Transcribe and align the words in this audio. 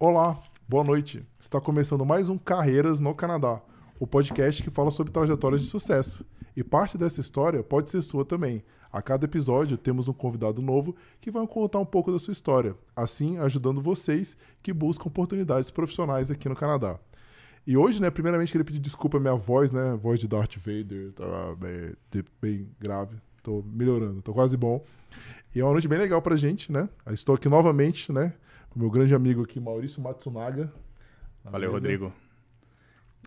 Olá, 0.00 0.40
boa 0.68 0.84
noite. 0.84 1.26
Está 1.40 1.60
começando 1.60 2.06
mais 2.06 2.28
um 2.28 2.38
Carreiras 2.38 3.00
no 3.00 3.12
Canadá, 3.16 3.60
o 3.98 4.06
podcast 4.06 4.62
que 4.62 4.70
fala 4.70 4.92
sobre 4.92 5.12
trajetórias 5.12 5.60
de 5.60 5.66
sucesso. 5.66 6.24
E 6.56 6.62
parte 6.62 6.96
dessa 6.96 7.20
história 7.20 7.64
pode 7.64 7.90
ser 7.90 8.00
sua 8.02 8.24
também. 8.24 8.62
A 8.92 9.02
cada 9.02 9.24
episódio 9.24 9.76
temos 9.76 10.06
um 10.06 10.12
convidado 10.12 10.62
novo 10.62 10.94
que 11.20 11.32
vai 11.32 11.44
contar 11.48 11.80
um 11.80 11.84
pouco 11.84 12.12
da 12.12 12.18
sua 12.20 12.30
história, 12.30 12.76
assim 12.94 13.38
ajudando 13.38 13.80
vocês 13.80 14.36
que 14.62 14.72
buscam 14.72 15.08
oportunidades 15.08 15.68
profissionais 15.68 16.30
aqui 16.30 16.48
no 16.48 16.54
Canadá. 16.54 16.96
E 17.66 17.76
hoje, 17.76 18.00
né, 18.00 18.08
primeiramente 18.08 18.52
queria 18.52 18.64
pedir 18.64 18.78
desculpa 18.78 19.16
à 19.16 19.20
minha 19.20 19.34
voz, 19.34 19.72
né, 19.72 19.98
voz 20.00 20.20
de 20.20 20.28
Darth 20.28 20.58
Vader, 20.58 21.10
tá 21.10 21.56
bem, 21.56 22.24
bem 22.40 22.68
grave, 22.78 23.16
tô 23.42 23.64
melhorando, 23.66 24.22
tô 24.22 24.32
quase 24.32 24.56
bom. 24.56 24.80
E 25.52 25.58
é 25.58 25.64
uma 25.64 25.72
noite 25.72 25.88
bem 25.88 25.98
legal 25.98 26.22
pra 26.22 26.36
gente, 26.36 26.70
né? 26.70 26.88
Estou 27.10 27.34
aqui 27.34 27.48
novamente, 27.48 28.12
né, 28.12 28.32
com 28.78 28.82
meu 28.82 28.90
grande 28.90 29.12
amigo 29.12 29.42
aqui, 29.42 29.58
Maurício 29.58 30.00
Matsunaga. 30.00 30.72
Valeu, 31.44 31.72
Rodrigo. 31.72 32.12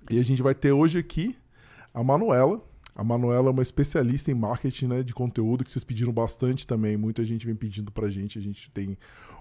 E 0.10 0.18
a 0.18 0.24
gente 0.24 0.42
vai 0.42 0.56
ter 0.56 0.72
hoje 0.72 0.98
aqui 0.98 1.36
a 1.94 2.02
Manuela. 2.02 2.66
A 2.96 3.04
Manuela 3.04 3.50
é 3.50 3.52
uma 3.52 3.62
especialista 3.62 4.32
em 4.32 4.34
marketing 4.34 4.88
né, 4.88 5.04
de 5.04 5.14
conteúdo, 5.14 5.64
que 5.64 5.72
vocês 5.72 5.84
pediram 5.84 6.14
bastante 6.14 6.66
também. 6.66 6.96
Muita 6.96 7.26
gente 7.26 7.46
vem 7.46 7.56
pedindo 7.56 7.92
pra 7.92 8.10
gente. 8.10 8.40
A 8.40 8.42
gente 8.42 8.72
tem 8.72 8.98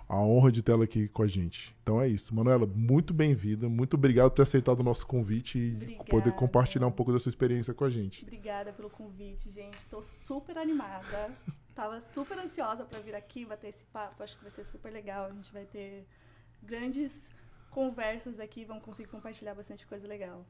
a 0.08 0.20
honra 0.20 0.50
de 0.50 0.62
tê-la 0.62 0.84
aqui 0.84 1.06
com 1.08 1.22
a 1.22 1.26
gente. 1.28 1.74
Então 1.82 2.00
é 2.00 2.08
isso. 2.08 2.34
Manuela, 2.34 2.66
muito 2.66 3.14
bem-vinda. 3.14 3.68
Muito 3.68 3.94
obrigado 3.94 4.30
por 4.30 4.36
ter 4.36 4.42
aceitado 4.42 4.80
o 4.80 4.84
nosso 4.84 5.06
convite 5.06 5.58
e 5.58 5.74
Obrigada. 5.74 6.04
poder 6.10 6.32
compartilhar 6.32 6.88
um 6.88 6.92
pouco 6.92 7.12
da 7.12 7.20
sua 7.20 7.30
experiência 7.30 7.72
com 7.72 7.84
a 7.84 7.90
gente. 7.90 8.24
Obrigada 8.24 8.72
pelo 8.72 8.90
convite, 8.90 9.50
gente. 9.50 9.78
Estou 9.78 10.02
super 10.02 10.58
animada. 10.58 11.30
Tava 11.74 12.00
super 12.00 12.38
ansiosa 12.38 12.84
para 12.84 12.98
vir 13.00 13.14
aqui 13.14 13.44
bater 13.44 13.68
esse 13.68 13.84
papo. 13.86 14.22
Acho 14.22 14.36
que 14.36 14.42
vai 14.42 14.50
ser 14.52 14.64
super 14.64 14.92
legal. 14.92 15.26
A 15.26 15.30
gente 15.30 15.52
vai 15.52 15.64
ter 15.64 16.06
grandes 16.62 17.32
conversas 17.70 18.38
aqui. 18.40 18.64
Vamos 18.64 18.84
conseguir 18.84 19.08
compartilhar 19.08 19.54
bastante 19.54 19.86
coisa 19.86 20.06
legal. 20.06 20.44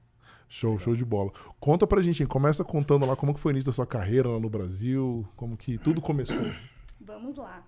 Show, 0.49 0.73
legal. 0.73 0.85
show 0.85 0.97
de 0.97 1.05
bola. 1.05 1.33
Conta 1.59 1.87
pra 1.87 2.03
gente, 2.03 2.23
hein? 2.23 2.29
começa 2.29 2.65
contando 2.65 3.07
lá 3.07 3.15
como 3.15 3.35
que 3.35 3.41
foi 3.41 3.53
o 3.53 3.55
início 3.55 3.71
da 3.71 3.75
sua 3.75 3.87
carreira 3.87 4.29
lá 4.29 4.41
no 4.41 4.51
Brasil, 4.51 5.27
como 5.37 5.57
que 5.57 5.79
tudo 5.79 6.01
começou. 6.01 6.37
Vamos 7.01 7.37
lá. 7.37 7.65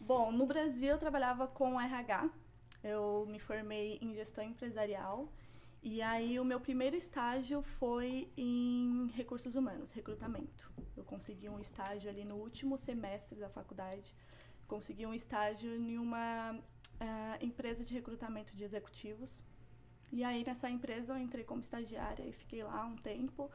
Bom, 0.00 0.32
no 0.32 0.46
Brasil 0.46 0.90
eu 0.90 0.98
trabalhava 0.98 1.46
com 1.46 1.80
RH. 1.80 2.28
Eu 2.82 3.26
me 3.28 3.38
formei 3.38 3.98
em 4.02 4.14
gestão 4.14 4.44
empresarial. 4.44 5.28
E 5.86 6.00
aí 6.00 6.40
o 6.40 6.44
meu 6.46 6.58
primeiro 6.58 6.96
estágio 6.96 7.60
foi 7.60 8.32
em 8.38 9.06
recursos 9.14 9.54
humanos, 9.54 9.90
recrutamento. 9.90 10.72
Eu 10.96 11.04
consegui 11.04 11.46
um 11.46 11.60
estágio 11.60 12.08
ali 12.08 12.24
no 12.24 12.36
último 12.36 12.78
semestre 12.78 13.38
da 13.38 13.50
faculdade. 13.50 14.14
Consegui 14.66 15.04
um 15.04 15.12
estágio 15.12 15.70
em 15.70 15.98
uma 15.98 16.52
uh, 16.52 17.44
empresa 17.44 17.84
de 17.84 17.92
recrutamento 17.92 18.56
de 18.56 18.64
executivos. 18.64 19.42
E 20.10 20.24
aí 20.24 20.42
nessa 20.42 20.70
empresa 20.70 21.12
eu 21.12 21.18
entrei 21.18 21.44
como 21.44 21.60
estagiária 21.60 22.24
e 22.24 22.32
fiquei 22.32 22.64
lá 22.64 22.82
um 22.86 22.96
tempo, 22.96 23.50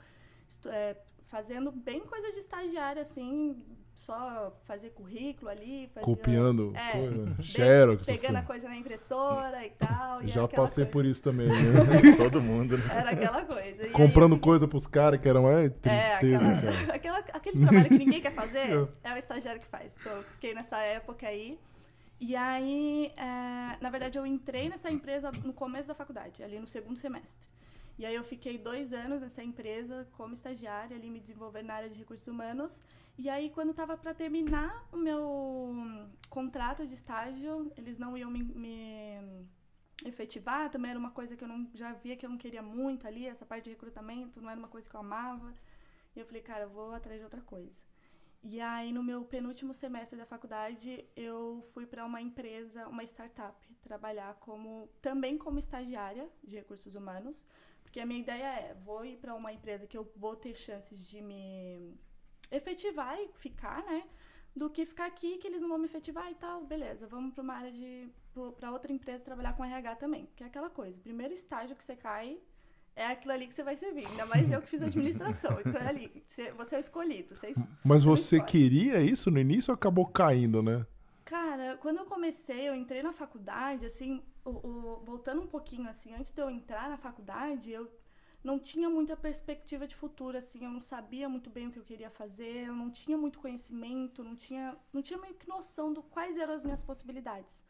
é, 0.67 1.01
fazendo 1.29 1.71
bem 1.71 2.01
coisa 2.01 2.31
de 2.31 2.37
estagiária, 2.37 3.01
assim, 3.01 3.65
só 3.99 4.55
fazer 4.65 4.91
currículo 4.91 5.49
ali. 5.49 5.87
Fazia, 5.87 6.03
Copiando 6.03 6.73
é, 6.75 6.91
coisa, 6.91 7.35
xerox. 7.43 8.07
Pegando 8.07 8.37
a 8.37 8.41
coisa 8.41 8.67
na 8.67 8.75
impressora 8.75 9.65
e 9.65 9.69
tal. 9.71 10.23
E 10.23 10.27
Já 10.27 10.47
passei 10.47 10.85
coisa. 10.85 10.91
por 10.91 11.05
isso 11.05 11.21
também, 11.21 11.47
né? 11.47 12.15
Todo 12.17 12.41
mundo, 12.41 12.77
né? 12.77 12.83
Era 12.89 13.11
aquela 13.11 13.45
coisa. 13.45 13.87
E 13.87 13.91
Comprando 13.91 14.35
aí, 14.35 14.41
coisa 14.41 14.67
pros 14.67 14.87
caras 14.87 15.19
que 15.19 15.27
eram 15.27 15.49
é, 15.49 15.69
tristeza, 15.69 16.45
é, 16.45 16.53
aquela, 16.53 16.61
cara. 16.61 16.95
Aquela, 16.95 17.17
aquele 17.19 17.59
trabalho 17.59 17.89
que 17.89 17.97
ninguém 17.97 18.21
quer 18.21 18.33
fazer, 18.33 18.71
é. 19.03 19.09
é 19.09 19.13
o 19.13 19.17
estagiário 19.17 19.61
que 19.61 19.67
faz. 19.67 19.95
Então, 19.99 20.13
eu 20.13 20.23
fiquei 20.23 20.53
nessa 20.53 20.77
época 20.77 21.27
aí. 21.27 21.59
E 22.21 22.35
aí, 22.35 23.13
é, 23.15 23.77
na 23.81 23.89
verdade, 23.89 24.17
eu 24.17 24.25
entrei 24.25 24.67
nessa 24.69 24.89
empresa 24.91 25.31
no 25.31 25.53
começo 25.53 25.87
da 25.87 25.95
faculdade, 25.95 26.43
ali 26.43 26.59
no 26.59 26.67
segundo 26.67 26.97
semestre. 26.97 27.49
E 27.97 28.05
aí 28.05 28.15
eu 28.15 28.23
fiquei 28.23 28.57
dois 28.57 28.93
anos 28.93 29.19
nessa 29.21 29.43
empresa 29.43 30.07
como 30.13 30.33
estagiária, 30.33 30.95
ali 30.95 31.09
me 31.09 31.19
desenvolvendo 31.19 31.67
na 31.67 31.73
área 31.73 31.89
de 31.89 31.99
recursos 31.99 32.27
humanos. 32.27 32.81
E 33.21 33.29
aí, 33.29 33.49
quando 33.49 33.71
estava 33.71 33.97
para 33.97 34.13
terminar 34.13 34.87
o 34.93 34.95
meu 34.95 35.75
contrato 36.29 36.87
de 36.87 36.93
estágio, 36.93 37.69
eles 37.75 37.97
não 37.97 38.17
iam 38.17 38.31
me, 38.31 38.41
me, 38.41 39.45
efetivar. 40.05 40.71
Também 40.71 40.91
era 40.91 40.97
uma 40.97 41.11
coisa 41.11 41.35
que 41.35 41.43
eu 41.43 41.47
não, 41.49 41.69
já 41.73 41.91
via 41.91 42.15
que 42.15 42.25
eu 42.25 42.29
não 42.29 42.37
queria 42.37 42.61
muito 42.61 43.05
ali, 43.05 43.25
essa 43.27 43.45
parte 43.45 43.65
de 43.65 43.71
recrutamento, 43.71 44.41
não 44.41 44.49
era 44.49 44.57
uma 44.57 44.69
coisa 44.69 44.89
que 44.89 44.95
eu 44.95 45.01
amava. 45.01 45.53
E 46.15 46.19
eu 46.21 46.25
falei, 46.25 46.41
cara, 46.41 46.63
eu 46.63 46.69
vou 46.69 46.93
atrás 46.93 47.19
de 47.19 47.25
outra 47.25 47.41
coisa. 47.41 47.83
E 48.41 48.61
aí, 48.61 48.93
no 48.93 49.03
meu 49.03 49.25
penúltimo 49.25 49.73
semestre 49.73 50.17
da 50.17 50.25
faculdade, 50.25 51.05
eu 51.13 51.61
fui 51.73 51.85
para 51.85 52.05
uma 52.05 52.21
empresa, 52.21 52.87
uma 52.87 53.03
startup, 53.03 53.67
trabalhar 53.81 54.35
como 54.35 54.87
também 55.01 55.37
como 55.37 55.59
estagiária 55.59 56.29
de 56.41 56.55
recursos 56.55 56.95
humanos, 56.95 57.45
porque 57.83 57.99
a 57.99 58.05
minha 58.05 58.21
ideia 58.21 58.47
é, 58.61 58.73
vou 58.75 59.03
ir 59.03 59.17
para 59.17 59.35
uma 59.35 59.51
empresa 59.51 59.85
que 59.85 59.97
eu 59.97 60.09
vou 60.15 60.37
ter 60.37 60.55
chances 60.55 61.05
de 61.05 61.21
me 61.21 61.99
efetivar 62.51 63.17
e 63.19 63.29
ficar, 63.33 63.83
né? 63.83 64.03
Do 64.55 64.69
que 64.69 64.85
ficar 64.85 65.05
aqui 65.05 65.37
que 65.37 65.47
eles 65.47 65.61
não 65.61 65.69
vão 65.69 65.77
me 65.77 65.85
efetivar 65.85 66.29
e 66.31 66.35
tal, 66.35 66.65
beleza, 66.65 67.07
vamos 67.07 67.33
para 67.33 67.43
uma 67.43 67.53
área 67.53 67.71
de. 67.71 68.09
para 68.59 68.71
outra 68.71 68.91
empresa 68.91 69.23
trabalhar 69.23 69.53
com 69.53 69.63
RH 69.63 69.95
também. 69.95 70.27
Que 70.35 70.43
é 70.43 70.47
aquela 70.47 70.69
coisa, 70.69 70.97
o 70.97 71.01
primeiro 71.01 71.33
estágio 71.33 71.75
que 71.75 71.83
você 71.83 71.95
cai 71.95 72.39
é 72.95 73.07
aquilo 73.07 73.31
ali 73.31 73.47
que 73.47 73.53
você 73.53 73.63
vai 73.63 73.77
servir. 73.77 74.05
Ainda 74.07 74.25
mais 74.25 74.51
eu 74.51 74.61
que 74.61 74.67
fiz 74.67 74.81
administração. 74.81 75.57
então 75.65 75.81
é 75.81 75.87
ali, 75.87 76.23
você 76.27 76.75
é 76.75 76.77
o 76.77 76.79
escolhido. 76.79 77.35
Você, 77.35 77.55
Mas 77.83 78.03
você, 78.03 78.41
queria 78.41 79.01
isso 79.01 79.31
no 79.31 79.39
início 79.39 79.71
ou 79.71 79.75
acabou 79.75 80.05
caindo, 80.05 80.61
né? 80.61 80.85
Cara, 81.23 81.77
quando 81.77 81.99
eu 81.99 82.05
comecei, 82.05 82.67
eu 82.67 82.75
entrei 82.75 83.03
na 83.03 83.13
faculdade, 83.13 83.85
assim, 83.85 84.21
o, 84.43 84.49
o, 84.49 85.03
voltando 85.05 85.41
um 85.41 85.47
pouquinho, 85.47 85.87
assim, 85.87 86.13
antes 86.13 86.31
de 86.31 86.41
eu 86.41 86.49
entrar 86.49 86.89
na 86.89 86.97
faculdade, 86.97 87.71
eu 87.71 87.89
não 88.43 88.57
tinha 88.57 88.89
muita 88.89 89.17
perspectiva 89.17 89.85
de 89.85 89.95
futuro, 89.95 90.37
assim, 90.37 90.63
eu 90.63 90.71
não 90.71 90.81
sabia 90.81 91.27
muito 91.27 91.49
bem 91.49 91.67
o 91.67 91.71
que 91.71 91.79
eu 91.79 91.83
queria 91.83 92.09
fazer, 92.09 92.67
eu 92.67 92.75
não 92.75 92.89
tinha 92.89 93.17
muito 93.17 93.39
conhecimento, 93.39 94.23
não 94.23 94.35
tinha, 94.35 94.77
não 94.93 95.01
tinha 95.01 95.19
meio 95.19 95.35
que 95.35 95.47
noção 95.47 95.91
do 95.91 96.01
quais 96.01 96.37
eram 96.37 96.53
as 96.53 96.63
minhas 96.63 96.81
possibilidades. 96.81 97.61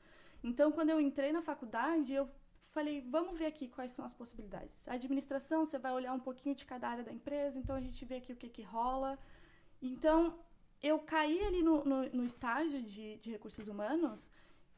Então, 0.43 0.71
quando 0.71 0.91
eu 0.91 1.01
entrei 1.01 1.31
na 1.31 1.41
faculdade, 1.41 2.13
eu 2.13 2.29
falei, 2.71 3.01
vamos 3.01 3.37
ver 3.37 3.47
aqui 3.47 3.67
quais 3.67 3.91
são 3.91 4.05
as 4.05 4.13
possibilidades. 4.13 4.87
A 4.87 4.93
administração, 4.93 5.65
você 5.65 5.79
vai 5.79 5.91
olhar 5.91 6.13
um 6.13 6.19
pouquinho 6.19 6.55
de 6.55 6.65
cada 6.65 6.87
área 6.87 7.03
da 7.03 7.11
empresa, 7.11 7.57
então 7.57 7.75
a 7.75 7.81
gente 7.81 8.05
vê 8.05 8.17
aqui 8.17 8.31
o 8.31 8.35
que, 8.35 8.47
que 8.47 8.61
rola. 8.61 9.17
Então, 9.81 10.37
eu 10.81 10.99
caí 10.99 11.43
ali 11.43 11.63
no, 11.63 11.83
no, 11.83 12.09
no 12.09 12.23
estágio 12.23 12.81
de, 12.83 13.17
de 13.17 13.31
recursos 13.31 13.67
humanos 13.67 14.31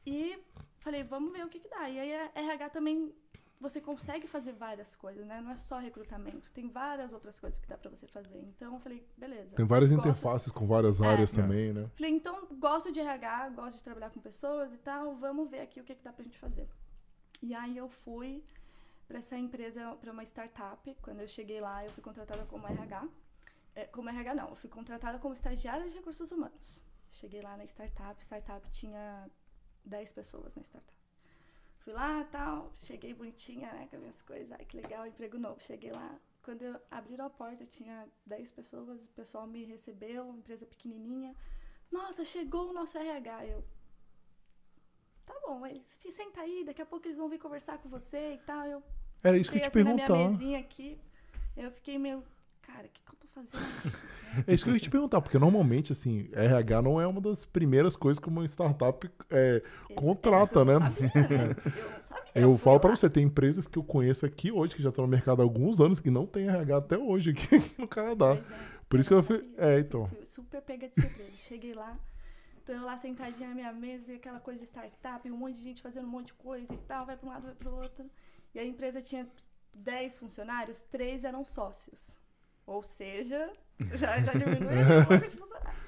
e 0.05 0.39
falei, 0.77 1.03
vamos 1.03 1.31
ver 1.31 1.45
o 1.45 1.49
que, 1.49 1.59
que 1.59 1.67
dá. 1.67 1.89
E 1.89 1.99
aí 1.99 2.13
a 2.13 2.31
RH 2.33 2.69
também 2.69 3.13
você 3.61 3.79
consegue 3.79 4.27
fazer 4.27 4.53
várias 4.53 4.95
coisas, 4.95 5.25
né? 5.25 5.39
Não 5.39 5.51
é 5.51 5.55
só 5.55 5.77
recrutamento, 5.77 6.51
tem 6.51 6.67
várias 6.67 7.13
outras 7.13 7.39
coisas 7.39 7.59
que 7.59 7.67
dá 7.67 7.77
para 7.77 7.91
você 7.91 8.07
fazer. 8.07 8.39
Então 8.39 8.73
eu 8.73 8.79
falei, 8.79 9.05
beleza. 9.15 9.55
Tem 9.55 9.65
várias 9.65 9.91
gosto... 9.91 10.07
interfaces 10.07 10.51
com 10.51 10.65
várias 10.65 10.99
é, 10.99 11.05
áreas 11.05 11.31
também, 11.31 11.71
né? 11.71 11.87
Falei, 11.95 12.11
então 12.11 12.47
gosto 12.59 12.91
de 12.91 12.99
RH, 12.99 13.49
gosto 13.49 13.77
de 13.77 13.83
trabalhar 13.83 14.09
com 14.09 14.19
pessoas 14.19 14.73
e 14.73 14.77
tal, 14.77 15.15
vamos 15.15 15.49
ver 15.49 15.59
aqui 15.59 15.79
o 15.79 15.83
que, 15.83 15.93
que 15.93 16.03
dá 16.03 16.11
pra 16.11 16.23
gente 16.23 16.39
fazer. 16.39 16.67
E 17.39 17.53
aí 17.53 17.77
eu 17.77 17.87
fui 17.87 18.43
para 19.07 19.19
essa 19.19 19.37
empresa, 19.37 19.95
para 20.01 20.11
uma 20.11 20.23
startup. 20.23 20.97
Quando 21.01 21.19
eu 21.19 21.27
cheguei 21.27 21.61
lá, 21.61 21.85
eu 21.85 21.91
fui 21.91 22.01
contratada 22.01 22.43
como 22.45 22.65
RH. 22.67 23.07
É, 23.75 23.85
como 23.85 24.09
RH 24.09 24.33
não, 24.33 24.49
eu 24.49 24.55
fui 24.55 24.69
contratada 24.69 25.19
como 25.19 25.33
estagiária 25.33 25.87
de 25.87 25.93
recursos 25.93 26.31
humanos. 26.31 26.83
Cheguei 27.11 27.41
lá 27.41 27.55
na 27.57 27.65
startup, 27.65 28.21
startup 28.23 28.67
tinha 28.71 29.29
10 29.85 30.11
pessoas 30.13 30.55
na 30.55 30.63
startup. 30.63 31.00
Fui 31.83 31.93
lá, 31.93 32.23
tal, 32.25 32.71
cheguei 32.81 33.13
bonitinha, 33.13 33.71
né, 33.73 33.87
com 33.89 33.95
as 33.95 34.01
minhas 34.01 34.21
coisas. 34.21 34.51
Ai, 34.51 34.65
que 34.65 34.77
legal, 34.77 35.05
emprego 35.07 35.37
novo. 35.39 35.59
Cheguei 35.61 35.91
lá, 35.91 36.19
quando 36.43 36.61
eu 36.61 36.79
abri 36.91 37.19
a 37.19 37.29
porta, 37.29 37.65
tinha 37.65 38.07
10 38.25 38.51
pessoas, 38.51 38.87
o 39.01 39.07
pessoal 39.15 39.47
me 39.47 39.63
recebeu, 39.65 40.29
empresa 40.35 40.65
pequenininha. 40.65 41.35
Nossa, 41.91 42.23
chegou 42.23 42.69
o 42.69 42.73
nosso 42.73 42.97
RH. 42.97 43.47
Eu, 43.47 43.63
tá 45.25 45.33
bom, 45.45 45.65
eles, 45.65 45.99
senta 46.11 46.41
aí, 46.41 46.63
daqui 46.63 46.81
a 46.81 46.85
pouco 46.85 47.07
eles 47.07 47.17
vão 47.17 47.29
vir 47.29 47.39
conversar 47.39 47.79
com 47.79 47.89
você 47.89 48.33
e 48.35 48.37
tal. 48.39 48.65
Eu 48.65 48.83
Era 49.23 49.37
isso 49.37 49.51
que 49.51 49.57
eu 49.57 49.61
te 49.61 49.67
assim, 49.67 49.83
perguntar. 49.83 50.09
na 50.09 50.15
minha 50.15 50.29
mesinha 50.29 50.59
aqui, 50.59 50.99
eu 51.57 51.71
fiquei 51.71 51.97
meio, 51.97 52.23
cara, 52.61 52.87
o 52.87 52.89
que, 52.89 53.01
que 53.01 53.11
eu 53.11 53.15
tô 53.19 53.27
fazendo 53.27 53.63
aqui? 53.63 53.91
É 54.47 54.53
isso 54.53 54.63
que 54.63 54.69
eu 54.69 54.73
ia 54.73 54.79
te 54.79 54.89
perguntar, 54.89 55.21
porque 55.21 55.37
normalmente, 55.37 55.91
assim, 55.91 56.29
RH 56.31 56.81
não 56.81 57.01
é 57.01 57.05
uma 57.05 57.19
das 57.19 57.43
primeiras 57.43 57.95
coisas 57.97 58.17
que 58.17 58.29
uma 58.29 58.45
startup 58.45 59.09
é, 59.29 59.61
contrata, 59.93 60.63
né? 60.63 60.79
Sabia, 60.79 61.11
né? 61.27 61.55
Eu 61.75 61.91
não 61.91 61.99
sabia. 61.99 62.31
Eu, 62.33 62.51
eu 62.51 62.57
falo 62.57 62.79
para 62.79 62.95
você, 62.95 63.09
tem 63.09 63.25
empresas 63.25 63.67
que 63.67 63.77
eu 63.77 63.83
conheço 63.83 64.25
aqui 64.25 64.51
hoje, 64.51 64.75
que 64.75 64.81
já 64.81 64.87
estão 64.87 65.03
no 65.03 65.11
mercado 65.11 65.41
há 65.41 65.43
alguns 65.43 65.81
anos, 65.81 65.99
que 65.99 66.09
não 66.09 66.25
tem 66.25 66.47
RH 66.47 66.77
até 66.77 66.97
hoje 66.97 67.31
aqui, 67.31 67.47
no 67.77 67.87
Canadá. 67.87 68.35
É, 68.35 68.43
Por 68.87 68.99
isso 69.01 69.09
que 69.09 69.15
eu 69.15 69.21
fui. 69.21 69.45
É, 69.57 69.79
então. 69.79 70.07
Fui 70.07 70.25
super 70.25 70.61
pega 70.61 70.87
de 70.87 71.01
surpresa. 71.01 71.31
Cheguei 71.35 71.73
lá, 71.73 71.99
tô 72.65 72.71
eu 72.71 72.85
lá 72.85 72.97
sentadinha 72.97 73.49
na 73.49 73.55
minha 73.55 73.73
mesa 73.73 74.13
e 74.13 74.15
aquela 74.15 74.39
coisa 74.39 74.61
de 74.61 74.65
startup, 74.65 75.29
um 75.29 75.35
monte 75.35 75.55
de 75.55 75.63
gente 75.63 75.81
fazendo 75.81 76.05
um 76.05 76.09
monte 76.09 76.27
de 76.27 76.33
coisa 76.35 76.73
e 76.73 76.77
tal, 76.87 77.05
vai 77.05 77.17
para 77.17 77.27
um 77.27 77.31
lado, 77.31 77.43
vai 77.43 77.55
para 77.55 77.69
o 77.69 77.75
outro. 77.75 78.05
E 78.55 78.59
a 78.59 78.65
empresa 78.65 79.01
tinha 79.01 79.27
10 79.73 80.19
funcionários, 80.19 80.81
três 80.83 81.25
eram 81.25 81.43
sócios. 81.43 82.20
Ou 82.71 82.81
seja, 82.81 83.51
já, 83.95 84.21
já 84.21 84.31
diminuiu 84.31 85.01
o 85.01 85.05
pouco 85.05 85.27
de 85.27 85.35
funcionário. 85.35 85.81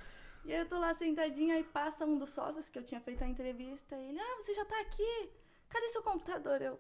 E 0.44 0.51
aí 0.51 0.59
eu 0.59 0.68
tô 0.68 0.77
lá 0.77 0.94
sentadinha 0.94 1.57
e 1.57 1.63
passa 1.63 2.06
um 2.06 2.18
dos 2.18 2.30
sócios 2.30 2.68
que 2.68 2.77
eu 2.77 2.83
tinha 2.83 3.00
feito 3.00 3.24
a 3.24 3.27
entrevista. 3.27 3.95
E 3.95 4.09
ele, 4.09 4.19
ah, 4.19 4.35
você 4.41 4.53
já 4.53 4.65
tá 4.65 4.80
aqui? 4.81 5.30
cadê 5.69 5.89
seu 5.89 6.03
computador? 6.03 6.62
Eu, 6.62 6.80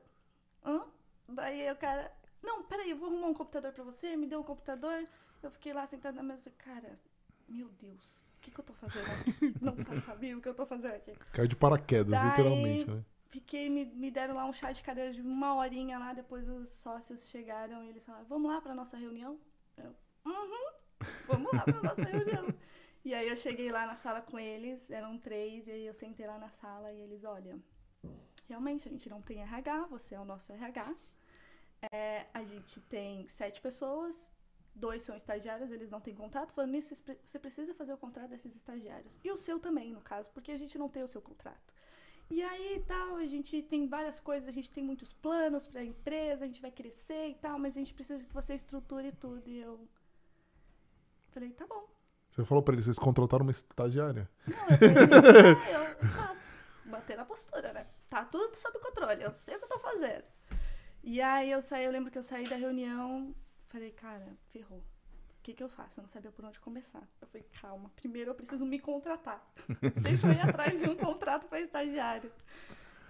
hã? 0.65 0.85
Daí 1.29 1.71
o 1.71 1.75
cara, 1.77 2.11
não, 2.43 2.63
peraí, 2.63 2.91
eu 2.91 2.97
vou 2.97 3.07
arrumar 3.09 3.27
um 3.27 3.33
computador 3.33 3.71
pra 3.71 3.83
você, 3.83 4.15
me 4.17 4.27
deu 4.27 4.41
um 4.41 4.43
computador. 4.43 5.07
Eu 5.41 5.49
fiquei 5.49 5.73
lá 5.73 5.87
sentada 5.87 6.17
na 6.17 6.23
mesa 6.23 6.41
e 6.41 6.51
falei, 6.51 6.57
cara, 6.81 6.99
meu 7.47 7.69
Deus, 7.81 8.27
o 8.37 8.41
que, 8.41 8.51
que 8.51 8.59
eu 8.59 8.65
tô 8.65 8.73
fazendo 8.73 9.05
aqui? 9.05 9.55
Não 9.61 10.01
sabia 10.01 10.37
o 10.37 10.41
que 10.41 10.49
eu 10.49 10.53
tô 10.53 10.65
fazendo 10.65 10.95
aqui. 10.95 11.13
Caiu 11.31 11.47
de 11.47 11.55
paraquedas, 11.55 12.11
Daí- 12.11 12.29
literalmente, 12.29 12.91
né? 12.91 13.03
Fiquei, 13.29 13.67
me, 13.67 13.85
me 13.85 14.11
deram 14.11 14.35
lá 14.35 14.45
um 14.45 14.53
chá 14.53 14.71
de 14.71 14.83
cadeira 14.83 15.11
de 15.11 15.21
uma 15.21 15.55
horinha 15.55 15.97
lá, 15.97 16.13
depois 16.13 16.47
os 16.47 16.69
sócios 16.69 17.29
chegaram 17.29 17.83
e 17.83 17.89
eles 17.89 18.03
falaram, 18.03 18.25
vamos 18.25 18.51
lá 18.51 18.61
pra 18.61 18.75
nossa 18.75 18.95
reunião? 18.95 19.39
Eu, 19.77 19.95
uhum, 20.25 20.71
vamos 21.27 21.51
lá 21.53 21.63
pra 21.63 21.81
nossa 21.81 22.03
reunião. 22.03 22.47
E 23.05 23.13
aí 23.13 23.27
eu 23.27 23.35
cheguei 23.35 23.71
lá 23.71 23.85
na 23.85 23.95
sala 23.95 24.21
com 24.21 24.39
eles, 24.39 24.89
eram 24.89 25.17
três, 25.17 25.67
e 25.67 25.71
aí 25.71 25.85
eu 25.85 25.93
sentei 25.93 26.25
lá 26.25 26.37
na 26.37 26.49
sala 26.49 26.91
e 26.91 27.01
eles, 27.01 27.23
olha, 27.23 27.59
realmente 28.47 28.87
a 28.87 28.91
gente 28.91 29.09
não 29.09 29.21
tem 29.21 29.41
RH, 29.41 29.87
você 29.87 30.15
é 30.15 30.19
o 30.19 30.25
nosso 30.25 30.53
RH. 30.53 30.95
É, 31.91 32.27
a 32.33 32.43
gente 32.43 32.79
tem 32.81 33.27
sete 33.27 33.59
pessoas, 33.59 34.15
dois 34.73 35.01
são 35.03 35.15
estagiários, 35.15 35.69
eles 35.69 35.89
não 35.89 35.99
têm 35.99 36.15
contrato. 36.15 36.53
Falando 36.53 36.71
nisso, 36.71 36.95
você 36.95 37.37
precisa 37.37 37.73
fazer 37.73 37.93
o 37.93 37.97
contrato 37.97 38.29
desses 38.29 38.55
estagiários. 38.55 39.19
E 39.23 39.29
o 39.29 39.37
seu 39.37 39.59
também, 39.59 39.91
no 39.91 40.01
caso, 40.01 40.29
porque 40.31 40.51
a 40.51 40.57
gente 40.57 40.77
não 40.77 40.87
tem 40.87 41.03
o 41.03 41.07
seu 41.07 41.21
contrato. 41.21 41.72
E 42.29 42.41
aí 42.41 42.83
tal, 42.87 43.17
a 43.17 43.25
gente 43.25 43.61
tem 43.63 43.87
várias 43.87 44.19
coisas, 44.19 44.49
a 44.49 44.51
gente 44.51 44.71
tem 44.71 44.83
muitos 44.83 45.13
planos 45.13 45.67
para 45.67 45.81
a 45.81 45.85
empresa, 45.85 46.43
a 46.43 46.47
gente 46.47 46.61
vai 46.61 46.71
crescer 46.71 47.29
e 47.29 47.35
tal, 47.35 47.59
mas 47.59 47.75
a 47.75 47.79
gente 47.79 47.93
precisa 47.93 48.25
que 48.25 48.33
você 48.33 48.55
estruture 48.55 49.11
tudo. 49.11 49.47
E 49.49 49.59
eu 49.59 49.87
falei, 51.29 51.51
tá 51.51 51.67
bom. 51.67 51.87
Você 52.29 52.43
falou 52.43 52.63
pra 52.63 52.73
eles, 52.73 52.85
vocês 52.85 52.97
contrataram 52.97 53.43
uma 53.43 53.51
estagiária. 53.51 54.27
Não, 54.47 54.55
eu 54.55 55.57
falei 55.57 55.75
ah, 55.75 55.95
eu 56.01 56.09
faço. 56.09 56.57
Bater 56.85 57.17
na 57.17 57.25
postura, 57.25 57.71
né? 57.73 57.87
Tá 58.09 58.25
tudo 58.25 58.55
sob 58.55 58.79
controle, 58.79 59.23
eu 59.23 59.33
sei 59.33 59.55
o 59.55 59.59
que 59.59 59.65
eu 59.65 59.69
tô 59.69 59.79
fazendo. 59.79 60.23
E 61.03 61.21
aí 61.21 61.51
eu 61.51 61.61
saí, 61.61 61.85
eu 61.85 61.91
lembro 61.91 62.09
que 62.09 62.17
eu 62.17 62.23
saí 62.23 62.47
da 62.47 62.55
reunião, 62.55 63.35
falei, 63.67 63.91
cara, 63.91 64.35
ferrou. 64.51 64.83
O 65.43 65.45
que, 65.45 65.53
que 65.53 65.61
eu 65.61 65.67
faço? 65.67 65.99
Eu 65.99 66.03
não 66.03 66.09
sabia 66.09 66.31
por 66.31 66.45
onde 66.45 66.57
começar. 66.61 67.05
Eu 67.19 67.27
falei, 67.27 67.45
calma, 67.59 67.91
primeiro 67.97 68.31
eu 68.31 68.35
preciso 68.35 68.65
me 68.65 68.79
contratar. 68.79 69.45
Deixa 70.01 70.25
eu 70.25 70.31
ir 70.31 70.39
atrás 70.39 70.79
de 70.79 70.89
um 70.89 70.95
contrato 70.95 71.49
para 71.49 71.59
estagiário. 71.59 72.31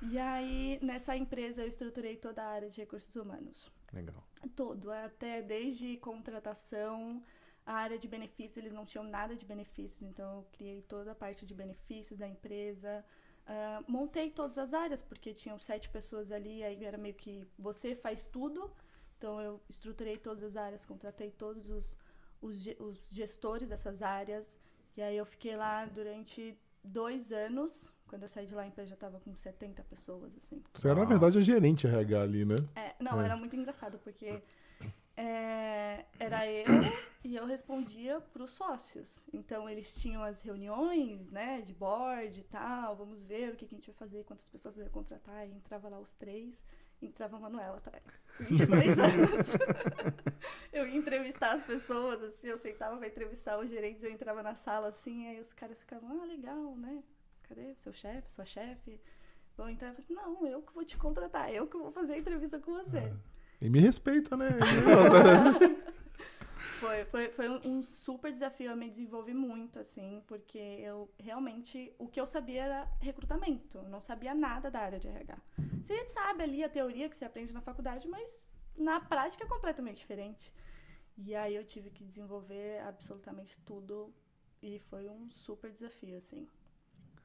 E 0.01 0.17
aí, 0.17 0.79
nessa 0.81 1.15
empresa, 1.15 1.61
eu 1.61 1.67
estruturei 1.67 2.17
toda 2.17 2.41
a 2.41 2.47
área 2.47 2.71
de 2.71 2.81
recursos 2.81 3.15
humanos. 3.15 3.71
Legal. 3.93 4.27
Todo, 4.55 4.91
até 4.91 5.43
desde 5.43 5.95
contratação, 5.97 7.21
a 7.63 7.75
área 7.75 7.99
de 7.99 8.07
benefícios, 8.07 8.57
eles 8.57 8.73
não 8.73 8.83
tinham 8.83 9.03
nada 9.03 9.35
de 9.35 9.45
benefícios, 9.45 10.01
então 10.01 10.37
eu 10.37 10.47
criei 10.53 10.81
toda 10.81 11.11
a 11.11 11.15
parte 11.15 11.45
de 11.45 11.53
benefícios 11.53 12.17
da 12.17 12.27
empresa. 12.27 13.05
Ah, 13.45 13.83
montei 13.87 14.31
todas 14.31 14.57
as 14.57 14.73
áreas, 14.73 15.03
porque 15.03 15.35
tinham 15.35 15.59
sete 15.59 15.87
pessoas 15.87 16.31
ali, 16.31 16.63
aí 16.63 16.83
era 16.83 16.97
meio 16.97 17.13
que 17.13 17.47
você 17.59 17.95
faz 17.95 18.25
tudo. 18.25 18.73
Então 19.19 19.39
eu 19.39 19.61
estruturei 19.69 20.17
todas 20.17 20.43
as 20.43 20.57
áreas, 20.57 20.83
contratei 20.83 21.31
todos 21.31 21.69
os, 21.69 21.97
os, 22.45 22.67
os 22.79 23.07
gestores 23.09 23.67
dessas 23.67 24.01
áreas. 24.01 24.57
E 24.97 25.01
aí 25.01 25.17
eu 25.17 25.25
fiquei 25.25 25.55
lá 25.55 25.85
durante 25.85 26.57
dois 26.83 27.31
anos. 27.31 27.91
Quando 28.07 28.23
eu 28.23 28.29
saí 28.29 28.45
de 28.45 28.53
lá, 28.53 28.61
a 28.63 28.67
empresa 28.67 28.89
já 28.89 28.93
estava 28.95 29.19
com 29.19 29.33
70 29.33 29.83
pessoas, 29.85 30.35
assim. 30.37 30.61
Você 30.73 30.87
era, 30.87 30.99
na 30.99 31.05
verdade, 31.05 31.37
a 31.37 31.41
gerente 31.41 31.87
RH 31.87 32.21
ali, 32.21 32.45
né? 32.45 32.55
É, 32.75 32.93
não, 32.99 33.19
É. 33.21 33.25
era 33.25 33.35
muito 33.35 33.55
engraçado, 33.55 33.97
porque 33.99 34.39
é, 35.15 36.05
era 36.19 36.45
eu 36.47 36.65
e 37.23 37.35
eu 37.35 37.45
respondia 37.45 38.19
para 38.19 38.43
os 38.43 38.51
sócios. 38.51 39.09
Então, 39.31 39.67
eles 39.69 39.95
tinham 39.95 40.23
as 40.23 40.41
reuniões, 40.41 41.31
né, 41.31 41.61
de 41.61 41.73
board 41.73 42.39
e 42.39 42.43
tal, 42.43 42.95
vamos 42.95 43.23
ver 43.23 43.53
o 43.53 43.55
que, 43.55 43.65
que 43.65 43.73
a 43.75 43.77
gente 43.77 43.87
vai 43.87 43.95
fazer, 43.95 44.23
quantas 44.25 44.45
pessoas 44.47 44.75
vai 44.75 44.89
contratar, 44.89 45.47
e 45.47 45.51
entrava 45.51 45.89
lá 45.89 45.99
os 45.99 46.13
três, 46.13 46.53
entrava 47.05 47.37
a 47.37 47.39
Manuela 47.39 47.77
atrás. 47.77 48.03
22 48.39 48.97
anos. 48.97 49.29
eu 50.73 50.87
ia 50.87 50.97
entrevistar 50.97 51.53
as 51.53 51.63
pessoas, 51.63 52.21
assim, 52.23 52.47
eu 52.47 52.57
sentava 52.57 52.97
para 52.97 53.07
entrevistar 53.07 53.59
os 53.59 53.69
gerentes, 53.69 54.03
eu 54.03 54.11
entrava 54.11 54.41
na 54.41 54.55
sala, 54.55 54.89
assim, 54.89 55.27
aí 55.27 55.39
os 55.39 55.53
caras 55.53 55.79
ficavam, 55.79 56.21
ah, 56.21 56.25
legal, 56.25 56.75
né, 56.75 57.03
cadê 57.47 57.75
seu 57.75 57.93
chefe, 57.93 58.31
sua 58.31 58.45
chefe? 58.45 58.99
Vão 59.55 59.69
entrar 59.69 59.93
e 59.93 59.99
assim, 59.99 60.13
não, 60.13 60.47
eu 60.47 60.63
que 60.63 60.73
vou 60.73 60.83
te 60.83 60.97
contratar, 60.97 61.53
eu 61.53 61.67
que 61.67 61.77
vou 61.77 61.91
fazer 61.91 62.13
a 62.13 62.17
entrevista 62.17 62.59
com 62.59 62.73
você. 62.73 63.13
E 63.61 63.69
me 63.69 63.79
respeita, 63.79 64.35
né? 64.35 64.49
Foi, 66.71 67.05
foi, 67.05 67.29
foi 67.29 67.49
um- 67.49 67.83
super 67.83 68.31
desafio, 68.31 68.71
eu 68.71 68.75
me 68.77 68.89
desenvolvi 68.89 69.33
muito, 69.33 69.79
assim, 69.79 70.21
porque 70.27 70.57
eu 70.57 71.09
realmente, 71.19 71.93
o 71.97 72.07
que 72.07 72.19
eu 72.19 72.25
sabia 72.25 72.63
era 72.63 72.91
recrutamento, 72.99 73.77
eu 73.77 73.83
não 73.89 74.01
sabia 74.01 74.33
nada 74.33 74.69
da 74.71 74.79
área 74.79 74.99
de 74.99 75.07
RH. 75.07 75.37
Você 75.85 76.05
sabe 76.09 76.43
ali 76.43 76.63
a 76.63 76.69
teoria 76.69 77.09
que 77.09 77.17
você 77.17 77.25
aprende 77.25 77.53
na 77.53 77.61
faculdade, 77.61 78.07
mas 78.07 78.27
na 78.75 78.99
prática 78.99 79.43
é 79.43 79.47
completamente 79.47 79.97
diferente. 79.99 80.51
E 81.17 81.35
aí 81.35 81.55
eu 81.55 81.63
tive 81.65 81.89
que 81.91 82.03
desenvolver 82.03 82.81
absolutamente 82.81 83.57
tudo 83.65 84.13
e 84.61 84.79
foi 84.79 85.07
um 85.09 85.29
super 85.31 85.71
desafio, 85.71 86.17
assim. 86.17 86.47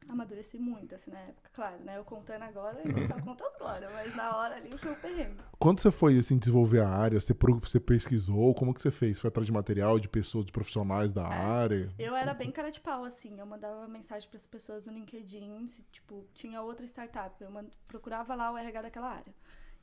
Amadureci 0.09 0.59
muito, 0.59 0.95
assim, 0.95 1.11
na 1.11 1.21
época. 1.21 1.51
Claro, 1.53 1.85
né? 1.85 1.99
Eu 1.99 2.05
contando 2.05 2.43
agora, 2.43 2.81
eu 2.83 3.07
só 3.07 3.21
conto 3.21 3.45
agora, 3.45 3.91
mas 3.93 4.17
na 4.17 4.37
hora 4.37 4.57
ali 4.57 4.77
foi 4.79 4.93
um 4.93 4.95
perrengue. 4.95 5.37
Quando 5.59 5.81
você 5.81 5.91
foi, 5.91 6.17
assim, 6.17 6.39
desenvolver 6.39 6.81
a 6.81 6.89
área, 6.89 7.21
você, 7.21 7.35
você 7.35 7.79
pesquisou? 7.79 8.55
Como 8.55 8.73
que 8.73 8.81
você 8.81 8.91
fez? 8.91 9.19
Foi 9.19 9.29
atrás 9.29 9.47
de 9.47 9.53
material, 9.53 9.99
de 9.99 10.09
pessoas, 10.09 10.47
de 10.47 10.53
profissionais 10.53 11.13
da 11.13 11.27
área? 11.27 11.93
Eu 11.99 12.17
era 12.17 12.33
bem 12.33 12.51
cara 12.51 12.71
de 12.71 12.81
pau, 12.81 13.05
assim. 13.05 13.39
Eu 13.39 13.47
mandava 13.47 13.87
mensagem 13.87 14.29
para 14.29 14.39
as 14.39 14.47
pessoas 14.47 14.85
no 14.85 14.93
LinkedIn, 14.93 15.67
se, 15.69 15.83
tipo, 15.93 16.27
tinha 16.33 16.63
outra 16.63 16.87
startup. 16.87 17.43
Eu 17.43 17.51
procurava 17.87 18.35
lá 18.35 18.51
o 18.51 18.57
RH 18.57 18.83
daquela 18.83 19.11
área. 19.11 19.35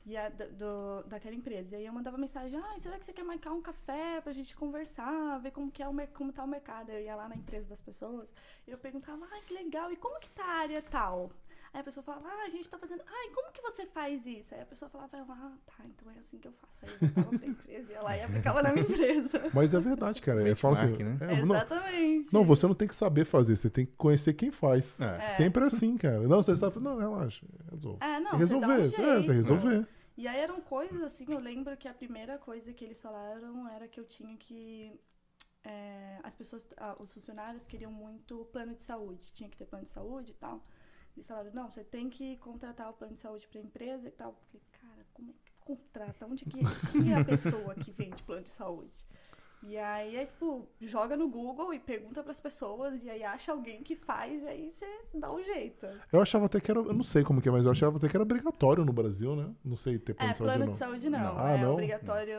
E 0.06 0.16
a, 0.16 0.28
do, 0.28 1.02
daquela 1.08 1.34
empresa. 1.34 1.74
E 1.74 1.80
aí 1.80 1.86
eu 1.86 1.92
mandava 1.92 2.16
mensagem, 2.16 2.56
ah, 2.56 2.78
será 2.78 2.96
que 2.96 3.04
você 3.04 3.12
quer 3.12 3.24
marcar 3.24 3.52
um 3.52 3.60
café 3.60 4.20
pra 4.20 4.32
gente 4.32 4.54
conversar, 4.54 5.38
ver 5.40 5.50
como, 5.50 5.68
que 5.68 5.82
é 5.82 5.88
o, 5.88 5.92
como 6.14 6.32
tá 6.32 6.44
o 6.44 6.48
mercado? 6.48 6.90
Eu 6.90 7.00
ia 7.00 7.16
lá 7.16 7.28
na 7.28 7.34
empresa 7.34 7.66
das 7.68 7.80
pessoas, 7.80 8.32
e 8.68 8.70
eu 8.70 8.78
perguntava, 8.78 9.24
ah, 9.24 9.40
que 9.44 9.52
legal, 9.52 9.90
e 9.90 9.96
como 9.96 10.20
que 10.20 10.30
tá 10.30 10.44
a 10.44 10.58
área 10.60 10.80
tal? 10.80 11.32
Aí 11.74 11.80
a 11.80 11.84
pessoa 11.84 12.04
falava, 12.04 12.26
ah, 12.26 12.44
a 12.46 12.48
gente 12.48 12.68
tá 12.68 12.78
fazendo, 12.78 13.02
ah, 13.06 13.26
e 13.26 13.34
como 13.34 13.52
que 13.52 13.60
você 13.60 13.84
faz 13.84 14.24
isso? 14.24 14.54
Aí 14.54 14.62
a 14.62 14.64
pessoa 14.64 14.88
falava, 14.88 15.10
ah, 15.28 15.52
tá, 15.66 15.84
então 15.84 16.10
é 16.10 16.20
assim 16.20 16.38
que 16.38 16.46
eu 16.48 16.52
faço. 16.52 16.72
Aí 16.82 16.88
eu 16.88 16.98
voltava 17.00 17.38
pra 17.38 17.48
empresa, 17.48 17.92
ia 17.92 18.02
lá 18.02 18.16
e 18.16 18.22
aplicava 18.22 18.62
na 18.62 18.72
minha 18.72 18.86
empresa. 18.86 19.42
Mas 19.52 19.74
é 19.74 19.80
verdade, 19.80 20.22
cara. 20.22 20.40
Eu 20.40 20.56
falo 20.56 20.74
assim, 20.74 21.02
né? 21.02 21.18
é, 21.20 21.42
não, 21.44 21.54
Exatamente. 21.54 22.32
não, 22.32 22.44
você 22.44 22.66
não 22.66 22.74
tem 22.74 22.86
que 22.88 22.94
saber 22.94 23.24
fazer, 23.24 23.56
você 23.56 23.68
tem 23.68 23.84
que 23.84 23.92
conhecer 23.96 24.32
quem 24.34 24.52
faz. 24.52 24.98
É. 25.00 25.26
É. 25.26 25.28
Sempre 25.30 25.64
assim, 25.64 25.98
cara. 25.98 26.20
Não, 26.20 26.42
você 26.42 26.56
sabe, 26.56 26.78
não, 26.78 26.96
relaxa, 26.96 27.44
resolve. 27.70 27.98
É, 28.00 28.20
não, 28.20 28.38
resolver, 28.38 28.66
um 28.66 28.84
é, 28.84 28.88
você 28.88 29.32
resolver. 29.32 29.86
E 30.16 30.26
aí 30.26 30.38
eram 30.38 30.60
coisas 30.60 31.02
assim, 31.02 31.26
eu 31.28 31.38
lembro 31.38 31.76
que 31.76 31.86
a 31.86 31.94
primeira 31.94 32.38
coisa 32.38 32.72
que 32.72 32.84
eles 32.84 33.00
falaram 33.00 33.68
era 33.68 33.86
que 33.86 34.00
eu 34.00 34.04
tinha 34.06 34.36
que. 34.36 34.98
é, 35.62 36.18
as 36.22 36.34
pessoas, 36.34 36.66
ah, 36.78 36.96
os 36.98 37.12
funcionários 37.12 37.66
queriam 37.66 37.92
muito 37.92 38.46
plano 38.46 38.74
de 38.74 38.82
saúde, 38.82 39.32
tinha 39.32 39.50
que 39.50 39.56
ter 39.56 39.66
plano 39.66 39.84
de 39.84 39.90
saúde 39.90 40.30
e 40.32 40.34
tal. 40.34 40.64
Eles 41.14 41.26
falaram, 41.26 41.50
não, 41.52 41.70
você 41.70 41.82
tem 41.82 42.10
que 42.10 42.36
contratar 42.38 42.90
o 42.90 42.94
plano 42.94 43.14
de 43.14 43.20
saúde 43.20 43.46
para 43.48 43.58
a 43.58 43.64
empresa 43.64 44.08
e 44.08 44.10
tal. 44.10 44.30
Eu 44.30 44.46
falei, 44.46 44.62
cara, 44.72 45.06
como 45.14 45.30
é 45.30 45.34
que 45.44 45.52
contrata? 45.60 46.26
Onde 46.26 46.44
que, 46.44 46.58
quem 46.92 47.12
é 47.12 47.16
a 47.16 47.24
pessoa 47.24 47.74
que 47.74 47.90
vende 47.90 48.22
plano 48.22 48.42
de 48.42 48.50
saúde? 48.50 49.06
E 49.62 49.76
aí 49.76 50.16
é 50.16 50.26
tipo, 50.26 50.68
joga 50.80 51.16
no 51.16 51.28
Google 51.28 51.74
e 51.74 51.78
pergunta 51.78 52.22
para 52.22 52.30
as 52.30 52.40
pessoas, 52.40 53.02
e 53.02 53.10
aí 53.10 53.24
acha 53.24 53.50
alguém 53.50 53.82
que 53.82 53.96
faz, 53.96 54.42
e 54.42 54.46
aí 54.46 54.70
você 54.72 54.86
dá 55.14 55.32
um 55.32 55.42
jeito. 55.42 55.86
Eu 56.12 56.20
achava 56.20 56.46
até 56.46 56.60
que 56.60 56.70
era, 56.70 56.78
eu 56.80 56.92
não 56.92 57.02
sei 57.02 57.24
como 57.24 57.40
que 57.42 57.48
é, 57.48 57.52
mas 57.52 57.64
eu 57.64 57.70
achava 57.72 57.96
até 57.96 58.08
que 58.08 58.16
era 58.16 58.22
obrigatório 58.22 58.84
no 58.84 58.92
Brasil, 58.92 59.34
né? 59.34 59.50
Não 59.64 59.76
sei 59.76 59.98
ter 59.98 60.14
plano 60.14 60.30
É, 60.30 60.32
de 60.32 60.38
saúde 60.38 60.50
plano 60.52 60.64
não. 60.66 60.72
de 60.72 60.78
saúde 60.78 61.10
não. 61.10 61.18
Não. 61.34 61.38
Ah, 61.44 61.50
é 61.52 61.62
não? 61.62 61.72
obrigatório. 61.72 62.38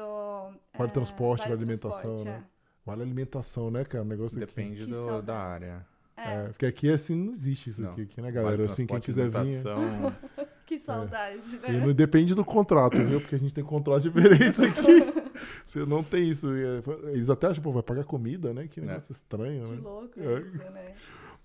Vale 0.78 0.90
é, 0.90 0.94
transporte, 0.94 1.40
vale 1.50 1.66
transporte, 1.66 1.98
alimentação, 2.06 2.24
né? 2.24 2.44
Vale 2.86 3.02
alimentação, 3.02 3.72
né, 3.72 3.84
cara? 3.84 4.04
O 4.04 4.08
negócio 4.08 4.38
aqui. 4.38 4.46
Depende 4.46 4.86
Que 4.86 4.92
do- 4.92 5.22
da 5.22 5.38
área. 5.38 5.86
É, 6.16 6.30
é, 6.30 6.34
É, 6.36 6.48
porque 6.48 6.66
aqui 6.66 6.90
assim 6.90 7.16
não 7.16 7.34
existe 7.34 7.70
isso 7.72 7.82
Não. 7.82 7.92
aqui, 7.92 8.04
aqui, 8.04 8.22
né, 8.22 8.32
galera? 8.32 8.56
Vale 8.58 8.72
assim, 8.72 8.86
quem 8.88 9.00
transporte, 9.00 9.06
quiser 9.06 9.30
vir. 9.30 10.47
que 10.68 10.78
saudade, 10.80 11.40
E 11.68 11.72
né? 11.72 11.80
não 11.86 11.94
depende 11.94 12.36
do 12.36 12.44
contrato, 12.46 12.98
viu? 13.02 13.20
Porque 13.22 13.36
a 13.36 13.40
gente 13.40 13.54
tem 13.54 13.64
contratos 13.64 14.04
diferentes 14.04 14.60
aqui. 14.60 15.28
Você 15.66 15.86
não 15.86 16.04
tem 16.04 16.30
isso. 16.30 16.48
É, 16.52 17.12
Eles 17.14 17.30
até 17.30 17.48
acham, 17.48 17.64
pô, 17.64 17.72
vai 17.72 17.82
pagar 17.84 18.04
comida, 18.04 18.54
né? 18.54 18.68
Que 18.68 18.80
É. 18.80 18.84
negócio 18.84 19.12
estranho, 19.12 19.64
Que 19.64 19.72
né? 19.72 19.80
louco 19.84 20.20
É. 20.20 20.40
isso, 20.40 20.58
né? 20.72 20.94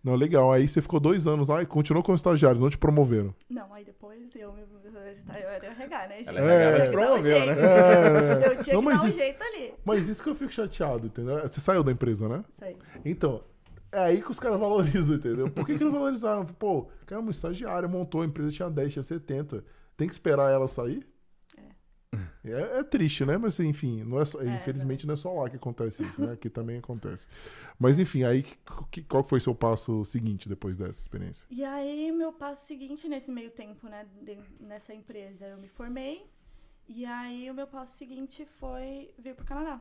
Não, 0.03 0.17
legal. 0.17 0.51
Aí 0.53 0.67
você 0.67 0.83
ficou 0.83 0.99
dois 0.99 1.27
anos 1.29 1.47
lá 1.47 1.63
e 1.63 1.67
continuou 1.67 2.03
como 2.03 2.17
estagiário, 2.17 2.61
não 2.61 2.69
te 2.69 2.77
promoveram. 2.77 3.33
Não, 3.49 3.73
aí 3.73 3.85
depois 3.85 4.19
eu 4.35 4.53
me 4.53 4.63
eu 4.63 5.49
era 5.49 5.67
RH, 5.67 6.09
né, 6.09 6.17
gente? 6.19 6.29
Ela 6.29 6.41
é 6.41 6.43
Eu 6.43 6.49
RH, 6.49 6.73
que 6.73 6.81
dar 6.83 6.89
um 6.89 6.93
promoveu, 6.93 7.37
jeito. 7.37 7.47
né? 7.47 7.63
É. 7.63 8.49
Eu 8.49 8.63
tinha 8.63 8.75
Não, 8.75 8.83
que 8.83 8.87
mas 8.89 8.99
dar 8.99 9.05
um 9.05 9.09
isso- 9.09 9.19
jeito 9.19 9.43
ali. 9.43 9.75
Mas 9.85 10.09
isso 10.09 10.23
que 10.23 10.29
eu 10.31 10.35
fico 10.35 10.53
chateado, 10.53 11.07
entendeu? 11.07 11.39
Você 11.41 11.61
saiu 11.61 11.85
da 11.85 11.93
empresa, 11.93 12.29
né? 12.29 12.45
Isso 12.51 12.65
aí. 12.65 12.77
Então, 13.05 13.43
é 13.93 13.99
aí 13.99 14.23
que 14.23 14.31
os 14.31 14.41
caras 14.41 14.59
valorizam, 14.59 15.17
entendeu? 15.17 15.51
Por 15.51 15.65
que, 15.67 15.77
que 15.79 15.85
não 15.85 15.93
valorizaram? 15.93 16.45
Pô, 16.47 16.89
cara, 17.07 17.21
uma 17.21 17.31
estagiária 17.31 17.89
montou, 17.89 18.23
a 18.23 18.27
empresa 18.27 18.51
tinha 18.51 18.71
10, 18.71 18.93
tinha 18.95 19.03
70. 19.03 19.65
Tem 19.97 20.09
que 20.09 20.15
esperar 20.15 20.51
ela 20.51 20.67
sair? 20.67 21.07
É, 22.45 22.79
é 22.81 22.83
triste, 22.83 23.25
né? 23.25 23.39
Mas 23.39 23.59
enfim, 23.61 24.03
não 24.03 24.21
é 24.21 24.25
só- 24.27 24.41
É, 24.43 24.57
infelizmente 24.57 25.07
não 25.07 25.15
é 25.15 25.17
só 25.17 25.33
lá 25.33 25.49
que 25.49 25.57
acontece 25.57 26.03
isso, 26.03 26.21
né? 26.21 26.33
Aqui 26.33 26.51
também 26.51 26.79
acontece. 26.79 27.27
Mas 27.79 27.99
enfim, 27.99 28.25
aí 28.25 28.43
que- 28.43 28.57
que- 28.91 29.03
qual 29.03 29.23
foi 29.25 29.41
seu 29.41 29.55
passo 29.55 30.05
seguinte 30.05 30.49
depois 30.49 30.77
dessa 30.77 31.01
experiência? 31.01 31.47
E 31.51 31.65
aí, 31.65 32.11
meu 32.13 32.33
passo 32.33 32.67
seguinte 32.67 33.09
nesse 33.09 33.31
meio 33.31 33.51
tempo, 33.51 33.89
né, 33.89 34.07
de- 34.21 34.39
nessa 34.61 34.93
empresa, 34.93 35.47
eu 35.47 35.57
me 35.57 35.69
formei. 35.69 36.27
E 36.89 37.05
aí, 37.07 37.49
o 37.51 37.55
meu 37.55 37.67
passo 37.67 37.97
seguinte 37.97 38.45
foi 38.59 39.15
vir 39.19 39.35
pro 39.37 39.47
Canadá. 39.47 39.81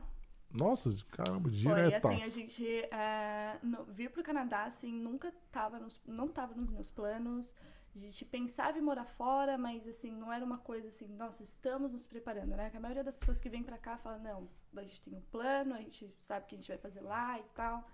Nossa, 0.52 0.90
caramba, 1.10 1.48
Foi, 1.48 1.50
direto. 1.50 2.06
assim, 2.08 2.22
a 2.22 2.28
gente 2.28 2.66
é, 2.94 3.58
no- 3.62 3.84
vir 3.84 4.10
pro 4.10 4.22
Canadá, 4.22 4.64
assim, 4.64 4.92
nunca 4.92 5.32
tava 5.50 5.78
nos, 5.78 6.00
não 6.06 6.28
tava 6.28 6.54
nos 6.54 6.68
meus 6.70 6.90
planos. 6.90 7.54
A 7.94 7.98
gente 7.98 8.24
pensava 8.24 8.78
em 8.78 8.82
morar 8.82 9.04
fora, 9.04 9.58
mas, 9.58 9.86
assim, 9.86 10.10
não 10.10 10.32
era 10.32 10.42
uma 10.44 10.56
coisa 10.58 10.88
assim, 10.88 11.06
nossa, 11.08 11.42
estamos 11.42 11.92
nos 11.92 12.06
preparando, 12.06 12.56
né? 12.56 12.70
Que 12.70 12.76
a 12.78 12.80
maioria 12.80 13.04
das 13.04 13.14
pessoas 13.16 13.38
que 13.40 13.50
vem 13.50 13.62
pra 13.62 13.76
cá 13.76 13.98
fala, 13.98 14.18
não, 14.18 14.48
a 14.76 14.82
gente 14.82 15.02
tem 15.02 15.14
um 15.14 15.20
plano, 15.20 15.74
a 15.74 15.80
gente 15.80 16.10
sabe 16.20 16.44
o 16.44 16.48
que 16.48 16.54
a 16.54 16.58
gente 16.58 16.68
vai 16.68 16.78
fazer 16.78 17.00
lá 17.02 17.38
e 17.38 17.42
tal. 17.54 17.86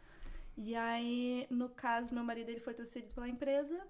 E 0.56 0.74
aí, 0.76 1.46
no 1.50 1.68
caso, 1.68 2.14
meu 2.14 2.22
marido, 2.24 2.48
ele 2.48 2.60
foi 2.60 2.74
transferido 2.74 3.12
pela 3.12 3.28
empresa, 3.28 3.80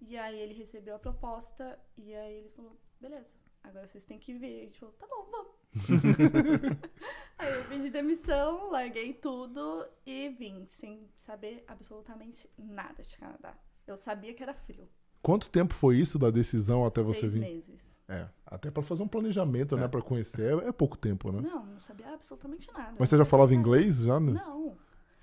e 0.00 0.16
aí 0.16 0.36
ele 0.38 0.54
recebeu 0.54 0.96
a 0.96 0.98
proposta, 0.98 1.78
e 1.96 2.12
aí 2.12 2.34
ele 2.34 2.48
falou, 2.50 2.76
beleza, 3.00 3.30
agora 3.62 3.86
vocês 3.86 4.04
têm 4.04 4.18
que 4.18 4.34
vir. 4.34 4.62
A 4.62 4.64
gente 4.64 4.78
falou, 4.80 4.94
tá 4.96 5.06
bom, 5.06 5.28
vamos. 5.30 5.61
Aí 7.38 7.54
eu 7.54 7.64
pedi 7.64 7.90
demissão, 7.90 8.70
larguei 8.70 9.14
tudo 9.14 9.86
e 10.06 10.28
vim, 10.30 10.66
sem 10.68 11.08
saber 11.18 11.64
absolutamente 11.66 12.48
nada 12.56 13.02
de 13.02 13.16
Canadá. 13.16 13.54
Eu 13.86 13.96
sabia 13.96 14.32
que 14.34 14.42
era 14.42 14.54
frio. 14.54 14.88
Quanto 15.22 15.48
tempo 15.50 15.74
foi 15.74 15.96
isso 15.98 16.18
da 16.18 16.30
decisão 16.30 16.84
até 16.84 17.00
você 17.02 17.20
Seis 17.20 17.32
vir? 17.32 17.40
meses. 17.40 17.80
É, 18.08 18.28
até 18.46 18.70
pra 18.70 18.82
fazer 18.82 19.02
um 19.02 19.08
planejamento, 19.08 19.76
né? 19.76 19.84
É. 19.84 19.88
Pra 19.88 20.02
conhecer, 20.02 20.52
é, 20.62 20.68
é 20.68 20.72
pouco 20.72 20.96
tempo, 20.96 21.32
né? 21.32 21.40
Não, 21.40 21.64
não 21.64 21.80
sabia 21.80 22.12
absolutamente 22.12 22.70
nada. 22.72 22.94
Mas 22.98 23.08
você 23.08 23.16
já 23.16 23.24
falava 23.24 23.52
Não 23.52 23.58
inglês 23.58 23.98
já? 24.00 24.20
né? 24.20 24.32
Não. 24.32 24.62
Não 24.66 24.76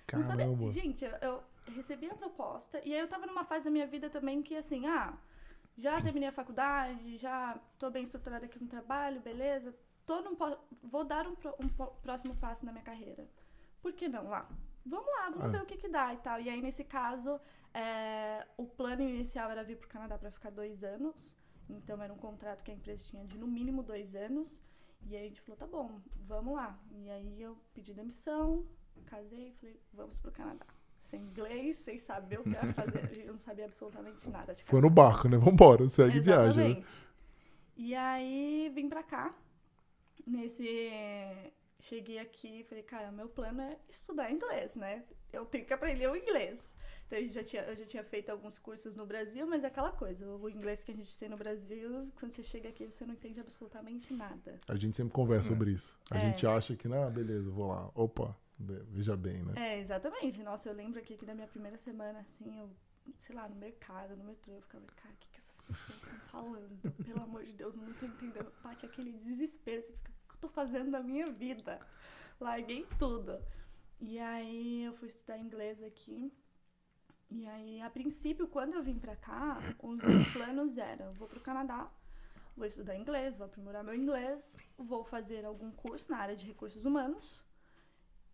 Caramba. 0.07 0.27
sabia. 0.27 0.71
Gente, 0.71 1.05
eu, 1.05 1.11
eu 1.21 1.43
recebi 1.75 2.09
a 2.09 2.15
proposta 2.15 2.81
e 2.83 2.93
aí 2.93 2.99
eu 2.99 3.07
tava 3.07 3.27
numa 3.27 3.45
fase 3.45 3.65
da 3.65 3.69
minha 3.71 3.85
vida 3.85 4.09
também 4.09 4.41
que 4.41 4.55
assim, 4.55 4.87
ah, 4.87 5.13
já 5.77 6.01
terminei 6.01 6.29
a 6.29 6.33
faculdade, 6.33 7.17
já 7.17 7.59
tô 7.77 7.91
bem 7.91 8.03
estruturada 8.03 8.45
aqui 8.45 8.59
no 8.59 8.67
trabalho, 8.67 9.21
beleza. 9.21 9.73
Tô 10.09 10.21
num, 10.21 10.35
vou 10.81 11.05
dar 11.05 11.27
um, 11.27 11.35
um 11.63 11.69
próximo 12.01 12.35
passo 12.37 12.65
na 12.65 12.71
minha 12.71 12.83
carreira. 12.83 13.27
Por 13.79 13.93
que 13.93 14.09
não 14.09 14.27
lá? 14.27 14.49
Vamos 14.83 15.05
lá, 15.05 15.29
vamos 15.29 15.45
Ah. 15.45 15.49
ver 15.49 15.61
o 15.61 15.67
que 15.67 15.77
que 15.77 15.87
dá 15.87 16.11
e 16.11 16.17
tal. 16.17 16.41
E 16.41 16.49
aí, 16.49 16.59
nesse 16.59 16.83
caso, 16.83 17.39
é, 17.71 18.43
o 18.57 18.65
plano 18.65 19.03
inicial 19.03 19.51
era 19.51 19.63
vir 19.63 19.77
pro 19.77 19.87
Canadá 19.87 20.17
para 20.17 20.31
ficar 20.31 20.49
dois 20.49 20.83
anos. 20.83 21.35
Então, 21.69 22.01
era 22.01 22.11
um 22.11 22.17
contrato 22.17 22.63
que 22.63 22.71
a 22.71 22.73
empresa 22.73 23.03
tinha 23.03 23.23
de 23.23 23.37
no 23.37 23.45
mínimo 23.45 23.83
dois 23.83 24.15
anos. 24.15 24.63
E 25.05 25.15
aí 25.15 25.25
a 25.25 25.27
gente 25.27 25.41
falou, 25.41 25.57
tá 25.57 25.67
bom, 25.67 26.01
vamos 26.25 26.55
lá. 26.55 26.75
E 26.91 27.07
aí 27.11 27.39
eu 27.39 27.55
pedi 27.75 27.93
demissão, 27.93 28.65
casei 29.05 29.49
e 29.49 29.51
falei, 29.51 29.79
vamos 29.93 30.17
pro 30.17 30.31
Canadá. 30.31 30.65
Sem 31.11 31.21
inglês, 31.21 31.77
sem 31.77 31.99
saber 31.99 32.39
o 32.39 32.43
que 32.43 32.49
ia 32.49 32.73
fazer. 32.73 33.13
Eu 33.27 33.33
não 33.33 33.39
sabia 33.39 33.65
absolutamente 33.65 34.27
nada 34.27 34.55
Foi 34.63 34.81
no 34.81 34.89
barco, 34.89 35.27
né? 35.27 35.37
Vambora, 35.37 35.87
segue 35.87 36.19
viagem. 36.19 36.63
Né? 36.63 36.69
Exatamente. 36.79 37.07
E 37.77 37.95
aí 37.95 38.71
vim 38.73 38.89
pra 38.89 39.03
cá. 39.03 39.35
Nesse. 40.29 41.51
Cheguei 41.81 42.19
aqui 42.19 42.59
e 42.59 42.63
falei, 42.65 42.83
cara, 42.83 43.09
meu 43.11 43.29
plano 43.29 43.61
é 43.61 43.77
estudar 43.89 44.29
inglês, 44.31 44.75
né? 44.75 45.03
Eu 45.31 45.45
tenho 45.45 45.65
que 45.65 45.73
aprender 45.73 46.07
o 46.09 46.15
inglês. 46.15 46.59
Então 47.07 47.17
a 47.17 47.21
gente 47.21 47.33
já 47.33 47.43
tinha, 47.43 47.63
eu 47.63 47.75
já 47.75 47.85
tinha 47.85 48.03
feito 48.03 48.29
alguns 48.29 48.59
cursos 48.59 48.95
no 48.97 49.05
Brasil, 49.05 49.47
mas 49.47 49.63
é 49.63 49.67
aquela 49.67 49.91
coisa, 49.91 50.27
o 50.27 50.49
inglês 50.49 50.83
que 50.83 50.91
a 50.91 50.93
gente 50.93 51.17
tem 51.17 51.29
no 51.29 51.37
Brasil, 51.37 52.11
quando 52.19 52.33
você 52.33 52.43
chega 52.43 52.67
aqui, 52.69 52.85
você 52.85 53.05
não 53.05 53.13
entende 53.13 53.39
absolutamente 53.39 54.13
nada. 54.13 54.59
A 54.67 54.75
gente 54.75 54.97
sempre 54.97 55.13
conversa 55.13 55.47
sobre 55.47 55.71
isso. 55.71 55.97
A 56.11 56.17
É. 56.17 56.21
gente 56.21 56.45
acha 56.45 56.75
que, 56.75 56.87
ah, 56.93 57.09
beleza, 57.09 57.49
vou 57.49 57.67
lá. 57.69 57.89
Opa, 57.95 58.35
veja 58.59 59.15
bem, 59.15 59.41
né? 59.43 59.53
É, 59.55 59.79
exatamente. 59.79 60.43
Nossa, 60.43 60.67
eu 60.69 60.73
lembro 60.73 60.99
aqui 60.99 61.15
que 61.17 61.25
da 61.25 61.33
minha 61.33 61.47
primeira 61.47 61.77
semana, 61.77 62.19
assim, 62.19 62.59
eu, 62.59 62.69
sei 63.21 63.33
lá, 63.35 63.47
no 63.47 63.55
mercado, 63.55 64.15
no 64.17 64.25
metrô, 64.25 64.53
eu 64.53 64.61
ficava, 64.61 64.85
cara, 64.97 65.15
o 65.15 65.17
que, 65.17 65.27
que 65.31 65.39
essas 65.39 65.61
pessoas 65.61 66.03
estão 66.03 66.19
falando? 66.27 66.93
Pelo 67.05 67.23
amor 67.23 67.43
de 67.45 67.53
Deus, 67.53 67.75
eu 67.75 67.81
não 67.81 67.93
tô 67.93 68.05
entendendo. 68.05 68.51
Bate 68.61 68.85
aquele 68.85 69.13
desespero, 69.13 69.81
você 69.81 69.93
fica, 69.93 70.11
tô 70.39 70.47
fazendo 70.49 70.91
da 70.91 71.01
minha 71.01 71.31
vida? 71.31 71.79
Larguei 72.39 72.85
tudo. 72.97 73.39
E 73.99 74.17
aí 74.19 74.83
eu 74.83 74.93
fui 74.93 75.09
estudar 75.09 75.37
inglês 75.37 75.81
aqui. 75.83 76.31
E 77.31 77.45
aí, 77.47 77.81
a 77.81 77.89
princípio, 77.89 78.47
quando 78.47 78.73
eu 78.73 78.81
vim 78.81 78.97
pra 78.97 79.15
cá, 79.15 79.59
os 79.83 80.01
meus 80.01 80.27
planos 80.33 80.77
eram, 80.77 81.13
vou 81.13 81.27
pro 81.27 81.39
Canadá, 81.39 81.87
vou 82.57 82.65
estudar 82.65 82.95
inglês, 82.95 83.37
vou 83.37 83.45
aprimorar 83.45 83.83
meu 83.83 83.93
inglês, 83.93 84.55
vou 84.75 85.03
fazer 85.03 85.45
algum 85.45 85.71
curso 85.71 86.09
na 86.09 86.17
área 86.17 86.35
de 86.35 86.47
recursos 86.47 86.83
humanos 86.85 87.43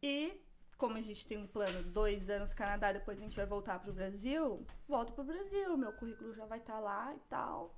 e 0.01 0.39
como 0.77 0.97
a 0.97 1.01
gente 1.01 1.25
tem 1.25 1.37
um 1.37 1.47
plano 1.47 1.83
dois 1.83 2.29
anos 2.29 2.53
Canadá, 2.53 2.93
depois 2.93 3.17
a 3.17 3.21
gente 3.21 3.35
vai 3.35 3.45
voltar 3.45 3.79
pro 3.79 3.93
Brasil, 3.93 4.65
volto 4.87 5.13
pro 5.13 5.23
Brasil, 5.23 5.77
meu 5.77 5.91
currículo 5.93 6.33
já 6.33 6.45
vai 6.45 6.59
estar 6.59 6.79
lá 6.79 7.13
e 7.13 7.19
tal. 7.29 7.75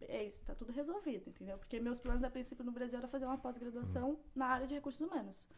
É 0.00 0.24
isso, 0.24 0.44
tá 0.44 0.54
tudo 0.54 0.72
resolvido, 0.72 1.28
entendeu? 1.28 1.58
Porque 1.58 1.80
meus 1.80 1.98
planos 1.98 2.22
a 2.22 2.30
princípio 2.30 2.64
no 2.64 2.72
Brasil 2.72 2.98
era 2.98 3.08
fazer 3.08 3.24
uma 3.24 3.38
pós-graduação 3.38 4.18
na 4.34 4.46
área 4.46 4.66
de 4.66 4.74
recursos 4.74 5.00
humanos. 5.00 5.48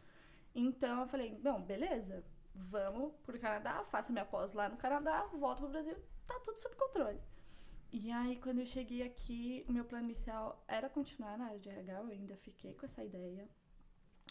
Então 0.54 1.02
eu 1.02 1.06
falei, 1.06 1.34
bom, 1.42 1.60
beleza, 1.60 2.24
vamos 2.54 3.12
pro 3.24 3.38
Canadá, 3.38 3.84
faço 3.84 4.12
minha 4.12 4.24
pós 4.24 4.52
lá 4.52 4.68
no 4.68 4.76
Canadá, 4.76 5.26
volto 5.26 5.58
pro 5.58 5.68
Brasil, 5.68 5.96
tá 6.26 6.40
tudo 6.40 6.58
sob 6.58 6.74
controle. 6.76 7.20
E 7.92 8.10
aí, 8.12 8.36
quando 8.36 8.60
eu 8.60 8.66
cheguei 8.66 9.02
aqui, 9.02 9.64
o 9.68 9.72
meu 9.72 9.84
plano 9.84 10.04
inicial 10.04 10.62
era 10.68 10.88
continuar 10.88 11.36
na 11.36 11.46
área 11.46 11.58
de 11.58 11.68
RH, 11.68 11.92
eu 11.92 12.06
ainda 12.06 12.36
fiquei 12.36 12.72
com 12.74 12.86
essa 12.86 13.02
ideia. 13.02 13.48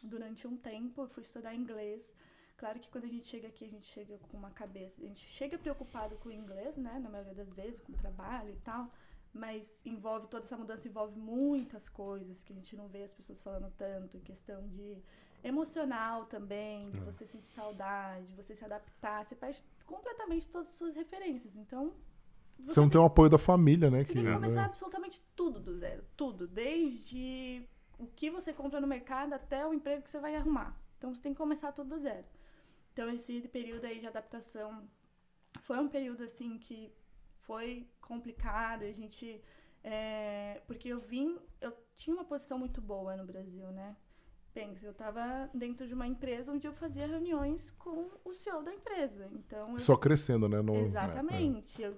Durante 0.02 0.48
um 0.48 0.56
tempo, 0.56 1.02
eu 1.02 1.10
fui 1.10 1.24
estudar 1.24 1.54
inglês. 1.54 2.14
Claro 2.56 2.80
que 2.80 2.90
quando 2.90 3.04
a 3.04 3.10
gente 3.10 3.28
chega 3.28 3.50
aqui, 3.50 3.66
a 3.66 3.70
gente 3.70 3.88
chega 3.88 4.18
com 4.18 4.38
uma 4.38 4.52
cabeça, 4.52 5.02
a 5.02 5.06
gente 5.06 5.28
chega 5.28 5.58
preocupado 5.58 6.16
com 6.18 6.30
o 6.30 6.32
inglês, 6.32 6.78
né, 6.78 7.00
na 7.00 7.10
maioria 7.10 7.34
das 7.34 7.52
vezes, 7.54 7.82
com 7.82 7.92
o 7.92 7.98
trabalho 7.98 8.52
e 8.52 8.60
tal, 8.62 8.90
mas 9.34 9.80
envolve, 9.86 10.28
toda 10.28 10.46
essa 10.46 10.58
mudança 10.58 10.88
envolve 10.88 11.18
muitas 11.18 11.88
coisas 11.88 12.44
que 12.44 12.52
a 12.52 12.56
gente 12.56 12.76
não 12.76 12.88
vê 12.88 13.04
as 13.04 13.14
pessoas 13.14 13.42
falando 13.42 13.72
tanto, 13.78 14.18
em 14.18 14.22
questão 14.22 14.68
de 14.68 14.98
emocional 15.44 16.26
também, 16.26 16.90
de 16.92 17.00
você 17.00 17.26
sentir 17.26 17.50
saudade, 17.50 18.28
de 18.28 18.36
você 18.36 18.56
se 18.56 18.66
adaptar, 18.66 19.26
você 19.26 19.36
perde 19.36 19.64
completamente 19.86 20.48
todas 20.48 20.68
as 20.68 20.76
suas 20.76 20.96
referências. 20.96 21.56
Então, 21.56 21.94
Você 22.66 22.80
não 22.80 22.90
tem 22.90 23.00
o 23.00 23.06
apoio 23.06 23.30
da 23.30 23.38
família, 23.38 23.90
né? 23.90 24.04
você 24.04 24.14
tem 24.14 24.26
que 24.26 24.34
começar 24.34 24.66
absolutamente 24.66 25.22
tudo 25.36 25.62
do 25.62 25.74
zero. 25.78 26.04
Tudo. 26.18 26.46
Desde 26.46 27.66
o 27.98 28.06
que 28.08 28.30
você 28.30 28.52
compra 28.52 28.82
no 28.82 28.88
mercado 28.88 29.34
até 29.34 29.66
o 29.66 29.74
emprego 29.74 30.02
que 30.04 30.12
você 30.12 30.20
vai 30.20 30.36
arrumar. 30.36 30.78
Então 30.98 31.14
você 31.14 31.22
tem 31.22 31.34
que 31.34 31.38
começar 31.38 31.72
tudo 31.72 31.96
do 31.96 32.00
zero. 32.00 32.26
Então 32.92 33.10
esse 33.10 33.42
período 33.48 33.86
aí 33.86 34.00
de 34.00 34.08
adaptação 34.08 34.84
foi 35.62 35.78
um 35.78 35.88
período 35.88 36.24
assim 36.24 36.58
que 36.58 36.94
foi 37.50 37.88
complicado. 38.00 38.84
A 38.84 38.92
gente. 38.92 39.42
é, 39.84 40.62
porque 40.68 40.90
eu 40.90 41.00
vim. 41.00 41.40
Eu 41.60 41.74
tinha 41.96 42.16
uma 42.16 42.24
posição 42.24 42.60
muito 42.60 42.80
boa 42.80 43.18
no 43.18 43.26
Brasil, 43.26 43.68
né? 43.72 43.98
Pensa, 44.54 44.86
eu 44.86 44.92
estava 44.92 45.50
dentro 45.54 45.88
de 45.88 45.94
uma 45.96 46.08
empresa 46.08 46.52
onde 46.52 46.68
eu 46.68 46.74
fazia 46.74 47.08
reuniões 47.08 47.72
com 47.72 48.10
o 48.24 48.34
CEO 48.34 48.62
da 48.62 48.74
empresa. 48.74 49.28
Então 49.32 49.74
eu 49.74 49.80
Só 49.80 49.96
crescendo, 49.96 50.48
né? 50.48 50.62
No... 50.62 50.76
Exatamente. 50.76 51.82
Eu 51.82 51.98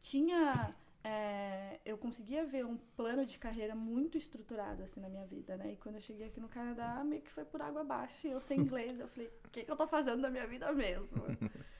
tinha. 0.00 0.72
é, 1.02 1.80
eu 1.84 1.98
conseguia 1.98 2.44
ver 2.46 2.64
um 2.64 2.76
plano 2.96 3.26
de 3.26 3.36
carreira 3.36 3.74
muito 3.74 4.16
estruturado 4.16 4.84
assim 4.84 5.00
na 5.00 5.08
minha 5.08 5.26
vida, 5.26 5.56
né? 5.56 5.72
E 5.72 5.76
quando 5.76 5.96
eu 5.96 6.00
cheguei 6.00 6.28
aqui 6.28 6.40
no 6.40 6.48
Canadá, 6.48 7.02
meio 7.02 7.22
que 7.22 7.30
foi 7.30 7.44
por 7.44 7.60
água 7.60 7.80
abaixo. 7.80 8.28
E 8.28 8.30
eu 8.30 8.40
sem 8.40 8.60
inglês, 8.62 9.00
eu 9.00 9.08
falei, 9.08 9.28
o 9.44 9.48
que, 9.50 9.64
que 9.64 9.70
eu 9.70 9.76
tô 9.76 9.88
fazendo 9.88 10.22
da 10.22 10.30
minha 10.30 10.46
vida 10.46 10.72
mesmo? 10.72 11.08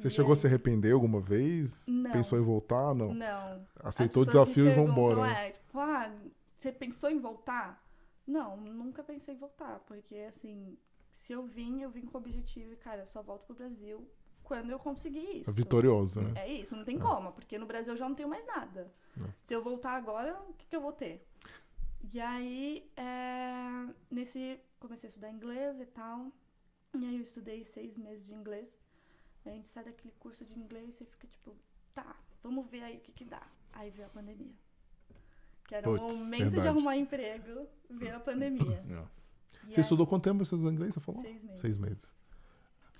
Você 0.00 0.08
E 0.08 0.10
chegou 0.10 0.32
a 0.32 0.34
aí- 0.34 0.40
se 0.40 0.46
arrepender 0.46 0.92
alguma 0.92 1.20
vez? 1.20 1.84
Não. 1.86 2.10
Pensou 2.10 2.38
em 2.38 2.42
voltar? 2.42 2.94
Não. 2.94 3.12
Não. 3.14 3.66
Aceitou 3.76 4.22
o 4.22 4.26
desafio 4.26 4.66
e 4.68 4.74
vambora. 4.74 5.22
né? 5.22 5.48
É, 5.48 5.50
tipo, 5.52 5.78
ah, 5.78 6.12
você 6.58 6.72
pensou 6.72 7.10
em 7.10 7.18
voltar? 7.18 7.84
Não, 8.26 8.56
nunca 8.56 9.02
pensei 9.02 9.34
em 9.34 9.38
voltar, 9.38 9.80
porque 9.86 10.14
assim, 10.28 10.76
se 11.18 11.32
eu 11.32 11.44
vim, 11.46 11.82
eu 11.82 11.90
vim 11.90 12.02
com 12.06 12.16
o 12.16 12.20
objetivo, 12.20 12.72
e, 12.72 12.76
cara, 12.76 13.02
eu 13.02 13.06
só 13.06 13.22
volto 13.22 13.44
pro 13.46 13.56
Brasil 13.56 14.06
quando 14.42 14.70
eu 14.70 14.78
conseguir 14.78 15.40
isso. 15.40 15.52
Vitorioso, 15.52 16.20
né? 16.22 16.32
É 16.44 16.52
isso, 16.52 16.74
não 16.76 16.84
tem 16.84 16.98
como, 16.98 17.32
porque 17.32 17.58
no 17.58 17.66
Brasil 17.66 17.92
eu 17.92 17.96
já 17.96 18.08
não 18.08 18.14
tenho 18.14 18.28
mais 18.28 18.46
nada. 18.46 18.92
É. 19.20 19.24
Se 19.44 19.54
eu 19.54 19.62
voltar 19.62 19.92
agora, 19.92 20.34
o 20.48 20.52
que, 20.54 20.66
que 20.66 20.76
eu 20.76 20.80
vou 20.80 20.92
ter? 20.92 21.26
E 22.12 22.18
aí, 22.20 22.90
é, 22.96 23.86
nesse, 24.10 24.58
comecei 24.78 25.06
a 25.06 25.10
estudar 25.10 25.30
inglês 25.30 25.78
e 25.80 25.86
tal. 25.86 26.32
E 26.94 27.04
aí 27.04 27.16
eu 27.16 27.22
estudei 27.22 27.64
seis 27.64 27.96
meses 27.98 28.26
de 28.26 28.34
inglês. 28.34 28.79
Aí 29.44 29.52
a 29.52 29.54
gente 29.56 29.68
sai 29.68 29.84
daquele 29.84 30.12
curso 30.18 30.44
de 30.44 30.58
inglês 30.58 31.00
e 31.00 31.04
fica 31.04 31.26
tipo, 31.26 31.54
tá, 31.94 32.16
vamos 32.42 32.68
ver 32.70 32.82
aí 32.82 32.96
o 32.98 33.00
que 33.00 33.12
que 33.12 33.24
dá. 33.24 33.42
Aí 33.72 33.90
veio 33.90 34.06
a 34.06 34.10
pandemia. 34.10 34.52
Que 35.66 35.74
era 35.76 35.88
o 35.88 35.98
Puts, 35.98 36.16
momento 36.16 36.40
verdade. 36.40 36.62
de 36.62 36.68
arrumar 36.68 36.96
emprego, 36.96 37.66
veio 37.88 38.16
a 38.16 38.20
pandemia. 38.20 38.82
Nossa. 38.88 39.20
E 39.66 39.72
Você 39.72 39.80
aí- 39.80 39.82
estudou 39.82 40.06
quanto 40.06 40.24
tempo 40.24 40.38
você 40.44 40.54
estudou 40.54 40.72
inglês? 40.72 40.94
Você 40.94 41.00
falou? 41.00 41.22
Seis 41.22 41.42
meses. 41.42 41.60
Seis 41.60 41.78
meses. 41.78 42.14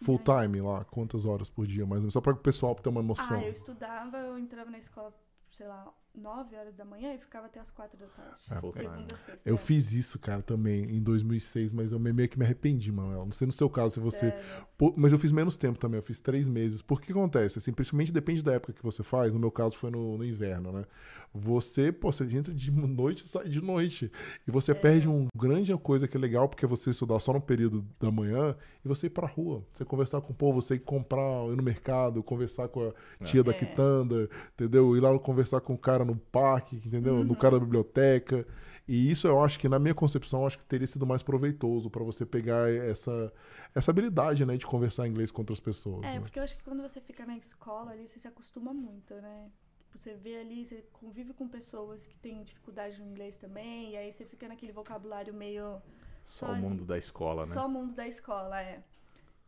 Full 0.02 0.20
time 0.20 0.61
lá, 0.62 0.85
quantas 0.87 1.26
horas 1.26 1.50
por 1.50 1.66
dia, 1.66 1.85
mais 1.85 1.97
ou 1.99 2.02
menos? 2.02 2.14
Só 2.14 2.20
para 2.23 2.32
o 2.32 2.37
pessoal 2.37 2.75
ter 2.75 2.88
uma 2.88 3.02
noção. 3.02 3.37
Ah, 3.37 3.42
eu 3.44 3.50
estudava, 3.50 4.16
eu 4.18 4.38
entrava 4.38 4.70
na 4.70 4.78
escola, 4.78 5.12
sei 5.50 5.66
lá, 5.68 5.92
9 6.14 6.57
horas 6.57 6.75
da 6.75 6.85
manhã 6.85 7.14
e 7.14 7.19
ficava 7.19 7.47
até 7.47 7.61
as 7.61 7.71
4 7.71 7.97
da 7.97 8.07
tarde. 8.07 8.35
É. 8.50 8.83
Segunda 8.83 9.14
a 9.14 9.19
sexta. 9.19 9.40
Eu 9.45 9.55
é. 9.55 9.59
fiz 9.59 9.93
isso, 9.93 10.19
cara, 10.19 10.43
também 10.43 10.85
em 10.85 11.02
2006, 11.02 11.73
mas 11.73 11.93
eu 11.93 11.99
meio 11.99 12.29
que 12.29 12.38
me 12.38 12.45
arrependi, 12.45 12.90
Manuel. 12.90 13.25
Não 13.25 13.33
sei 13.33 13.47
no 13.47 13.52
seu 13.52 13.71
caso 13.71 13.95
se 13.95 14.00
você. 14.00 14.35
Pô, 14.76 14.93
mas 14.97 15.12
eu 15.12 15.19
fiz 15.19 15.33
menos 15.33 15.57
tempo 15.57 15.79
também, 15.79 15.99
eu 15.99 16.02
fiz 16.02 16.21
três 16.21 16.49
meses. 16.49 16.83
Por 16.83 17.00
que 17.00 17.12
acontece? 17.12 17.59
Assim, 17.59 17.73
principalmente 17.73 18.12
depende 18.12 18.43
da 18.43 18.52
época 18.55 18.73
que 18.73 18.83
você 18.83 19.02
faz. 19.02 19.33
No 19.33 19.40
meu 19.40 19.50
caso 19.50 19.76
foi 19.76 19.90
no, 19.90 20.19
no 20.19 20.25
inverno, 20.25 20.73
né? 20.73 20.85
Você, 21.32 21.92
pô, 21.92 22.12
você 22.12 22.25
entra 22.25 22.52
de 22.52 22.70
noite 22.72 23.25
e 23.25 23.28
sai 23.28 23.49
de 23.49 23.60
noite. 23.60 24.10
E 24.46 24.50
você 24.50 24.75
perde 24.75 25.06
uma 25.08 25.28
grande 25.37 25.76
coisa 25.78 26.08
que 26.08 26.16
é 26.16 26.20
legal, 26.20 26.49
porque 26.49 26.64
é 26.64 26.68
você 26.68 26.90
estudar 26.90 27.20
só 27.20 27.32
no 27.32 27.40
período 27.40 27.87
da 28.00 28.10
manhã 28.10 28.56
e 28.84 28.88
você 28.88 29.06
ir 29.06 29.10
pra 29.10 29.26
rua. 29.26 29.64
Você 29.72 29.84
conversar 29.84 30.20
com 30.20 30.32
o 30.32 30.34
povo, 30.37 30.60
você 30.60 30.75
ir 30.75 30.80
comprar, 30.80 31.46
ir 31.52 31.56
no 31.56 31.62
mercado, 31.62 32.22
conversar 32.22 32.68
com 32.68 32.92
a 33.20 33.25
tia 33.25 33.44
da 33.44 33.52
É. 33.52 33.54
quitanda, 33.54 34.28
entendeu? 34.54 34.96
Ir 34.96 35.00
lá 35.00 35.16
conversar 35.18 35.60
com 35.60 35.75
o 35.75 35.78
cara 35.78 36.04
no 36.04 36.16
parque, 36.16 36.76
entendeu? 36.76 37.25
No 37.25 37.37
cara 37.37 37.58
da 37.58 37.64
biblioteca. 37.64 38.46
E 38.88 39.08
isso 39.08 39.28
eu 39.28 39.40
acho 39.40 39.56
que, 39.60 39.68
na 39.68 39.78
minha 39.78 39.94
concepção, 39.94 40.40
eu 40.40 40.46
acho 40.49 40.58
que 40.58 40.64
teria 40.64 40.87
sido 40.87 41.06
mais 41.06 41.22
proveitoso 41.22 41.88
pra 41.88 42.02
você 42.02 42.26
pegar 42.26 42.68
essa, 42.68 43.32
essa 43.72 43.92
habilidade, 43.92 44.44
né, 44.44 44.56
de 44.56 44.66
conversar 44.66 45.06
inglês 45.06 45.30
com 45.30 45.42
outras 45.42 45.60
pessoas. 45.60 46.02
É, 46.02 46.14
né? 46.14 46.20
porque 46.20 46.40
eu 46.40 46.42
acho 46.42 46.56
que 46.58 46.64
quando 46.64 46.82
você 46.82 47.00
fica 47.00 47.25
na 47.25 47.37
escola 47.37 47.92
ali, 47.92 48.08
você 48.08 48.18
se 48.18 48.26
acostuma 48.26 48.75
muito, 48.75 49.14
né? 49.14 49.46
Você 49.92 50.14
vê 50.14 50.38
ali, 50.38 50.64
você 50.64 50.85
convive 50.92 51.32
com 51.32 51.49
pessoas 51.49 52.06
que 52.06 52.16
têm 52.18 52.42
dificuldade 52.42 53.00
no 53.00 53.06
inglês 53.06 53.37
também, 53.37 53.92
e 53.92 53.97
aí 53.97 54.12
você 54.12 54.25
fica 54.25 54.49
naquele 54.49 54.73
vocabulário 54.73 55.35
meio 55.35 55.82
Só 56.25 56.47
Só 56.47 56.52
o 56.52 56.56
mundo 56.56 56.85
da 56.85 56.97
escola, 56.97 57.44
né? 57.47 57.52
só 57.52 57.66
o 57.66 57.68
mundo 57.68 57.94
da 57.94 58.06
escola, 58.06 58.61
é. 58.62 58.82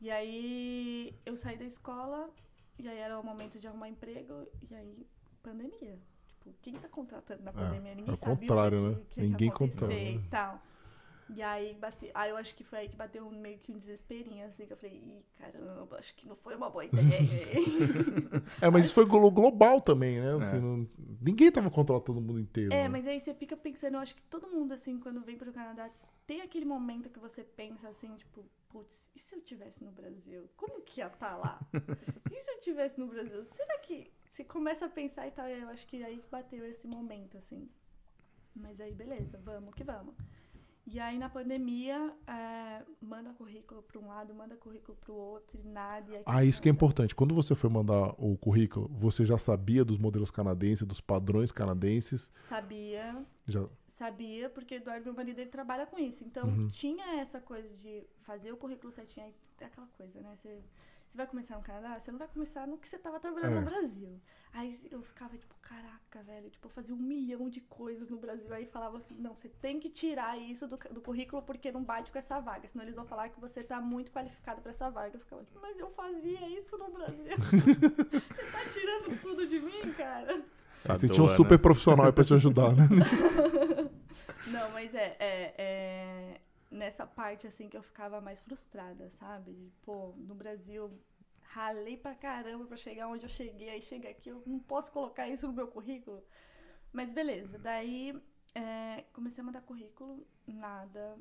E 0.01 0.11
aí 0.11 1.15
eu 1.25 1.37
saí 1.37 1.57
da 1.57 1.65
escola, 1.65 2.29
e 2.79 2.89
aí 2.89 2.99
era 2.99 3.19
o 3.19 3.25
momento 3.25 3.59
de 3.59 3.67
arrumar 3.69 3.89
emprego, 3.89 4.47
e 4.69 4.75
aí 4.75 5.07
pandemia. 5.43 5.99
Tipo, 6.27 6.53
quem 6.61 6.75
tá 6.75 6.89
contratando 6.89 7.43
na 7.43 7.53
pandemia? 7.53 7.95
Ninguém 7.95 8.11
é 8.11 8.15
o 8.15 8.17
sabia 8.17 8.37
contrário, 8.37 8.79
o 8.79 8.89
né? 8.91 8.95
que, 9.09 9.15
que 9.15 9.21
Ninguém 9.21 9.49
ia 9.49 9.55
acontecer 9.55 9.81
contrata, 9.81 10.05
né? 10.05 10.11
e 10.11 10.29
tal. 10.29 10.63
E 11.31 11.41
aí, 11.41 11.75
bate... 11.75 12.11
aí 12.15 12.31
eu 12.31 12.37
acho 12.37 12.55
que 12.55 12.63
foi 12.65 12.81
aí 12.81 12.89
que 12.89 12.97
bateu 12.97 13.27
um- 13.27 13.31
meio 13.41 13.59
que 13.59 13.73
um 13.73 13.79
desesperinho, 13.79 14.45
assim, 14.47 14.67
que 14.67 14.73
eu 14.73 14.77
falei, 14.77 14.97
ih, 14.97 15.25
caramba, 15.39 15.97
acho 15.99 16.15
que 16.15 16.29
não 16.29 16.37
foi 16.37 16.55
uma 16.57 16.69
boa 16.69 16.85
ideia. 16.85 17.03
É, 18.61 18.69
mas 18.71 18.85
isso 18.87 18.95
foi 18.95 19.07
glo- 19.07 19.31
global 19.31 19.81
também, 19.81 20.21
né? 20.21 20.35
Assim, 20.37 20.57
É. 20.57 20.61
não- 20.61 20.87
ninguém 21.21 21.51
tava 21.51 21.71
contratando 21.71 22.19
o 22.19 22.23
mundo 22.23 22.41
inteiro. 22.41 22.73
É, 22.73 22.83
né? 22.83 22.89
mas 22.89 23.07
aí 23.07 23.21
você 23.21 23.33
fica 23.35 23.57
pensando, 23.57 23.95
eu 23.95 24.01
acho 24.01 24.15
que 24.15 24.23
todo 24.23 24.47
mundo, 24.49 24.73
assim, 24.73 24.99
quando 24.99 25.21
vem 25.23 25.37
pro 25.39 25.53
Canadá, 25.53 25.91
tem 26.27 26.41
aquele 26.43 26.65
momento 26.67 27.09
que 27.09 27.19
você 27.19 27.43
pensa 27.43 27.89
assim, 27.89 28.15
tipo, 28.17 28.45
putz, 28.69 29.07
e 29.15 29.19
se 29.19 29.35
eu 29.35 29.41
tivesse 29.41 29.83
no 29.83 29.91
Brasil? 29.93 30.49
Como 30.57 30.83
que 30.83 31.01
ia 31.01 31.07
estar 31.07 31.37
lá? 31.37 31.59
E 32.31 32.41
se 32.41 32.51
eu 32.51 32.61
tivesse 32.61 32.99
no 32.99 33.07
Brasil? 33.07 33.45
Será 33.47 33.79
que. 33.81 34.11
Você 34.31 34.45
começa 34.45 34.87
a 34.87 34.89
pensar 34.89 35.27
e 35.29 35.31
tal, 35.31 35.47
e 35.47 35.61
eu 35.61 35.69
acho 35.69 35.87
que 35.87 36.03
aí 36.03 36.19
que 36.19 36.29
bateu 36.31 36.65
esse 36.67 36.87
momento, 36.87 37.37
assim. 37.37 37.69
Mas 38.57 38.81
aí, 38.81 38.93
beleza, 38.93 39.39
vamos 39.45 39.75
que 39.75 39.85
vamos. 39.85 40.15
E 40.85 40.99
aí, 40.99 41.17
na 41.17 41.29
pandemia, 41.29 42.13
é, 42.27 42.83
manda 43.01 43.33
currículo 43.35 43.83
para 43.83 44.01
um 44.01 44.09
lado, 44.09 44.35
manda 44.35 44.57
currículo 44.57 44.99
para 45.01 45.13
o 45.13 45.17
outro, 45.17 45.59
e 45.59 45.63
nada. 45.69 46.13
E 46.13 46.23
Ah, 46.27 46.45
isso 46.45 46.61
que 46.61 46.69
é 46.69 46.73
importante. 46.73 47.15
Quando 47.15 47.35
você 47.35 47.55
foi 47.55 47.71
mandar 47.71 48.15
o 48.19 48.37
currículo, 48.37 48.89
você 48.89 49.25
já 49.25 49.39
sabia 49.39 49.85
dos 49.85 49.97
modelos 49.97 50.31
canadenses, 50.31 50.87
dos 50.87 51.01
padrões 51.01 51.53
canadenses? 51.53 52.31
Sabia, 52.45 53.25
Já... 53.47 53.65
Sabia, 53.89 54.49
porque 54.51 54.77
Eduardo, 54.77 55.05
meu 55.05 55.15
marido, 55.15 55.39
ele 55.39 55.51
trabalha 55.51 55.87
com 55.87 55.99
isso. 55.99 56.25
Então, 56.25 56.49
Uhum. 56.49 56.67
tinha 56.69 57.21
essa 57.21 57.41
coisa 57.41 57.69
de 57.77 58.03
fazer 58.23 58.51
o 58.51 58.57
currículo 58.57 58.91
certinho. 58.93 59.27
Aí 59.27 59.35
é 59.61 59.65
aquela 59.67 59.87
coisa, 59.99 60.21
né? 60.21 60.35
Você, 60.37 60.59
você 61.13 61.19
vai 61.19 61.27
começar 61.27 61.57
no 61.57 61.63
Canadá, 61.63 62.01
você 62.01 62.11
não 62.11 62.19
vai 62.19 62.27
começar 62.29 62.67
no 62.67 62.79
que 62.79 62.89
você 62.89 62.99
tava 62.99 63.21
trabalhando 63.21 63.57
É. 63.57 63.61
no 63.61 63.67
Brasil. 63.67 64.19
Aí 64.55 64.75
eu 64.91 65.03
ficava 65.03 65.37
tipo, 65.37 65.55
caraca, 65.61 66.23
velho. 66.23 66.49
Tipo, 66.49 66.69
eu 66.69 66.71
fazia 66.71 66.95
um 66.95 66.99
milhão 66.99 67.51
de 67.51 67.61
coisas 67.61 68.09
no 68.09 68.17
Brasil. 68.17 68.53
Aí 68.55 68.65
falava 68.65 68.97
assim, 68.97 69.15
não, 69.19 69.35
você 69.35 69.51
tem 69.51 69.79
que 69.79 69.91
tirar 69.91 70.39
isso 70.39 70.67
do, 70.67 70.79
do 70.91 71.03
currículo 71.03 71.43
porque 71.43 71.71
não 71.71 71.85
bate 71.85 72.11
com 72.11 72.19
essa 72.19 72.41
vaga. 72.41 72.67
Senão 72.67 72.85
eles 72.85 72.95
vão 72.95 73.05
falar 73.05 73.29
que 73.29 73.39
você 73.39 73.63
tá 73.63 73.79
muito 73.79 74.11
qualificado 74.11 74.63
pra 74.63 74.71
essa 74.71 74.89
vaga. 74.91 75.17
Eu 75.17 75.21
ficava 75.21 75.45
tipo, 75.45 75.61
mas 75.61 75.79
eu 75.79 75.91
fazia 75.91 76.49
isso 76.59 76.79
no 76.79 76.91
Brasil. 76.91 77.37
você 78.35 78.45
tá 78.45 78.65
tirando 78.73 79.21
tudo 79.21 79.47
de 79.47 79.61
mim, 79.61 79.93
cara? 79.95 80.43
Essa 80.75 80.97
você 80.97 81.09
tinha 81.11 81.25
um 81.25 81.27
dor, 81.27 81.37
super 81.37 81.59
né? 81.59 81.63
profissional 81.63 82.07
aí 82.07 82.13
pra 82.13 82.25
te 82.25 82.33
ajudar, 82.33 82.75
né? 82.75 82.89
Não, 84.49 84.71
mas 84.71 84.95
é, 84.95 85.17
é, 85.21 85.55
é 85.59 86.41
nessa 86.73 87.07
parte 87.07 87.47
assim 87.47 87.69
que 87.69 87.77
eu 87.77 87.83
ficava 87.83 88.21
mais 88.21 88.41
frustrada, 88.41 89.11
sabe? 89.21 89.53
De, 89.53 89.71
pô, 89.85 90.15
no 90.17 90.35
Brasil 90.35 90.91
ralei 91.43 91.97
pra 91.99 92.15
caramba 92.15 92.65
pra 92.65 92.77
chegar 92.77 93.09
onde 93.09 93.25
eu 93.25 93.29
cheguei, 93.29 93.69
aí 93.69 93.83
chega 93.83 94.09
aqui, 94.09 94.31
eu 94.31 94.43
não 94.47 94.59
posso 94.59 94.91
colocar 94.91 95.29
isso 95.29 95.47
no 95.47 95.53
meu 95.53 95.69
currículo. 95.69 96.23
Mas 96.93 97.11
beleza, 97.11 97.59
daí 97.59 98.19
é, 98.55 99.05
comecei 99.13 99.43
a 99.43 99.45
mandar 99.45 99.61
currículo, 99.63 100.27
nada. 100.47 101.17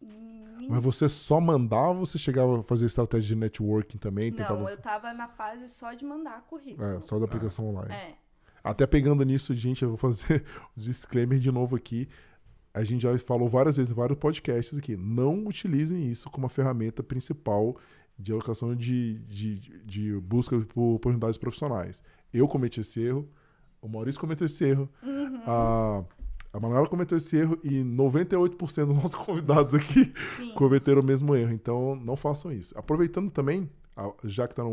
Ninguém- 0.00 0.68
Mas 0.70 0.82
você 0.84 1.08
só 1.08 1.40
mandava 1.40 1.98
ou 1.98 2.06
você 2.06 2.18
chegava 2.18 2.60
a 2.60 2.62
fazer 2.62 2.86
estratégia 2.86 3.28
de 3.28 3.36
networking 3.36 3.98
também? 3.98 4.30
não, 4.30 4.36
Tentava... 4.36 4.70
eu 4.70 4.76
tava 4.80 5.12
na 5.12 5.28
fase 5.28 5.68
só 5.68 5.92
de 5.92 6.04
mandar 6.04 6.42
currículo. 6.42 6.86
É, 6.86 7.00
só 7.00 7.18
da 7.18 7.24
aplicação 7.24 7.66
online. 7.66 7.92
É, 7.94 8.14
Até 8.62 8.86
pegando 8.86 9.24
nisso, 9.24 9.54
gente, 9.54 9.82
eu 9.82 9.88
vou 9.88 9.96
fazer 9.98 10.44
o 10.76 10.80
disclaimer 10.80 11.38
de 11.38 11.50
novo 11.50 11.74
aqui. 11.76 12.08
A 12.74 12.82
gente 12.82 13.02
já 13.02 13.16
falou 13.18 13.48
várias 13.48 13.76
vezes 13.76 13.92
em 13.92 13.94
vários 13.94 14.18
podcasts 14.18 14.76
aqui. 14.76 14.96
Não 14.96 15.46
utilizem 15.46 16.10
isso 16.10 16.28
como 16.28 16.46
a 16.46 16.50
ferramenta 16.50 17.02
principal 17.02 17.76
de 18.18 18.32
alocação 18.32 18.74
de, 18.74 19.18
de, 19.28 19.58
de 19.84 20.14
busca 20.20 20.58
por 20.60 20.94
oportunidades 20.96 21.38
profissionais. 21.38 22.02
Eu 22.32 22.48
cometi 22.48 22.80
esse 22.80 23.00
erro, 23.00 23.28
o 23.80 23.88
Maurício 23.88 24.20
cometeu 24.20 24.46
esse 24.46 24.64
erro, 24.64 24.88
Uhum. 25.02 25.40
a, 25.46 26.04
a 26.52 26.60
Manuela 26.60 26.88
cometeu 26.88 27.18
esse 27.18 27.36
erro 27.36 27.58
e 27.62 27.82
98% 27.82 28.86
dos 28.86 28.96
nossos 28.96 29.14
convidados 29.24 29.74
aqui 29.74 30.12
sim. 30.36 30.52
cometeram 30.54 31.00
o 31.00 31.04
mesmo 31.04 31.34
erro. 31.34 31.52
Então, 31.52 31.94
não 31.96 32.16
façam 32.16 32.52
isso. 32.52 32.76
Aproveitando 32.76 33.30
também, 33.30 33.70
já 34.24 34.48
que 34.48 34.52
está 34.52 34.64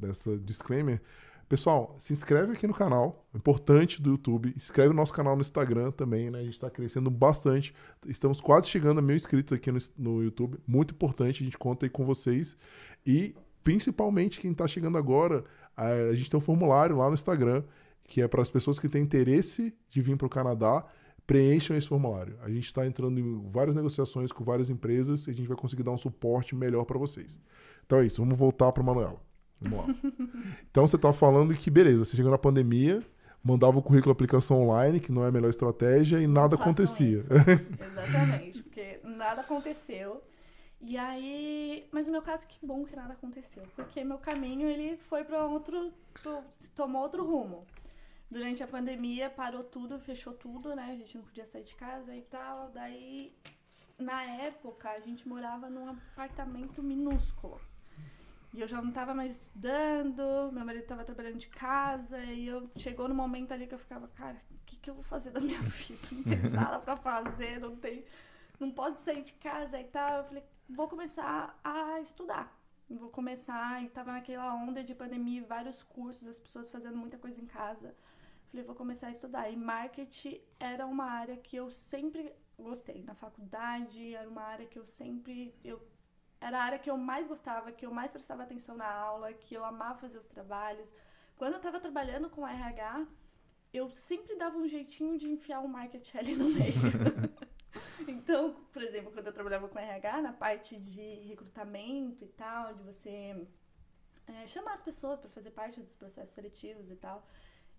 nessa 0.00 0.38
disclaimer, 0.38 1.00
pessoal, 1.48 1.96
se 1.98 2.12
inscreve 2.12 2.52
aqui 2.52 2.66
no 2.66 2.74
canal, 2.74 3.26
importante 3.34 4.02
do 4.02 4.10
YouTube. 4.10 4.52
Inscreve 4.56 4.90
no 4.90 4.94
nosso 4.94 5.12
canal 5.12 5.34
no 5.34 5.40
Instagram 5.40 5.90
também, 5.90 6.30
né? 6.30 6.40
A 6.40 6.42
gente 6.42 6.52
está 6.52 6.68
crescendo 6.70 7.10
bastante. 7.10 7.74
Estamos 8.06 8.40
quase 8.40 8.68
chegando 8.68 8.98
a 8.98 9.02
mil 9.02 9.16
inscritos 9.16 9.52
aqui 9.52 9.72
no, 9.72 9.78
no 9.96 10.22
YouTube. 10.22 10.58
Muito 10.66 10.92
importante, 10.94 11.42
a 11.42 11.44
gente 11.44 11.56
conta 11.56 11.86
aí 11.86 11.90
com 11.90 12.04
vocês. 12.04 12.56
E, 13.06 13.34
principalmente, 13.64 14.40
quem 14.40 14.52
está 14.52 14.68
chegando 14.68 14.98
agora, 14.98 15.44
a, 15.76 15.88
a 15.88 16.14
gente 16.14 16.30
tem 16.30 16.38
um 16.38 16.42
formulário 16.42 16.96
lá 16.96 17.08
no 17.08 17.14
Instagram, 17.14 17.64
que 18.04 18.20
é 18.20 18.28
para 18.28 18.42
as 18.42 18.50
pessoas 18.50 18.78
que 18.78 18.88
têm 18.88 19.02
interesse 19.02 19.74
de 19.88 20.02
vir 20.02 20.16
para 20.16 20.26
o 20.26 20.30
Canadá 20.30 20.84
preencham 21.26 21.76
esse 21.76 21.86
formulário. 21.86 22.38
A 22.42 22.48
gente 22.48 22.64
está 22.64 22.86
entrando 22.86 23.20
em 23.20 23.50
várias 23.50 23.76
negociações 23.76 24.32
com 24.32 24.42
várias 24.42 24.70
empresas 24.70 25.26
e 25.26 25.30
a 25.30 25.34
gente 25.34 25.46
vai 25.46 25.58
conseguir 25.58 25.82
dar 25.82 25.90
um 25.90 25.98
suporte 25.98 26.56
melhor 26.56 26.86
para 26.86 26.98
vocês. 26.98 27.38
Então 27.84 27.98
é 27.98 28.06
isso, 28.06 28.22
vamos 28.22 28.38
voltar 28.38 28.72
para 28.72 28.82
Manuela. 28.82 29.27
Vamos 29.60 29.78
lá. 29.86 29.94
então 30.70 30.86
você 30.86 30.96
estava 30.96 31.14
falando 31.14 31.54
que, 31.54 31.70
beleza, 31.70 32.04
você 32.04 32.16
chegou 32.16 32.30
na 32.30 32.38
pandemia, 32.38 33.02
mandava 33.42 33.78
o 33.78 33.82
currículo 33.82 34.12
aplicação 34.12 34.62
online, 34.62 35.00
que 35.00 35.10
não 35.12 35.24
é 35.24 35.28
a 35.28 35.32
melhor 35.32 35.50
estratégia, 35.50 36.18
e 36.20 36.26
nada 36.26 36.56
Façam 36.56 36.72
acontecia. 36.72 37.18
Exatamente, 37.80 38.62
porque 38.62 39.00
nada 39.04 39.40
aconteceu. 39.40 40.22
E 40.80 40.96
aí, 40.96 41.88
mas 41.90 42.04
no 42.06 42.12
meu 42.12 42.22
caso, 42.22 42.46
que 42.46 42.64
bom 42.64 42.84
que 42.84 42.94
nada 42.94 43.12
aconteceu, 43.14 43.64
porque 43.74 44.04
meu 44.04 44.18
caminho 44.18 44.68
ele 44.68 44.96
foi 45.08 45.24
para 45.24 45.44
outro, 45.44 45.92
pro- 46.22 46.44
tomou 46.74 47.02
outro 47.02 47.24
rumo. 47.26 47.66
Durante 48.30 48.62
a 48.62 48.66
pandemia 48.68 49.28
parou 49.30 49.64
tudo, 49.64 49.98
fechou 49.98 50.34
tudo, 50.34 50.76
né? 50.76 50.90
A 50.92 50.96
gente 50.96 51.16
não 51.16 51.24
podia 51.24 51.46
sair 51.46 51.64
de 51.64 51.74
casa 51.74 52.14
e 52.14 52.20
tal. 52.22 52.70
Daí, 52.74 53.32
na 53.98 54.22
época, 54.22 54.90
a 54.90 55.00
gente 55.00 55.26
morava 55.26 55.68
num 55.70 55.88
apartamento 55.88 56.82
minúsculo. 56.82 57.58
E 58.58 58.60
eu 58.60 58.66
já 58.66 58.82
não 58.82 58.90
tava 58.90 59.14
mais 59.14 59.34
estudando, 59.34 60.50
meu 60.50 60.64
marido 60.64 60.84
tava 60.84 61.04
trabalhando 61.04 61.38
de 61.38 61.46
casa, 61.46 62.18
e 62.24 62.48
eu 62.48 62.68
chegou 62.76 63.06
no 63.06 63.14
momento 63.14 63.52
ali 63.52 63.68
que 63.68 63.74
eu 63.76 63.78
ficava, 63.78 64.08
cara, 64.08 64.36
o 64.50 64.58
que, 64.66 64.76
que 64.76 64.90
eu 64.90 64.94
vou 64.94 65.04
fazer 65.04 65.30
da 65.30 65.38
minha 65.38 65.60
vida? 65.62 66.08
Não 66.10 66.24
tem 66.24 66.50
nada 66.50 66.80
pra 66.80 66.96
fazer, 66.96 67.60
não 67.60 67.76
tem. 67.76 68.04
Não 68.58 68.72
pode 68.72 69.00
sair 69.00 69.22
de 69.22 69.34
casa 69.34 69.78
e 69.78 69.84
tal. 69.84 70.18
Eu 70.18 70.24
falei, 70.24 70.42
vou 70.68 70.88
começar 70.88 71.56
a 71.62 72.00
estudar. 72.00 72.52
Vou 72.90 73.10
começar, 73.10 73.80
e 73.84 73.90
tava 73.90 74.10
naquela 74.10 74.52
onda 74.52 74.82
de 74.82 74.92
pandemia, 74.92 75.44
vários 75.44 75.84
cursos, 75.84 76.26
as 76.26 76.38
pessoas 76.40 76.68
fazendo 76.68 76.96
muita 76.96 77.16
coisa 77.16 77.40
em 77.40 77.46
casa. 77.46 77.94
Falei, 78.50 78.66
vou 78.66 78.74
começar 78.74 79.06
a 79.06 79.12
estudar. 79.12 79.48
E 79.48 79.56
marketing 79.56 80.40
era 80.58 80.84
uma 80.84 81.04
área 81.04 81.36
que 81.36 81.54
eu 81.54 81.70
sempre 81.70 82.32
gostei. 82.58 83.04
Na 83.04 83.14
faculdade, 83.14 84.16
era 84.16 84.28
uma 84.28 84.42
área 84.42 84.66
que 84.66 84.80
eu 84.80 84.84
sempre. 84.84 85.54
Eu, 85.62 85.80
era 86.40 86.58
a 86.58 86.62
área 86.62 86.78
que 86.78 86.90
eu 86.90 86.96
mais 86.96 87.26
gostava, 87.26 87.72
que 87.72 87.84
eu 87.84 87.90
mais 87.90 88.10
prestava 88.10 88.42
atenção 88.42 88.76
na 88.76 88.90
aula, 88.90 89.32
que 89.32 89.54
eu 89.54 89.64
amava 89.64 89.98
fazer 89.98 90.18
os 90.18 90.26
trabalhos. 90.26 90.88
Quando 91.36 91.54
eu 91.54 91.60
tava 91.60 91.80
trabalhando 91.80 92.30
com 92.30 92.46
RH, 92.46 93.06
eu 93.72 93.90
sempre 93.90 94.36
dava 94.36 94.56
um 94.56 94.68
jeitinho 94.68 95.18
de 95.18 95.28
enfiar 95.28 95.60
o 95.60 95.68
marketing 95.68 96.16
ali 96.18 96.36
no 96.36 96.48
meio. 96.48 96.74
então, 98.06 98.54
por 98.72 98.82
exemplo, 98.82 99.12
quando 99.12 99.26
eu 99.26 99.32
trabalhava 99.32 99.68
com 99.68 99.78
RH, 99.78 100.22
na 100.22 100.32
parte 100.32 100.78
de 100.78 101.26
recrutamento 101.26 102.24
e 102.24 102.28
tal, 102.28 102.74
de 102.74 102.82
você 102.82 103.46
é, 104.26 104.46
chamar 104.46 104.74
as 104.74 104.82
pessoas 104.82 105.18
para 105.18 105.30
fazer 105.30 105.50
parte 105.50 105.80
dos 105.80 105.94
processos 105.96 106.34
seletivos 106.34 106.90
e 106.90 106.96
tal, 106.96 107.26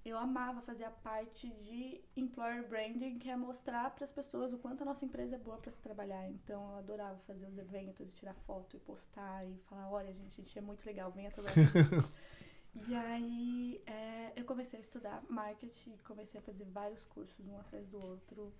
eu 0.06 0.18
amava 0.18 0.62
fazer 0.62 0.86
a 0.86 0.92
parte 0.92 1.50
de 1.50 2.02
employer 2.16 2.68
branding, 2.68 3.20
que 3.20 3.30
é 3.30 3.36
mostrar 3.36 3.90
para 3.92 4.06
as 4.06 4.12
pessoas 4.12 4.54
o 4.54 4.58
quanto 4.58 4.82
a 4.82 4.86
nossa 4.86 5.04
empresa 5.04 5.36
é 5.36 5.40
boa 5.40 5.58
para 5.58 5.72
se 5.72 5.82
trabalhar. 5.82 6.28
Então, 6.30 6.72
eu 6.72 6.78
adorava 6.78 7.20
fazer 7.28 7.46
os 7.46 7.58
eventos, 7.58 8.14
tirar 8.14 8.34
foto 8.34 8.78
e 8.78 8.80
postar 8.80 9.46
e 9.46 9.58
falar: 9.70 9.92
olha, 9.92 10.14
gente, 10.14 10.40
a 10.40 10.44
gente 10.44 10.58
é 10.58 10.62
muito 10.62 10.86
legal, 10.86 11.12
venha 11.12 11.30
trabalhar. 11.32 11.56
e 12.88 12.96
aí, 12.96 13.82
é, 13.86 14.34
eu 14.38 14.46
comecei 14.46 14.80
a 14.80 14.82
estudar 14.82 15.22
marketing, 15.30 15.98
comecei 16.04 16.40
a 16.40 16.44
fazer 16.44 16.66
vários 16.66 17.04
cursos, 17.04 17.48
um 17.48 17.60
atrás 17.60 17.86
do 17.88 18.02
outro. 18.02 18.54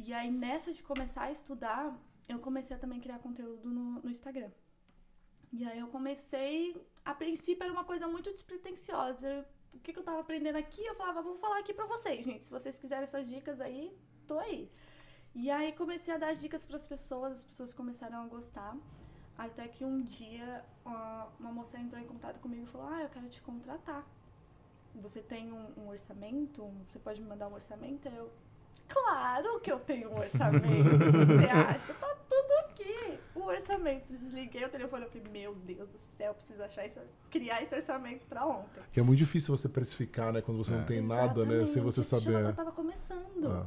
E 0.00 0.12
aí, 0.12 0.30
nessa 0.30 0.72
de 0.72 0.82
começar 0.82 1.24
a 1.24 1.32
estudar, 1.32 1.96
eu 2.28 2.40
comecei 2.40 2.76
a 2.76 2.78
também 2.78 3.00
criar 3.00 3.20
conteúdo 3.20 3.68
no, 3.68 4.02
no 4.02 4.10
Instagram. 4.10 4.50
E 5.52 5.64
aí, 5.64 5.78
eu 5.78 5.86
comecei. 5.88 6.76
A 7.04 7.14
princípio, 7.14 7.62
era 7.62 7.72
uma 7.72 7.84
coisa 7.84 8.08
muito 8.08 8.30
despretensiosa 8.32 9.46
o 9.74 9.78
que, 9.80 9.92
que 9.92 9.98
eu 9.98 10.02
tava 10.02 10.20
aprendendo 10.20 10.56
aqui, 10.56 10.84
eu 10.84 10.94
falava, 10.94 11.22
vou 11.22 11.36
falar 11.36 11.58
aqui 11.58 11.72
pra 11.72 11.86
vocês, 11.86 12.24
gente. 12.24 12.44
Se 12.44 12.50
vocês 12.50 12.78
quiserem 12.78 13.04
essas 13.04 13.28
dicas 13.28 13.60
aí, 13.60 13.96
tô 14.26 14.38
aí. 14.38 14.70
E 15.34 15.50
aí 15.50 15.72
comecei 15.72 16.12
a 16.12 16.18
dar 16.18 16.30
as 16.30 16.40
dicas 16.40 16.66
para 16.66 16.76
as 16.76 16.86
pessoas, 16.86 17.32
as 17.38 17.44
pessoas 17.44 17.72
começaram 17.72 18.22
a 18.22 18.26
gostar. 18.26 18.76
Até 19.36 19.66
que 19.66 19.84
um 19.84 20.02
dia 20.02 20.62
uma 20.84 21.52
moça 21.52 21.78
entrou 21.78 22.00
em 22.00 22.06
contato 22.06 22.38
comigo 22.38 22.64
e 22.64 22.66
falou: 22.66 22.88
Ah, 22.88 23.02
eu 23.02 23.08
quero 23.08 23.28
te 23.28 23.40
contratar. 23.40 24.04
Você 24.96 25.20
tem 25.20 25.50
um, 25.50 25.72
um 25.78 25.88
orçamento? 25.88 26.70
Você 26.86 26.98
pode 26.98 27.20
me 27.20 27.26
mandar 27.26 27.48
um 27.48 27.54
orçamento? 27.54 28.06
Eu, 28.08 28.30
claro 28.86 29.58
que 29.60 29.72
eu 29.72 29.80
tenho 29.80 30.10
um 30.10 30.18
orçamento. 30.18 30.66
você 31.26 31.48
acha? 31.48 31.94
Tá 31.94 32.14
tudo 32.28 32.61
aqui. 32.82 33.18
O 33.34 33.44
orçamento. 33.44 34.04
Desliguei 34.10 34.64
o 34.64 34.68
telefone 34.68 35.04
e 35.04 35.08
falei, 35.08 35.28
meu 35.30 35.54
Deus 35.54 35.88
do 35.88 35.98
céu, 36.16 36.34
preciso 36.34 36.62
achar 36.62 36.86
isso, 36.86 37.00
criar 37.30 37.62
esse 37.62 37.74
orçamento 37.74 38.26
pra 38.26 38.46
ontem. 38.46 38.82
Que 38.92 39.00
é 39.00 39.02
muito 39.02 39.18
difícil 39.18 39.56
você 39.56 39.68
precificar, 39.68 40.32
né? 40.32 40.40
Quando 40.42 40.58
você 40.58 40.72
é. 40.72 40.76
não 40.76 40.84
tem 40.84 40.98
Exatamente. 40.98 41.26
nada, 41.28 41.44
né? 41.44 41.66
Sem 41.66 41.82
você 41.82 42.02
saber. 42.02 42.44
Eu 42.44 42.54
tava 42.54 42.72
começando. 42.72 43.46
Ah. 43.46 43.66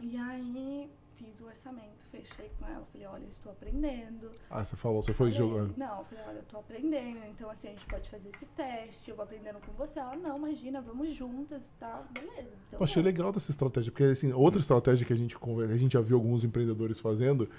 E 0.00 0.16
aí 0.16 0.90
fiz 1.18 1.40
o 1.40 1.46
orçamento, 1.46 1.98
fechei 2.12 2.48
com 2.58 2.66
ela, 2.66 2.86
falei, 2.92 3.06
olha, 3.08 3.24
estou 3.24 3.50
aprendendo. 3.50 4.30
Ah, 4.48 4.64
você 4.64 4.76
falou, 4.76 5.02
você 5.02 5.12
foi 5.12 5.32
jogando? 5.32 5.74
Não, 5.76 5.98
eu 5.98 6.04
falei, 6.04 6.24
olha, 6.28 6.36
eu 6.36 6.42
estou 6.42 6.60
aprendendo, 6.60 7.18
então 7.26 7.50
assim, 7.50 7.68
a 7.68 7.70
gente 7.70 7.86
pode 7.86 8.08
fazer 8.08 8.28
esse 8.28 8.46
teste, 8.46 9.10
eu 9.10 9.16
vou 9.16 9.24
aprendendo 9.24 9.58
com 9.66 9.72
você. 9.72 9.98
Ela, 9.98 10.14
não, 10.14 10.36
imagina, 10.38 10.80
vamos 10.80 11.12
juntas 11.12 11.66
e 11.66 11.70
tal, 11.80 12.06
beleza. 12.12 12.52
Então, 12.68 12.78
eu 12.78 12.84
achei 12.84 13.02
legal 13.02 13.32
dessa 13.32 13.50
estratégia, 13.50 13.90
porque 13.90 14.04
assim, 14.04 14.32
outra 14.32 14.60
estratégia 14.60 15.04
que 15.04 15.12
a 15.12 15.16
gente, 15.16 15.36
a 15.36 15.76
gente 15.76 15.92
já 15.92 16.00
viu 16.00 16.16
alguns 16.16 16.44
empreendedores 16.44 17.00
fazendo, 17.00 17.50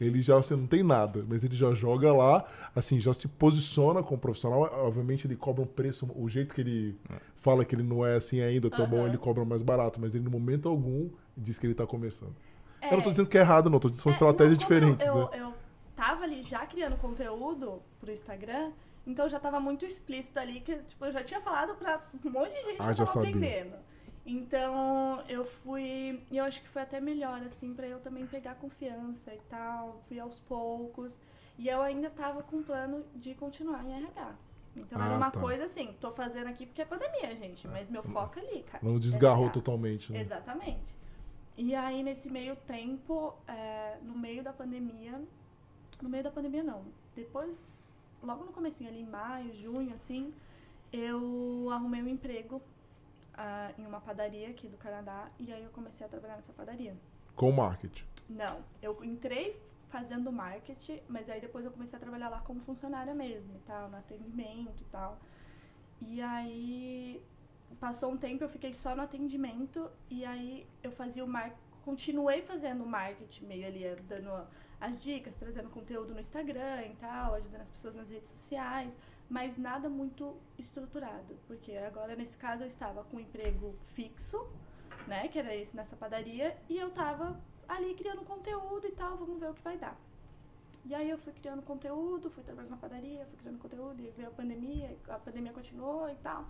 ele 0.00 0.22
já, 0.22 0.36
você 0.36 0.54
não 0.54 0.66
tem 0.66 0.82
nada, 0.82 1.24
mas 1.28 1.42
ele 1.42 1.56
já 1.56 1.74
joga 1.74 2.12
lá, 2.12 2.46
assim, 2.74 3.00
já 3.00 3.12
se 3.12 3.26
posiciona 3.26 4.02
como 4.02 4.18
profissional, 4.18 4.62
obviamente 4.86 5.26
ele 5.26 5.36
cobra 5.36 5.62
um 5.62 5.66
preço, 5.66 6.08
o 6.14 6.28
jeito 6.28 6.54
que 6.54 6.60
ele 6.60 6.96
é. 7.10 7.16
fala 7.36 7.64
que 7.64 7.74
ele 7.74 7.82
não 7.82 8.06
é 8.06 8.14
assim 8.14 8.40
ainda 8.40 8.70
tão 8.70 8.84
uhum. 8.84 8.90
bom, 8.90 9.06
ele 9.06 9.18
cobra 9.18 9.44
mais 9.44 9.62
barato, 9.62 10.00
mas 10.00 10.14
ele 10.14 10.24
no 10.24 10.30
momento 10.30 10.68
algum 10.68 11.08
diz 11.36 11.58
que 11.58 11.66
ele 11.66 11.72
está 11.72 11.86
começando. 11.86 12.34
É. 12.80 12.92
Eu 12.92 12.96
não 12.96 13.02
tô 13.02 13.10
dizendo 13.10 13.28
que 13.28 13.36
é 13.36 13.40
errado, 13.40 13.68
não. 13.68 13.78
Tô 13.78 13.88
dizendo 13.88 13.98
que 13.98 14.02
são 14.02 14.12
é, 14.12 14.14
estratégias 14.14 14.52
não, 14.52 14.58
diferentes, 14.58 15.06
eu, 15.06 15.14
né? 15.14 15.28
Eu, 15.32 15.40
eu 15.40 15.54
tava 15.96 16.24
ali 16.24 16.42
já 16.42 16.64
criando 16.66 16.96
conteúdo 16.96 17.82
pro 18.00 18.12
Instagram, 18.12 18.70
então 19.06 19.28
já 19.28 19.40
tava 19.40 19.58
muito 19.58 19.84
explícito 19.84 20.38
ali 20.38 20.60
que 20.60 20.76
tipo, 20.76 21.04
eu 21.04 21.12
já 21.12 21.24
tinha 21.24 21.40
falado 21.40 21.74
pra 21.74 22.00
um 22.24 22.30
monte 22.30 22.50
de 22.50 22.62
gente 22.62 22.76
ah, 22.78 22.94
que 22.94 23.02
eu 23.02 23.06
tava 23.06 23.20
aprendendo. 23.20 23.74
Então 24.28 25.22
eu 25.26 25.42
fui. 25.46 26.22
E 26.30 26.36
eu 26.36 26.44
acho 26.44 26.60
que 26.60 26.68
foi 26.68 26.82
até 26.82 27.00
melhor, 27.00 27.40
assim, 27.42 27.72
pra 27.72 27.86
eu 27.86 27.98
também 27.98 28.26
pegar 28.26 28.56
confiança 28.56 29.34
e 29.34 29.40
tal. 29.48 30.02
Fui 30.06 30.20
aos 30.20 30.38
poucos. 30.40 31.18
E 31.56 31.66
eu 31.66 31.80
ainda 31.80 32.10
tava 32.10 32.42
com 32.42 32.62
plano 32.62 33.06
de 33.16 33.34
continuar 33.34 33.82
em 33.86 33.96
RH. 33.96 34.34
Então 34.76 35.00
ah, 35.00 35.06
era 35.06 35.16
uma 35.16 35.30
tá. 35.30 35.40
coisa 35.40 35.64
assim, 35.64 35.96
tô 35.98 36.12
fazendo 36.12 36.46
aqui 36.46 36.66
porque 36.66 36.82
é 36.82 36.84
pandemia, 36.84 37.34
gente. 37.36 37.66
Mas 37.66 37.88
meu 37.88 38.02
foco 38.02 38.38
é 38.38 38.42
ali, 38.42 38.62
cara. 38.64 38.84
Não 38.84 38.98
desgarrou 38.98 39.46
RH. 39.46 39.54
totalmente, 39.54 40.12
né? 40.12 40.20
Exatamente. 40.20 40.94
E 41.56 41.74
aí, 41.74 42.02
nesse 42.02 42.30
meio 42.30 42.54
tempo, 42.54 43.34
é, 43.48 43.96
no 44.02 44.16
meio 44.16 44.44
da 44.44 44.52
pandemia, 44.52 45.20
no 46.02 46.08
meio 46.08 46.22
da 46.22 46.30
pandemia 46.30 46.62
não, 46.62 46.84
depois, 47.16 47.90
logo 48.22 48.44
no 48.44 48.52
comecinho 48.52 48.90
ali, 48.90 49.00
em 49.00 49.06
maio, 49.06 49.52
junho, 49.52 49.92
assim, 49.92 50.32
eu 50.92 51.68
arrumei 51.72 52.00
um 52.00 52.08
emprego 52.08 52.62
uh, 53.38 53.80
em 53.80 53.86
uma 53.86 54.00
padaria 54.00 54.50
aqui 54.50 54.68
do 54.68 54.76
Canadá 54.76 55.30
e 55.38 55.52
aí 55.52 55.62
eu 55.62 55.70
comecei 55.70 56.04
a 56.04 56.08
trabalhar 56.08 56.36
nessa 56.36 56.52
padaria. 56.52 56.96
Com 57.36 57.52
marketing? 57.52 58.04
Não, 58.28 58.62
eu 58.82 59.02
entrei 59.04 59.62
fazendo 59.88 60.30
marketing, 60.30 61.00
mas 61.08 61.30
aí 61.30 61.40
depois 61.40 61.64
eu 61.64 61.70
comecei 61.70 61.96
a 61.96 62.00
trabalhar 62.00 62.28
lá 62.28 62.40
como 62.40 62.60
funcionária 62.60 63.14
mesmo 63.14 63.54
e 63.56 63.60
tal, 63.60 63.88
no 63.88 63.96
atendimento 63.96 64.82
e 64.82 64.86
tal. 64.86 65.18
E 66.02 66.20
aí 66.20 67.22
passou 67.80 68.12
um 68.12 68.16
tempo, 68.16 68.44
eu 68.44 68.48
fiquei 68.48 68.74
só 68.74 68.94
no 68.94 69.02
atendimento 69.02 69.90
e 70.10 70.24
aí 70.24 70.66
eu 70.82 70.90
fazia 70.90 71.24
o 71.24 71.28
mar... 71.28 71.54
continuei 71.84 72.42
fazendo 72.42 72.84
marketing 72.84 73.46
meio 73.46 73.66
ali, 73.66 73.84
dando 74.08 74.30
as 74.80 75.02
dicas, 75.02 75.34
trazendo 75.36 75.70
conteúdo 75.70 76.12
no 76.12 76.20
Instagram 76.20 76.82
e 76.86 76.96
tal, 76.96 77.34
ajudando 77.34 77.62
as 77.62 77.70
pessoas 77.70 77.94
nas 77.94 78.08
redes 78.08 78.30
sociais, 78.30 78.92
mas 79.28 79.58
nada 79.58 79.88
muito 79.88 80.36
estruturado, 80.58 81.36
porque 81.46 81.72
agora 81.72 82.16
nesse 82.16 82.36
caso 82.36 82.62
eu 82.62 82.66
estava 82.66 83.04
com 83.04 83.18
um 83.18 83.20
emprego 83.20 83.74
fixo, 83.94 84.48
né, 85.06 85.28
que 85.28 85.38
era 85.38 85.54
esse 85.54 85.76
nessa 85.76 85.96
padaria, 85.96 86.56
e 86.68 86.78
eu 86.78 86.90
tava 86.90 87.38
ali 87.68 87.94
criando 87.94 88.22
conteúdo 88.22 88.86
e 88.86 88.92
tal, 88.92 89.16
vamos 89.16 89.38
ver 89.38 89.50
o 89.50 89.54
que 89.54 89.62
vai 89.62 89.76
dar. 89.76 89.96
E 90.84 90.94
aí 90.94 91.10
eu 91.10 91.18
fui 91.18 91.32
criando 91.34 91.62
conteúdo, 91.62 92.30
fui 92.30 92.42
trabalhando 92.42 92.70
na 92.70 92.76
padaria, 92.78 93.26
fui 93.26 93.36
criando 93.38 93.58
conteúdo, 93.58 94.00
e 94.00 94.10
veio 94.12 94.28
a 94.28 94.30
pandemia, 94.30 94.96
a 95.08 95.18
pandemia 95.18 95.52
continuou 95.52 96.08
e 96.08 96.16
tal. 96.16 96.46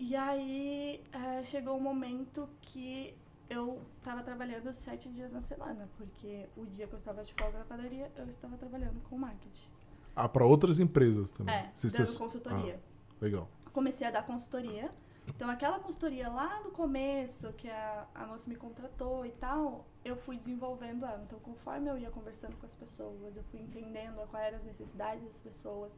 E 0.00 0.16
aí 0.16 1.00
é, 1.12 1.42
chegou 1.44 1.76
um 1.76 1.80
momento 1.80 2.48
que 2.60 3.16
eu 3.48 3.80
estava 3.98 4.22
trabalhando 4.22 4.72
sete 4.72 5.08
dias 5.10 5.30
na 5.30 5.40
semana, 5.40 5.88
porque 5.96 6.48
o 6.56 6.66
dia 6.66 6.88
que 6.88 6.94
eu 6.94 6.98
estava 6.98 7.22
de 7.22 7.32
folga 7.34 7.58
na 7.58 7.64
padaria, 7.64 8.10
eu 8.16 8.26
estava 8.26 8.56
trabalhando 8.56 9.00
com 9.08 9.16
marketing. 9.16 9.70
Ah, 10.14 10.28
para 10.28 10.44
outras 10.44 10.78
empresas 10.78 11.30
também? 11.32 11.54
É, 11.54 11.70
Se 11.74 11.88
dando 11.88 12.06
você... 12.06 12.18
consultoria. 12.18 12.80
Ah, 12.82 13.14
legal. 13.20 13.48
Comecei 13.72 14.06
a 14.06 14.10
dar 14.10 14.24
consultoria. 14.24 14.90
Então, 15.26 15.48
aquela 15.48 15.78
consultoria 15.78 16.28
lá 16.28 16.60
no 16.62 16.72
começo, 16.72 17.52
que 17.52 17.70
a, 17.70 18.06
a 18.14 18.26
moça 18.26 18.48
me 18.48 18.56
contratou 18.56 19.24
e 19.24 19.30
tal, 19.30 19.86
eu 20.04 20.16
fui 20.16 20.36
desenvolvendo 20.36 21.06
ela. 21.06 21.22
Então, 21.22 21.38
conforme 21.38 21.88
eu 21.88 21.96
ia 21.96 22.10
conversando 22.10 22.56
com 22.56 22.66
as 22.66 22.74
pessoas, 22.74 23.36
eu 23.36 23.42
fui 23.44 23.60
entendendo 23.60 24.16
quais 24.28 24.48
eram 24.48 24.58
as 24.58 24.64
necessidades 24.64 25.24
das 25.24 25.40
pessoas, 25.40 25.96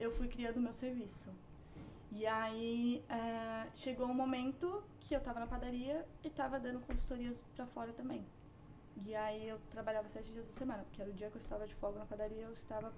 eu 0.00 0.10
fui 0.10 0.26
criando 0.26 0.56
o 0.56 0.60
meu 0.60 0.72
serviço. 0.72 1.30
E 2.10 2.26
aí 2.26 3.04
é, 3.08 3.68
chegou 3.74 4.06
um 4.06 4.14
momento 4.14 4.82
que 5.00 5.14
eu 5.14 5.20
tava 5.20 5.40
na 5.40 5.46
padaria 5.46 6.06
e 6.24 6.28
tava 6.30 6.58
dando 6.58 6.80
consultorias 6.80 7.40
para 7.54 7.66
fora 7.66 7.92
também. 7.92 8.26
E 9.06 9.14
aí 9.14 9.48
eu 9.48 9.58
trabalhava 9.70 10.08
sete 10.08 10.30
dias 10.30 10.46
da 10.46 10.52
semana, 10.52 10.82
porque 10.82 11.00
era 11.00 11.10
o 11.10 11.14
dia 11.14 11.30
que 11.30 11.36
eu 11.36 11.40
estava 11.40 11.66
de 11.66 11.74
folga 11.74 11.98
na 11.98 12.04
padaria, 12.04 12.42
eu 12.42 12.52
estava 12.52 12.92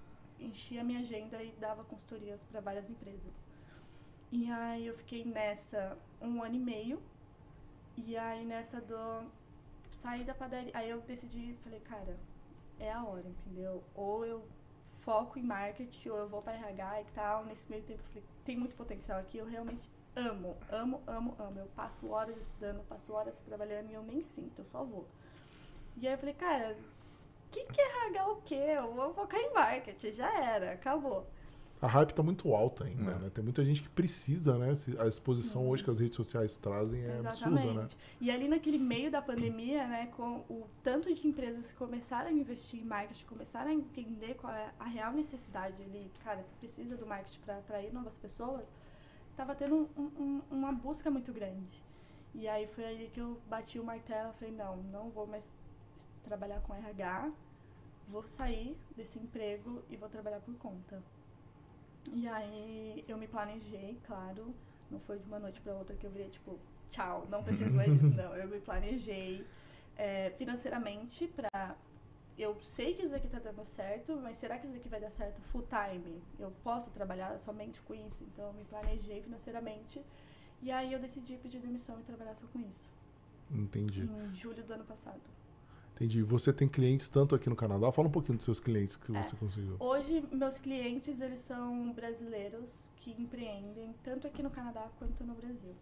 enchia 0.45 0.85
minha 0.85 1.01
agenda 1.01 1.43
e 1.43 1.53
dava 1.53 1.85
consultorias 1.85 2.43
para 2.45 2.61
várias 2.61 2.89
empresas. 2.91 3.33
E 4.31 4.51
aí 4.51 4.87
eu 4.87 4.97
fiquei 4.97 5.25
nessa 5.25 5.97
um 6.21 6.43
ano 6.43 6.57
e 6.57 6.59
meio. 6.59 7.03
E 7.97 8.17
aí 8.17 8.45
nessa 8.45 8.81
do 8.81 9.31
sair 9.93 10.25
da 10.25 10.35
padaria, 10.35 10.73
aí 10.75 10.91
eu 10.91 11.01
decidi, 11.03 11.57
falei, 11.63 11.81
cara, 11.81 12.17
é 12.79 12.93
a 12.93 13.03
hora, 13.05 13.27
entendeu? 13.27 13.83
Ou 13.95 14.25
eu 14.27 14.45
foco 15.05 15.39
em 15.39 15.43
marketing 15.43 16.09
ou 16.09 16.19
eu 16.19 16.29
vou 16.29 16.43
para 16.43 16.55
RH 16.55 17.03
e 17.03 17.05
tal. 17.15 17.45
Nesse 17.45 17.65
meio 17.71 17.83
tempo 17.85 18.01
eu 18.01 18.07
falei, 18.09 18.25
tem 18.45 18.57
muito 18.57 18.75
potencial 18.75 19.19
aqui, 19.21 19.39
eu 19.39 19.47
realmente 19.47 19.89
amo, 20.17 20.57
amo, 20.71 21.03
amo, 21.07 21.37
amo. 21.39 21.61
Eu 21.61 21.67
passo 21.77 22.11
horas 22.11 22.37
estudando, 22.39 22.87
passo 22.89 23.13
horas 23.13 23.41
trabalhando 23.43 23.91
e 23.91 23.95
eu 23.95 24.03
nem 24.03 24.23
sinto, 24.23 24.61
eu 24.61 24.67
só 24.67 24.85
vou. 24.85 25.07
E 25.97 26.07
aí 26.07 26.15
eu 26.15 26.19
falei, 26.19 26.35
cara, 26.35 26.77
que, 27.55 27.73
que 27.73 27.81
é 27.81 28.07
RH 28.07 28.29
o 28.29 28.37
quê? 28.43 28.55
Eu 28.55 28.93
vou 28.93 29.15
focar 29.15 29.41
em 29.41 29.53
marketing, 29.53 30.13
já 30.13 30.45
era, 30.45 30.73
acabou 30.73 31.27
a 31.85 31.87
hype 31.87 32.11
está 32.11 32.23
muito 32.23 32.55
alta 32.55 32.85
ainda, 32.85 33.11
é. 33.11 33.19
né? 33.19 33.31
Tem 33.31 33.45
muita 33.45 33.63
gente 33.63 33.83
que 33.83 33.89
precisa, 33.91 34.57
né? 34.57 34.73
A 34.99 35.07
exposição 35.07 35.69
hoje 35.69 35.85
que 35.85 35.91
as 35.91 36.01
redes 36.01 36.17
sociais 36.17 36.57
trazem 36.57 37.03
é 37.03 37.19
Exatamente. 37.19 37.69
absurda, 37.69 37.83
né? 37.83 37.89
E 38.21 38.31
ali 38.31 38.49
naquele 38.49 38.79
meio 38.79 39.11
da 39.11 39.21
pandemia, 39.21 39.87
né, 39.87 40.07
com 40.17 40.39
o 40.49 40.67
tanto 40.83 41.13
de 41.15 41.27
empresas 41.29 41.73
que 41.73 41.77
começaram 41.77 42.29
a 42.31 42.33
investir 42.33 42.81
em 42.81 42.85
marketing, 42.85 43.27
começaram 43.27 43.71
a 43.71 43.75
entender 43.75 44.35
qual 44.35 44.53
é 44.53 44.73
a 44.79 44.85
real 44.85 45.13
necessidade 45.13 45.83
ali, 45.83 46.11
cara, 46.25 46.43
você 46.43 46.55
precisa 46.59 46.97
do 46.97 47.07
marketing 47.07 47.41
para 47.41 47.59
atrair 47.59 47.93
novas 47.93 48.17
pessoas, 48.17 48.65
tava 49.37 49.55
tendo 49.55 49.91
um, 49.97 50.03
um, 50.03 50.43
uma 50.51 50.73
busca 50.73 51.11
muito 51.11 51.33
grande. 51.33 51.85
E 52.35 52.49
aí 52.49 52.67
foi 52.67 52.85
aí 52.85 53.11
que 53.13 53.21
eu 53.21 53.39
bati 53.47 53.79
o 53.79 53.85
martelo, 53.85 54.33
falei, 54.33 54.55
não, 54.55 54.79
não 54.85 55.11
vou 55.11 55.27
mais 55.27 55.49
trabalhar 56.25 56.61
com 56.61 56.75
RH, 56.75 57.31
vou 58.09 58.23
sair 58.29 58.77
desse 58.97 59.19
emprego 59.19 59.83
e 59.91 59.97
vou 59.97 60.09
trabalhar 60.09 60.41
por 60.41 60.55
conta. 60.57 61.03
E 62.13 62.29
aí 62.29 63.05
eu 63.09 63.17
me 63.17 63.27
planejei, 63.27 63.99
claro, 64.07 64.55
não 64.91 65.01
foi 65.01 65.19
de 65.19 65.25
uma 65.27 65.39
noite 65.39 65.61
para 65.61 65.75
outra 65.75 65.97
que 65.97 66.07
eu 66.07 66.11
virei 66.11 66.29
tipo, 66.29 66.59
tchau, 66.91 67.27
não 67.31 67.43
preciso 67.43 67.71
mais 67.71 67.93
disso, 67.93 68.07
não. 68.17 68.35
Eu 68.37 68.49
me 68.49 68.61
planejei 68.61 69.47
é, 69.97 70.31
financeiramente 70.37 71.27
para 71.29 71.77
eu 72.37 72.61
sei 72.61 72.95
que 72.95 73.05
isso 73.05 73.15
aqui 73.15 73.29
tá 73.29 73.39
dando 73.39 73.65
certo, 73.65 74.17
mas 74.17 74.37
será 74.37 74.59
que 74.59 74.67
isso 74.67 74.77
aqui 74.77 74.89
vai 74.89 75.01
dar 75.01 75.11
certo 75.11 75.41
full 75.43 75.65
time? 75.69 76.21
Eu 76.39 76.51
posso 76.65 76.91
trabalhar 76.91 77.39
somente 77.39 77.81
com 77.83 77.95
isso? 77.95 78.25
Então, 78.25 78.47
eu 78.47 78.53
me 78.53 78.65
planejei 78.65 79.23
financeiramente 79.23 80.03
E 80.61 80.71
aí 80.71 80.93
eu 80.93 80.99
decidi 80.99 81.37
pedir 81.37 81.61
demissão 81.61 82.01
e 82.01 82.03
trabalhar 82.03 82.35
só 82.35 82.47
com 82.49 82.59
isso. 82.61 82.93
Entendi. 83.51 84.03
Em 84.03 84.35
julho 84.35 84.65
do 84.65 84.73
ano 84.73 84.85
passado. 84.85 85.21
Entendi. 85.95 86.23
Você 86.23 86.53
tem 86.53 86.67
clientes 86.69 87.09
tanto 87.09 87.35
aqui 87.35 87.49
no 87.49 87.55
Canadá? 87.55 87.91
Fala 87.93 88.09
um 88.09 88.11
pouquinho 88.11 88.37
dos 88.37 88.45
seus 88.45 88.59
clientes 88.59 88.97
que 88.97 89.17
É. 89.17 89.23
você 89.23 89.37
conseguiu. 89.37 89.77
Hoje, 89.79 90.25
meus 90.33 90.59
clientes, 90.59 91.21
eles 91.21 91.41
são 91.43 91.93
brasileiros 91.93 92.91
que 92.97 93.13
empreendem 93.13 93.95
tanto 94.03 94.27
aqui 94.27 94.43
no 94.43 94.51
Canadá 94.51 94.89
quanto 94.99 95.23
no 95.25 95.35
Brasil. 95.35 95.75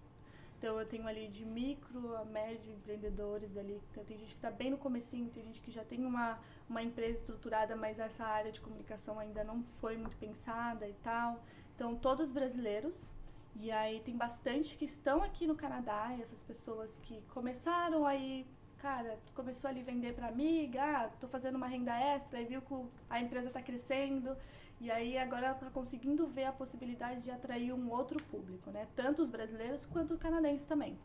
Então, 0.58 0.78
eu 0.78 0.86
tenho 0.86 1.08
ali 1.08 1.28
de 1.28 1.44
micro 1.44 2.14
a 2.16 2.24
médio 2.26 2.70
empreendedores 2.72 3.56
ali. 3.56 3.80
Então, 3.90 4.04
tem 4.04 4.18
gente 4.18 4.28
que 4.28 4.36
está 4.36 4.50
bem 4.50 4.70
no 4.70 4.76
comecinho, 4.76 5.28
tem 5.30 5.42
gente 5.44 5.60
que 5.60 5.70
já 5.72 5.82
tem 5.82 6.04
uma, 6.04 6.38
uma 6.68 6.82
empresa 6.82 7.18
estruturada, 7.18 7.74
mas 7.74 7.98
essa 7.98 8.24
área 8.24 8.52
de 8.52 8.60
comunicação 8.60 9.18
ainda 9.18 9.42
não 9.42 9.64
foi 9.80 9.96
muito 9.96 10.16
pensada 10.18 10.86
e 10.86 10.92
tal. 11.02 11.42
Então, 11.74 11.96
todos 11.96 12.30
brasileiros. 12.30 13.12
E 13.56 13.70
aí, 13.72 14.00
tem 14.00 14.16
bastante 14.16 14.76
que 14.76 14.84
estão 14.84 15.22
aqui 15.22 15.46
no 15.46 15.54
Canadá, 15.56 16.14
e 16.16 16.22
essas 16.22 16.42
pessoas 16.42 16.98
que 17.02 17.20
começaram 17.34 18.06
aí 18.06 18.46
cara, 18.82 19.16
começou 19.32 19.70
ali 19.70 19.80
vender 19.80 20.12
para 20.12 20.26
amiga, 20.26 20.82
ah, 20.82 21.08
tô 21.20 21.28
fazendo 21.28 21.54
uma 21.54 21.68
renda 21.68 21.96
extra 21.96 22.40
e 22.40 22.44
viu 22.44 22.60
que 22.60 22.74
a 23.08 23.20
empresa 23.20 23.46
está 23.46 23.62
crescendo 23.62 24.36
e 24.80 24.90
aí 24.90 25.16
agora 25.16 25.46
ela 25.46 25.54
está 25.54 25.70
conseguindo 25.70 26.26
ver 26.26 26.46
a 26.46 26.52
possibilidade 26.52 27.20
de 27.20 27.30
atrair 27.30 27.72
um 27.72 27.88
outro 27.92 28.20
público, 28.24 28.72
né? 28.72 28.88
Tanto 28.96 29.22
os 29.22 29.30
brasileiros 29.30 29.86
quanto 29.86 30.14
os 30.14 30.18
canadenses 30.18 30.66
também. 30.66 30.98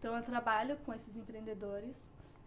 Então 0.00 0.16
eu 0.16 0.22
trabalho 0.24 0.76
com 0.84 0.92
esses 0.92 1.14
empreendedores 1.14 1.96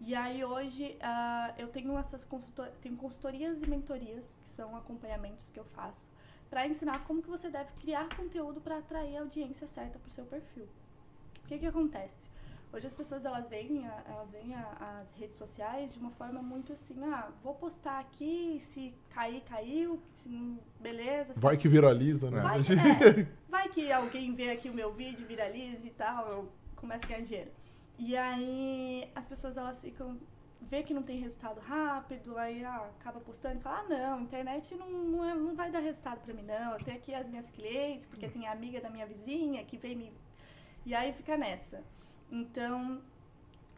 e 0.01 0.13
aí 0.13 0.43
hoje 0.43 0.97
ah, 1.01 1.53
eu 1.57 1.69
tenho 1.69 1.97
essas 1.97 2.25
consultor 2.25 2.67
tenho 2.81 2.97
consultorias 2.97 3.61
e 3.61 3.69
mentorias 3.69 4.35
que 4.43 4.49
são 4.49 4.75
acompanhamentos 4.75 5.49
que 5.51 5.59
eu 5.59 5.63
faço 5.63 6.09
para 6.49 6.67
ensinar 6.67 7.05
como 7.05 7.21
que 7.21 7.29
você 7.29 7.49
deve 7.49 7.71
criar 7.79 8.13
conteúdo 8.13 8.59
para 8.59 8.79
atrair 8.79 9.15
a 9.15 9.21
audiência 9.21 9.67
certa 9.67 9.97
para 9.97 10.09
o 10.09 10.11
seu 10.11 10.25
perfil. 10.25 10.67
O 11.43 11.47
que 11.47 11.59
que 11.59 11.65
acontece? 11.65 12.34
Hoje 12.75 12.87
as 12.87 12.93
pessoas 12.93 13.23
elas 13.23 13.47
veem, 13.47 13.85
elas 14.05 14.29
veem 14.31 14.53
as 14.53 15.09
redes 15.15 15.37
sociais 15.37 15.93
de 15.93 15.99
uma 15.99 16.11
forma 16.11 16.41
muito 16.41 16.73
assim, 16.73 17.01
ah, 17.05 17.31
vou 17.41 17.55
postar 17.55 17.99
aqui, 17.99 18.59
se 18.59 18.93
cair, 19.11 19.41
caiu, 19.43 19.97
beleza. 20.81 21.31
Vai 21.37 21.55
que 21.55 21.69
viraliza, 21.69 22.29
né? 22.29 22.41
Vai 22.41 22.61
que, 22.61 22.73
é, 22.75 23.27
vai 23.47 23.69
que 23.69 23.91
alguém 23.93 24.35
vê 24.35 24.51
aqui 24.51 24.69
o 24.69 24.73
meu 24.73 24.91
vídeo, 24.91 25.25
viralize 25.25 25.87
e 25.87 25.89
tal, 25.91 26.27
eu 26.27 26.51
começo 26.75 27.05
a 27.05 27.07
ganhar 27.07 27.21
dinheiro. 27.21 27.51
E 27.97 28.17
aí 28.17 29.09
as 29.15 29.25
pessoas 29.25 29.55
elas 29.55 29.81
ficam, 29.81 30.19
vê 30.63 30.83
que 30.83 30.93
não 30.93 31.03
tem 31.03 31.17
resultado 31.17 31.61
rápido, 31.61 32.37
aí 32.37 32.65
ah, 32.65 32.89
acaba 32.99 33.21
postando 33.21 33.57
e 33.57 33.61
fala, 33.61 33.85
ah 33.85 33.87
não, 33.87 34.19
internet 34.19 34.75
não, 34.75 34.89
não, 34.91 35.29
é- 35.29 35.33
não 35.33 35.55
vai 35.55 35.71
dar 35.71 35.79
resultado 35.79 36.19
pra 36.19 36.33
mim 36.33 36.43
não, 36.43 36.73
eu 36.73 36.83
tenho 36.83 36.97
aqui 36.97 37.13
as 37.13 37.29
minhas 37.29 37.49
clientes, 37.51 38.05
porque 38.05 38.27
tem 38.27 38.45
a 38.47 38.51
amiga 38.51 38.81
da 38.81 38.89
minha 38.89 39.05
vizinha 39.05 39.63
que 39.63 39.77
vem 39.77 39.95
me... 39.95 40.11
E 40.85 40.93
aí 40.93 41.13
fica 41.13 41.37
nessa. 41.37 41.81
Então, 42.31 43.01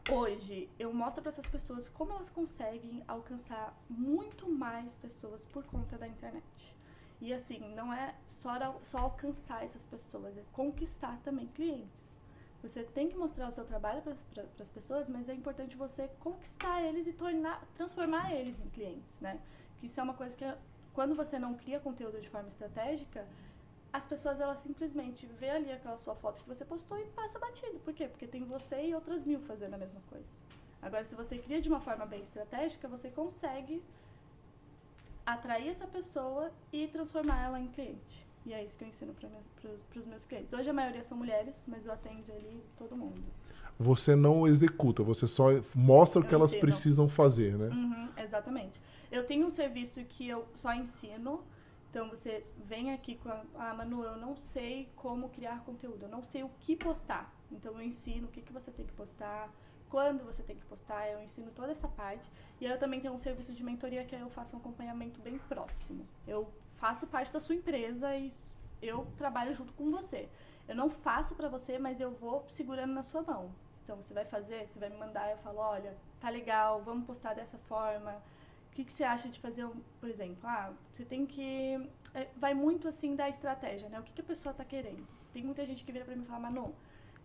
hoje 0.09 0.69
eu 0.79 0.93
mostro 0.93 1.21
para 1.21 1.31
essas 1.31 1.47
pessoas 1.47 1.89
como 1.89 2.13
elas 2.13 2.29
conseguem 2.29 3.03
alcançar 3.07 3.77
muito 3.89 4.49
mais 4.49 4.95
pessoas 4.97 5.43
por 5.45 5.65
conta 5.65 5.97
da 5.97 6.07
internet. 6.07 6.75
E 7.19 7.33
assim, 7.33 7.59
não 7.75 7.93
é 7.93 8.15
só, 8.27 8.79
só 8.83 8.99
alcançar 8.99 9.63
essas 9.63 9.85
pessoas, 9.85 10.37
é 10.37 10.43
conquistar 10.53 11.19
também 11.23 11.47
clientes. 11.47 12.15
Você 12.61 12.83
tem 12.83 13.07
que 13.07 13.15
mostrar 13.15 13.47
o 13.47 13.51
seu 13.51 13.65
trabalho 13.65 14.01
para 14.01 14.13
as 14.59 14.69
pessoas, 14.69 15.07
mas 15.07 15.29
é 15.29 15.33
importante 15.33 15.75
você 15.75 16.07
conquistar 16.19 16.81
eles 16.81 17.05
e 17.05 17.13
tornar, 17.13 17.63
transformar 17.75 18.33
eles 18.33 18.59
em 18.59 18.69
clientes, 18.69 19.19
né? 19.19 19.39
Que 19.77 19.87
isso 19.87 19.99
é 19.99 20.03
uma 20.03 20.13
coisa 20.13 20.35
que 20.35 20.45
quando 20.93 21.15
você 21.15 21.37
não 21.37 21.55
cria 21.55 21.79
conteúdo 21.79 22.19
de 22.19 22.29
forma 22.29 22.47
estratégica, 22.47 23.27
as 23.91 24.05
pessoas 24.05 24.39
elas 24.39 24.59
simplesmente 24.59 25.25
vê 25.39 25.49
ali 25.49 25.71
aquela 25.71 25.97
sua 25.97 26.15
foto 26.15 26.41
que 26.43 26.47
você 26.49 26.65
postou 26.65 26.97
e 26.99 27.05
passa 27.07 27.39
batido. 27.39 27.79
Por 27.79 27.93
quê? 27.93 28.07
Porque 28.07 28.27
tem 28.27 28.43
você 28.43 28.87
e 28.87 28.93
outras 28.95 29.23
mil 29.23 29.39
fazendo 29.41 29.73
a 29.73 29.77
mesma 29.77 30.01
coisa. 30.09 30.27
Agora, 30.81 31.03
se 31.05 31.15
você 31.15 31.37
cria 31.37 31.59
de 31.61 31.67
uma 31.69 31.79
forma 31.79 32.05
bem 32.05 32.21
estratégica, 32.21 32.87
você 32.87 33.09
consegue 33.09 33.81
atrair 35.25 35.69
essa 35.69 35.87
pessoa 35.87 36.51
e 36.71 36.87
transformar 36.87 37.41
ela 37.43 37.59
em 37.59 37.67
cliente. 37.67 38.25
E 38.45 38.53
é 38.53 38.63
isso 38.63 38.77
que 38.77 38.83
eu 38.83 38.87
ensino 38.87 39.13
para 39.13 39.99
os 39.99 40.05
meus 40.05 40.25
clientes. 40.25 40.53
Hoje 40.53 40.69
a 40.69 40.73
maioria 40.73 41.03
são 41.03 41.17
mulheres, 41.17 41.61
mas 41.67 41.85
eu 41.85 41.91
atendo 41.91 42.31
ali 42.31 42.63
todo 42.77 42.95
mundo. 42.95 43.21
Você 43.77 44.15
não 44.15 44.47
executa, 44.47 45.03
você 45.03 45.27
só 45.27 45.47
mostra 45.75 46.21
o 46.21 46.23
Eu 46.23 46.27
que 46.29 46.33
elas 46.33 46.51
ensino. 46.51 46.61
precisam 46.61 47.09
fazer, 47.09 47.57
né? 47.57 47.67
Uhum, 47.67 48.09
exatamente. 48.17 48.81
Eu 49.11 49.25
tenho 49.25 49.45
um 49.47 49.51
serviço 49.51 50.03
que 50.05 50.27
eu 50.27 50.47
só 50.55 50.73
ensino. 50.73 51.43
Então 51.89 52.09
você 52.09 52.45
vem 52.57 52.93
aqui 52.93 53.15
com 53.15 53.29
a 53.29 53.43
ah, 53.55 53.73
Manu, 53.73 54.03
eu 54.03 54.17
não 54.17 54.35
sei 54.35 54.89
como 54.95 55.29
criar 55.29 55.63
conteúdo, 55.63 56.03
eu 56.03 56.09
não 56.09 56.23
sei 56.23 56.43
o 56.43 56.49
que 56.59 56.75
postar. 56.75 57.33
Então 57.51 57.73
eu 57.73 57.81
ensino 57.81 58.27
o 58.27 58.31
que, 58.31 58.41
que 58.41 58.53
você 58.53 58.71
tem 58.71 58.85
que 58.85 58.93
postar, 58.93 59.49
quando 59.89 60.23
você 60.25 60.43
tem 60.43 60.57
que 60.57 60.65
postar, 60.65 61.07
eu 61.09 61.21
ensino 61.21 61.51
toda 61.51 61.71
essa 61.71 61.87
parte. 61.87 62.29
E 62.59 62.65
eu 62.65 62.77
também 62.77 62.99
tenho 62.99 63.13
um 63.13 63.19
serviço 63.19 63.53
de 63.53 63.63
mentoria 63.63 64.03
que 64.03 64.15
eu 64.15 64.29
faço 64.29 64.55
um 64.55 64.59
acompanhamento 64.59 65.21
bem 65.21 65.37
próximo. 65.37 66.05
Eu 66.27 66.51
faço 66.75 67.07
parte 67.07 67.31
da 67.31 67.39
sua 67.39 67.55
empresa 67.55 68.15
e 68.15 68.31
eu 68.81 69.07
trabalho 69.17 69.53
junto 69.53 69.73
com 69.73 69.89
você. 69.89 70.29
Eu 70.67 70.75
não 70.75 70.89
faço 70.89 71.35
pra 71.35 71.47
você, 71.47 71.79
mas 71.79 72.01
eu 72.01 72.11
vou 72.11 72.45
segurando 72.49 72.93
na 72.93 73.01
sua 73.01 73.21
mão. 73.21 73.51
Então 73.83 73.95
você 73.95 74.13
vai 74.13 74.25
fazer, 74.25 74.67
você 74.67 74.77
vai 74.77 74.89
me 74.89 74.97
mandar, 74.97 75.31
eu 75.31 75.37
falo, 75.37 75.59
olha, 75.59 75.95
tá 76.19 76.29
legal, 76.29 76.81
vamos 76.83 77.05
postar 77.05 77.33
dessa 77.33 77.57
forma. 77.57 78.21
O 78.77 78.79
que, 78.79 78.85
que 78.85 78.93
você 78.93 79.03
acha 79.03 79.27
de 79.27 79.39
fazer, 79.39 79.65
um, 79.65 79.73
por 79.99 80.07
exemplo, 80.07 80.37
ah, 80.47 80.71
você 80.93 81.03
tem 81.03 81.25
que. 81.25 81.89
é, 82.13 82.27
vai 82.37 82.53
muito 82.53 82.87
assim 82.87 83.15
da 83.15 83.27
estratégia, 83.27 83.89
né? 83.89 83.99
O 83.99 84.03
que, 84.03 84.13
que 84.13 84.21
a 84.21 84.23
pessoa 84.23 84.53
tá 84.53 84.63
querendo. 84.63 85.03
Tem 85.33 85.43
muita 85.43 85.65
gente 85.65 85.83
que 85.83 85.91
vira 85.91 86.05
pra 86.05 86.15
mim 86.15 86.21
e 86.21 86.25
fala, 86.27 86.41
Manu, 86.41 86.75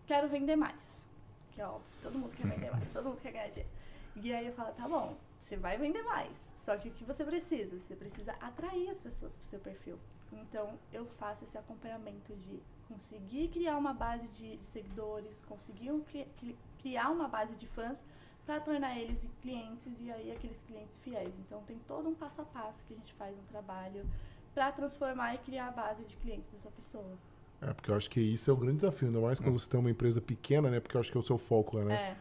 quero 0.07 0.29
vender 0.31 0.57
mais. 0.57 1.05
Que 1.51 1.61
é 1.61 1.67
óbvio, 1.67 1.85
todo 2.03 2.19
mundo 2.19 2.35
quer 2.35 2.47
vender 2.47 2.71
mais, 2.71 2.89
todo 2.91 3.05
mundo 3.11 3.21
quer 3.21 3.33
ganhar 3.33 3.49
dinheiro. 3.49 3.69
E 4.17 4.33
aí 4.33 4.47
eu 4.47 4.55
falo, 4.55 4.73
tá 4.73 4.89
bom, 4.89 5.15
você 5.39 5.59
vai 5.59 5.77
vender 5.77 6.03
mais. 6.05 6.33
Só 6.57 6.75
que 6.75 6.89
o 6.89 6.93
que 6.93 7.05
você 7.05 7.23
precisa? 7.23 7.79
Você 7.79 7.95
precisa 7.97 8.33
atrair 8.41 8.89
as 8.89 9.03
pessoas 9.03 9.37
pro 9.37 9.47
seu 9.47 9.61
perfil. 9.61 9.99
Então 10.33 10.79
eu 10.91 11.05
faço 11.05 11.45
esse 11.45 11.59
acompanhamento 11.59 12.35
de 12.35 12.63
conseguir 12.89 13.49
criar 13.49 13.77
uma 13.77 13.93
base 13.93 14.27
de, 14.29 14.57
de 14.57 14.67
seguidores, 14.69 15.45
conseguir 15.45 15.91
um 15.91 16.01
cri- 16.01 16.29
cri- 16.39 16.57
criar 16.81 17.11
uma 17.11 17.29
base 17.29 17.55
de 17.57 17.67
fãs 17.67 17.99
para 18.47 18.61
tornar 18.61 18.99
eles 18.99 19.19
clientes 19.41 19.93
e 20.01 20.11
aí 20.11 20.33
aqueles 20.33 20.61
clientes 20.67 20.99
fiéis. 20.99 21.33
Então 21.47 21.63
tem 21.67 21.79
todo 21.87 22.09
um 22.09 22.15
passo 22.15 22.43
a 22.43 22.45
passo 22.45 22.85
que 22.87 22.95
a 22.95 22.97
gente 22.97 23.13
faz 23.15 23.37
um 23.37 23.43
trabalho 23.51 24.05
para 24.55 24.71
transformar 24.73 25.35
e 25.35 25.39
criar 25.39 25.69
a 25.69 25.71
base 25.71 26.05
de 26.05 26.17
clientes 26.17 26.51
dessa 26.53 26.71
pessoa. 26.71 27.17
É, 27.61 27.73
porque 27.73 27.91
eu 27.91 27.95
acho 27.95 28.11
que 28.11 28.21
isso 28.21 28.51
é 28.51 28.53
o 28.53 28.57
grande 28.57 28.77
desafio, 28.79 29.09
ainda 29.09 29.21
mais 29.21 29.39
quando 29.39 29.59
você 29.59 29.69
tem 29.69 29.79
uma 29.79 29.91
empresa 29.91 30.21
pequena, 30.21 30.69
né? 30.69 30.81
Porque 30.81 30.97
eu 30.97 31.01
acho 31.01 31.13
que 31.13 31.17
é 31.17 31.21
o 31.21 31.25
seu 31.25 31.39
foco, 31.39 31.79
né? 31.79 31.95
É, 31.95 32.17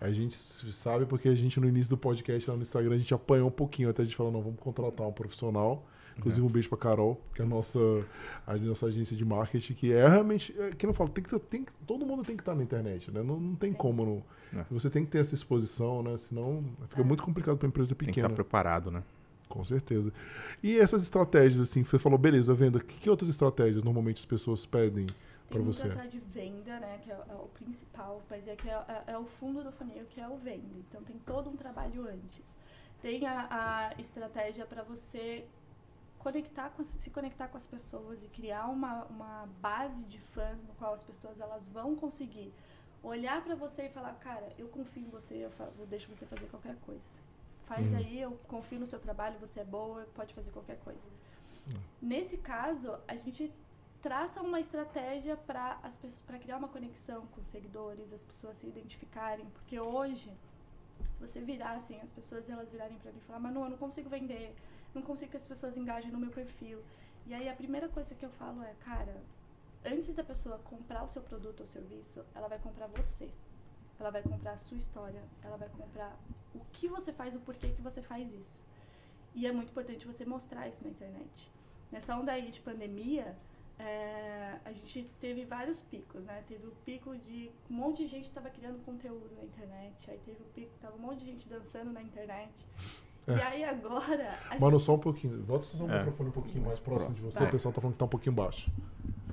A 0.00 0.10
gente 0.10 0.34
sabe 0.72 1.04
porque 1.04 1.28
a 1.28 1.34
gente 1.34 1.60
no 1.60 1.68
início 1.68 1.90
do 1.90 1.98
podcast 1.98 2.48
lá 2.50 2.56
no 2.56 2.62
Instagram 2.62 2.94
a 2.94 2.98
gente 2.98 3.12
apanhou 3.12 3.48
um 3.48 3.52
pouquinho, 3.52 3.90
até 3.90 4.02
a 4.02 4.04
gente 4.04 4.16
falou, 4.16 4.32
não, 4.32 4.40
vamos 4.40 4.58
contratar 4.58 5.06
um 5.06 5.12
profissional. 5.12 5.86
Inclusive 6.18 6.46
um 6.46 6.48
beijo 6.50 6.68
pra 6.68 6.78
Carol, 6.78 7.20
que 7.34 7.42
é 7.42 7.44
a 7.44 7.48
nossa, 7.48 7.78
a 8.46 8.56
nossa 8.56 8.86
agência 8.86 9.14
de 9.14 9.24
marketing, 9.24 9.74
que 9.74 9.92
é 9.92 10.08
realmente, 10.08 10.54
é, 10.58 10.70
que 10.70 10.86
não 10.86 10.94
falo, 10.94 11.10
tem 11.10 11.22
que, 11.22 11.38
tem 11.40 11.66
todo 11.86 12.06
mundo 12.06 12.24
tem 12.24 12.34
que 12.36 12.40
estar 12.42 12.54
na 12.54 12.62
internet, 12.62 13.10
né? 13.10 13.22
Não, 13.22 13.38
não 13.38 13.54
tem 13.54 13.70
Tem. 13.70 13.78
como 13.78 14.04
não. 14.52 14.60
É. 14.60 14.64
Você 14.70 14.88
tem 14.88 15.04
que 15.04 15.10
ter 15.10 15.18
essa 15.18 15.34
exposição, 15.34 16.02
né? 16.02 16.16
Senão 16.16 16.64
fica 16.88 17.02
É. 17.02 17.04
muito 17.04 17.22
complicado 17.22 17.58
pra 17.58 17.68
empresa 17.68 17.88
Tem 17.90 17.98
que 17.98 18.06
pequena. 18.06 18.28
estar 18.28 18.34
preparado, 18.34 18.90
né? 18.90 19.02
Com 19.48 19.62
certeza. 19.62 20.10
E 20.62 20.78
essas 20.78 21.02
estratégias, 21.02 21.60
assim, 21.60 21.84
você 21.84 21.98
falou, 21.98 22.18
beleza, 22.18 22.54
venda, 22.54 22.80
que, 22.80 22.94
que 22.98 23.10
outras 23.10 23.28
estratégias 23.28 23.82
normalmente 23.82 24.18
as 24.18 24.24
pessoas 24.24 24.64
pedem 24.64 25.06
Tem 25.50 25.60
você? 25.62 25.84
muita 25.84 25.98
área 26.00 26.10
de 26.10 26.18
venda, 26.18 26.80
né, 26.80 26.98
que 27.02 27.10
é, 27.10 27.14
é 27.14 27.34
o 27.34 27.46
principal, 27.54 28.22
mas 28.30 28.48
é 28.48 28.56
que 28.56 28.68
é, 28.68 28.72
é- 29.06 29.12
é 29.12 29.18
o 29.18 29.24
fundo 29.24 29.62
do 29.62 29.70
funil, 29.70 30.04
que 30.10 30.20
é 30.20 30.26
o 30.26 30.36
venda. 30.38 30.64
Então 30.88 31.02
tem 31.02 31.16
todo 31.26 31.48
um 31.50 31.56
trabalho 31.56 32.02
antes. 32.08 32.56
Tem 33.02 33.24
a, 33.26 33.46
a 33.96 34.00
estratégia 34.00 34.64
para 34.66 34.82
você 34.82 35.44
conectar 36.26 36.70
com, 36.70 36.82
se 36.82 37.10
conectar 37.10 37.46
com 37.46 37.56
as 37.56 37.66
pessoas 37.74 38.24
e 38.24 38.28
criar 38.28 38.66
uma, 38.66 39.04
uma 39.04 39.48
base 39.60 40.02
de 40.12 40.18
fãs 40.18 40.60
no 40.68 40.74
qual 40.74 40.92
as 40.92 41.04
pessoas 41.10 41.40
elas 41.40 41.68
vão 41.68 41.94
conseguir 41.94 42.52
olhar 43.00 43.38
para 43.44 43.54
você 43.54 43.82
e 43.86 43.88
falar, 43.90 44.12
cara, 44.14 44.48
eu 44.58 44.66
confio 44.68 45.04
em 45.06 45.10
você, 45.18 45.34
eu, 45.46 45.50
fa- 45.52 45.70
eu 45.78 45.86
deixo 45.86 46.08
você 46.14 46.26
fazer 46.26 46.46
qualquer 46.48 46.74
coisa. 46.84 47.08
Faz 47.70 47.86
Uhum. 47.92 47.98
aí, 47.98 48.20
eu 48.20 48.32
confio 48.48 48.80
no 48.80 48.86
seu 48.92 48.98
trabalho, 48.98 49.38
você 49.38 49.60
é 49.60 49.64
boa, 49.64 50.04
pode 50.16 50.34
fazer 50.34 50.50
qualquer 50.50 50.78
coisa. 50.80 51.06
Uhum. 51.68 51.80
Nesse 52.02 52.36
caso, 52.38 52.98
a 53.06 53.14
gente 53.16 53.52
traça 54.02 54.42
uma 54.42 54.58
estratégia 54.58 55.36
para 55.36 55.78
as 55.82 55.96
pessoas 55.96 56.22
para 56.26 56.38
criar 56.40 56.56
uma 56.56 56.68
conexão 56.68 57.20
com 57.28 57.40
os 57.40 57.48
seguidores, 57.48 58.12
as 58.12 58.24
pessoas 58.24 58.56
se 58.56 58.66
identificarem, 58.66 59.46
porque 59.56 59.78
hoje 59.78 60.30
se 61.12 61.20
você 61.20 61.40
virar 61.40 61.72
assim, 61.76 62.00
as 62.00 62.12
pessoas 62.12 62.48
elas 62.48 62.70
virarem 62.70 62.98
para 62.98 63.12
mim 63.12 63.18
e 63.18 63.26
falar: 63.28 63.38
"Manu, 63.38 63.64
eu 63.64 63.70
não 63.70 63.76
consigo 63.78 64.08
vender, 64.08 64.54
não 64.96 65.02
consigo 65.02 65.30
que 65.30 65.36
as 65.36 65.46
pessoas 65.46 65.76
engajem 65.76 66.10
no 66.10 66.18
meu 66.18 66.30
perfil". 66.30 66.78
E 67.26 67.34
aí 67.34 67.48
a 67.48 67.54
primeira 67.54 67.88
coisa 67.88 68.14
que 68.14 68.24
eu 68.24 68.30
falo 68.30 68.62
é: 68.62 68.74
"Cara, 68.80 69.16
antes 69.84 70.12
da 70.14 70.24
pessoa 70.24 70.58
comprar 70.58 71.04
o 71.04 71.08
seu 71.08 71.22
produto 71.22 71.60
ou 71.60 71.66
serviço, 71.66 72.24
ela 72.34 72.48
vai 72.48 72.58
comprar 72.58 72.88
você. 72.88 73.28
Ela 73.98 74.10
vai 74.10 74.22
comprar 74.22 74.52
a 74.52 74.58
sua 74.58 74.76
história, 74.76 75.22
ela 75.42 75.56
vai 75.56 75.68
comprar 75.70 76.18
o 76.54 76.60
que 76.72 76.86
você 76.88 77.12
faz, 77.12 77.34
o 77.34 77.40
porquê 77.40 77.70
que 77.70 77.80
você 77.80 78.02
faz 78.02 78.30
isso. 78.32 78.62
E 79.34 79.46
é 79.46 79.52
muito 79.52 79.70
importante 79.70 80.06
você 80.06 80.24
mostrar 80.24 80.68
isso 80.68 80.82
na 80.82 80.90
internet. 80.90 81.50
Nessa 81.90 82.16
onda 82.16 82.32
aí 82.32 82.50
de 82.50 82.60
pandemia, 82.60 83.36
é, 83.78 84.58
a 84.64 84.72
gente 84.72 85.04
teve 85.20 85.44
vários 85.44 85.80
picos, 85.80 86.24
né? 86.24 86.42
Teve 86.48 86.66
o 86.66 86.72
pico 86.84 87.16
de 87.16 87.50
um 87.70 87.74
monte 87.74 87.98
de 87.98 88.06
gente 88.06 88.24
estava 88.24 88.50
criando 88.50 88.82
conteúdo 88.84 89.34
na 89.36 89.44
internet, 89.44 90.10
aí 90.10 90.18
teve 90.24 90.42
o 90.42 90.46
pico, 90.46 90.72
tava 90.80 90.96
um 90.96 91.00
monte 91.00 91.20
de 91.20 91.26
gente 91.26 91.48
dançando 91.48 91.92
na 91.92 92.02
internet. 92.02 92.52
E 93.28 93.32
É. 93.32 93.42
aí 93.42 93.64
agora. 93.64 94.38
Mano, 94.60 94.78
só 94.78 94.94
um 94.94 94.98
pouquinho. 94.98 95.36
Bota 95.42 95.64
só 95.64 95.84
o 95.84 95.90
É. 95.90 95.98
microfone 95.98 96.28
um 96.28 96.32
pouquinho 96.32 96.62
mais 96.62 96.76
Mais 96.76 96.78
próximo 96.78 97.12
de 97.14 97.20
você. 97.22 97.38
Tá. 97.38 97.44
O 97.44 97.50
pessoal 97.50 97.72
tá 97.72 97.80
falando 97.80 97.94
que 97.94 97.98
tá 97.98 98.04
um 98.04 98.08
pouquinho 98.08 98.34
baixo. 98.34 98.70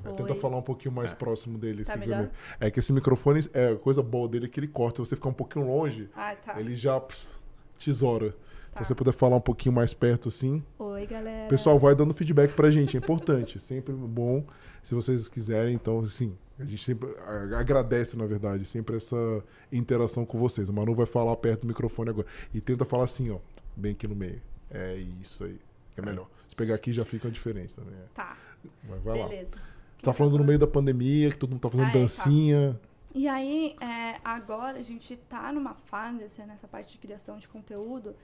É, 0.06 0.12
tenta 0.12 0.36
falar 0.36 0.58
um 0.58 0.62
pouquinho 0.62 0.94
mais 0.94 1.12
É. 1.12 1.16
próximo 1.16 1.58
dele. 1.58 1.86
Tá 1.86 1.94
assim, 1.94 2.00
melhor? 2.02 2.30
É 2.60 2.70
que 2.72 2.80
esse 2.80 2.92
microfone, 2.92 3.48
é, 3.54 3.70
a 3.72 3.76
coisa 3.78 4.02
boa 4.02 4.28
dele 4.28 4.46
é 4.46 4.50
que 4.50 4.60
ele 4.60 4.68
corta. 4.68 5.04
Se 5.04 5.10
você 5.10 5.16
ficar 5.16 5.30
um 5.30 5.34
pouquinho 5.34 5.66
longe, 5.68 6.10
Ah, 6.16 6.36
tá. 6.36 6.60
ele 6.60 6.76
já 6.76 7.00
ps, 7.00 7.42
tesoura. 7.78 8.32
Tá. 8.32 8.38
Então, 8.72 8.84
se 8.84 8.88
você 8.88 8.96
puder 8.96 9.12
falar 9.14 9.36
um 9.36 9.42
pouquinho 9.42 9.74
mais 9.74 9.94
perto, 9.94 10.30
assim. 10.30 10.64
Oi, 10.80 11.06
galera. 11.06 11.46
O 11.46 11.50
pessoal 11.50 11.78
vai 11.78 11.94
dando 11.94 12.14
feedback 12.16 12.54
pra 12.54 12.72
gente, 12.72 12.98
é 12.98 13.00
importante. 13.00 13.60
Sempre 13.62 13.94
bom, 13.94 14.44
se 14.82 14.96
vocês 14.96 15.30
quiserem. 15.30 15.76
Então, 15.76 16.00
assim, 16.00 16.36
a 16.60 16.64
gente 16.64 16.84
sempre 16.84 17.10
agradece, 17.56 18.18
na 18.18 18.26
verdade, 18.26 18.66
sempre 18.66 18.98
essa 18.98 19.16
interação 19.72 20.26
com 20.26 20.38
vocês. 20.40 20.70
A 20.70 20.74
Manu 20.74 20.94
vai 20.96 21.06
falar 21.06 21.36
perto 21.38 21.62
do 21.62 21.68
microfone 21.68 22.10
agora. 22.10 22.28
E 22.54 22.60
tenta 22.60 22.84
falar 22.84 23.04
assim, 23.06 23.30
ó, 23.30 23.38
bem 23.76 23.92
aqui 23.94 24.08
no 24.08 24.16
meio. 24.16 24.42
É 24.70 24.96
isso 24.96 25.44
aí, 25.44 25.60
que 25.94 26.00
é 26.02 26.04
melhor. 26.04 26.28
Se 26.48 26.56
pegar 26.56 26.76
aqui 26.76 26.92
já 26.94 27.06
fica 27.06 27.28
a 27.28 27.32
diferença 27.32 27.82
também. 27.82 27.98
é. 28.00 28.06
Tá, 28.14 28.38
Mas 28.88 29.02
vai 29.02 29.20
lá. 29.20 29.28
beleza. 29.28 29.56
Você 29.98 30.06
tá 30.06 30.14
falando 30.14 30.38
no 30.38 30.44
meio 30.44 30.60
da 30.60 30.68
pandemia, 30.68 31.30
que 31.32 31.38
todo 31.38 31.52
mundo 31.52 31.62
tá 31.62 31.70
fazendo 31.70 31.86
Ah, 31.86 31.90
é, 31.90 31.94
tá. 31.94 32.00
dancinha. 32.00 32.80
E 33.16 33.28
aí, 33.28 33.76
é, 33.80 34.20
agora 34.24 34.80
a 34.80 34.84
gente 34.84 35.16
tá 35.30 35.52
numa 35.54 35.76
fase, 35.76 36.24
assim, 36.24 36.44
nessa 36.46 36.68
parte 36.68 36.94
de 36.94 36.98
criação 36.98 37.38
de 37.38 37.48
conteúdo, 37.48 38.16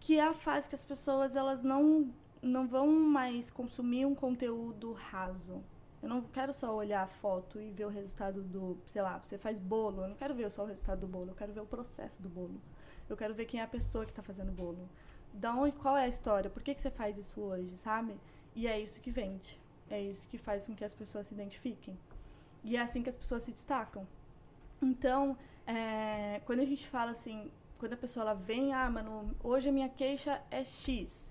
que 0.00 0.18
é 0.18 0.26
a 0.26 0.34
fase 0.34 0.68
que 0.68 0.74
as 0.74 0.82
pessoas 0.82 1.36
elas 1.36 1.62
não, 1.62 2.10
não 2.42 2.66
vão 2.66 2.88
mais 2.88 3.48
consumir 3.50 4.04
um 4.04 4.14
conteúdo 4.14 4.92
raso. 4.92 5.62
Eu 6.02 6.08
não 6.08 6.20
quero 6.20 6.52
só 6.52 6.74
olhar 6.74 7.04
a 7.04 7.06
foto 7.06 7.60
e 7.60 7.70
ver 7.70 7.86
o 7.86 7.88
resultado 7.88 8.42
do, 8.42 8.76
sei 8.92 9.00
lá, 9.02 9.20
você 9.22 9.38
faz 9.38 9.60
bolo, 9.60 10.02
eu 10.02 10.08
não 10.08 10.16
quero 10.16 10.34
ver 10.34 10.50
só 10.50 10.64
o 10.64 10.66
resultado 10.66 11.00
do 11.02 11.06
bolo, 11.06 11.28
eu 11.30 11.34
quero 11.34 11.52
ver 11.52 11.60
o 11.60 11.66
processo 11.66 12.20
do 12.20 12.28
bolo. 12.28 12.60
Eu 13.12 13.16
quero 13.16 13.34
ver 13.34 13.44
quem 13.44 13.60
é 13.60 13.62
a 13.64 13.68
pessoa 13.68 14.04
que 14.06 14.10
está 14.12 14.22
fazendo 14.22 14.48
o 14.48 14.52
bolo. 14.52 14.88
Da 15.34 15.54
onde, 15.54 15.76
qual 15.76 15.96
é 15.96 16.04
a 16.04 16.08
história? 16.08 16.48
Por 16.50 16.62
que, 16.62 16.74
que 16.74 16.80
você 16.80 16.90
faz 16.90 17.16
isso 17.18 17.40
hoje, 17.40 17.76
sabe? 17.76 18.14
E 18.54 18.66
é 18.66 18.80
isso 18.80 19.00
que 19.00 19.10
vende. 19.10 19.60
É 19.90 20.00
isso 20.00 20.26
que 20.28 20.38
faz 20.38 20.64
com 20.66 20.74
que 20.74 20.84
as 20.84 20.94
pessoas 20.94 21.26
se 21.26 21.34
identifiquem. 21.34 21.98
E 22.64 22.76
é 22.76 22.80
assim 22.80 23.02
que 23.02 23.10
as 23.10 23.16
pessoas 23.16 23.42
se 23.42 23.50
destacam. 23.52 24.06
Então, 24.80 25.36
é, 25.66 26.40
quando 26.46 26.60
a 26.60 26.64
gente 26.64 26.88
fala 26.88 27.10
assim, 27.10 27.50
quando 27.78 27.92
a 27.92 27.96
pessoa 27.96 28.22
ela 28.24 28.34
vem, 28.34 28.72
ah, 28.72 28.88
mano, 28.90 29.34
hoje 29.42 29.68
a 29.68 29.72
minha 29.72 29.88
queixa 29.88 30.42
é 30.50 30.64
X. 30.64 31.30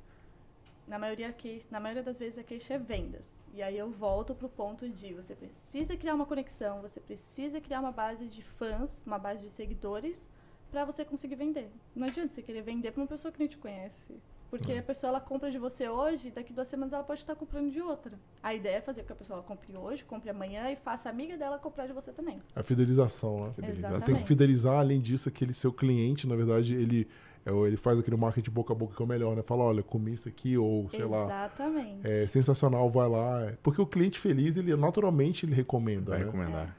Na 0.87 0.99
maioria, 0.99 1.31
que- 1.33 1.63
na 1.71 1.79
maioria 1.79 2.03
das 2.03 2.19
vezes 2.19 2.37
a 2.37 2.43
queixa 2.43 2.75
é 2.75 2.77
vendas. 2.77 3.25
E 3.53 3.61
aí 3.63 3.77
eu 3.77 3.89
volto 3.89 4.35
pro 4.35 4.47
ponto 4.49 4.87
de 4.87 5.13
você 5.13 5.35
precisa 5.35 5.97
criar 5.97 6.13
uma 6.15 6.25
conexão, 6.25 6.81
você 6.81 6.99
precisa 6.99 7.59
criar 7.59 7.79
uma 7.79 7.91
base 7.91 8.27
de 8.27 8.41
fãs, 8.43 9.01
uma 9.05 9.17
base 9.17 9.43
de 9.45 9.49
seguidores 9.51 10.29
para 10.71 10.85
você 10.85 11.03
conseguir 11.03 11.35
vender. 11.35 11.69
Não 11.95 12.07
adianta 12.07 12.33
você 12.33 12.41
querer 12.41 12.61
vender 12.61 12.91
para 12.91 13.01
uma 13.01 13.07
pessoa 13.07 13.31
que 13.31 13.39
nem 13.39 13.47
te 13.47 13.57
conhece. 13.57 14.15
Porque 14.49 14.73
a 14.73 14.83
pessoa 14.83 15.09
ela 15.11 15.21
compra 15.21 15.49
de 15.49 15.57
você 15.57 15.87
hoje, 15.87 16.29
daqui 16.29 16.51
duas 16.51 16.67
semanas 16.67 16.91
ela 16.91 17.03
pode 17.03 17.21
estar 17.21 17.35
comprando 17.35 17.71
de 17.71 17.81
outra. 17.81 18.19
A 18.43 18.53
ideia 18.53 18.77
é 18.77 18.81
fazer 18.81 19.01
com 19.01 19.07
que 19.07 19.13
a 19.13 19.15
pessoa 19.15 19.41
compre 19.41 19.77
hoje, 19.77 20.03
compre 20.03 20.29
amanhã 20.29 20.69
e 20.69 20.75
faça 20.75 21.07
a 21.07 21.11
amiga 21.11 21.37
dela 21.37 21.57
comprar 21.57 21.87
de 21.87 21.93
você 21.93 22.11
também. 22.11 22.41
A 22.53 22.61
fidelização, 22.61 23.45
né? 23.45 23.53
Fidelização. 23.55 23.99
Você 24.01 24.11
tem 24.11 24.21
que 24.21 24.27
fidelizar, 24.27 24.77
além 24.77 24.99
disso, 24.99 25.29
aquele 25.29 25.53
seu 25.53 25.71
cliente, 25.71 26.27
na 26.27 26.35
verdade, 26.35 26.75
ele, 26.75 27.07
é, 27.45 27.49
ele 27.49 27.77
faz 27.77 27.97
aquele 27.97 28.17
marketing 28.17 28.51
boca 28.51 28.73
a 28.73 28.75
boca 28.75 28.93
que 28.93 29.01
é 29.01 29.05
o 29.05 29.07
melhor, 29.07 29.37
né? 29.37 29.41
Fala, 29.41 29.63
olha, 29.63 29.81
comi 29.81 30.15
isso 30.15 30.27
aqui, 30.27 30.57
ou 30.57 30.89
sei 30.89 31.05
lá, 31.05 31.23
Exatamente. 31.23 32.05
é 32.05 32.27
sensacional, 32.27 32.89
vai 32.89 33.07
lá. 33.07 33.43
É, 33.45 33.57
Porque 33.63 33.81
o 33.81 33.85
cliente 33.87 34.19
feliz, 34.19 34.57
ele 34.57 34.75
naturalmente 34.75 35.45
ele 35.45 35.55
recomenda, 35.55 36.11
Vai 36.11 36.19
né? 36.19 36.25
recomendar. 36.25 36.75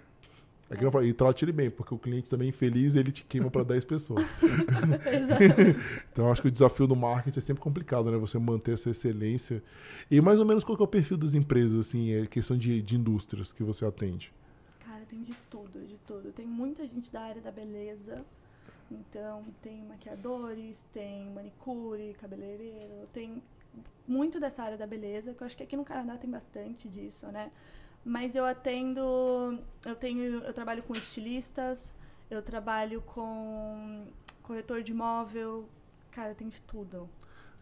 É 0.73 0.77
que 0.77 0.85
eu 0.85 0.91
falo, 0.91 1.05
e 1.05 1.13
trate 1.13 1.45
ele 1.45 1.53
bem, 1.53 1.71
porque 1.71 1.95
o 1.95 1.99
cliente 1.99 2.31
também 2.31 2.51
feliz, 2.51 2.95
ele 2.95 3.13
te 3.13 3.25
queima 3.25 3.51
para 3.51 3.63
10 3.63 3.85
pessoas. 3.85 4.27
Então, 6.11 6.27
eu 6.27 6.33
acho 6.33 6.41
que 6.41 6.49
o 6.49 6.51
desafio 6.51 6.87
do 6.87 6.97
marketing 6.97 7.39
é 7.39 7.43
sempre 7.43 7.63
complicado, 7.63 8.11
né? 8.11 8.17
Você 8.17 8.39
manter 8.39 8.73
essa 8.75 8.91
excelência. 8.91 9.63
E 10.11 10.21
mais 10.21 10.39
ou 10.39 10.47
menos 10.47 10.65
qual 10.65 10.77
que 10.77 10.83
é 10.83 10.85
o 10.85 10.89
perfil 10.89 11.17
das 11.17 11.35
empresas, 11.35 11.79
assim, 11.79 12.13
é 12.13 12.27
questão 12.27 12.57
de, 12.57 12.81
de 12.81 12.97
indústrias 12.97 13.53
que 13.53 13.63
você 13.63 13.85
atende? 13.85 14.33
Cara, 14.81 15.05
tem 15.09 15.23
de 15.23 15.35
tudo, 15.51 15.87
de 15.87 15.97
tudo. 16.07 16.33
Tem 16.33 16.47
muita 16.47 16.87
gente 16.87 17.11
da 17.11 17.21
área 17.21 17.43
da 17.43 17.51
beleza. 17.51 18.25
Então, 18.91 19.45
tem 19.63 19.85
maquiadores, 19.85 20.83
tem 20.93 21.31
manicure, 21.31 22.15
cabeleireiro, 22.21 23.09
tem 23.13 23.43
muito 24.07 24.39
dessa 24.41 24.63
área 24.63 24.77
da 24.77 24.87
beleza, 24.87 25.33
que 25.33 25.43
eu 25.43 25.47
acho 25.47 25.57
que 25.57 25.63
aqui 25.63 25.77
no 25.77 25.85
Canadá 25.85 26.19
tem 26.19 26.31
bastante 26.31 26.89
disso, 26.89 27.27
né? 27.29 27.51
Mas 28.05 28.35
eu 28.35 28.45
atendo, 28.45 29.01
eu 29.87 29.95
tenho, 29.95 30.43
eu 30.43 30.53
trabalho 30.53 30.83
com 30.83 30.93
estilistas, 30.95 31.95
eu 32.31 32.43
trabalho 32.43 33.01
com 33.03 34.07
corretor 34.43 34.83
de 34.83 34.91
imóvel, 34.93 35.69
cara, 36.11 36.35
tem 36.35 36.49
de 36.49 36.61
tudo. 36.63 37.09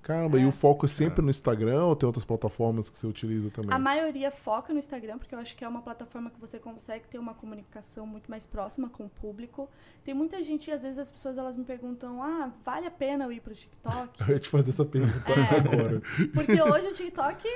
Caramba, 0.02 0.38
e 0.38 0.42
É. 0.44 0.46
o 0.46 0.50
foco 0.50 0.86
é 0.86 0.88
sempre 0.88 1.20
no 1.22 1.28
Instagram 1.30 1.84
ou 1.84 1.94
tem 1.94 2.06
outras 2.06 2.24
plataformas 2.24 2.88
que 2.88 2.98
você 2.98 3.06
utiliza 3.06 3.50
também? 3.50 3.70
A 3.70 3.78
maioria 3.78 4.30
foca 4.30 4.72
no 4.72 4.78
Instagram, 4.78 5.18
porque 5.18 5.34
eu 5.34 5.38
acho 5.38 5.54
que 5.54 5.62
é 5.62 5.68
uma 5.68 5.82
plataforma 5.82 6.30
que 6.30 6.40
você 6.40 6.58
consegue 6.58 7.06
ter 7.06 7.18
uma 7.18 7.34
comunicação 7.34 8.06
muito 8.06 8.30
mais 8.30 8.46
próxima 8.46 8.88
com 8.88 9.04
o 9.04 9.10
público. 9.10 9.68
Tem 10.02 10.14
muita 10.14 10.42
gente, 10.42 10.68
e 10.68 10.72
às 10.72 10.80
vezes 10.80 10.98
as 10.98 11.10
pessoas 11.10 11.36
elas 11.36 11.54
me 11.54 11.64
perguntam: 11.66 12.22
ah, 12.22 12.50
vale 12.64 12.86
a 12.86 12.90
pena 12.90 13.26
eu 13.26 13.32
ir 13.32 13.40
pro 13.40 13.54
TikTok? 13.54 14.20
Eu 14.26 14.28
ia 14.36 14.38
te 14.40 14.48
fazer 14.48 14.70
essa 14.70 14.86
pergunta 14.86 15.32
É. 15.32 15.58
agora. 15.58 16.00
Porque 16.32 16.62
hoje 16.62 16.86
o 16.86 16.94
TikTok, 16.94 17.46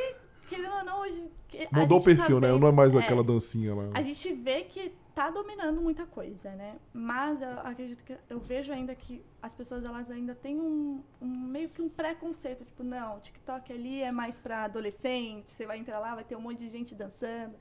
querendo 0.49 0.75
ou 0.75 0.85
não, 0.85 1.01
hoje. 1.01 1.31
Mudou 1.73 1.99
o 1.99 2.01
tá 2.01 2.05
perfil, 2.07 2.41
né? 2.41 2.49
vendo- 2.49 2.61
Não 2.61 2.69
é 2.69 2.73
mais 2.73 2.95
é, 2.95 2.99
aquela 2.99 3.23
dancinha 3.23 3.75
lá. 3.75 3.91
A 3.95 4.03
gente 4.03 4.33
vê 4.33 4.63
que 4.65 4.93
tá 5.15 5.31
dominando 5.31 5.81
muita 5.81 6.05
coisa, 6.07 6.51
né? 6.51 6.77
Mas 6.93 7.41
eu 7.41 7.61
acredito 7.61 8.03
que 8.03 8.17
eu 8.29 8.41
vejo 8.41 8.73
ainda 8.73 8.95
que 8.95 9.25
as 9.41 9.55
pessoas 9.55 9.85
elas 9.85 10.11
ainda 10.11 10.35
têm 10.35 10.59
um, 10.61 11.03
um 11.21 11.29
meio 11.29 11.69
que 11.69 11.81
um 11.81 11.89
preconceito, 11.89 12.65
tipo, 12.65 12.83
não, 12.83 13.17
o 13.17 13.21
TikTok 13.21 13.73
ali 13.73 14.03
é 14.03 14.11
mais 14.11 14.39
pra 14.39 14.65
adolescente, 14.65 15.53
você 15.53 15.65
vai 15.67 15.79
entrar 15.79 16.01
lá, 16.01 16.15
vai 16.17 16.25
ter 16.25 16.35
um 16.37 16.41
monte 16.41 16.59
de 16.59 16.69
gente 16.69 16.95
dançando. 16.95 17.55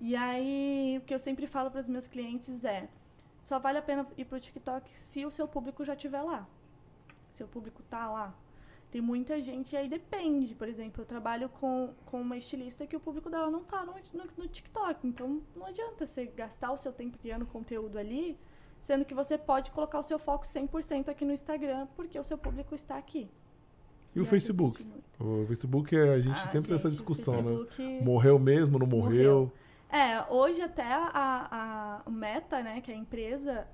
E 0.00 0.14
aí, 0.14 0.98
o 0.98 1.00
que 1.02 1.14
eu 1.14 1.18
sempre 1.18 1.46
falo 1.46 1.70
para 1.70 1.80
os 1.80 1.88
meus 1.88 2.06
clientes 2.06 2.62
é: 2.64 2.88
só 3.44 3.58
vale 3.58 3.78
a 3.78 3.82
pena 3.82 4.06
ir 4.16 4.24
pro 4.24 4.38
TikTok 4.38 4.88
se 4.96 5.24
o 5.26 5.30
seu 5.30 5.48
público 5.48 5.84
já 5.84 5.94
estiver 5.94 6.22
lá. 6.22 6.46
Seu 7.32 7.48
público 7.48 7.82
tá 7.82 8.08
lá. 8.10 8.34
Tem 8.94 9.00
muita 9.00 9.42
gente, 9.42 9.72
e 9.72 9.76
aí 9.76 9.88
depende. 9.88 10.54
Por 10.54 10.68
exemplo, 10.68 11.02
eu 11.02 11.04
trabalho 11.04 11.48
com, 11.48 11.92
com 12.06 12.20
uma 12.20 12.36
estilista 12.36 12.86
que 12.86 12.94
o 12.94 13.00
público 13.00 13.28
dela 13.28 13.50
não 13.50 13.64
tá 13.64 13.84
no, 13.84 13.92
no, 14.16 14.24
no 14.38 14.46
TikTok. 14.46 15.04
Então, 15.04 15.42
não 15.56 15.66
adianta 15.66 16.06
você 16.06 16.26
gastar 16.26 16.70
o 16.70 16.76
seu 16.76 16.92
tempo 16.92 17.18
criando 17.18 17.44
conteúdo 17.44 17.98
ali, 17.98 18.38
sendo 18.80 19.04
que 19.04 19.12
você 19.12 19.36
pode 19.36 19.72
colocar 19.72 19.98
o 19.98 20.02
seu 20.04 20.16
foco 20.16 20.44
100% 20.44 21.08
aqui 21.08 21.24
no 21.24 21.32
Instagram, 21.32 21.88
porque 21.96 22.16
o 22.16 22.22
seu 22.22 22.38
público 22.38 22.72
está 22.72 22.96
aqui. 22.96 23.28
E 24.14 24.20
o 24.20 24.22
aí 24.22 24.28
Facebook? 24.28 24.86
O 25.18 25.44
Facebook, 25.48 25.96
é, 25.96 26.14
a 26.14 26.20
gente 26.20 26.38
Ah, 26.38 26.46
sempre 26.52 26.68
tem 26.68 26.76
essa 26.76 26.88
gente, 26.88 27.00
o 27.00 27.04
discussão, 27.04 27.42
né? 27.42 27.50
Facebook- 27.66 28.00
Morreu 28.04 28.38
mesmo, 28.38 28.78
não 28.78 28.86
morreu? 28.86 29.08
Morreu. 29.40 29.52
É, 29.90 30.22
hoje 30.32 30.62
até 30.62 30.86
a, 30.86 31.10
a, 31.12 32.02
a 32.06 32.10
Meta, 32.10 32.62
né, 32.62 32.80
que 32.80 32.92
é 32.92 32.94
a 32.94 32.98
empresa, 32.98 33.66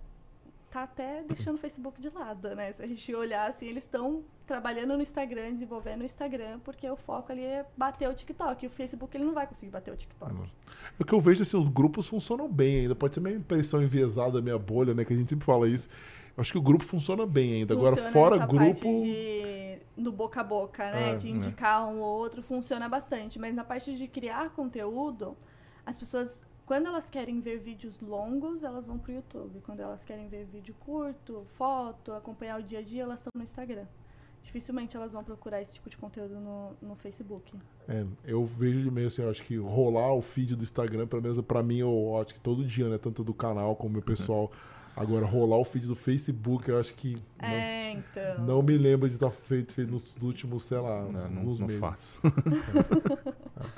tá 0.70 0.84
até 0.84 1.22
deixando 1.22 1.56
o 1.56 1.58
Facebook 1.58 2.00
de 2.00 2.08
lado, 2.08 2.54
né? 2.54 2.72
Se 2.72 2.82
a 2.82 2.86
gente 2.86 3.14
olhar 3.14 3.48
assim, 3.48 3.66
eles 3.66 3.84
estão 3.84 4.22
trabalhando 4.46 4.96
no 4.96 5.02
Instagram, 5.02 5.52
desenvolvendo 5.52 6.02
o 6.02 6.04
Instagram, 6.04 6.60
porque 6.60 6.88
o 6.88 6.96
foco 6.96 7.32
ali 7.32 7.42
é 7.42 7.66
bater 7.76 8.08
o 8.08 8.14
TikTok. 8.14 8.64
E 8.64 8.68
o 8.68 8.70
Facebook 8.70 9.16
ele 9.16 9.24
não 9.24 9.34
vai 9.34 9.46
conseguir 9.46 9.72
bater 9.72 9.92
o 9.92 9.96
TikTok. 9.96 10.32
Não. 10.32 10.48
O 10.98 11.04
que 11.04 11.12
eu 11.12 11.20
vejo, 11.20 11.42
assim, 11.42 11.56
os 11.56 11.68
grupos 11.68 12.06
funcionam 12.06 12.48
bem 12.48 12.80
ainda. 12.80 12.94
Pode 12.94 13.14
ser 13.14 13.20
minha 13.20 13.34
impressão 13.34 13.82
enviesada 13.82 14.32
da 14.32 14.42
minha 14.42 14.58
bolha, 14.58 14.94
né? 14.94 15.04
Que 15.04 15.12
a 15.12 15.16
gente 15.16 15.28
sempre 15.28 15.44
fala 15.44 15.68
isso. 15.68 15.88
Eu 16.36 16.40
acho 16.40 16.52
que 16.52 16.58
o 16.58 16.62
grupo 16.62 16.84
funciona 16.84 17.26
bem 17.26 17.54
ainda. 17.54 17.74
Agora, 17.74 17.96
Funciona 17.96 18.12
fora 18.12 18.36
essa 18.36 18.46
grupo. 18.46 18.64
parte 18.64 18.80
de, 18.82 19.78
do 19.96 20.12
boca 20.12 20.40
a 20.40 20.44
boca, 20.44 20.90
né? 20.90 21.10
É, 21.10 21.16
de 21.16 21.26
né. 21.26 21.36
indicar 21.36 21.86
um 21.88 22.00
ou 22.00 22.18
outro, 22.18 22.42
funciona 22.42 22.88
bastante. 22.88 23.38
Mas 23.38 23.54
na 23.54 23.64
parte 23.64 23.94
de 23.94 24.06
criar 24.06 24.50
conteúdo, 24.50 25.36
as 25.84 25.98
pessoas, 25.98 26.40
quando 26.70 26.86
elas 26.86 27.10
querem 27.10 27.40
ver 27.40 27.58
vídeos 27.58 27.98
longos, 28.00 28.62
elas 28.62 28.86
vão 28.86 28.96
pro 28.96 29.10
YouTube. 29.10 29.60
Quando 29.66 29.80
elas 29.80 30.04
querem 30.04 30.28
ver 30.28 30.44
vídeo 30.44 30.72
curto, 30.78 31.44
foto, 31.58 32.12
acompanhar 32.12 32.60
o 32.60 32.62
dia 32.62 32.78
a 32.78 32.82
dia, 32.82 33.02
elas 33.02 33.18
estão 33.18 33.32
no 33.34 33.42
Instagram. 33.42 33.86
Dificilmente 34.44 34.96
elas 34.96 35.12
vão 35.12 35.24
procurar 35.24 35.60
esse 35.60 35.72
tipo 35.72 35.90
de 35.90 35.96
conteúdo 35.96 36.38
no, 36.38 36.76
no 36.80 36.94
Facebook. 36.94 37.58
É, 37.88 38.06
eu 38.24 38.44
vejo 38.46 38.88
meio 38.92 39.08
assim, 39.08 39.20
eu 39.20 39.28
acho 39.28 39.42
que 39.42 39.56
rolar 39.56 40.14
o 40.14 40.22
feed 40.22 40.54
do 40.54 40.62
Instagram, 40.62 41.08
pelo 41.08 41.20
menos 41.20 41.40
pra 41.40 41.60
mim, 41.60 41.78
eu 41.78 42.16
acho 42.22 42.34
que 42.34 42.38
todo 42.40 42.64
dia, 42.64 42.88
né? 42.88 42.98
Tanto 42.98 43.24
do 43.24 43.34
canal 43.34 43.74
como 43.74 43.98
o 43.98 44.02
pessoal. 44.02 44.52
Agora, 44.94 45.26
rolar 45.26 45.56
o 45.56 45.64
feed 45.64 45.88
do 45.88 45.96
Facebook, 45.96 46.68
eu 46.68 46.78
acho 46.78 46.94
que 46.94 47.16
não, 47.42 47.48
É, 47.48 47.90
então. 47.94 48.44
não 48.46 48.62
me 48.62 48.78
lembro 48.78 49.08
de 49.08 49.16
estar 49.16 49.32
feito, 49.32 49.74
feito 49.74 49.90
nos 49.90 50.22
últimos, 50.22 50.66
sei 50.66 50.78
lá, 50.78 51.02
Não, 51.02 51.10
não, 51.30 51.38
alguns 51.40 51.58
não 51.58 51.66
meses. 51.66 51.80
faço. 51.80 52.20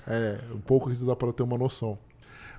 É, 0.06 0.40
um 0.54 0.60
pouco 0.60 0.90
isso 0.92 1.04
dá 1.04 1.16
para 1.16 1.32
ter 1.32 1.42
uma 1.42 1.58
noção. 1.58 1.98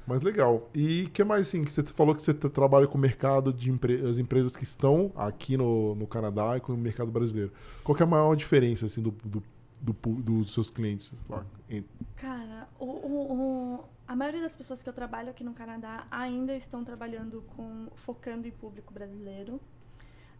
Mas 0.05 0.21
legal. 0.21 0.69
E 0.73 1.07
que 1.13 1.23
mais, 1.23 1.47
assim, 1.47 1.63
que 1.63 1.71
você 1.71 1.83
falou 1.83 2.13
que 2.13 2.21
você 2.21 2.33
tra- 2.33 2.49
trabalha 2.49 2.87
com 2.87 2.97
o 2.97 3.01
mercado 3.01 3.53
de 3.53 3.69
empre 3.69 3.95
as 4.07 4.17
empresas 4.17 4.55
que 4.55 4.63
estão 4.63 5.11
aqui 5.15 5.55
no, 5.57 5.95
no 5.95 6.05
Canadá 6.05 6.57
e 6.57 6.59
com 6.59 6.73
o 6.73 6.77
mercado 6.77 7.09
brasileiro. 7.11 7.51
Qual 7.83 7.97
é 7.97 8.03
a 8.03 8.05
maior 8.05 8.35
diferença, 8.35 8.85
assim, 8.85 9.01
do, 9.01 9.11
do, 9.23 9.41
do 9.81 9.93
dos 10.21 10.53
seus 10.53 10.69
clientes 10.69 11.25
lá? 11.29 11.45
Cara, 12.17 12.67
o, 12.79 12.85
o- 12.85 13.33
o- 13.33 13.83
a 14.07 14.15
maioria 14.15 14.41
das 14.41 14.55
pessoas 14.55 14.83
que 14.83 14.89
eu 14.89 14.93
trabalho 14.93 15.29
aqui 15.29 15.43
no 15.43 15.53
Canadá 15.53 16.05
ainda 16.11 16.53
estão 16.55 16.83
trabalhando 16.83 17.41
com 17.55 17.87
focando 17.95 18.45
em 18.47 18.51
público 18.51 18.93
brasileiro, 18.93 19.59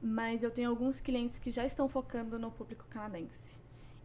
mas 0.01 0.43
eu 0.43 0.51
tenho 0.51 0.69
alguns 0.69 0.99
clientes 0.99 1.39
que 1.39 1.49
já 1.51 1.65
estão 1.65 1.87
focando 1.87 2.37
no 2.37 2.51
público 2.51 2.85
canadense. 2.89 3.53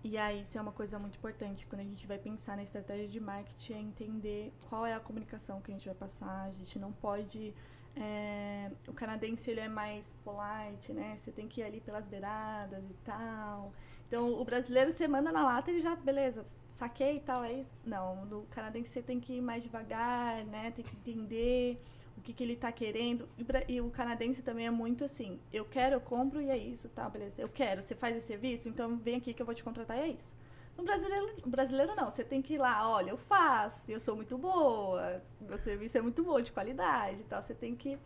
E 0.05 0.17
aí 0.17 0.43
isso 0.43 0.57
é 0.57 0.61
uma 0.61 0.73
coisa 0.73 0.99
muito 0.99 1.17
importante 1.17 1.67
quando 1.67 1.81
a 1.81 1.85
gente 1.85 2.07
vai 2.07 2.19
pensar 2.19 2.57
na 2.57 2.63
estratégia 2.63 3.09
de 3.09 3.21
marketing 3.21 3.73
é 3.73 3.81
entender 3.81 4.53
qual 4.69 4.87
é 4.87 4.95
a 4.95 5.01
comunicação 5.01 5.61
que 5.61 5.71
a 5.71 5.75
gente 5.75 5.87
vai 5.87 5.95
passar. 5.95 6.45
A 6.45 6.53
gente 6.53 6.79
não 6.79 6.93
pode 6.93 7.53
é, 7.97 8.71
o 8.87 8.93
canadense 8.93 9.51
ele 9.51 9.61
é 9.61 9.69
mais 9.69 10.15
polite, 10.25 10.93
né? 10.93 11.17
Você 11.17 11.33
tem 11.33 11.49
que 11.49 11.61
ir 11.61 11.65
ali 11.65 11.81
pelas 11.81 12.07
beiradas 12.07 12.85
e 12.89 12.95
tal. 13.05 13.73
Então, 14.07 14.41
o 14.41 14.45
brasileiro, 14.45 14.93
você 14.93 15.09
manda 15.09 15.33
na 15.33 15.43
lata, 15.43 15.71
ele 15.71 15.81
já, 15.81 15.97
beleza, 15.97 16.47
saquei 16.69 17.17
e 17.17 17.21
tal, 17.21 17.43
é 17.45 17.53
isso. 17.55 17.71
Não, 17.85 18.25
no 18.25 18.43
canadense 18.45 18.91
você 18.91 19.03
tem 19.03 19.19
que 19.21 19.35
ir 19.35 19.43
mais 19.43 19.63
devagar, 19.65 20.45
né? 20.45 20.71
Tem 20.71 20.85
que 20.85 20.97
entender 20.97 21.83
o 22.19 22.23
que, 22.23 22.33
que 22.33 22.43
ele 22.43 22.57
tá 22.57 22.71
querendo. 22.73 23.29
E, 23.39 23.45
bra- 23.45 23.63
e 23.69 23.81
o 23.81 23.91
canadense 23.91 24.43
também 24.43 24.67
é 24.67 24.71
muito 24.71 25.05
assim, 25.05 25.39
eu 25.53 25.65
quero, 25.65 25.97
eu 25.97 26.01
compro 26.01 26.41
e 26.41 26.51
é 26.51 26.57
isso, 26.57 26.89
tá, 26.89 27.09
beleza. 27.09 27.41
Eu 27.41 27.49
quero, 27.49 27.83
você 27.83 27.95
faz 27.95 28.17
esse 28.17 28.27
serviço, 28.27 28.69
então 28.69 28.97
vem 28.97 29.17
aqui 29.17 29.33
que 29.33 29.41
eu 29.43 29.47
vou 29.47 29.55
te 29.55 29.65
contratar 29.65 29.97
e 29.99 30.01
é 30.01 30.09
isso. 30.09 30.37
No 30.77 30.85
brasileiro, 30.85 31.35
brasileiro 31.47 31.95
não, 31.97 32.11
você 32.11 32.23
tem 32.23 32.41
que 32.41 32.55
ir 32.55 32.59
lá, 32.59 32.89
olha, 32.89 33.11
eu 33.11 33.17
faço, 33.17 33.91
eu 33.91 33.99
sou 33.99 34.15
muito 34.15 34.39
boa, 34.39 35.21
meu 35.41 35.59
serviço 35.59 35.99
é 35.99 36.01
muito 36.01 36.23
bom, 36.23 36.41
de 36.41 36.53
qualidade 36.53 37.21
e 37.21 37.25
tal, 37.25 37.43
você 37.43 37.55
tem 37.55 37.75
que... 37.75 37.99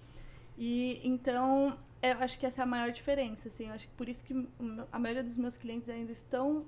E 0.56 1.00
então, 1.02 1.78
eu 2.02 2.16
acho 2.18 2.38
que 2.38 2.46
essa 2.46 2.62
é 2.62 2.64
a 2.64 2.66
maior 2.66 2.90
diferença, 2.90 3.48
assim, 3.48 3.66
eu 3.68 3.74
acho 3.74 3.86
que 3.88 3.94
por 3.94 4.08
isso 4.08 4.24
que 4.24 4.48
a 4.90 4.98
maioria 4.98 5.22
dos 5.22 5.36
meus 5.36 5.56
clientes 5.56 5.88
ainda 5.88 6.12
estão 6.12 6.64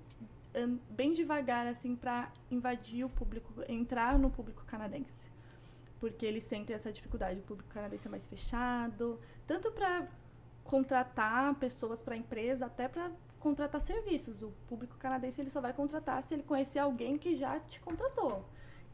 bem 0.90 1.12
devagar, 1.12 1.66
assim, 1.66 1.96
para 1.96 2.30
invadir 2.50 3.04
o 3.04 3.08
público, 3.08 3.52
entrar 3.68 4.18
no 4.18 4.30
público 4.30 4.64
canadense. 4.64 5.33
Porque 6.04 6.26
eles 6.26 6.44
sentem 6.44 6.76
essa 6.76 6.92
dificuldade, 6.92 7.40
o 7.40 7.42
público 7.42 7.70
canadense 7.72 8.06
é 8.06 8.10
mais 8.10 8.26
fechado, 8.28 9.18
tanto 9.46 9.70
para 9.72 10.06
contratar 10.62 11.54
pessoas 11.54 12.02
para 12.02 12.12
a 12.14 12.16
empresa, 12.18 12.66
até 12.66 12.88
para 12.88 13.10
contratar 13.40 13.80
serviços. 13.80 14.42
O 14.42 14.52
público 14.68 14.96
canadense 14.98 15.40
ele 15.40 15.48
só 15.48 15.62
vai 15.62 15.72
contratar 15.72 16.22
se 16.22 16.34
ele 16.34 16.42
conhecer 16.42 16.78
alguém 16.78 17.16
que 17.16 17.34
já 17.34 17.58
te 17.58 17.80
contratou. 17.80 18.44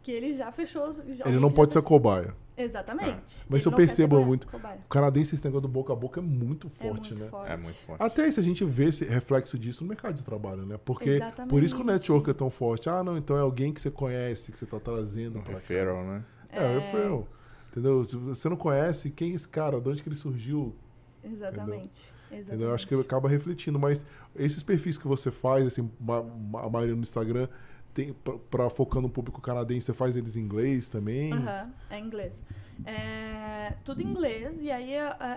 Que 0.04 0.12
ele 0.12 0.34
já 0.34 0.52
fechou. 0.52 0.92
Já, 1.12 1.26
Ele 1.26 1.40
não 1.40 1.50
pode 1.52 1.74
já 1.74 1.80
ser 1.80 1.84
cobaia. 1.86 2.32
Exatamente. 2.56 3.44
Mas 3.48 3.66
Ele 3.66 3.74
eu 3.74 3.76
percebo 3.76 4.24
muito- 4.24 4.46
cobaia. 4.46 4.78
O 4.86 4.88
canadense, 4.88 5.34
esse 5.34 5.44
negócio 5.44 5.62
do 5.62 5.68
boca 5.68 5.92
a 5.92 5.96
boca 5.96 6.20
é 6.20 6.22
muito 6.22 6.70
É 6.78 6.84
forte, 6.88 7.10
muito 7.10 7.24
né? 7.24 7.28
forte. 7.28 7.52
É 7.52 7.56
muito 7.56 7.76
forte. 7.80 8.02
Até 8.02 8.28
isso 8.28 8.38
a 8.38 8.42
gente 8.42 8.64
vê 8.64 8.84
esse 8.86 9.04
reflexo 9.04 9.58
disso 9.58 9.82
no 9.82 9.88
mercado 9.88 10.14
de 10.14 10.24
trabalho, 10.24 10.64
né? 10.64 10.78
Porque 10.84 11.18
por 11.48 11.62
isso 11.62 11.74
que 11.74 11.82
o 11.82 11.84
Exatamente. 11.84 11.86
network 11.92 12.30
é 12.30 12.34
tão 12.34 12.50
forte. 12.50 12.88
Ah, 12.88 13.02
não, 13.02 13.18
então 13.18 13.36
é 13.36 13.40
alguém 13.40 13.72
que 13.74 13.80
você 13.82 13.90
conhece, 13.90 14.52
que 14.52 14.58
você 14.58 14.64
tá 14.64 14.78
trazendo 14.78 15.38
Um 15.40 15.42
pra 15.42 15.54
cá. 15.54 15.58
referral, 15.58 16.04
né? 16.04 16.24
É, 16.52 16.62
é 16.62 16.78
referral. 16.78 17.28
Entendeu? 17.70 18.04
Se 18.04 18.16
você 18.16 18.48
não 18.48 18.56
conhece, 18.56 19.10
quem 19.10 19.32
é 19.32 19.34
esse 19.34 19.48
cara? 19.48 19.80
De 19.80 19.88
onde 19.88 20.02
que 20.02 20.08
ele 20.08 20.16
surgiu? 20.16 20.74
Exatamente. 21.22 22.12
Entendeu? 22.30 22.68
Eu 22.68 22.74
acho 22.74 22.86
que 22.86 22.94
acaba 22.94 23.28
refletindo, 23.28 23.78
mas 23.78 24.06
esses 24.36 24.62
perfis 24.62 24.96
que 24.96 25.06
você 25.06 25.30
faz, 25.30 25.66
assim, 25.66 25.90
a 26.00 26.68
maioria 26.68 26.94
no 26.94 27.02
Instagram, 27.02 27.48
tem 27.92 28.14
pra 28.48 28.70
focando 28.70 29.08
no 29.08 29.12
público 29.12 29.40
canadense, 29.40 29.86
você 29.86 29.92
faz 29.92 30.14
eles 30.16 30.36
em 30.36 30.40
inglês 30.40 30.88
também? 30.88 31.32
Aham, 31.32 31.72
é 31.90 31.98
inglês. 31.98 32.44
É, 32.84 33.74
tudo 33.84 34.00
em 34.00 34.06
inglês, 34.06 34.62
e 34.62 34.70
aí 34.70 34.92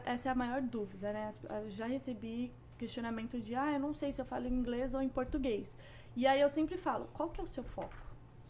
essa 0.05 0.29
é 0.29 0.31
a 0.31 0.35
maior 0.35 0.61
dúvida, 0.61 1.11
né? 1.11 1.31
Eu 1.49 1.71
já 1.71 1.87
recebi 1.87 2.51
questionamento 2.77 3.39
de, 3.39 3.55
ah, 3.55 3.73
eu 3.73 3.79
não 3.79 3.93
sei 3.93 4.11
se 4.11 4.21
eu 4.21 4.25
falo 4.25 4.47
em 4.47 4.53
inglês 4.53 4.93
ou 4.93 5.01
em 5.01 5.09
português. 5.09 5.73
E 6.15 6.27
aí 6.27 6.39
eu 6.39 6.49
sempre 6.49 6.77
falo, 6.77 7.09
qual 7.13 7.29
que 7.29 7.41
é 7.41 7.43
o 7.43 7.47
seu 7.47 7.63
foco? 7.63 7.95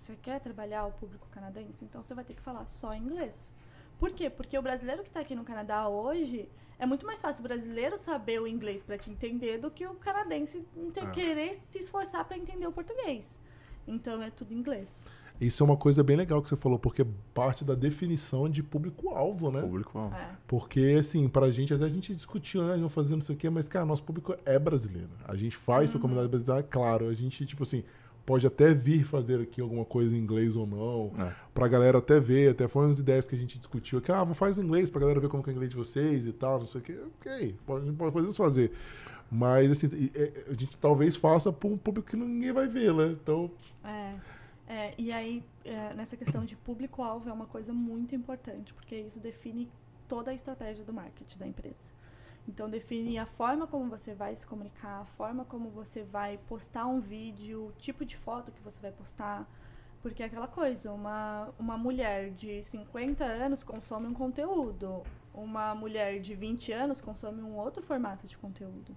Você 0.03 0.17
quer 0.17 0.41
trabalhar 0.41 0.85
o 0.85 0.91
público 0.91 1.25
canadense? 1.31 1.85
Então 1.85 2.03
você 2.03 2.13
vai 2.13 2.25
ter 2.25 2.33
que 2.33 2.41
falar 2.41 2.65
só 2.65 2.93
inglês. 2.93 3.53
Por 3.97 4.11
quê? 4.11 4.29
Porque 4.29 4.59
o 4.59 4.61
brasileiro 4.61 5.01
que 5.01 5.07
está 5.07 5.21
aqui 5.21 5.33
no 5.33 5.45
Canadá 5.45 5.87
hoje, 5.87 6.49
é 6.77 6.85
muito 6.85 7.05
mais 7.05 7.21
fácil 7.21 7.39
o 7.39 7.47
brasileiro 7.47 7.97
saber 7.97 8.41
o 8.41 8.45
inglês 8.45 8.83
para 8.83 8.97
te 8.97 9.09
entender 9.09 9.59
do 9.59 9.71
que 9.71 9.87
o 9.87 9.93
canadense 9.93 10.61
Ah. 11.01 11.11
querer 11.11 11.55
se 11.69 11.79
esforçar 11.79 12.25
para 12.25 12.37
entender 12.37 12.67
o 12.67 12.71
português. 12.73 13.37
Então 13.87 14.21
é 14.21 14.29
tudo 14.29 14.53
inglês. 14.53 15.07
Isso 15.39 15.63
é 15.63 15.65
uma 15.65 15.77
coisa 15.77 16.03
bem 16.03 16.17
legal 16.17 16.41
que 16.41 16.49
você 16.49 16.57
falou, 16.57 16.77
porque 16.77 17.05
parte 17.33 17.63
da 17.63 17.73
definição 17.73 18.49
de 18.49 18.61
público-alvo, 18.61 19.51
né? 19.51 19.61
Público. 19.61 20.11
É. 20.13 20.35
Porque, 20.45 20.97
assim, 20.99 21.29
pra 21.29 21.49
gente, 21.49 21.73
até 21.73 21.85
a 21.85 21.89
gente 21.89 22.13
discutiu, 22.13 22.61
né? 22.61 22.71
A 22.71 22.73
gente 22.73 22.81
vai 22.81 22.89
fazer 22.89 23.15
não 23.15 23.21
sei 23.21 23.35
o 23.35 23.37
quê, 23.37 23.49
mas, 23.49 23.69
cara, 23.69 23.85
nosso 23.85 24.03
público 24.03 24.35
é 24.45 24.59
brasileiro. 24.59 25.09
A 25.25 25.35
gente 25.37 25.55
faz 25.55 25.91
pra 25.91 25.99
comunidade 25.99 26.29
brasileira, 26.29 26.59
é 26.59 26.63
claro. 26.63 27.07
A 27.07 27.13
gente, 27.13 27.45
tipo 27.45 27.63
assim, 27.63 27.83
pode 28.25 28.47
até 28.47 28.73
vir 28.73 29.03
fazer 29.03 29.41
aqui 29.41 29.59
alguma 29.61 29.83
coisa 29.85 30.15
em 30.15 30.19
inglês 30.19 30.55
ou 30.55 30.65
não, 30.65 31.11
É. 31.21 31.33
pra 31.53 31.67
galera 31.67 31.97
até 31.97 32.19
ver, 32.19 32.51
até 32.51 32.67
foram 32.67 32.89
as 32.89 32.99
ideias 32.99 33.27
que 33.27 33.35
a 33.35 33.37
gente 33.37 33.57
discutiu 33.57 33.99
aqui, 33.99 34.11
ah, 34.11 34.23
vou 34.23 34.33
fazer 34.33 34.61
em 34.61 34.65
inglês 34.65 34.89
pra 34.89 35.01
galera 35.01 35.19
ver 35.19 35.27
como 35.29 35.43
que 35.43 35.49
é 35.49 35.53
o 35.53 35.55
inglês 35.55 35.69
de 35.71 35.75
vocês 35.77 36.25
e 36.25 36.31
tal, 36.33 36.59
não 36.59 36.65
sei 36.67 36.81
o 36.81 36.83
quê. 36.83 36.97
Ok, 37.19 37.55
pode, 37.65 37.91
podemos 37.91 38.37
fazer. 38.37 38.71
Mas, 39.31 39.71
assim, 39.71 39.87
e- 39.93 40.11
a 40.47 40.51
gente 40.53 40.77
talvez 40.77 41.15
faça 41.15 41.51
pra 41.51 41.67
um 41.67 41.77
público 41.77 42.09
que 42.09 42.15
ninguém 42.15 42.53
vai 42.53 42.67
ver, 42.67 42.93
né? 42.93 43.07
Então, 43.21 43.49
É, 43.83 44.13
é, 44.67 44.93
e 44.97 45.11
aí, 45.11 45.43
é, 45.65 45.93
nessa 45.93 46.15
questão 46.15 46.45
de 46.45 46.55
público-alvo 46.55 47.27
é 47.29 47.33
uma 47.33 47.45
coisa 47.47 47.73
muito 47.73 48.15
importante, 48.15 48.73
porque 48.73 48.95
isso 48.95 49.19
define 49.19 49.67
toda 50.07 50.31
a 50.31 50.33
estratégia 50.33 50.85
do 50.85 50.93
marketing 50.93 51.37
da 51.39 51.47
empresa. 51.47 51.91
Então, 52.47 52.69
define 52.69 53.17
a 53.17 53.25
forma 53.25 53.65
como 53.65 53.89
você 53.89 54.13
vai 54.13 54.35
se 54.35 54.45
comunicar, 54.45 55.01
a 55.01 55.05
forma 55.05 55.45
como 55.45 55.69
você 55.69 56.03
vai 56.03 56.37
postar 56.37 56.85
um 56.85 56.99
vídeo, 56.99 57.67
o 57.67 57.71
tipo 57.73 58.03
de 58.05 58.17
foto 58.17 58.51
que 58.51 58.61
você 58.61 58.79
vai 58.81 58.91
postar. 58.91 59.47
Porque 60.01 60.21
é 60.21 60.25
aquela 60.25 60.47
coisa, 60.47 60.91
uma, 60.91 61.49
uma 61.57 61.77
mulher 61.77 62.31
de 62.31 62.61
50 62.63 63.23
anos 63.23 63.63
consome 63.63 64.07
um 64.07 64.13
conteúdo, 64.13 65.01
uma 65.33 65.73
mulher 65.73 66.19
de 66.19 66.35
20 66.35 66.73
anos 66.73 66.99
consome 66.99 67.41
um 67.41 67.55
outro 67.55 67.81
formato 67.81 68.27
de 68.27 68.37
conteúdo. 68.37 68.93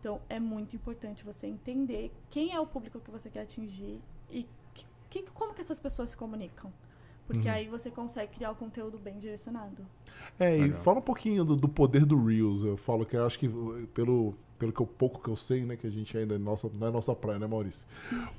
Então, 0.00 0.20
é 0.30 0.40
muito 0.40 0.74
importante 0.74 1.22
você 1.22 1.46
entender 1.46 2.10
quem 2.30 2.54
é 2.54 2.60
o 2.60 2.66
público 2.66 2.98
que 3.00 3.10
você 3.10 3.28
quer 3.28 3.42
atingir 3.42 4.00
e 4.30 4.48
que- 5.10 5.22
como 5.34 5.52
que 5.54 5.60
essas 5.60 5.78
pessoas 5.78 6.10
se 6.10 6.16
comunicam. 6.16 6.72
Porque 7.26 7.48
Uhum. 7.48 7.54
aí 7.54 7.68
você 7.68 7.90
consegue 7.90 8.34
criar 8.36 8.52
o 8.52 8.54
conteúdo 8.54 8.98
bem 8.98 9.18
direcionado. 9.18 9.82
É, 10.38 10.56
e 10.56 10.62
Legal. 10.62 10.78
fala 10.78 10.98
um 10.98 11.02
pouquinho 11.02 11.44
do, 11.44 11.56
do 11.56 11.68
poder 11.68 12.04
do 12.04 12.22
Reels. 12.24 12.62
Eu 12.62 12.76
falo 12.76 13.04
que 13.04 13.16
eu 13.16 13.26
acho 13.26 13.38
que 13.38 13.48
uh, 13.48 13.86
pelo, 13.92 14.34
pelo 14.58 14.72
que 14.72 14.80
eu, 14.80 14.86
pouco 14.86 15.20
que 15.20 15.28
eu 15.28 15.34
sei, 15.34 15.64
né, 15.64 15.76
que 15.76 15.86
a 15.86 15.90
gente 15.90 16.16
ainda 16.16 16.36
é 16.36 16.38
nossa, 16.38 16.70
não 16.72 16.86
é 16.86 16.90
nossa 16.90 17.14
praia, 17.16 17.38
né, 17.38 17.46
Maurício? 17.46 17.86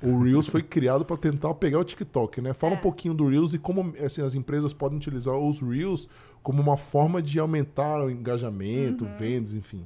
O 0.02 0.18
Reels 0.20 0.46
foi 0.46 0.62
criado 0.62 1.04
para 1.04 1.16
tentar 1.18 1.52
pegar 1.54 1.78
o 1.80 1.84
TikTok, 1.84 2.40
né? 2.40 2.54
Fala 2.54 2.74
É. 2.74 2.76
um 2.76 2.80
pouquinho 2.80 3.12
do 3.12 3.28
Reels 3.28 3.52
e 3.52 3.58
como 3.58 3.92
assim, 4.02 4.22
as 4.22 4.34
empresas 4.34 4.72
podem 4.72 4.96
utilizar 4.96 5.36
os 5.36 5.60
Reels 5.60 6.08
como 6.42 6.62
uma 6.62 6.76
forma 6.78 7.20
de 7.20 7.38
aumentar 7.38 8.02
o 8.04 8.10
engajamento, 8.10 9.04
Uhum. 9.04 9.16
vendas, 9.18 9.52
enfim. 9.52 9.84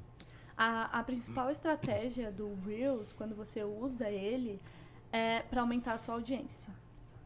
A, 0.57 1.01
a 1.01 1.03
principal 1.03 1.51
estratégia 1.51 2.31
do 2.31 2.55
Reels, 2.65 3.13
quando 3.13 3.35
você 3.35 3.65
usa 3.65 4.09
ele, 4.09 4.61
é 5.11 5.41
para 5.41 5.63
aumentar 5.63 5.95
a 5.95 5.99
sua 5.99 6.15
audiência. 6.15 6.73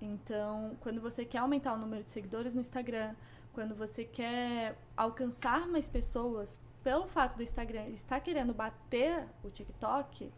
Então, 0.06 0.76
quando 0.80 1.00
você 1.00 1.24
quer 1.24 1.38
aumentar 1.38 1.74
o 1.74 1.78
número 1.78 2.02
de 2.04 2.10
seguidores 2.10 2.54
no 2.54 2.60
Instagram, 2.60 3.14
quando 3.52 3.74
você 3.74 4.04
quer 4.04 4.76
alcançar 4.96 5.66
mais 5.66 5.88
pessoas, 5.88 6.58
pelo 6.84 7.06
fato 7.06 7.36
do 7.36 7.42
Instagram 7.42 7.88
estar 7.88 8.20
querendo 8.20 8.54
bater 8.54 9.26
o 9.42 9.50
TikTok, 9.50 10.32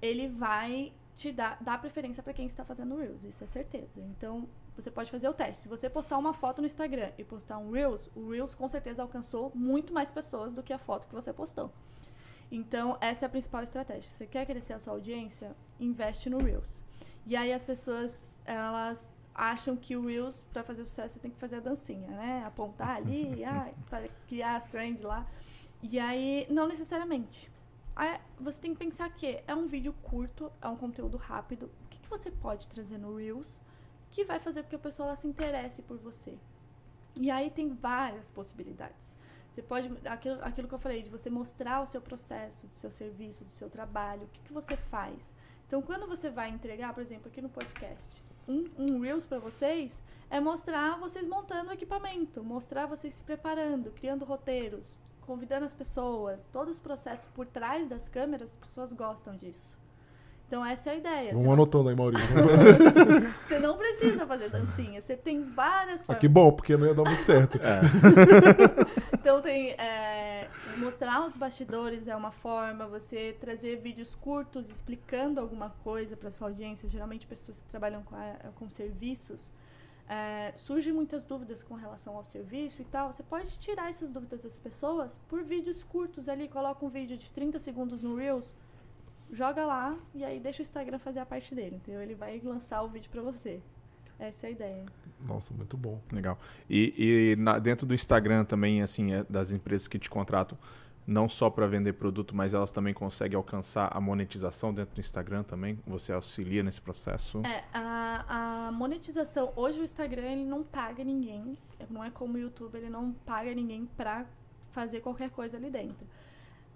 ele 0.00 0.28
vai 0.28 0.92
te 1.16 1.30
dar, 1.30 1.58
dar 1.60 1.78
preferência 1.78 2.22
para 2.22 2.32
quem 2.32 2.46
está 2.46 2.64
fazendo 2.64 2.96
Reels, 2.96 3.24
isso 3.24 3.44
é 3.44 3.46
certeza. 3.46 4.00
Então, 4.00 4.48
você 4.74 4.90
pode 4.90 5.10
fazer 5.10 5.28
o 5.28 5.34
teste. 5.34 5.64
Se 5.64 5.68
você 5.68 5.90
postar 5.90 6.16
uma 6.16 6.32
foto 6.32 6.62
no 6.62 6.66
Instagram 6.66 7.10
e 7.18 7.24
postar 7.24 7.58
um 7.58 7.70
Reels, 7.70 8.08
o 8.16 8.30
Reels 8.30 8.54
com 8.54 8.68
certeza 8.68 9.02
alcançou 9.02 9.52
muito 9.54 9.92
mais 9.92 10.10
pessoas 10.10 10.54
do 10.54 10.62
que 10.62 10.72
a 10.72 10.78
foto 10.78 11.06
que 11.06 11.14
você 11.14 11.32
postou. 11.32 11.70
Então, 12.50 12.96
essa 13.00 13.24
é 13.24 13.26
a 13.26 13.28
principal 13.28 13.62
estratégia. 13.62 14.10
Você 14.10 14.26
quer 14.26 14.46
crescer 14.46 14.72
a 14.72 14.78
sua 14.78 14.94
audiência? 14.94 15.54
Investe 15.78 16.30
no 16.30 16.38
Reels. 16.38 16.82
E 17.26 17.36
aí 17.36 17.52
as 17.52 17.64
pessoas, 17.64 18.30
elas 18.44 19.10
acham 19.34 19.76
que 19.76 19.96
o 19.96 20.06
Reels, 20.06 20.44
para 20.52 20.62
fazer 20.62 20.84
sucesso, 20.84 21.14
você 21.14 21.20
tem 21.20 21.30
que 21.30 21.38
fazer 21.38 21.56
a 21.56 21.60
dancinha, 21.60 22.08
né? 22.08 22.44
Apontar 22.46 22.96
ali, 22.96 23.42
pra 23.88 24.06
criar 24.26 24.56
as 24.56 24.66
trends 24.66 25.02
lá. 25.02 25.26
E 25.82 25.98
aí, 25.98 26.46
não 26.50 26.68
necessariamente. 26.68 27.50
Aí, 27.96 28.20
você 28.38 28.60
tem 28.60 28.72
que 28.74 28.78
pensar 28.78 29.08
que 29.10 29.42
é 29.46 29.54
um 29.54 29.66
vídeo 29.66 29.94
curto, 30.02 30.52
é 30.60 30.68
um 30.68 30.76
conteúdo 30.76 31.16
rápido. 31.16 31.70
O 31.84 31.88
que, 31.88 31.98
que 31.98 32.08
você 32.08 32.30
pode 32.30 32.66
trazer 32.66 32.98
no 32.98 33.16
Reels 33.16 33.60
que 34.10 34.24
vai 34.24 34.40
fazer 34.40 34.62
com 34.64 34.70
que 34.70 34.76
a 34.76 34.80
pessoa 34.80 35.08
ela 35.08 35.16
se 35.16 35.26
interesse 35.26 35.82
por 35.82 35.96
você? 35.98 36.36
E 37.14 37.30
aí 37.30 37.50
tem 37.50 37.68
várias 37.68 38.30
possibilidades. 38.30 39.16
Você 39.50 39.62
pode, 39.62 39.90
aquilo, 40.06 40.38
aquilo 40.42 40.68
que 40.68 40.74
eu 40.74 40.78
falei, 40.78 41.02
de 41.02 41.08
você 41.08 41.28
mostrar 41.28 41.80
o 41.80 41.86
seu 41.86 42.00
processo, 42.00 42.66
do 42.68 42.76
seu 42.76 42.90
serviço, 42.90 43.44
do 43.44 43.52
seu 43.52 43.68
trabalho, 43.68 44.24
o 44.24 44.28
que, 44.28 44.40
que 44.40 44.52
você 44.52 44.76
faz. 44.76 45.32
Então, 45.70 45.80
quando 45.80 46.04
você 46.04 46.28
vai 46.28 46.50
entregar, 46.50 46.92
por 46.92 47.00
exemplo, 47.00 47.28
aqui 47.28 47.40
no 47.40 47.48
podcast, 47.48 48.24
um, 48.48 48.64
um 48.76 49.00
Reels 49.02 49.24
para 49.24 49.38
vocês, 49.38 50.02
é 50.28 50.40
mostrar 50.40 50.98
vocês 50.98 51.24
montando 51.24 51.70
o 51.70 51.72
equipamento, 51.72 52.42
mostrar 52.42 52.86
vocês 52.86 53.14
se 53.14 53.22
preparando, 53.22 53.92
criando 53.92 54.24
roteiros, 54.24 54.98
convidando 55.20 55.64
as 55.64 55.72
pessoas, 55.72 56.44
todos 56.50 56.72
os 56.72 56.80
processos 56.80 57.26
por 57.26 57.46
trás 57.46 57.88
das 57.88 58.08
câmeras, 58.08 58.50
as 58.50 58.56
pessoas 58.56 58.92
gostam 58.92 59.36
disso. 59.36 59.78
Então 60.50 60.66
essa 60.66 60.90
é 60.90 60.94
a 60.94 60.96
ideia. 60.96 61.28
Vamos 61.30 61.44
não- 61.44 61.52
anotando 61.52 61.88
aí, 61.90 61.94
Maurício. 61.94 62.26
Você 63.46 63.60
não 63.60 63.78
precisa 63.78 64.26
fazer 64.26 64.50
dancinha. 64.50 65.00
Você 65.00 65.16
tem 65.16 65.44
várias 65.44 66.00
ah, 66.00 66.04
formas. 66.06 66.20
que 66.20 66.26
bom, 66.26 66.50
porque 66.50 66.76
não 66.76 66.88
ia 66.88 66.94
dar 66.94 67.04
muito 67.04 67.22
certo. 67.22 67.56
É. 67.62 67.78
Então 69.20 69.40
tem 69.42 69.72
é, 69.72 70.48
mostrar 70.78 71.24
os 71.26 71.36
bastidores 71.36 72.08
é 72.08 72.16
uma 72.16 72.30
forma, 72.32 72.86
você 72.88 73.36
trazer 73.38 73.76
vídeos 73.76 74.14
curtos 74.14 74.66
explicando 74.68 75.38
alguma 75.38 75.70
coisa 75.84 76.16
para 76.16 76.30
sua 76.30 76.48
audiência, 76.48 76.88
geralmente 76.88 77.26
pessoas 77.26 77.60
que 77.60 77.68
trabalham 77.68 78.02
com, 78.02 78.16
a- 78.16 78.50
com 78.56 78.68
serviços. 78.70 79.52
é, 80.08 80.52
surgem 80.56 80.92
muitas 80.92 81.22
dúvidas 81.22 81.62
com 81.62 81.74
relação 81.74 82.16
ao 82.16 82.24
serviço 82.24 82.80
e 82.82 82.84
tal. 82.86 83.12
Você 83.12 83.22
pode 83.22 83.56
tirar 83.58 83.90
essas 83.90 84.10
dúvidas 84.10 84.42
das 84.42 84.58
pessoas 84.58 85.20
por 85.28 85.42
vídeos 85.44 85.84
curtos 85.84 86.28
ali. 86.28 86.48
Coloca 86.48 86.84
um 86.84 86.88
vídeo 86.88 87.16
de 87.16 87.30
30 87.30 87.58
segundos 87.60 88.02
no 88.02 88.16
Reels, 88.16 88.52
joga 89.32 89.64
lá 89.64 89.96
e 90.14 90.24
aí 90.24 90.40
deixa 90.40 90.60
o 90.60 90.62
Instagram 90.62 90.98
fazer 90.98 91.20
a 91.20 91.26
parte 91.26 91.54
dele, 91.54 91.76
entendeu? 91.76 92.00
Ele 92.02 92.14
vai 92.14 92.40
lançar 92.42 92.82
o 92.82 92.88
vídeo 92.88 93.10
para 93.10 93.22
você. 93.22 93.60
Essa 94.18 94.46
é 94.46 94.48
a 94.48 94.50
ideia. 94.52 94.84
Nossa, 95.26 95.54
muito 95.54 95.76
bom. 95.76 95.98
Legal. 96.12 96.38
E, 96.68 97.32
e 97.32 97.36
na- 97.36 97.58
dentro 97.58 97.86
do 97.86 97.94
Instagram 97.94 98.44
também, 98.44 98.82
assim, 98.82 99.12
é 99.12 99.24
das 99.28 99.50
empresas 99.50 99.88
que 99.88 99.98
te 99.98 100.10
contratam, 100.10 100.58
não 101.06 101.28
só 101.28 101.48
para 101.48 101.66
vender 101.66 101.94
produto, 101.94 102.36
mas 102.36 102.52
elas 102.52 102.70
também 102.70 102.92
conseguem 102.92 103.36
alcançar 103.36 103.88
a 103.96 104.00
monetização 104.00 104.74
dentro 104.74 104.94
do 104.94 105.00
Instagram 105.00 105.42
também? 105.42 105.78
Você 105.86 106.12
auxilia 106.12 106.62
nesse 106.62 106.80
processo? 106.80 107.40
É, 107.46 107.64
a, 107.72 108.66
a 108.68 108.72
monetização, 108.72 109.52
hoje 109.56 109.80
o 109.80 109.84
Instagram 109.84 110.22
ele 110.32 110.44
não 110.44 110.62
paga 110.62 111.02
ninguém, 111.02 111.56
não 111.88 112.04
é 112.04 112.10
como 112.10 112.34
o 112.34 112.38
YouTube, 112.38 112.76
ele 112.76 112.90
não 112.90 113.12
paga 113.24 113.54
ninguém 113.54 113.88
pra 113.96 114.26
fazer 114.70 115.00
qualquer 115.00 115.30
coisa 115.30 115.56
ali 115.56 115.70
dentro. 115.70 116.06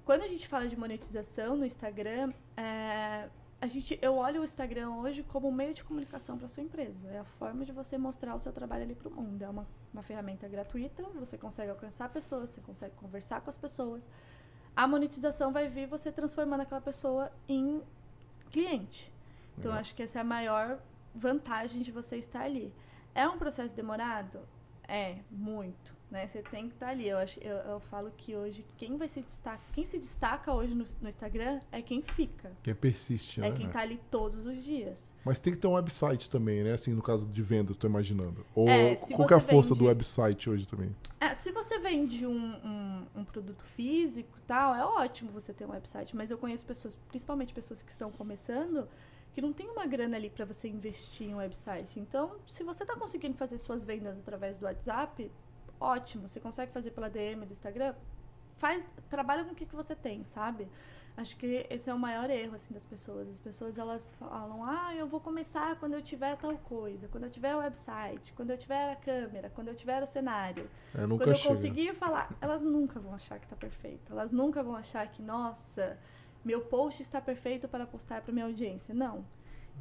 Quando 0.05 0.23
a 0.23 0.29
gente 0.29 0.47
fala 0.47 0.69
de 0.69 0.77
monetização 0.77 1.57
no 1.57 1.65
Instagram, 1.65 2.33
é, 2.57 3.29
a 3.59 3.67
gente, 3.67 3.99
eu 4.03 4.17
olho 4.17 4.43
o 4.43 4.45
Instagram 4.45 4.91
hoje 4.97 5.23
como 5.23 5.49
um 5.49 5.53
meio 5.53 5.73
de 5.73 5.83
comunicação 5.83 6.37
para 6.37 6.47
sua 6.47 6.63
empresa. 6.63 7.09
É 7.09 7.21
a 7.21 7.25
forma 7.25 7.65
de 7.65 7.73
você 7.73 7.97
mostrar 7.97 8.35
o 8.35 8.39
seu 8.39 8.53
trabalho 8.53 8.83
ali 8.83 8.95
para 8.95 9.09
o 9.09 9.11
mundo. 9.11 9.41
É 9.41 9.49
uma, 9.49 9.67
uma 9.95 10.03
ferramenta 10.03 10.47
gratuita, 10.47 11.03
você 11.15 11.39
consegue 11.39 11.71
alcançar 11.71 12.11
pessoas, 12.11 12.51
você 12.51 12.61
consegue 12.61 12.95
conversar 12.97 13.41
com 13.41 13.49
as 13.49 13.57
pessoas. 13.57 14.07
A 14.77 14.87
monetização 14.87 15.53
vai 15.53 15.69
vir 15.69 15.87
você 15.87 16.13
transformando 16.13 16.61
aquela 16.61 16.83
pessoa 16.83 17.33
em 17.49 17.83
cliente. 18.51 19.11
Então, 19.57 19.71
Legal. 19.71 19.81
acho 19.81 19.95
que 19.95 20.03
essa 20.03 20.19
é 20.19 20.21
a 20.21 20.25
maior 20.25 20.79
vantagem 21.15 21.81
de 21.81 21.91
você 21.91 22.17
estar 22.17 22.43
ali. 22.43 22.75
É 23.15 23.27
um 23.27 23.39
processo 23.39 23.75
demorado? 23.75 24.41
É, 24.87 25.21
muito. 25.31 25.94
Né? 26.11 26.27
Você 26.29 26.43
tem 26.43 26.69
que 26.69 26.75
estar 26.75 26.89
ali. 26.91 27.09
Eu, 27.09 27.19
acho, 27.19 27.41
eu, 27.41 27.57
eu 27.57 27.81
falo 27.81 28.13
que 28.17 28.37
hoje 28.37 28.65
quem 28.77 28.97
vai 28.97 29.09
se 29.09 29.21
destacar, 29.21 29.61
quem 29.73 29.85
se 29.85 29.99
destaca 29.99 30.53
hoje 30.53 30.73
no, 30.75 30.85
no 31.01 31.09
Instagram 31.09 31.61
é 31.73 31.83
quem 31.83 32.03
fica. 32.03 32.53
Quem 32.63 32.75
persiste, 32.75 33.41
né? 33.41 33.49
É 33.49 33.53
quem 33.53 33.69
tá 33.69 33.81
ali 33.81 34.01
todos 34.11 34.47
os 34.47 34.63
dias. 34.63 35.13
Mas 35.25 35.39
tem 35.41 35.53
que 35.53 35.59
ter 35.59 35.67
um 35.67 35.73
website 35.73 36.31
também, 36.31 36.63
né? 36.63 36.75
Assim, 36.75 36.93
no 36.93 37.03
caso 37.03 37.27
de 37.27 37.43
vendas, 37.43 37.77
tô 37.77 37.87
imaginando. 37.89 38.47
Ou 38.55 38.69
É, 38.69 38.95
qual 38.95 39.29
é 39.29 39.35
a 39.35 39.41
força 39.41 39.71
vende- 39.71 39.81
do 39.81 39.87
website 39.87 40.49
hoje 40.49 40.69
também? 40.69 40.95
É, 41.21 41.35
se 41.35 41.51
você 41.51 41.79
vende 41.81 42.25
um, 42.27 42.33
um, 42.33 43.07
um 43.17 43.25
produto 43.25 43.65
físico 43.75 44.39
e 44.39 44.43
tal, 44.43 44.75
é 44.75 44.85
ótimo 44.85 45.33
você 45.33 45.53
ter 45.53 45.65
um 45.67 45.71
website. 45.71 46.15
Mas 46.15 46.31
eu 46.31 46.39
conheço 46.39 46.65
pessoas, 46.65 46.97
principalmente 47.09 47.53
pessoas 47.53 47.83
que 47.83 47.91
estão 47.91 48.13
começando, 48.13 48.87
que 49.33 49.41
não 49.41 49.53
tem 49.53 49.69
uma 49.69 49.85
grana 49.87 50.17
ali 50.17 50.31
para 50.31 50.45
você 50.45 50.69
investir 50.69 51.29
em 51.29 51.35
um 51.35 51.39
website. 51.39 51.99
Então, 51.99 52.37
se 52.47 52.63
você 52.63 52.87
tá 52.87 52.95
conseguindo 52.95 53.37
fazer 53.37 53.59
suas 53.59 53.83
vendas 53.83 54.17
através 54.19 54.57
do 54.59 54.65
WhatsApp, 54.67 55.29
ótimo. 55.81 56.29
Você 56.29 56.41
consegue 56.41 56.73
fazer 56.73 56.91
pela 56.91 57.09
DM 57.11 57.45
do 57.47 57.53
Instagram, 57.53 57.95
faz, 58.57 58.83
trabalha 59.11 59.45
com 59.45 59.53
o 59.53 59.55
que, 59.55 59.67
que 59.67 59.75
você 59.75 59.95
tem, 59.95 60.25
sabe? 60.27 60.69
Acho 61.17 61.37
que 61.37 61.65
esse 61.71 61.89
é 61.89 61.95
o 61.95 61.99
maior 61.99 62.29
erro 62.29 62.57
assim 62.57 62.75
das 62.75 62.85
pessoas. 62.85 63.29
As 63.29 63.39
pessoas 63.39 63.79
elas 63.79 64.11
falam: 64.19 64.65
"Ah, 64.65 64.93
eu 64.97 65.07
vou 65.07 65.21
começar 65.21 65.77
quando 65.77 65.93
eu 65.95 66.03
tiver 66.03 66.37
tal 66.37 66.57
coisa, 66.59 67.07
quando 67.07 67.23
eu 67.23 67.31
tiver 67.31 67.55
o 67.55 67.59
website, 67.61 68.33
quando 68.33 68.51
eu 68.51 68.59
tiver 68.59 68.93
a 68.93 68.97
câmera, 68.97 69.49
quando 69.55 69.69
eu 69.69 69.77
tiver 69.77 70.03
o 70.03 70.07
cenário". 70.07 70.69
É, 70.93 71.07
Quando 71.07 71.29
eu 71.29 71.37
chega. 71.37 71.55
conseguir 71.55 71.95
falar, 71.95 72.29
elas 72.41 72.63
nunca 72.63 72.99
vão 72.99 73.15
achar 73.15 73.39
que 73.39 73.47
tá 73.47 73.55
perfeito. 73.55 74.11
Elas 74.13 74.33
nunca 74.33 74.61
vão 74.61 74.75
achar 74.75 75.07
que, 75.07 75.23
nossa, 75.23 75.97
meu 76.45 76.63
post 76.63 77.01
está 77.01 77.21
perfeito 77.21 77.69
para 77.69 77.87
postar 77.87 78.21
para 78.21 78.33
minha 78.33 78.47
audiência. 78.47 78.93
Não. 78.93 79.25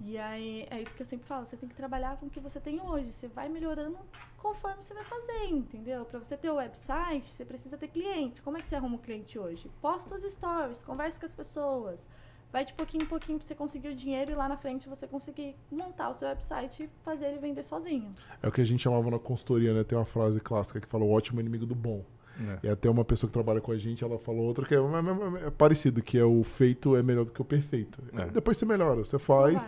E 0.02 0.18
aí 0.18 0.68
é 0.70 0.82
isso 0.82 0.96
que 0.96 1.02
eu 1.02 1.06
sempre 1.06 1.26
falo, 1.26 1.46
você 1.46 1.56
tem 1.56 1.70
que 1.70 1.76
trabalhar 1.76 2.18
com 2.18 2.26
o 2.26 2.30
que 2.30 2.39
você 2.39 2.60
tem 2.60 2.82
hoje. 2.82 3.12
Você 3.12 3.28
vai 3.28 3.48
melhorando 3.48 3.98
conforme 4.38 4.84
você 4.84 4.94
vai 4.94 5.06
fazer, 5.06 5.46
entendeu? 5.46 6.04
Para 6.06 6.20
você 6.20 6.36
ter 6.36 6.50
o 6.50 6.56
website, 6.56 7.30
você 7.30 7.46
precisa 7.46 7.78
ter 7.78 7.88
cliente. 7.88 8.41
Como 8.41 8.58
é 8.58 8.62
que 8.62 8.68
você 8.68 8.76
arruma 8.76 8.96
um 8.96 9.00
cliente 9.00 9.39
hoje? 9.39 9.72
Posta 9.82 10.16
os 10.16 10.24
stories, 10.24 10.84
converse 10.84 11.20
com 11.20 11.26
as 11.26 11.34
pessoas. 11.34 12.08
Vai 12.52 12.64
de 12.66 12.74
pouquinho 12.74 13.04
em 13.04 13.08
pouquinho 13.08 13.39
pra 13.39 13.48
você 13.48 13.56
conseguir 13.56 13.89
o 13.89 13.96
dinheiro 13.96 14.30
e 14.32 14.36
lá 14.36 14.48
na 14.48 14.58
frente 14.58 14.88
você 14.88 15.08
conseguir 15.08 15.56
montar 15.72 16.10
o 16.10 16.14
seu 16.14 16.28
website 16.28 16.84
e 16.84 16.89
fazer 17.04 17.26
ele 17.28 17.39
vender 17.39 17.64
sozinho. 17.64 18.14
É 18.44 18.48
o 18.48 18.52
que 18.52 18.62
a 18.62 18.66
gente 18.66 18.84
chamava 18.84 19.10
na 19.10 19.18
consultoria, 19.18 19.74
né? 19.74 19.84
Tem 19.84 19.98
uma 19.98 20.06
frase 20.06 20.39
clássica 20.39 20.80
que 20.80 20.86
fala 20.86 21.04
o 21.04 21.12
ótimo 21.12 21.39
inimigo 21.39 21.66
do 21.66 21.74
bom. 21.74 22.06
É. 22.40 22.60
E 22.68 22.70
até 22.70 22.90
uma 22.90 23.06
pessoa 23.06 23.28
que 23.30 23.34
trabalha 23.34 23.62
com 23.62 23.72
a 23.72 23.78
gente, 23.78 24.04
ela 24.04 24.18
falou 24.18 24.46
outra 24.46 24.66
que 24.66 24.74
é, 24.74 24.78
é- 24.78 25.50
parecido, 25.52 26.02
que 26.02 26.18
é 26.18 26.24
o 26.26 26.44
feito 26.44 26.96
é 26.96 27.04
melhor 27.04 27.26
do 27.26 27.32
que 27.32 27.42
o 27.42 27.46
perfeito. 27.46 28.00
É. 28.18 28.26
Depois 28.32 28.58
você 28.58 28.66
melhora, 28.66 29.04
você 29.06 29.20
faz 29.20 29.62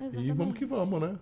vai. 0.00 0.10
e 0.24 0.32
vamos 0.32 0.54
que 0.56 0.64
vamos, 0.66 1.00
né? 1.00 1.16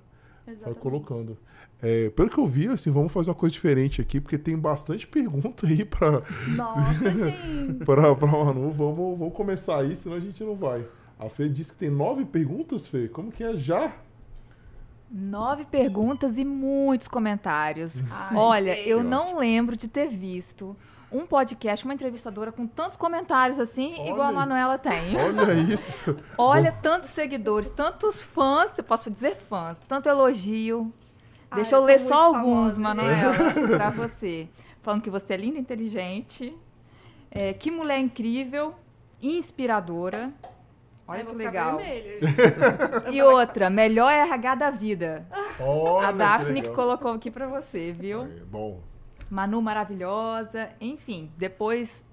Vai 0.46 0.54
Exatamente. 0.54 0.80
colocando. 0.80 1.36
É, 1.82 2.08
pelo 2.10 2.30
que 2.30 2.38
eu 2.38 2.46
vi, 2.46 2.68
assim, 2.68 2.90
vamos 2.90 3.12
fazer 3.12 3.28
uma 3.28 3.34
coisa 3.36 3.52
diferente 3.52 4.00
aqui, 4.00 4.20
porque 4.20 4.38
tem 4.38 4.56
bastante 4.56 5.06
pergunta 5.08 5.66
aí 5.66 5.84
pra, 5.84 6.22
Nossa, 6.56 7.10
gente. 7.12 7.84
pra, 7.84 8.14
pra 8.14 8.26
Manu. 8.26 8.70
Vamos, 8.70 9.18
vamos 9.18 9.34
começar 9.34 9.80
aí, 9.80 9.96
senão 9.96 10.16
a 10.16 10.20
gente 10.20 10.42
não 10.42 10.54
vai. 10.56 10.86
A 11.18 11.28
Fê 11.28 11.48
disse 11.48 11.72
que 11.72 11.78
tem 11.78 11.90
nove 11.90 12.24
perguntas, 12.24 12.86
Fê. 12.86 13.08
Como 13.08 13.30
que 13.30 13.42
é 13.44 13.56
já? 13.56 13.94
Nove 15.10 15.64
perguntas 15.64 16.36
e 16.36 16.44
muitos 16.44 17.08
comentários. 17.08 18.02
Ai, 18.10 18.36
Olha, 18.36 18.80
eu 18.80 19.04
não 19.04 19.38
lembro 19.38 19.76
de 19.76 19.86
ter 19.88 20.08
visto 20.08 20.76
um 21.12 21.24
podcast, 21.24 21.84
uma 21.84 21.94
entrevistadora 21.94 22.50
com 22.50 22.66
tantos 22.66 22.96
comentários 22.96 23.58
assim, 23.60 23.94
Olha 23.98 24.10
igual 24.10 24.28
a. 24.28 24.32
Manuela 24.32 24.78
tem. 24.78 25.16
Olha 25.16 25.52
isso. 25.72 26.16
Olha, 26.36 26.72
tantos 26.72 27.10
seguidores, 27.10 27.70
tantos 27.70 28.20
fãs, 28.20 28.76
eu 28.76 28.84
posso 28.84 29.10
dizer 29.10 29.36
fãs, 29.48 29.78
tanto 29.86 30.08
elogio. 30.08 30.92
Ai, 31.50 31.56
Deixa 31.56 31.76
eu 31.76 31.80
eu 31.80 31.86
ler 31.86 32.00
só 32.00 32.24
alguns, 32.34 32.74
famosa, 32.76 32.80
Manuela, 32.80 33.34
pra 33.76 33.90
você. 33.90 34.48
Falando 34.82 35.02
que 35.02 35.10
você 35.10 35.34
é 35.34 35.36
linda, 35.36 35.58
inteligente, 35.58 36.56
é, 37.30 37.52
que 37.52 37.70
mulher 37.70 37.98
incrível, 38.00 38.74
inspiradora. 39.22 40.32
Olha 41.08 41.24
que 41.24 41.34
legal. 41.34 41.78
E 43.12 43.22
outra, 43.22 43.70
melhor 43.70 44.12
RH 44.12 44.54
da 44.56 44.70
vida. 44.70 45.26
Olha 45.60 46.08
A 46.08 46.12
Daphne 46.12 46.62
que 46.62 46.70
colocou 46.70 47.12
aqui 47.12 47.30
pra 47.30 47.46
você, 47.46 47.92
viu? 47.92 48.24
É, 48.24 48.44
bom, 48.50 48.80
Manu 49.30 49.60
maravilhosa, 49.60 50.70
enfim, 50.80 51.30
depois 51.36 52.04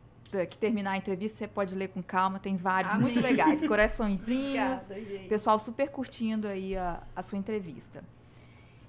que 0.49 0.57
terminar 0.57 0.91
a 0.91 0.97
entrevista, 0.97 1.37
você 1.37 1.47
pode 1.47 1.75
ler 1.75 1.89
com 1.89 2.01
calma, 2.01 2.39
tem 2.39 2.57
vários 2.57 2.91
Amém. 2.91 3.03
muito 3.03 3.21
legais, 3.21 3.65
coraçõezinhos, 3.67 4.81
Obrigada, 4.81 5.29
pessoal 5.29 5.59
super 5.59 5.89
curtindo 5.89 6.47
aí 6.47 6.75
a, 6.75 7.03
a 7.15 7.21
sua 7.21 7.37
entrevista. 7.37 8.03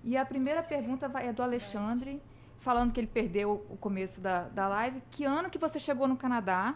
E 0.03 0.17
a 0.17 0.25
primeira 0.25 0.63
pergunta 0.63 1.07
vai, 1.07 1.29
é 1.29 1.33
do 1.33 1.43
Alexandre, 1.43 2.21
falando 2.61 2.93
que 2.93 3.01
ele 3.01 3.07
perdeu 3.07 3.65
o 3.69 3.77
começo 3.77 4.21
da, 4.21 4.45
da 4.45 4.69
live. 4.69 5.03
Que 5.11 5.25
ano 5.25 5.51
que 5.51 5.59
você 5.59 5.79
chegou 5.79 6.09
no 6.09 6.17
Canadá 6.17 6.75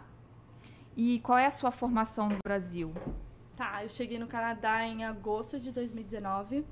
e 1.00 1.20
qual 1.20 1.38
é 1.38 1.46
a 1.46 1.50
sua 1.50 1.70
formação 1.70 2.28
no 2.28 2.38
Brasil? 2.44 2.92
Tá, 3.56 3.82
eu 3.84 3.88
cheguei 3.88 4.18
no 4.18 4.26
Canadá 4.26 4.84
em 4.84 5.04
agosto 5.04 5.58
de 5.60 5.70
2019 5.70 6.64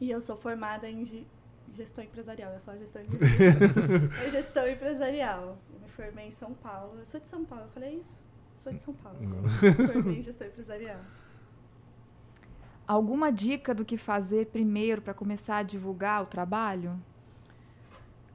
e 0.00 0.10
eu 0.10 0.20
sou 0.22 0.36
formada 0.36 0.88
em 0.88 1.04
ge- 1.04 1.26
gestão 1.74 2.02
empresarial. 2.02 2.48
Eu 2.50 2.54
ia 2.56 2.60
falar 2.60 2.78
gestão 2.78 3.02
empresarial. 3.02 4.10
é 4.26 4.30
gestão 4.30 4.68
empresarial. 4.68 5.58
Eu 5.72 5.80
me 5.80 5.88
formei 5.88 6.28
em 6.28 6.32
São 6.32 6.54
Paulo. 6.54 6.94
Eu 6.98 7.04
sou 7.06 7.20
de 7.20 7.28
São 7.28 7.44
Paulo, 7.44 7.64
eu 7.66 7.70
falei 7.70 7.94
isso? 7.96 8.18
Sou 8.58 8.72
de 8.72 8.82
São 8.82 8.94
Paulo. 8.94 9.18
Me 9.20 9.86
formei 9.86 10.18
em 10.18 10.22
gestão 10.22 10.46
empresarial. 10.46 11.00
Alguma 12.86 13.30
dica 13.30 13.74
do 13.74 13.84
que 13.84 13.96
fazer 13.96 14.46
primeiro 14.46 15.00
para 15.02 15.14
começar 15.14 15.58
a 15.58 15.62
divulgar 15.62 16.22
o 16.22 16.26
trabalho? 16.26 16.98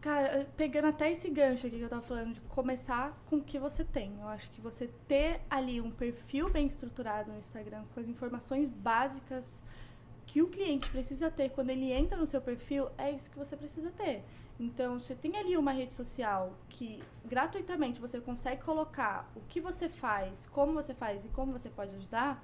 Cara, 0.02 0.40
eu- 0.40 0.46
pegando 0.56 0.88
até 0.88 1.12
esse 1.12 1.30
gancho 1.30 1.66
aqui 1.68 1.78
que 1.78 1.84
eu 1.84 1.90
tava 1.90 2.02
falando, 2.04 2.34
de 2.34 2.42
começar 2.42 3.18
com 3.30 3.38
o 3.38 3.44
que 3.44 3.58
você 3.60 3.84
tem. 3.84 4.14
Eu 4.20 4.28
acho 4.28 4.50
que 4.52 4.62
você 4.62 4.88
ter 5.08 5.42
ali 5.50 5.82
um 5.82 5.92
perfil 5.92 6.50
bem 6.50 6.68
estruturado 6.68 7.32
no 7.32 7.38
Instagram, 7.38 7.84
com 7.94 8.00
as 8.00 8.08
informações 8.08 8.70
básicas 8.70 9.64
que 10.28 10.42
o 10.42 10.48
cliente 10.48 10.90
precisa 10.90 11.32
ter 11.32 11.50
quando 11.50 11.70
ele 11.72 11.92
entra 11.92 12.18
no 12.18 12.26
seu 12.28 12.42
perfil, 12.42 12.90
é 12.98 13.12
isso 13.12 13.30
que 13.30 13.38
você 13.38 13.56
precisa 13.56 13.92
ter. 13.92 14.24
Então, 14.60 15.00
você 15.00 15.16
tem 15.16 15.38
ali 15.38 15.56
uma 15.58 15.72
rede 15.72 15.94
social 15.94 16.54
que 16.70 17.02
gratuitamente 17.26 18.00
você 18.00 18.20
consegue 18.20 18.62
colocar 18.62 19.30
o 19.36 19.42
que 19.42 19.62
você 19.62 19.88
faz, 19.88 20.46
como 20.52 20.74
você 20.74 20.94
faz 20.94 21.26
e 21.26 21.30
como 21.30 21.54
você 21.54 21.70
pode 21.70 21.96
ajudar, 21.96 22.44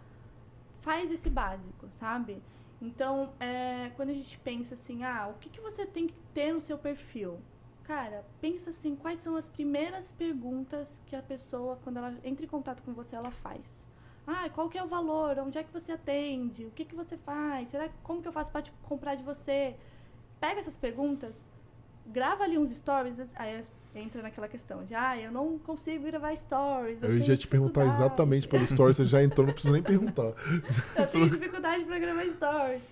faz 0.81 1.11
esse 1.11 1.29
básico, 1.29 1.87
sabe? 1.91 2.41
Então, 2.83 3.31
é, 3.39 3.91
quando 3.95 4.09
a 4.09 4.13
gente 4.13 4.37
pensa 4.39 4.73
assim, 4.73 5.05
ah, 5.05 5.29
o 5.33 5.39
que, 5.39 5.49
que 5.49 5.61
você 5.61 5.85
tem 5.85 6.05
que 6.05 6.15
ter 6.33 6.53
no 6.53 6.59
seu 6.59 6.77
perfil? 6.77 7.39
Cara, 7.85 8.25
pensa 8.41 8.71
assim, 8.71 8.93
quais 8.93 9.19
são 9.19 9.37
as 9.37 9.47
primeiras 9.47 10.11
perguntas 10.11 11.01
que 11.05 11.15
a 11.15 11.21
pessoa, 11.21 11.79
quando 11.81 11.95
ela 11.95 12.13
entra 12.25 12.43
em 12.43 12.47
contato 12.47 12.83
com 12.83 12.93
você, 12.93 13.15
ela 13.15 13.31
faz? 13.31 13.87
Ah, 14.27 14.49
qual 14.49 14.67
que 14.67 14.77
é 14.77 14.83
o 14.83 14.87
valor? 14.87 15.39
Onde 15.39 15.57
é 15.57 15.63
que 15.63 15.71
você 15.71 15.93
atende? 15.93 16.65
O 16.65 16.71
que, 16.71 16.83
que 16.83 16.93
você 16.93 17.15
faz? 17.15 17.69
Será 17.69 17.87
como 18.03 18.21
que 18.21 18.27
eu 18.27 18.33
faço 18.33 18.51
para 18.51 18.65
comprar 18.83 19.15
de 19.15 19.23
você? 19.23 19.77
Pega 20.41 20.59
essas 20.59 20.75
perguntas, 20.75 21.47
grava 22.05 22.43
ali 22.43 22.57
uns 22.57 22.69
stories, 22.69 23.17
aí 23.35 23.63
entra 23.95 24.21
naquela 24.21 24.47
questão 24.47 24.83
de, 24.83 24.95
ah, 24.95 25.19
eu 25.19 25.31
não 25.31 25.57
consigo 25.59 26.05
gravar 26.05 26.35
stories. 26.35 27.01
Eu, 27.01 27.11
eu 27.11 27.17
ia 27.19 27.37
te 27.37 27.47
perguntar 27.47 27.85
exatamente 27.85 28.47
pelo 28.47 28.65
stories, 28.65 28.97
você 28.97 29.05
já 29.05 29.23
entrou, 29.23 29.45
não 29.45 29.53
precisa 29.53 29.73
nem 29.73 29.83
perguntar. 29.83 30.33
eu 30.95 31.07
tenho 31.07 31.29
dificuldade 31.37 31.83
para 31.85 31.99
gravar 31.99 32.25
stories. 32.25 32.83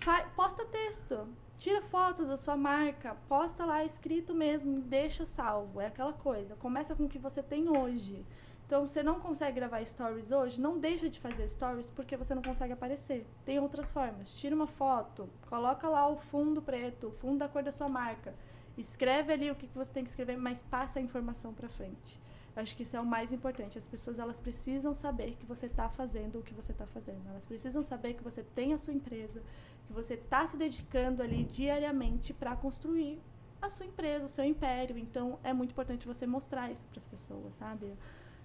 Fa 0.00 0.22
posta 0.36 0.64
texto, 0.66 1.26
tira 1.58 1.80
fotos 1.82 2.26
da 2.26 2.36
sua 2.36 2.56
marca, 2.56 3.16
posta 3.28 3.64
lá 3.64 3.84
escrito 3.84 4.34
mesmo, 4.34 4.80
deixa 4.80 5.26
salvo. 5.26 5.80
É 5.80 5.86
aquela 5.86 6.12
coisa. 6.12 6.54
Começa 6.56 6.94
com 6.94 7.04
o 7.04 7.08
que 7.08 7.18
você 7.18 7.42
tem 7.42 7.68
hoje. 7.68 8.24
Então, 8.66 8.86
você 8.86 9.02
não 9.02 9.20
consegue 9.20 9.56
gravar 9.56 9.84
stories 9.84 10.30
hoje, 10.30 10.58
não 10.58 10.78
deixa 10.78 11.10
de 11.10 11.20
fazer 11.20 11.46
stories 11.48 11.90
porque 11.90 12.16
você 12.16 12.34
não 12.34 12.42
consegue 12.42 12.72
aparecer. 12.72 13.26
Tem 13.44 13.58
outras 13.58 13.92
formas. 13.92 14.34
Tira 14.34 14.54
uma 14.54 14.66
foto, 14.66 15.28
coloca 15.48 15.86
lá 15.86 16.08
o 16.08 16.16
fundo 16.16 16.62
preto, 16.62 17.08
o 17.08 17.12
fundo 17.12 17.38
da 17.38 17.48
cor 17.48 17.62
da 17.62 17.70
sua 17.70 17.88
marca. 17.90 18.34
Escreve 18.76 19.32
ali 19.32 19.50
o 19.50 19.54
que 19.54 19.68
você 19.74 19.92
tem 19.92 20.04
que 20.04 20.10
escrever, 20.10 20.36
mas 20.36 20.62
passa 20.62 20.98
a 20.98 21.02
informação 21.02 21.54
para 21.54 21.68
frente. 21.68 22.20
Acho 22.56 22.76
que 22.76 22.84
isso 22.84 22.96
é 22.96 23.00
o 23.00 23.06
mais 23.06 23.32
importante. 23.32 23.78
As 23.78 23.86
pessoas 23.86 24.18
elas 24.18 24.40
precisam 24.40 24.94
saber 24.94 25.36
que 25.36 25.46
você 25.46 25.66
está 25.66 25.88
fazendo 25.88 26.38
o 26.38 26.42
que 26.42 26.54
você 26.54 26.72
está 26.72 26.86
fazendo. 26.86 27.28
Elas 27.28 27.44
precisam 27.44 27.82
saber 27.82 28.14
que 28.14 28.22
você 28.22 28.42
tem 28.42 28.72
a 28.72 28.78
sua 28.78 28.94
empresa, 28.94 29.42
que 29.86 29.92
você 29.92 30.14
está 30.14 30.46
se 30.46 30.56
dedicando 30.56 31.22
ali 31.22 31.44
diariamente 31.44 32.32
para 32.32 32.54
construir 32.54 33.20
a 33.60 33.68
sua 33.68 33.86
empresa, 33.86 34.24
o 34.26 34.28
seu 34.28 34.44
império. 34.44 34.96
Então, 34.96 35.38
é 35.42 35.52
muito 35.52 35.72
importante 35.72 36.06
você 36.06 36.26
mostrar 36.26 36.70
isso 36.70 36.86
para 36.86 36.98
as 36.98 37.06
pessoas, 37.06 37.54
sabe? 37.54 37.92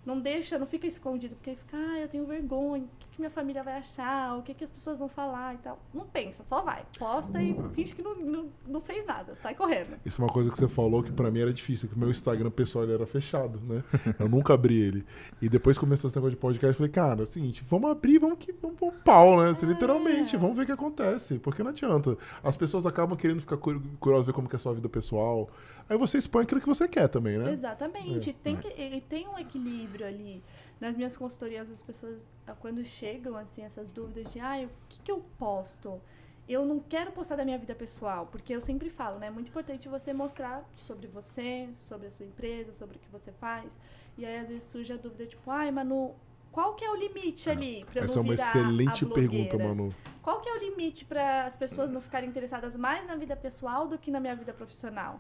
Não 0.10 0.20
deixa, 0.20 0.58
não 0.58 0.66
fica 0.66 0.88
escondido, 0.88 1.36
porque 1.36 1.56
fica, 1.56 1.78
ah, 1.78 2.00
eu 2.00 2.08
tenho 2.08 2.26
vergonha, 2.26 2.84
o 2.84 2.98
que, 2.98 3.08
que 3.10 3.20
minha 3.20 3.30
família 3.30 3.62
vai 3.62 3.76
achar, 3.76 4.36
o 4.36 4.42
que, 4.42 4.56
que 4.56 4.64
as 4.64 4.70
pessoas 4.72 4.98
vão 4.98 5.08
falar 5.08 5.54
e 5.54 5.60
tal. 5.60 5.78
Não 5.94 6.04
pensa, 6.04 6.42
só 6.44 6.64
vai. 6.64 6.84
Posta 6.98 7.40
e 7.44 7.56
finge 7.76 7.94
que 7.94 8.02
não, 8.02 8.16
não, 8.16 8.50
não 8.68 8.82
fez 8.82 9.06
nada, 9.06 9.36
sai 9.36 9.54
correndo. 9.54 10.00
Isso 10.04 10.20
é 10.20 10.26
uma 10.26 10.34
coisa 10.34 10.50
que 10.50 10.58
você 10.58 10.68
falou 10.68 11.04
que 11.04 11.12
para 11.12 11.30
mim 11.30 11.42
era 11.42 11.54
difícil, 11.54 11.88
que 11.88 11.94
o 11.94 12.00
meu 12.00 12.10
Instagram 12.10 12.50
pessoal 12.50 12.86
ele 12.86 12.94
era 12.96 13.06
fechado, 13.06 13.60
né? 13.62 13.84
Eu 14.18 14.28
nunca 14.28 14.56
abri 14.56 14.82
ele. 14.82 15.06
E 15.40 15.48
depois 15.48 15.78
começou 15.78 16.08
esse 16.08 16.18
negócio 16.18 16.36
de 16.36 16.42
podcast, 16.42 16.74
eu 16.74 16.78
falei, 16.78 16.92
cara, 16.92 17.22
é 17.22 17.24
o 17.24 17.28
seguinte, 17.28 17.64
vamos 17.70 17.92
abrir, 17.92 18.18
vamos 18.18 18.40
que 18.40 18.52
vamos 18.52 18.78
pôr 18.80 18.88
um 18.88 18.98
pau, 18.98 19.40
né? 19.40 19.52
Assim, 19.52 19.68
é. 19.68 19.70
Literalmente, 19.70 20.36
vamos 20.38 20.58
ver 20.58 20.64
o 20.64 20.66
que 20.66 20.72
acontece. 20.72 21.38
Porque 21.38 21.62
não 21.62 21.70
adianta. 21.70 22.18
As 22.44 22.58
pessoas 22.58 22.88
acabam 22.88 23.16
querendo 23.16 23.42
ficar 23.42 23.58
curiosas 23.58 24.26
ver 24.26 24.34
como 24.34 24.50
que 24.50 24.56
é 24.56 24.58
a 24.58 24.60
sua 24.60 24.74
vida 24.74 24.90
pessoal. 24.90 25.52
Aí 25.90 25.98
você 25.98 26.20
expõe 26.20 26.44
aquilo 26.44 26.62
que 26.62 26.68
você 26.68 26.88
quer 26.88 27.08
também, 27.08 27.38
né? 27.40 27.52
Exatamente. 27.52 28.30
É. 28.30 28.34
Tem, 28.34 28.56
que, 28.56 29.02
tem 29.10 29.28
um 29.28 29.40
equilíbrio 29.40 30.06
ali. 30.06 30.44
Nas 30.80 30.96
minhas 30.96 31.18
consultorias, 31.18 31.70
as 31.70 31.82
pessoas, 31.82 32.22
ah, 32.46 32.54
quando 32.54 32.86
chegam, 32.86 33.36
assim, 33.36 33.64
essas 33.64 33.90
dúvidas 33.90 34.32
de, 34.32 34.40
ah, 34.40 34.64
o 34.64 34.70
que, 34.88 35.02
que 35.02 35.12
eu 35.12 35.26
posto? 35.40 36.00
Eu 36.48 36.64
não 36.64 36.80
quero 36.80 37.12
postar 37.12 37.36
da 37.36 37.44
minha 37.44 37.58
vida 37.58 37.74
pessoal, 37.74 38.28
porque 38.28 38.56
eu 38.56 38.62
sempre 38.62 38.90
falo, 38.90 39.18
né? 39.18 39.28
É 39.28 39.32
muito 39.32 39.50
importante 39.50 39.90
você 39.90 40.14
mostrar 40.14 40.64
sobre 40.76 41.08
você, 41.08 41.68
sobre 41.74 42.08
a 42.08 42.12
sua 42.12 42.26
empresa, 42.26 42.72
sobre 42.72 42.98
o 42.98 43.00
que 43.00 43.10
você 43.12 43.32
faz. 43.32 43.76
E 44.16 44.26
aí, 44.26 44.38
às 44.38 44.48
vezes, 44.48 44.64
surge 44.66 44.94
a 44.94 44.98
dúvida, 44.98 45.26
tipo, 45.26 45.50
ai, 45.50 45.72
Manu, 45.72 46.16
qual 46.52 46.76
que 46.76 46.86
é 46.86 46.92
o 46.92 46.96
limite 46.96 47.50
ali 47.50 47.86
para 47.86 48.06
Essa 48.06 48.20
é 48.20 48.22
uma 48.22 48.34
excelente 48.34 49.06
pergunta, 49.06 49.58
Manu. 49.58 49.94
Qual 50.22 50.40
que 50.40 50.50
é 50.50 50.54
o 50.54 50.60
limite 50.60 51.04
para 51.06 51.46
as 51.46 51.58
pessoas 51.58 51.92
não 51.92 52.02
ficarem 52.02 52.30
interessadas 52.30 52.76
mais 52.76 53.08
na 53.08 53.16
vida 53.16 53.36
pessoal 53.36 53.88
do 53.88 53.98
que 53.98 54.12
na 54.12 54.20
minha 54.20 54.36
vida 54.36 54.54
profissional? 54.54 55.20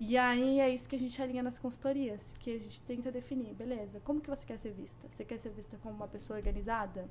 E 0.00 0.16
aí 0.16 0.58
é 0.58 0.68
isso 0.68 0.88
que 0.88 0.96
a 0.96 0.98
gente 0.98 1.20
alinha 1.22 1.42
nas 1.42 1.58
consultorias, 1.58 2.34
que 2.40 2.50
a 2.50 2.58
gente 2.58 2.80
tenta 2.82 3.12
definir, 3.12 3.54
beleza, 3.54 4.00
como 4.00 4.20
que 4.20 4.28
você 4.28 4.44
quer 4.44 4.58
ser 4.58 4.72
vista? 4.72 5.06
Você 5.10 5.24
quer 5.24 5.38
ser 5.38 5.50
vista 5.50 5.78
como 5.82 5.94
uma 5.94 6.08
pessoa 6.08 6.36
organizada? 6.36 7.08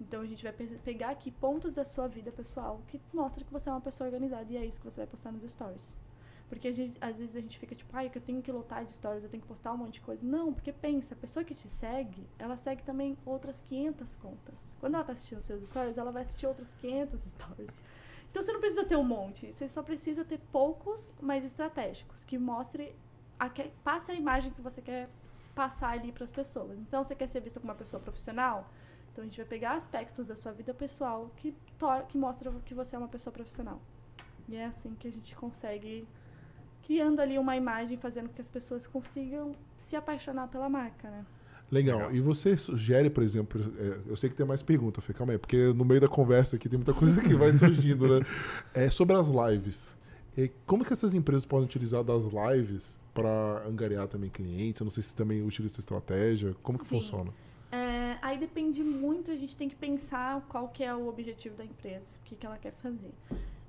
Então 0.00 0.22
a 0.22 0.26
gente 0.26 0.42
vai 0.42 0.52
pe 0.52 0.66
pegar 0.78 1.10
aqui 1.10 1.30
pontos 1.30 1.74
da 1.74 1.84
sua 1.84 2.08
vida 2.08 2.32
pessoal 2.32 2.80
que 2.88 3.00
mostra 3.12 3.44
que 3.44 3.52
você 3.52 3.68
é 3.68 3.72
uma 3.72 3.80
pessoa 3.80 4.08
organizada 4.08 4.50
e 4.50 4.56
é 4.56 4.64
isso 4.64 4.80
que 4.80 4.90
você 4.90 5.02
vai 5.02 5.06
postar 5.06 5.30
nos 5.30 5.42
stories. 5.42 6.00
Porque 6.48 6.72
gente, 6.72 6.94
às 7.00 7.16
vezes 7.16 7.36
a 7.36 7.40
gente 7.40 7.58
fica 7.58 7.74
tipo, 7.74 7.94
ai, 7.96 8.10
que 8.10 8.18
eu 8.18 8.22
tenho 8.22 8.42
que 8.42 8.52
lotar 8.52 8.84
de 8.84 8.92
stories, 8.92 9.24
eu 9.24 9.30
tenho 9.30 9.40
que 9.40 9.48
postar 9.48 9.72
um 9.72 9.76
monte 9.78 9.94
de 9.94 10.00
coisa. 10.02 10.22
Não, 10.24 10.52
porque 10.52 10.72
pensa, 10.72 11.14
a 11.14 11.16
pessoa 11.16 11.44
que 11.44 11.54
te 11.54 11.68
segue, 11.68 12.26
ela 12.38 12.56
segue 12.56 12.82
também 12.82 13.16
outras 13.24 13.60
500 13.62 14.14
contas. 14.16 14.76
Quando 14.78 14.94
ela 14.94 15.04
tá 15.04 15.12
assistindo 15.12 15.40
seus 15.40 15.66
stories, 15.66 15.96
ela 15.96 16.10
vai 16.10 16.22
assistir 16.22 16.46
outros 16.46 16.74
500 16.74 17.22
stories. 17.24 17.74
Então 18.32 18.42
você 18.42 18.50
não 18.50 18.60
precisa 18.60 18.82
ter 18.82 18.96
um 18.96 19.04
monte, 19.04 19.52
você 19.52 19.68
só 19.68 19.82
precisa 19.82 20.24
ter 20.24 20.38
poucos, 20.50 21.12
mas 21.20 21.44
estratégicos, 21.44 22.24
que 22.24 22.38
mostre, 22.38 22.96
a 23.38 23.50
que, 23.50 23.70
passe 23.84 24.10
a 24.10 24.14
imagem 24.14 24.50
que 24.52 24.62
você 24.62 24.80
quer 24.80 25.10
passar 25.54 25.90
ali 25.90 26.10
para 26.10 26.24
as 26.24 26.32
pessoas. 26.32 26.78
Então 26.78 27.04
você 27.04 27.14
quer 27.14 27.28
ser 27.28 27.42
visto 27.42 27.60
como 27.60 27.70
uma 27.70 27.78
pessoa 27.78 28.02
profissional? 28.02 28.70
Então 29.12 29.20
a 29.22 29.26
gente 29.26 29.36
vai 29.36 29.44
pegar 29.44 29.72
aspectos 29.74 30.26
da 30.26 30.34
sua 30.34 30.50
vida 30.50 30.72
pessoal 30.72 31.30
que, 31.36 31.54
que 32.08 32.16
mostram 32.16 32.58
que 32.60 32.72
você 32.72 32.96
é 32.96 32.98
uma 32.98 33.06
pessoa 33.06 33.30
profissional. 33.30 33.78
E 34.48 34.56
é 34.56 34.64
assim 34.64 34.94
que 34.94 35.06
a 35.06 35.12
gente 35.12 35.36
consegue 35.36 36.08
criando 36.82 37.20
ali 37.20 37.38
uma 37.38 37.54
imagem, 37.54 37.98
fazendo 37.98 38.28
com 38.28 38.34
que 38.34 38.40
as 38.40 38.48
pessoas 38.48 38.86
consigam 38.86 39.54
se 39.76 39.94
apaixonar 39.94 40.48
pela 40.48 40.70
marca, 40.70 41.10
né? 41.10 41.26
Legal. 41.72 41.96
Legal. 41.96 42.14
E 42.14 42.20
você 42.20 42.54
sugere, 42.54 43.08
por 43.08 43.22
exemplo, 43.22 43.58
é, 43.78 44.00
eu 44.06 44.14
sei 44.14 44.28
que 44.28 44.36
tem 44.36 44.44
mais 44.44 44.62
pergunta, 44.62 45.00
Fê, 45.00 45.14
calma 45.14 45.32
aí, 45.32 45.38
porque 45.38 45.72
no 45.72 45.86
meio 45.86 46.02
da 46.02 46.08
conversa 46.08 46.56
aqui 46.56 46.68
tem 46.68 46.78
muita 46.78 46.92
coisa 46.92 47.20
que 47.22 47.34
vai 47.34 47.50
surgindo, 47.52 48.06
né? 48.20 48.26
É 48.74 48.90
sobre 48.90 49.16
as 49.16 49.28
lives. 49.28 49.96
E 50.36 50.50
como 50.66 50.84
que 50.84 50.92
essas 50.92 51.14
empresas 51.14 51.46
podem 51.46 51.64
utilizar 51.64 52.04
das 52.04 52.24
lives 52.24 52.98
para 53.14 53.64
angariar 53.66 54.06
também 54.06 54.28
clientes? 54.28 54.80
Eu 54.80 54.84
não 54.84 54.90
sei 54.90 55.02
se 55.02 55.14
também 55.14 55.42
utiliza 55.42 55.74
essa 55.74 55.80
estratégia. 55.80 56.54
Como 56.62 56.78
que 56.78 56.86
Sim. 56.86 57.00
funciona? 57.00 57.32
É, 57.70 58.18
aí 58.20 58.38
depende 58.38 58.82
muito, 58.82 59.30
a 59.30 59.36
gente 59.36 59.56
tem 59.56 59.66
que 59.66 59.74
pensar 59.74 60.42
qual 60.48 60.68
que 60.68 60.84
é 60.84 60.94
o 60.94 61.08
objetivo 61.08 61.56
da 61.56 61.64
empresa, 61.64 62.10
o 62.20 62.24
que, 62.24 62.34
que 62.34 62.44
ela 62.44 62.58
quer 62.58 62.72
fazer. 62.82 63.12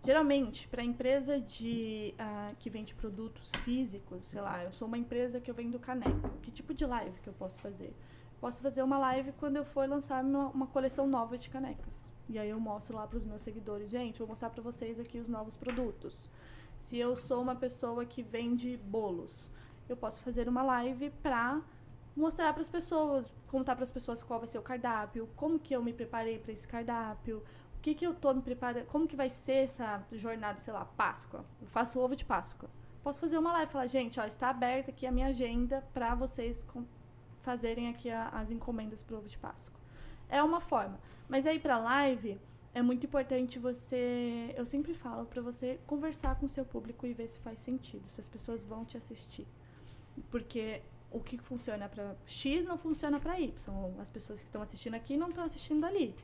Geralmente, 0.05 0.67
para 0.67 0.83
empresa 0.83 1.39
de 1.39 2.13
uh, 2.19 2.53
que 2.57 2.69
vende 2.69 2.93
produtos 2.93 3.49
físicos, 3.63 4.25
sei 4.25 4.41
lá, 4.41 4.61
eu 4.61 4.71
sou 4.73 4.85
uma 4.85 4.97
empresa 4.97 5.39
que 5.39 5.49
eu 5.49 5.55
vendo 5.55 5.79
caneca. 5.79 6.29
Que 6.41 6.51
tipo 6.51 6.73
de 6.73 6.85
live 6.85 7.17
que 7.21 7.29
eu 7.29 7.33
posso 7.33 7.57
fazer? 7.61 7.95
Posso 8.41 8.61
fazer 8.61 8.83
uma 8.83 8.97
live 8.97 9.31
quando 9.39 9.55
eu 9.55 9.63
for 9.63 9.87
lançar 9.87 10.21
uma, 10.21 10.49
uma 10.49 10.67
coleção 10.67 11.07
nova 11.07 11.37
de 11.37 11.49
canecas. 11.49 12.11
E 12.27 12.37
aí 12.37 12.49
eu 12.49 12.59
mostro 12.59 12.97
lá 12.97 13.07
para 13.07 13.17
os 13.17 13.23
meus 13.23 13.41
seguidores, 13.41 13.89
gente, 13.89 14.19
vou 14.19 14.27
mostrar 14.27 14.49
para 14.49 14.61
vocês 14.61 14.99
aqui 14.99 15.19
os 15.19 15.29
novos 15.29 15.55
produtos. 15.55 16.29
Se 16.79 16.97
eu 16.97 17.15
sou 17.15 17.41
uma 17.41 17.55
pessoa 17.55 18.05
que 18.05 18.21
vende 18.21 18.75
bolos, 18.75 19.49
eu 19.87 19.95
posso 19.95 20.21
fazer 20.21 20.49
uma 20.49 20.63
live 20.63 21.11
para 21.21 21.61
mostrar 22.15 22.51
para 22.51 22.61
as 22.61 22.69
pessoas, 22.69 23.33
contar 23.47 23.75
para 23.75 23.83
as 23.83 23.91
pessoas 23.91 24.21
qual 24.21 24.39
vai 24.39 24.47
ser 24.47 24.57
o 24.57 24.61
cardápio, 24.61 25.29
como 25.35 25.57
que 25.57 25.73
eu 25.73 25.81
me 25.81 25.93
preparei 25.93 26.39
para 26.39 26.51
esse 26.51 26.67
cardápio, 26.67 27.41
que, 27.83 27.93
que 27.93 28.07
eu 28.07 28.13
tô 28.13 28.33
me 28.33 28.41
preparando? 28.41 28.85
Como 28.85 29.05
que 29.05 29.15
vai 29.15 29.29
ser 29.29 29.65
essa 29.65 30.01
jornada, 30.13 30.57
sei 30.61 30.73
lá, 30.73 30.85
Páscoa? 30.85 31.43
Eu 31.61 31.67
faço 31.67 31.99
ovo 31.99 32.15
de 32.15 32.23
Páscoa. 32.23 32.69
Posso 33.03 33.19
fazer 33.19 33.37
uma 33.37 33.51
live 33.51 33.69
e 33.69 33.73
falar, 33.73 33.87
gente, 33.87 34.17
ó, 34.21 34.23
está 34.25 34.49
aberta 34.49 34.89
aqui 34.89 35.05
a 35.05 35.11
minha 35.11 35.27
agenda 35.27 35.85
para 35.93 36.15
vocês 36.15 36.65
fazerem 37.41 37.89
aqui 37.89 38.09
a, 38.09 38.29
as 38.29 38.49
encomendas 38.49 39.01
para 39.01 39.17
ovo 39.17 39.27
de 39.27 39.37
Páscoa. 39.37 39.77
É 40.29 40.41
uma 40.41 40.61
forma. 40.61 40.97
Mas 41.27 41.45
aí 41.45 41.59
para 41.59 41.77
live 41.77 42.39
é 42.73 42.81
muito 42.81 43.05
importante 43.05 43.59
você, 43.59 44.55
eu 44.55 44.65
sempre 44.65 44.93
falo 44.93 45.25
para 45.25 45.41
você 45.41 45.77
conversar 45.85 46.35
com 46.37 46.45
o 46.45 46.49
seu 46.49 46.63
público 46.63 47.05
e 47.05 47.13
ver 47.13 47.27
se 47.27 47.37
faz 47.39 47.59
sentido, 47.59 48.07
se 48.07 48.21
as 48.21 48.29
pessoas 48.29 48.63
vão 48.63 48.85
te 48.85 48.95
assistir. 48.95 49.45
Porque 50.31 50.81
o 51.11 51.19
que 51.19 51.37
funciona 51.37 51.89
para 51.89 52.15
X 52.25 52.65
não 52.65 52.77
funciona 52.77 53.19
para 53.19 53.37
Y. 53.37 53.53
As 53.99 54.09
pessoas 54.09 54.39
que 54.39 54.47
estão 54.47 54.61
assistindo 54.61 54.93
aqui 54.95 55.17
não 55.17 55.27
estão 55.27 55.43
assistindo 55.43 55.85
ali. 55.85 56.15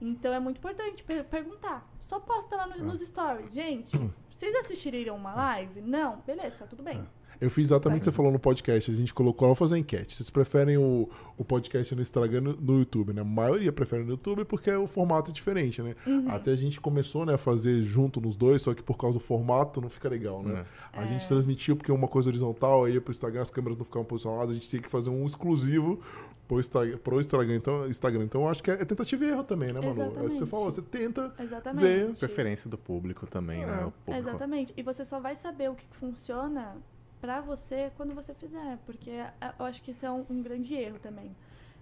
Então 0.00 0.32
é 0.32 0.40
muito 0.40 0.58
importante 0.58 1.02
per 1.02 1.24
perguntar. 1.24 1.88
Só 2.06 2.18
posta 2.20 2.56
lá 2.56 2.66
no, 2.66 2.74
é. 2.74 2.78
nos 2.78 3.00
stories. 3.00 3.52
Gente, 3.52 3.96
hum. 3.96 4.10
vocês 4.34 4.54
assistiriam 4.56 5.16
uma 5.16 5.34
live? 5.34 5.80
Não? 5.80 6.20
Beleza, 6.26 6.56
tá 6.56 6.66
tudo 6.66 6.82
bem. 6.82 6.98
É. 6.98 7.18
Eu 7.40 7.50
fiz 7.50 7.66
exatamente 7.66 7.98
o 7.98 8.00
que 8.00 8.04
você 8.06 8.12
falou 8.12 8.32
no 8.32 8.38
podcast. 8.38 8.90
A 8.90 8.94
gente 8.94 9.14
colocou, 9.14 9.46
vamos 9.46 9.58
fazer 9.58 9.74
uma 9.74 9.78
enquete. 9.78 10.14
Vocês 10.14 10.28
preferem 10.28 10.76
o, 10.76 11.08
o 11.36 11.44
podcast 11.44 11.94
no 11.94 12.02
Instagram 12.02 12.40
no, 12.40 12.56
no 12.56 12.78
YouTube, 12.80 13.12
né? 13.12 13.20
A 13.20 13.24
maioria 13.24 13.72
prefere 13.72 14.02
no 14.02 14.10
YouTube 14.10 14.44
porque 14.44 14.70
o 14.72 14.88
formato 14.88 15.30
é 15.30 15.34
diferente, 15.34 15.80
né? 15.80 15.94
Uhum. 16.04 16.28
Até 16.28 16.50
a 16.50 16.56
gente 16.56 16.80
começou 16.80 17.24
né, 17.24 17.34
a 17.34 17.38
fazer 17.38 17.82
junto 17.82 18.20
nos 18.20 18.34
dois, 18.34 18.62
só 18.62 18.74
que 18.74 18.82
por 18.82 18.96
causa 18.96 19.14
do 19.14 19.20
formato 19.20 19.80
não 19.80 19.88
fica 19.88 20.08
legal, 20.08 20.42
né? 20.42 20.64
É. 20.92 20.98
A 20.98 21.06
gente 21.06 21.24
é. 21.24 21.28
transmitiu 21.28 21.76
porque 21.76 21.92
uma 21.92 22.08
coisa 22.08 22.28
horizontal, 22.28 22.84
aí 22.84 22.98
pro 23.00 23.12
Instagram 23.12 23.42
as 23.42 23.50
câmeras 23.50 23.78
não 23.78 23.84
ficavam 23.84 24.04
posicionadas, 24.04 24.50
a 24.50 24.54
gente 24.54 24.68
tinha 24.68 24.82
que 24.82 24.88
fazer 24.88 25.10
um 25.10 25.24
exclusivo 25.24 26.00
pro 26.48 26.58
Instagram, 26.58 26.98
pro 26.98 27.20
Instagram. 27.20 27.54
Então, 27.54 27.86
Instagram. 27.86 28.24
então 28.24 28.40
eu 28.42 28.48
acho 28.48 28.62
que 28.62 28.70
é, 28.70 28.74
é 28.74 28.84
tentativa 28.84 29.24
e 29.24 29.28
erro 29.28 29.44
também, 29.44 29.72
né, 29.72 29.80
Manu? 29.80 29.92
Exatamente. 29.92 30.18
É 30.18 30.24
o 30.24 30.30
que 30.30 30.38
você 30.38 30.46
falou, 30.46 30.70
você 30.72 30.82
tenta 30.82 31.34
Exatamente. 31.38 31.82
ver. 31.82 32.14
Preferência 32.16 32.70
do 32.70 32.78
público 32.78 33.26
também, 33.26 33.66
né? 33.66 33.92
é. 34.06 34.10
né? 34.10 34.18
Exatamente. 34.18 34.72
E 34.76 34.82
você 34.82 35.04
só 35.04 35.20
vai 35.20 35.36
saber 35.36 35.70
o 35.70 35.74
que 35.74 35.86
funciona 35.92 36.76
para 37.20 37.40
você 37.40 37.92
quando 37.96 38.14
você 38.14 38.32
fizer, 38.32 38.78
porque 38.86 39.10
é, 39.10 39.32
eu 39.58 39.66
acho 39.66 39.82
que 39.82 39.90
isso 39.90 40.06
é 40.06 40.10
um, 40.10 40.24
um 40.30 40.42
grande 40.42 40.74
erro 40.74 40.98
também. 40.98 41.36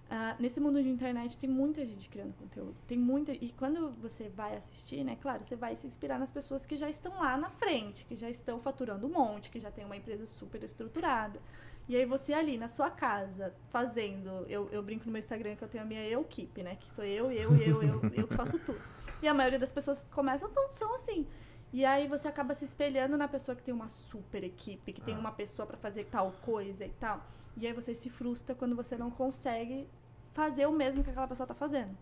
Uh, 0.07 0.41
nesse 0.41 0.61
mundo 0.61 0.81
de 0.81 0.89
internet 0.89 1.37
tem 1.37 1.51
muita 1.51 1.85
gente 1.85 2.09
criando 2.09 2.33
conteúdo, 2.35 2.77
tem 2.87 2.97
muita 2.97 3.33
e 3.33 3.53
quando 3.59 3.91
você 4.01 4.29
vai 4.29 4.57
assistir, 4.57 5.03
né, 5.03 5.19
claro, 5.21 5.43
você 5.43 5.57
vai 5.57 5.75
se 5.75 5.85
inspirar 5.85 6.17
nas 6.17 6.31
pessoas 6.31 6.65
que 6.65 6.77
já 6.77 6.89
estão 6.89 7.13
lá 7.19 7.37
na 7.37 7.51
frente, 7.51 8.07
que 8.07 8.15
já 8.15 8.31
estão 8.31 8.61
faturando 8.61 9.05
um 9.09 9.11
monte, 9.11 9.51
que 9.51 9.59
já 9.59 9.69
tem 9.69 9.85
uma 9.85 9.97
empresa 9.97 10.25
super 10.25 10.63
estruturada. 10.63 11.41
E 11.89 11.97
aí 11.97 12.05
você 12.05 12.33
ali 12.33 12.59
na 12.59 12.67
sua 12.69 12.91
casa, 12.91 13.55
fazendo. 13.71 14.45
Eu, 14.49 14.69
eu 14.73 14.83
brinco 14.83 15.07
no 15.07 15.13
meu 15.13 15.21
Instagram 15.21 15.55
que 15.55 15.63
eu 15.63 15.69
tenho 15.69 15.85
a 15.85 15.87
minha 15.87 16.05
eu-keep, 16.09 16.63
né? 16.63 16.77
Que 16.77 16.93
sou 16.95 17.05
eu, 17.05 17.31
eu, 17.31 17.53
eu, 17.57 17.83
eu, 17.83 18.01
eu 18.13 18.27
que 18.29 18.35
faço 18.35 18.59
tudo. 18.59 18.81
E 19.23 19.29
a 19.29 19.33
maioria 19.33 19.59
das 19.59 19.71
pessoas 19.71 20.03
que 20.03 20.11
começam 20.11 20.51
são 20.71 20.95
assim. 20.95 21.27
E 21.73 21.85
aí 21.85 22.09
você 22.09 22.27
acaba 22.29 22.55
se 22.55 22.65
espelhando 22.65 23.17
na 23.17 23.29
pessoa 23.29 23.55
que 23.55 23.63
tem 23.63 23.73
uma 23.75 23.89
super 23.89 24.43
equipe, 24.43 24.93
que 24.93 25.01
tem 25.01 25.15
Ah. 25.15 25.19
uma 25.19 25.33
pessoa 25.33 25.67
pra 25.67 25.77
fazer 25.77 26.05
tal 26.05 26.33
coisa 26.43 26.85
e 26.85 26.91
tal. 26.91 27.25
E 27.57 27.67
aí 27.67 27.73
você 27.73 27.95
se 27.95 28.11
frustra 28.11 28.55
quando 28.55 28.75
você 28.75 28.97
não 28.97 29.11
consegue 29.11 29.89
fazer 30.35 30.67
o 30.67 30.73
mesmo 30.73 31.03
que 31.05 31.11
aquela 31.11 31.27
pessoa 31.29 31.47
tá 31.47 31.55
fazendo. 31.55 31.97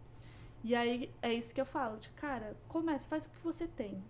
E 0.62 0.74
aí 0.74 1.10
é 1.20 1.32
isso 1.32 1.54
que 1.54 1.60
eu 1.60 1.66
falo, 1.66 1.98
de 1.98 2.08
cara, 2.10 2.56
começa, 2.68 3.06
faz 3.08 3.26
o 3.26 3.28
que 3.28 3.38
você 3.42 3.66
tem. 3.66 4.02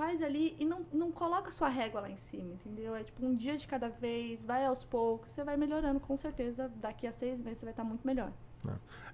Faz 0.00 0.22
ali 0.22 0.56
e 0.58 0.64
não, 0.64 0.80
não 0.90 1.12
coloca 1.12 1.50
sua 1.50 1.68
régua 1.68 2.00
lá 2.00 2.08
em 2.08 2.16
cima, 2.16 2.54
entendeu? 2.54 2.96
É 2.96 3.04
tipo 3.04 3.22
um 3.22 3.36
dia 3.36 3.58
de 3.58 3.68
cada 3.68 3.90
vez, 3.90 4.42
vai 4.42 4.64
aos 4.64 4.82
poucos, 4.82 5.30
você 5.30 5.44
vai 5.44 5.58
melhorando, 5.58 6.00
com 6.00 6.16
certeza. 6.16 6.72
Daqui 6.76 7.06
a 7.06 7.12
seis 7.12 7.38
meses 7.38 7.58
você 7.58 7.66
vai 7.66 7.74
estar 7.74 7.84
muito 7.84 8.06
melhor. 8.06 8.32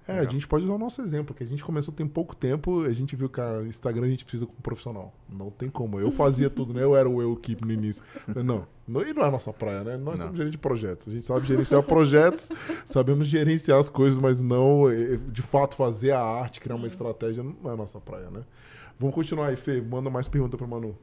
É, 0.07 0.11
a 0.11 0.13
Legal. 0.19 0.31
gente 0.31 0.47
pode 0.47 0.63
usar 0.63 0.75
o 0.75 0.77
nosso 0.77 1.01
exemplo, 1.01 1.35
que 1.35 1.43
a 1.43 1.45
gente 1.45 1.61
começou 1.61 1.93
tem 1.93 2.07
pouco 2.07 2.33
tempo, 2.33 2.85
a 2.85 2.93
gente 2.93 3.17
viu 3.17 3.27
que 3.27 3.41
a 3.41 3.63
Instagram 3.63 4.05
a 4.05 4.09
gente 4.09 4.23
precisa 4.23 4.45
com 4.45 4.53
um 4.53 4.61
profissional. 4.61 5.13
Não 5.27 5.51
tem 5.51 5.69
como. 5.69 5.99
Eu 5.99 6.09
fazia 6.09 6.49
tudo, 6.49 6.73
né? 6.73 6.81
Eu 6.81 6.95
era 6.95 7.09
o 7.09 7.21
eu 7.21 7.35
keep 7.35 7.65
no 7.65 7.73
início. 7.73 8.01
Não, 8.25 8.65
não, 8.87 9.01
e 9.01 9.13
não 9.13 9.23
é 9.23 9.27
a 9.27 9.31
nossa 9.31 9.51
praia, 9.51 9.83
né? 9.83 9.97
Nós 9.97 10.17
Não. 10.17 10.27
somos 10.27 10.37
gerentes 10.37 10.53
de 10.53 10.57
projetos. 10.57 11.09
A 11.09 11.11
gente 11.11 11.25
sabe 11.25 11.45
gerenciar 11.45 11.83
projetos, 11.83 12.49
sabemos 12.85 13.27
gerenciar 13.27 13.77
as 13.77 13.89
coisas, 13.89 14.17
mas 14.17 14.41
não, 14.41 14.89
eh, 14.89 15.17
de 15.17 15.41
fato, 15.41 15.75
fazer 15.75 16.11
a 16.11 16.21
arte, 16.21 16.61
criar 16.61 16.75
uma 16.75 16.87
estratégia, 16.87 17.43
não 17.43 17.69
é 17.69 17.73
a 17.73 17.75
nossa 17.75 17.99
praia, 17.99 18.31
né? 18.31 18.43
Vamos 18.99 19.13
continuar 19.15 19.47
aí, 19.47 19.55
Fê. 19.55 19.81
Manda 19.81 20.09
mais 20.09 20.27
pergunta 20.27 20.57
pra 20.57 20.65
Manu. 20.67 20.97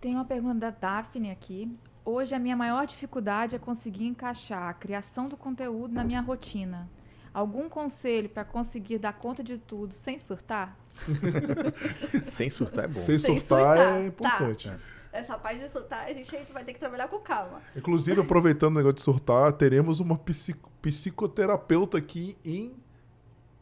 Tem 0.00 0.14
uma 0.14 0.24
pergunta 0.24 0.58
da 0.58 0.70
Daphne 0.70 1.30
aqui. 1.30 1.76
Hoje 2.04 2.34
a 2.34 2.38
minha 2.38 2.56
maior 2.56 2.86
dificuldade 2.86 3.54
é 3.54 3.58
conseguir 3.58 4.06
encaixar 4.06 4.68
a 4.68 4.72
criação 4.74 5.28
do 5.28 5.36
conteúdo 5.36 5.92
na 5.94 6.02
minha 6.04 6.20
rotina. 6.20 6.88
Algum 7.34 7.68
conselho 7.68 8.28
para 8.28 8.44
conseguir 8.44 8.98
dar 8.98 9.12
conta 9.12 9.44
de 9.44 9.58
tudo 9.58 9.92
sem 9.94 10.18
surtar? 10.18 10.76
Sem 12.24 12.50
surtar 12.50 12.86
é 12.86 12.88
bom. 12.88 13.00
Sem 13.00 13.18
Sem 13.18 13.38
surtar 13.38 13.76
surtar, 13.76 14.00
é 14.00 14.06
importante. 14.06 14.68
tá. 14.68 14.78
Essa 15.12 15.38
parte 15.38 15.60
de 15.60 15.68
soltar, 15.68 16.06
a 16.06 16.12
gente 16.12 16.52
vai 16.52 16.64
ter 16.64 16.72
que 16.72 16.80
trabalhar 16.80 17.06
com 17.08 17.18
calma. 17.20 17.60
Inclusive, 17.76 18.20
aproveitando 18.20 18.74
o 18.74 18.78
negócio 18.78 18.96
de 18.96 19.02
surtar, 19.02 19.52
teremos 19.52 20.00
uma 20.00 20.18
psico- 20.18 20.70
psicoterapeuta 20.82 21.98
aqui 21.98 22.36
em 22.44 22.74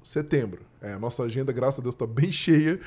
setembro. 0.02 0.64
É, 0.86 0.92
a 0.92 0.98
nossa 0.98 1.22
agenda, 1.22 1.52
graças 1.52 1.80
a 1.80 1.82
Deus, 1.82 1.94
está 1.94 2.06
bem 2.06 2.30
cheia. 2.32 2.80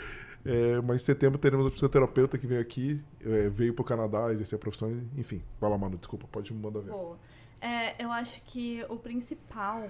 É, 0.46 0.80
mas 0.82 1.02
em 1.02 1.06
setembro 1.06 1.38
teremos 1.38 1.68
a 1.68 1.70
psicoterapeuta 1.70 2.38
que 2.38 2.48
veio 2.48 2.62
aqui, 2.62 3.04
é, 3.20 3.50
veio 3.50 3.74
para 3.74 3.82
o 3.82 3.86
Canadá 3.86 4.32
exercer 4.32 4.56
a 4.56 4.60
profissão. 4.60 4.90
Enfim, 5.18 5.44
vai 5.60 5.70
lá, 5.70 5.78
Manu, 5.78 5.98
desculpa, 5.98 6.28
pode 6.32 6.54
me 6.54 6.62
mandar 6.62 6.80
ver. 6.80 6.92
Boa. 6.92 7.18
É, 7.60 8.02
eu 8.02 8.10
acho 8.10 8.42
que 8.44 8.86
o 8.88 8.98
principal 8.98 9.90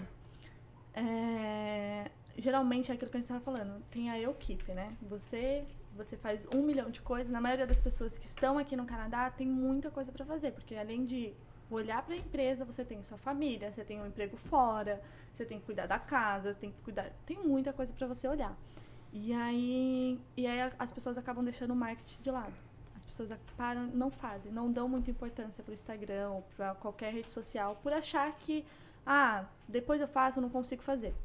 é, 0.94 2.10
geralmente 2.36 2.92
é 2.92 2.96
aquilo 2.96 3.12
que 3.12 3.18
a 3.18 3.20
gente 3.20 3.32
estava 3.32 3.44
falando. 3.44 3.82
Tem 3.92 4.10
a 4.10 4.20
eu-keep, 4.20 4.72
né? 4.74 4.96
Você, 5.08 5.66
você 5.96 6.18
faz 6.18 6.48
um 6.54 6.64
milhão 6.64 6.90
de 6.90 7.02
coisas. 7.02 7.32
Na 7.32 7.40
maioria 7.40 7.68
das 7.68 7.80
pessoas 7.80 8.18
que 8.18 8.26
estão 8.26 8.58
aqui 8.58 8.76
no 8.76 8.86
Canadá 8.86 9.30
tem 9.30 9.48
muita 9.48 9.92
coisa 9.92 10.12
para 10.12 10.26
fazer, 10.26 10.52
porque 10.52 10.76
além 10.76 11.06
de 11.06 11.34
olhar 11.76 12.02
para 12.04 12.16
a 12.16 12.18
empresa, 12.18 12.66
você 12.66 12.84
tem 12.84 13.02
sua 13.04 13.18
família, 13.18 13.72
você 13.72 13.84
tem 13.84 14.02
um 14.02 14.08
emprego 14.08 14.38
fora, 14.38 15.02
você 15.34 15.46
tem 15.46 15.60
que 15.60 15.66
cuidar 15.66 15.88
da 15.88 16.00
casa, 16.00 16.54
você 16.54 16.60
tem 16.60 16.72
que 16.72 16.82
cuidar, 16.82 17.12
tem 17.26 17.38
muita 17.40 17.72
coisa 17.72 17.94
para 17.94 18.08
você 18.08 18.28
olhar. 18.28 18.56
E 19.12 19.34
aí, 19.34 20.20
e 20.38 20.46
aí 20.46 20.72
as 20.78 20.92
pessoas 20.92 21.18
acabam 21.18 21.44
deixando 21.44 21.72
o 21.72 21.76
marketing 21.76 22.22
de 22.22 22.32
lado. 22.32 22.54
As 22.96 23.06
pessoas 23.06 23.30
param, 23.58 23.88
não 23.88 24.12
fazem, 24.12 24.52
não 24.52 24.72
dão 24.72 24.88
muita 24.88 25.10
importância 25.10 25.64
para 25.64 25.72
o 25.72 25.74
Instagram 25.74 26.42
para 26.56 26.76
qualquer 26.76 27.14
rede 27.14 27.32
social 27.32 27.80
por 27.82 27.94
achar 27.94 28.32
que, 28.38 28.66
ah, 29.06 29.46
depois 29.68 30.00
eu 30.02 30.08
faço, 30.08 30.40
eu 30.40 30.42
não 30.42 30.50
consigo 30.50 30.84
fazer. 30.84 31.16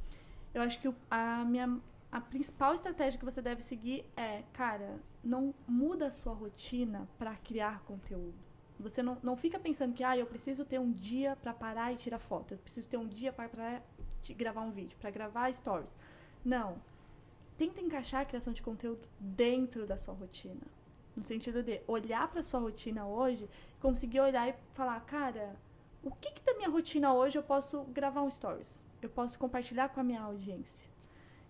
Eu 0.54 0.62
acho 0.62 0.80
que 0.80 0.92
a 1.10 1.44
minha 1.44 1.80
a 2.14 2.20
principal 2.20 2.72
estratégia 2.72 3.18
que 3.18 3.24
você 3.24 3.42
deve 3.42 3.60
seguir 3.60 4.04
é, 4.16 4.44
cara, 4.52 5.00
não 5.22 5.52
muda 5.66 6.06
a 6.06 6.10
sua 6.12 6.32
rotina 6.32 7.08
para 7.18 7.34
criar 7.34 7.80
conteúdo. 7.80 8.38
Você 8.78 9.02
não, 9.02 9.16
não 9.22 9.36
fica 9.36 9.58
pensando 9.58 9.94
que, 9.94 10.02
ah, 10.02 10.16
eu 10.16 10.26
preciso 10.26 10.64
ter 10.64 10.78
um 10.78 10.90
dia 10.90 11.36
para 11.36 11.54
parar 11.54 11.92
e 11.92 11.96
tirar 11.96 12.18
foto. 12.18 12.54
Eu 12.54 12.58
preciso 12.58 12.88
ter 12.88 12.96
um 12.96 13.06
dia 13.06 13.32
para 13.32 13.48
gravar 14.36 14.62
um 14.62 14.70
vídeo, 14.70 14.96
para 15.00 15.10
gravar 15.10 15.52
stories. 15.52 15.90
Não. 16.44 16.76
Tenta 17.56 17.80
encaixar 17.80 18.22
a 18.22 18.24
criação 18.24 18.52
de 18.52 18.62
conteúdo 18.62 19.08
dentro 19.18 19.86
da 19.86 19.96
sua 19.96 20.12
rotina. 20.12 20.62
No 21.16 21.24
sentido 21.24 21.62
de 21.62 21.80
olhar 21.86 22.26
para 22.28 22.42
sua 22.42 22.58
rotina 22.58 23.06
hoje, 23.06 23.48
conseguir 23.80 24.20
olhar 24.20 24.48
e 24.48 24.54
falar, 24.74 24.98
cara, 25.02 25.54
o 26.02 26.10
que, 26.10 26.32
que 26.32 26.42
da 26.42 26.54
minha 26.54 26.68
rotina 26.68 27.14
hoje 27.14 27.38
eu 27.38 27.42
posso 27.42 27.84
gravar 27.84 28.22
um 28.22 28.30
stories? 28.30 28.84
Eu 29.00 29.08
posso 29.08 29.38
compartilhar 29.38 29.88
com 29.90 30.00
a 30.00 30.04
minha 30.04 30.20
audiência. 30.20 30.90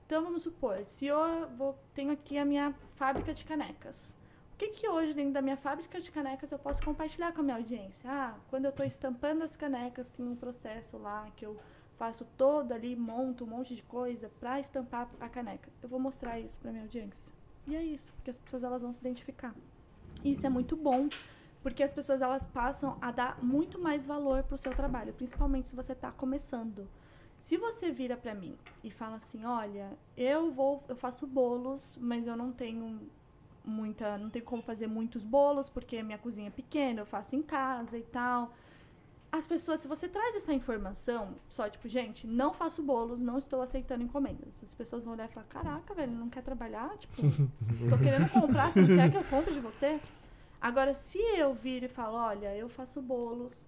Então 0.07 0.23
vamos 0.23 0.43
supor, 0.43 0.85
se 0.87 1.07
eu 1.07 1.49
vou, 1.57 1.79
tenho 1.95 2.13
aqui 2.13 2.37
a 2.37 2.45
minha 2.45 2.75
fábrica 2.97 3.33
de 3.33 3.45
canecas. 3.45 4.15
O 4.65 4.67
que, 4.67 4.81
que 4.81 4.89
hoje 4.89 5.13
dentro 5.13 5.35
da 5.35 5.43
minha 5.43 5.59
fábrica 5.59 6.01
de 6.01 6.11
canecas 6.11 6.51
eu 6.51 6.59
posso 6.59 6.83
compartilhar 6.83 7.35
com 7.35 7.43
a 7.43 7.45
minha 7.45 7.57
audiência? 7.57 8.11
Ah, 8.11 8.35
quando 8.49 8.65
eu 8.65 8.71
estou 8.71 8.87
estampando 8.87 9.45
as 9.45 9.55
canecas, 9.59 10.09
tem 10.09 10.27
um 10.27 10.35
processo 10.35 10.97
lá 10.97 11.29
que 11.37 11.45
eu 11.45 11.61
faço 11.99 12.27
todo 12.39 12.73
ali, 12.73 12.97
monto 12.97 13.45
um 13.45 13.47
monte 13.47 13.77
de 13.77 13.83
coisa 13.83 14.31
para 14.41 14.59
estampar 14.59 15.07
a 15.21 15.29
caneca. 15.29 15.69
Eu 15.83 15.89
vou 15.91 16.01
mostrar 16.01 16.41
isso 16.41 16.59
para 16.59 16.71
minha 16.71 16.85
audiência. 16.85 17.31
E 17.67 17.77
é 17.77 17.85
isso, 17.85 18.11
porque 18.15 18.31
as 18.31 18.39
pessoas 18.39 18.65
elas 18.65 18.81
vão 18.81 18.91
se 18.91 19.01
identificar. 19.01 19.55
Isso 20.25 20.47
é 20.47 20.49
muito 20.49 20.75
bom, 20.75 21.11
porque 21.63 21.83
as 21.83 21.93
pessoas 21.93 22.23
elas 22.23 22.47
passam 22.47 22.97
a 23.03 23.11
dar 23.11 23.45
muito 23.45 23.79
mais 23.79 24.07
valor 24.07 24.45
pro 24.45 24.57
seu 24.57 24.75
trabalho, 24.75 25.13
principalmente 25.13 25.69
se 25.69 25.77
você 25.77 25.93
está 25.93 26.11
começando. 26.11 26.89
Se 27.39 27.59
você 27.59 27.93
vira 27.93 28.17
para 28.17 28.35
mim 28.35 28.57
e 28.83 28.91
fala 28.91 29.17
assim, 29.17 29.45
olha, 29.45 29.93
eu 30.17 30.51
vou, 30.51 30.83
eu 30.89 30.97
faço 30.97 31.27
bolos, 31.27 31.99
mas 32.01 32.27
eu 32.27 32.35
não 32.35 32.51
tenho 32.51 33.07
muita, 33.65 34.19
não 34.19 34.31
tenho 34.31 34.45
como 34.45 34.63
fazer 34.63 34.87
muitos 34.87 35.25
bolos 35.25 35.69
porque 35.69 36.03
minha 36.03 36.19
cozinha 36.19 36.49
é 36.49 36.51
pequena, 36.51 37.01
eu 37.01 37.07
faço 37.07 37.35
em 37.35 37.43
casa 37.43 37.97
e 37.97 38.03
tal. 38.03 38.53
As 39.33 39.47
pessoas, 39.47 39.81
se 39.81 39.89
você 39.89 40.07
traz 40.09 40.37
essa 40.37 40.53
informação, 40.53 41.35
só 41.49 41.69
tipo, 41.69 41.89
gente, 41.89 42.25
não 42.25 42.53
faço 42.55 42.83
bolos, 42.83 43.19
não 43.19 43.37
estou 43.37 43.63
aceitando 43.63 44.05
encomendas. 44.05 44.63
As 44.63 44.73
pessoas 44.75 45.03
vão 45.03 45.15
olhar 45.15 45.29
e 45.29 45.33
falar, 45.33 45.47
caraca, 45.47 45.93
velho, 45.93 46.13
não 46.13 46.31
quer 46.31 46.43
trabalhar? 46.43 46.97
Tipo, 46.99 47.15
tô 47.91 47.99
querendo 47.99 48.31
comprar, 48.31 48.71
você 48.71 48.81
não 48.83 48.97
quer 48.97 49.11
que 49.11 49.17
eu 49.17 49.25
compre 49.25 49.53
de 49.53 49.61
você? 49.61 50.01
Agora, 50.61 50.95
se 50.95 51.19
eu 51.19 51.53
viro 51.53 51.87
e 51.87 51.89
falo, 51.89 52.17
olha, 52.17 52.55
eu 52.55 52.69
faço 52.69 53.03
bolos, 53.03 53.67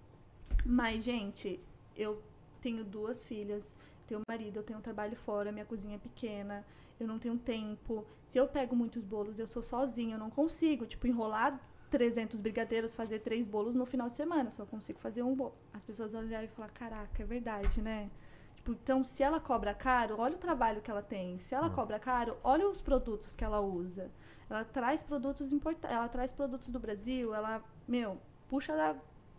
mas, 0.65 1.03
gente, 1.03 1.61
eu 1.97 2.23
tenho 2.61 2.85
duas 2.85 3.25
filhas, 3.25 3.75
tenho 4.07 4.21
um 4.21 4.23
marido, 4.29 4.59
eu 4.59 4.63
tenho 4.63 4.79
um 4.79 4.83
trabalho 4.83 5.17
fora, 5.17 5.51
minha 5.51 5.65
cozinha 5.65 5.97
é 5.97 5.99
pequena, 5.99 6.65
eu 6.99 7.07
não 7.07 7.19
tenho 7.19 7.39
tempo. 7.39 8.05
Se 8.27 8.39
eu 8.39 8.49
pego 8.49 8.75
muitos 8.75 9.05
bolos, 9.05 9.39
eu 9.39 9.47
sou 9.47 9.63
sozinha, 9.63 10.17
eu 10.17 10.19
não 10.19 10.31
consigo, 10.31 10.87
tipo, 10.87 11.07
enrolar 11.07 11.61
300 11.91 12.41
brigadeiros, 12.41 12.95
fazer 12.95 13.21
três 13.21 13.47
bolos 13.47 13.75
no 13.75 13.87
final 13.87 14.09
de 14.09 14.17
semana, 14.17 14.51
só 14.51 14.67
consigo 14.67 14.99
fazer 14.99 15.23
um 15.23 15.35
bolo. 15.35 15.55
As 15.73 15.85
pessoas 15.85 16.13
vão 16.13 16.23
olhar 16.23 16.43
e 16.43 16.49
falar, 16.49 16.69
caraca, 16.71 17.23
é 17.23 17.27
verdade, 17.27 17.81
né? 17.81 18.11
Tipo, 18.57 18.73
então, 18.73 19.05
se 19.05 19.23
ela 19.23 19.39
cobra 19.39 19.73
caro, 19.75 20.17
olha 20.19 20.35
o 20.35 20.39
trabalho 20.39 20.83
que 20.83 20.91
ela 20.91 21.03
tem. 21.03 21.39
Se 21.39 21.55
ela 21.55 21.71
cobra 21.71 22.01
caro, 22.01 22.37
olha 22.43 22.69
os 22.69 22.81
produtos 22.81 23.35
que 23.35 23.45
ela 23.45 23.61
usa. 23.61 24.11
Ela 24.51 24.65
traz 24.65 25.03
produtos 25.03 25.53
importantes, 25.53 25.97
ela 25.97 26.09
traz 26.09 26.33
produtos 26.33 26.69
do 26.69 26.81
Brasil, 26.81 27.35
ela, 27.35 27.63
meu, 27.87 28.19
puxa 28.49 28.77
da, 28.77 28.97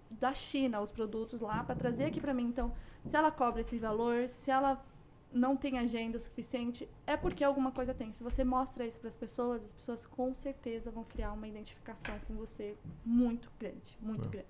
da 0.09 0.33
China 0.33 0.81
os 0.81 0.89
produtos 0.89 1.41
lá 1.41 1.63
para 1.63 1.75
trazer 1.75 2.05
aqui 2.05 2.21
para 2.21 2.33
mim. 2.33 2.45
Então, 2.45 2.73
se 3.05 3.15
ela 3.15 3.31
cobra 3.31 3.61
esse 3.61 3.77
valor, 3.77 4.29
se 4.29 4.51
ela 4.51 4.83
não 5.31 5.55
tem 5.55 5.77
agenda 5.77 6.17
o 6.17 6.21
suficiente, 6.21 6.87
é 7.05 7.15
porque 7.17 7.43
alguma 7.43 7.71
coisa 7.71 7.93
tem. 7.93 8.13
Se 8.13 8.23
você 8.23 8.43
mostra 8.43 8.85
isso 8.85 8.99
para 8.99 9.09
as 9.09 9.15
pessoas, 9.15 9.63
as 9.63 9.73
pessoas 9.73 10.05
com 10.07 10.33
certeza 10.33 10.89
vão 10.89 11.03
criar 11.03 11.31
uma 11.33 11.47
identificação 11.47 12.15
com 12.27 12.35
você 12.35 12.75
muito 13.05 13.51
grande, 13.59 13.97
muito 14.01 14.25
É. 14.25 14.29
grande. 14.29 14.47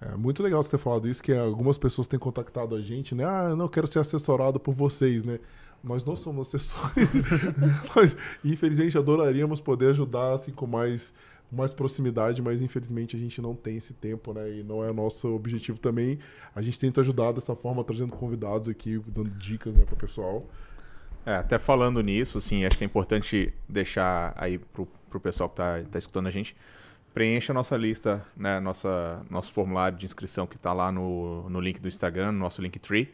É 0.00 0.16
muito 0.16 0.42
legal 0.44 0.62
você 0.62 0.70
ter 0.70 0.78
falado 0.78 1.08
isso, 1.08 1.20
que 1.22 1.32
algumas 1.32 1.76
pessoas 1.76 2.06
têm 2.06 2.18
contactado 2.20 2.74
a 2.76 2.80
gente, 2.80 3.14
né? 3.16 3.24
Ah, 3.24 3.48
eu 3.50 3.56
não 3.56 3.66
quero 3.68 3.86
ser 3.88 3.98
assessorado 3.98 4.60
por 4.60 4.72
vocês, 4.72 5.24
né? 5.24 5.40
Nós 5.82 6.04
não 6.04 6.14
somos 6.16 6.46
assessores. 6.48 7.10
Nós, 7.94 8.16
infelizmente, 8.44 8.96
adoraríamos 8.96 9.60
poder 9.60 9.90
ajudar 9.90 10.34
assim, 10.34 10.52
com 10.52 10.66
mais, 10.68 11.12
mais 11.50 11.72
proximidade, 11.72 12.42
mas 12.42 12.62
infelizmente 12.62 13.16
a 13.16 13.18
gente 13.18 13.40
não 13.40 13.54
tem 13.54 13.76
esse 13.76 13.94
tempo, 13.94 14.32
né? 14.34 14.58
E 14.58 14.62
não 14.62 14.84
é 14.84 14.92
nosso 14.92 15.34
objetivo 15.34 15.78
também. 15.78 16.18
A 16.54 16.60
gente 16.60 16.78
tenta 16.78 17.00
ajudar 17.00 17.32
dessa 17.32 17.56
forma, 17.56 17.82
trazendo 17.82 18.12
convidados 18.12 18.68
aqui, 18.68 18.98
dando 19.06 19.30
dicas 19.30 19.74
né, 19.74 19.84
para 19.84 19.94
o 19.94 19.98
pessoal. 19.98 20.46
É, 21.24 21.36
até 21.36 21.58
falando 21.58 22.02
nisso, 22.02 22.38
assim, 22.38 22.64
acho 22.64 22.76
que 22.78 22.84
é 22.84 22.86
importante 22.86 23.52
deixar 23.68 24.32
aí 24.36 24.58
pro, 24.58 24.86
pro 25.10 25.20
pessoal 25.20 25.48
que 25.48 25.56
tá, 25.56 25.82
tá 25.90 25.98
escutando 25.98 26.26
a 26.26 26.30
gente, 26.30 26.56
preencha 27.12 27.52
a 27.52 27.54
nossa 27.54 27.76
lista, 27.76 28.24
né, 28.36 28.60
nossa, 28.60 29.22
nosso 29.28 29.52
formulário 29.52 29.98
de 29.98 30.04
inscrição 30.04 30.46
que 30.46 30.56
está 30.56 30.72
lá 30.72 30.92
no, 30.92 31.48
no 31.48 31.60
link 31.60 31.80
do 31.80 31.88
Instagram, 31.88 32.32
no 32.32 32.38
nosso 32.38 32.62
Linktree, 32.62 33.12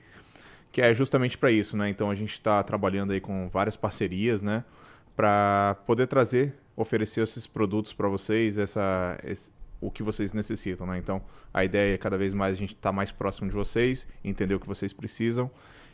que 0.70 0.82
é 0.82 0.92
justamente 0.92 1.38
para 1.38 1.50
isso, 1.50 1.76
né? 1.76 1.88
Então 1.88 2.10
a 2.10 2.14
gente 2.14 2.32
está 2.32 2.62
trabalhando 2.62 3.12
aí 3.12 3.20
com 3.20 3.48
várias 3.48 3.76
parcerias, 3.76 4.42
né, 4.42 4.64
para 5.16 5.76
poder 5.86 6.06
trazer, 6.06 6.54
oferecer 6.76 7.22
esses 7.22 7.46
produtos 7.46 7.92
para 7.92 8.08
vocês, 8.08 8.58
essa, 8.58 9.18
esse- 9.24 9.52
o 9.80 9.90
que 9.90 10.02
vocês 10.02 10.32
necessitam, 10.32 10.86
né? 10.86 10.98
Então, 10.98 11.22
a 11.52 11.64
ideia 11.64 11.94
é 11.94 11.98
cada 11.98 12.16
vez 12.16 12.32
mais 12.32 12.56
a 12.56 12.58
gente 12.58 12.74
estar 12.74 12.90
tá 12.90 12.92
mais 12.92 13.12
próximo 13.12 13.48
de 13.48 13.54
vocês, 13.54 14.06
entender 14.22 14.54
o 14.54 14.60
que 14.60 14.66
vocês 14.66 14.92
precisam 14.92 15.50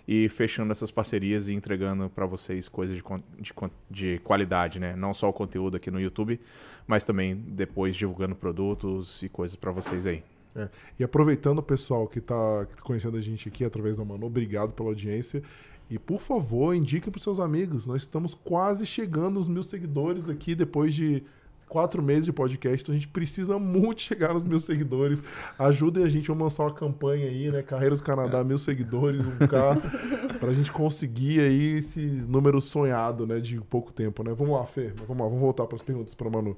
e 0.06 0.28
fechando 0.28 0.72
essas 0.72 0.90
parcerias 0.90 1.48
e 1.48 1.54
entregando 1.54 2.08
para 2.08 2.26
vocês 2.26 2.68
coisas 2.68 2.96
de, 2.96 3.02
de, 3.38 3.52
de, 3.90 4.18
qualidade, 4.20 4.80
né? 4.80 4.94
Não 4.96 5.12
só 5.12 5.28
o 5.28 5.32
conteúdo 5.32 5.76
aqui 5.76 5.90
no 5.90 6.00
YouTube, 6.00 6.40
mas 6.86 7.04
também 7.04 7.34
depois 7.34 7.94
divulgando 7.96 8.34
produtos 8.34 9.22
e 9.22 9.28
coisas 9.28 9.56
para 9.56 9.70
vocês 9.70 10.06
aí. 10.06 10.22
É. 10.54 10.68
E 10.98 11.04
aproveitando 11.04 11.58
o 11.60 11.62
pessoal 11.62 12.08
que 12.08 12.18
está 12.18 12.66
conhecendo 12.82 13.16
a 13.16 13.20
gente 13.20 13.48
aqui 13.48 13.64
através 13.64 13.96
da 13.96 14.04
Manu, 14.04 14.26
obrigado 14.26 14.72
pela 14.72 14.88
audiência. 14.88 15.42
E 15.90 15.98
por 15.98 16.20
favor, 16.20 16.72
indiquem 16.72 17.10
para 17.10 17.20
seus 17.20 17.40
amigos. 17.40 17.86
Nós 17.86 18.02
estamos 18.02 18.32
quase 18.32 18.86
chegando 18.86 19.38
aos 19.38 19.48
mil 19.48 19.64
seguidores 19.64 20.28
aqui 20.28 20.54
depois 20.54 20.94
de 20.94 21.24
quatro 21.68 22.02
meses 22.02 22.24
de 22.24 22.32
podcast, 22.32 22.82
então 22.82 22.92
a 22.92 22.98
gente 22.98 23.08
precisa 23.08 23.58
muito 23.58 24.02
chegar 24.02 24.32
nos 24.32 24.44
mil 24.44 24.58
seguidores. 24.58 25.22
Ajudem 25.58 26.04
a 26.04 26.08
gente, 26.08 26.28
vamos 26.28 26.44
lançar 26.44 26.64
uma 26.64 26.74
campanha 26.74 27.26
aí, 27.26 27.50
né? 27.50 27.62
Carreiras 27.62 28.00
Canadá, 28.00 28.38
é. 28.38 28.44
mil 28.44 28.58
seguidores, 28.58 29.24
um 29.26 29.38
K, 29.38 29.76
pra 30.38 30.52
gente 30.52 30.70
conseguir 30.70 31.40
aí 31.40 31.78
esse 31.78 32.00
número 32.00 32.60
sonhado, 32.60 33.26
né? 33.26 33.40
De 33.40 33.60
pouco 33.60 33.92
tempo, 33.92 34.22
né? 34.22 34.32
Vamos 34.32 34.58
lá, 34.58 34.66
Fê, 34.66 34.92
vamos 35.06 35.16
lá, 35.16 35.24
vamos 35.24 35.40
voltar 35.40 35.66
para 35.66 35.76
as 35.76 35.82
perguntas 35.82 36.14
para 36.14 36.30
Manu. 36.30 36.56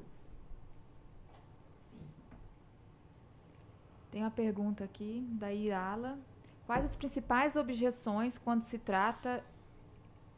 Tem 4.11 4.21
uma 4.23 4.31
pergunta 4.31 4.85
aqui 4.85 5.27
da 5.33 5.53
Irala. 5.53 6.19
Quais 6.67 6.85
as 6.85 6.97
principais 6.97 7.57
objeções 7.57 8.39
quando 8.39 8.63
se 8.65 8.79
trata 8.79 9.45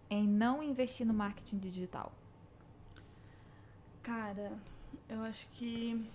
em 0.09 0.27
não 0.27 0.63
investir 0.63 1.07
no 1.07 1.15
marketing 1.15 1.59
digital? 1.59 2.13
Cara, 4.03 4.53
eu 5.09 5.23
acho 5.23 5.49
que 5.51 6.11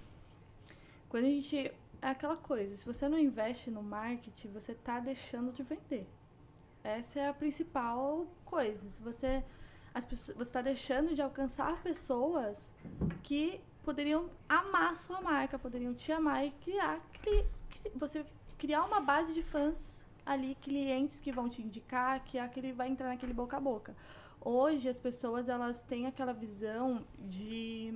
quando 1.09 1.25
a 1.25 1.29
gente. 1.29 1.71
É 2.01 2.07
aquela 2.07 2.37
coisa, 2.37 2.77
se 2.77 2.85
você 2.85 3.09
não 3.09 3.19
investe 3.19 3.69
no 3.69 3.83
marketing, 3.83 4.47
você 4.53 4.71
está 4.71 5.01
deixando 5.01 5.51
de 5.51 5.63
vender. 5.63 6.07
Essa 6.81 7.19
é 7.19 7.27
a 7.27 7.33
principal 7.33 8.25
coisa. 8.45 8.87
Se 8.87 9.01
você. 9.01 9.43
As 9.93 10.05
pessoas, 10.05 10.37
você 10.37 10.49
está 10.49 10.61
deixando 10.61 11.13
de 11.13 11.21
alcançar 11.21 11.81
pessoas 11.81 12.71
que 13.23 13.59
poderiam 13.83 14.29
amar 14.47 14.95
sua 14.95 15.19
marca, 15.19 15.59
poderiam 15.59 15.93
te 15.93 16.11
amar 16.11 16.45
e 16.45 16.51
criar. 16.51 17.01
Cri, 17.21 17.45
cri, 17.69 17.91
você 17.95 18.25
criar 18.57 18.85
uma 18.85 19.01
base 19.01 19.33
de 19.33 19.41
fãs 19.41 19.98
ali, 20.25 20.55
clientes 20.61 21.19
que 21.19 21.31
vão 21.31 21.49
te 21.49 21.61
indicar, 21.61 22.23
que 22.23 22.37
é 22.37 22.41
aquele 22.41 22.71
vai 22.71 22.89
entrar 22.89 23.07
naquele 23.07 23.33
boca 23.33 23.57
a 23.57 23.59
boca. 23.59 23.95
Hoje 24.41 24.87
as 24.87 24.99
pessoas 24.99 25.49
elas 25.49 25.81
têm 25.81 26.07
aquela 26.07 26.33
visão 26.33 27.03
de 27.19 27.93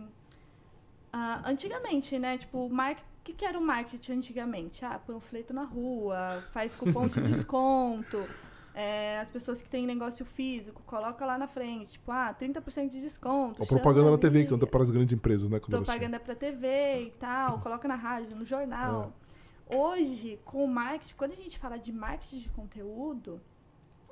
uh, 1.14 1.42
antigamente, 1.46 2.20
né? 2.20 2.38
Tipo, 2.38 2.70
mar... 2.70 2.96
o 2.96 3.24
que, 3.24 3.34
que 3.34 3.46
era 3.46 3.58
o 3.58 3.62
marketing 3.62 4.14
antigamente? 4.14 4.84
Ah, 4.84 5.00
panfleto 5.00 5.54
na 5.54 5.64
rua, 5.64 6.44
faz 6.52 6.76
cupom 6.76 7.08
de 7.08 7.22
desconto. 7.22 8.28
É, 8.76 9.20
as 9.20 9.30
pessoas 9.30 9.62
que 9.62 9.70
têm 9.70 9.86
negócio 9.86 10.26
físico, 10.26 10.82
coloca 10.88 11.24
lá 11.24 11.38
na 11.38 11.48
frente, 11.48 11.92
tipo, 11.92 12.12
ah, 12.12 12.36
30% 12.38 12.90
de 12.90 13.02
desconto. 13.02 13.62
Ou 13.62 13.68
propaganda 13.68 14.10
na 14.10 14.18
TV, 14.18 14.46
que 14.46 14.54
anda 14.54 14.66
para 14.66 14.82
as 14.82 14.90
grandes 14.90 15.14
empresas, 15.14 15.48
né? 15.48 15.60
Propaganda 15.60 16.20
para 16.20 16.34
TV 16.34 17.04
e 17.04 17.12
tal, 17.12 17.60
coloca 17.60 17.88
na 17.88 17.96
rádio, 17.96 18.36
no 18.36 18.44
jornal. 18.44 19.14
É. 19.20 19.23
Hoje, 19.68 20.40
com 20.44 20.64
o 20.64 20.68
marketing, 20.68 21.16
quando 21.16 21.32
a 21.32 21.36
gente 21.36 21.58
fala 21.58 21.78
de 21.78 21.92
marketing 21.92 22.40
de 22.40 22.50
conteúdo, 22.50 23.42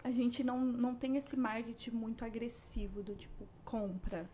a 0.04 0.12
gente 0.12 0.44
não, 0.44 0.60
não 0.60 0.96
tem 0.96 1.18
esse 1.18 1.38
marketing 1.38 1.92
muito 1.92 2.26
agressivo 2.26 3.04
do 3.04 3.16
tipo, 3.16 3.48
compra. 3.64 4.30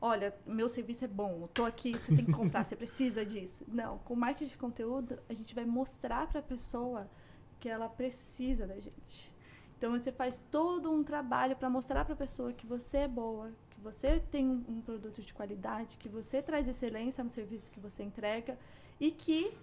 Olha, 0.00 0.32
meu 0.46 0.68
serviço 0.68 1.04
é 1.04 1.08
bom, 1.08 1.42
eu 1.42 1.48
tô 1.48 1.64
aqui, 1.64 1.92
você 1.92 2.14
tem 2.14 2.24
que 2.24 2.32
comprar, 2.32 2.64
você 2.64 2.76
precisa 2.76 3.26
disso. 3.26 3.64
Não, 3.66 3.98
com 3.98 4.14
marketing 4.14 4.52
de 4.52 4.58
conteúdo, 4.58 5.18
a 5.28 5.34
gente 5.34 5.54
vai 5.54 5.64
mostrar 5.64 6.28
para 6.28 6.38
a 6.38 6.42
pessoa 6.42 7.10
que 7.58 7.68
ela 7.68 7.88
precisa 7.88 8.66
da 8.66 8.78
gente. 8.78 9.34
Então 9.76 9.92
você 9.92 10.12
faz 10.12 10.42
todo 10.50 10.90
um 10.92 11.02
trabalho 11.02 11.56
para 11.56 11.70
mostrar 11.70 12.04
para 12.04 12.14
a 12.14 12.16
pessoa 12.16 12.52
que 12.52 12.66
você 12.66 12.98
é 12.98 13.08
boa, 13.08 13.52
que 13.70 13.80
você 13.80 14.20
tem 14.20 14.46
um, 14.46 14.64
um 14.68 14.80
produto 14.80 15.22
de 15.22 15.32
qualidade, 15.32 15.96
que 15.96 16.08
você 16.08 16.42
traz 16.42 16.68
excelência 16.68 17.22
no 17.22 17.30
serviço 17.30 17.70
que 17.70 17.80
você 17.80 18.02
entrega 18.02 18.58
e 19.00 19.10
que 19.10 19.56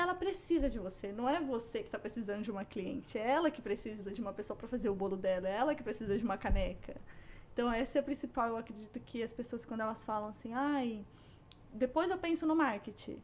ela 0.00 0.14
precisa 0.14 0.68
de 0.68 0.78
você. 0.78 1.12
Não 1.12 1.28
é 1.28 1.40
você 1.40 1.80
que 1.80 1.86
está 1.86 1.98
precisando 1.98 2.42
de 2.42 2.50
uma 2.50 2.64
cliente. 2.64 3.18
É 3.18 3.30
ela 3.30 3.50
que 3.50 3.60
precisa 3.60 4.10
de 4.10 4.20
uma 4.20 4.32
pessoa 4.32 4.56
para 4.56 4.68
fazer 4.68 4.88
o 4.88 4.94
bolo 4.94 5.16
dela. 5.16 5.48
É 5.48 5.56
ela 5.56 5.74
que 5.74 5.82
precisa 5.82 6.16
de 6.16 6.24
uma 6.24 6.36
caneca. 6.36 6.96
Então, 7.52 7.70
essa 7.72 7.98
é 7.98 8.00
a 8.00 8.02
principal. 8.02 8.48
Eu 8.48 8.56
acredito 8.56 8.98
que 9.00 9.22
as 9.22 9.32
pessoas, 9.32 9.64
quando 9.64 9.80
elas 9.80 10.02
falam 10.04 10.30
assim, 10.30 10.52
ai, 10.52 11.04
depois 11.72 12.10
eu 12.10 12.18
penso 12.18 12.46
no 12.46 12.56
marketing, 12.56 13.18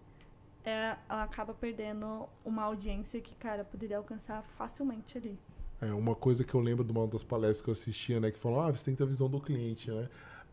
é, 0.65 0.97
ela 1.09 1.23
acaba 1.23 1.55
perdendo 1.55 2.29
uma 2.45 2.65
audiência 2.65 3.21
que, 3.21 3.35
cara, 3.37 3.65
poderia 3.65 3.97
alcançar 3.97 4.43
facilmente 4.59 5.17
ali. 5.17 5.39
É, 5.81 5.93
uma 5.93 6.15
coisa 6.15 6.43
que 6.43 6.55
eu 6.55 6.61
lembro 6.61 6.85
de 6.85 6.93
uma 6.93 7.07
das 7.07 7.23
palestras 7.23 7.63
que 7.63 7.69
eu 7.69 7.73
assistia, 7.73 8.19
né, 8.19 8.31
que 8.31 8.39
falou, 8.39 8.61
ah, 8.61 8.71
você 8.71 8.85
tem 8.85 8.95
que 8.95 8.99
ter 8.99 9.05
a 9.05 9.07
visão 9.07 9.29
do 9.29 9.41
cliente, 9.41 9.91
né? 9.91 10.09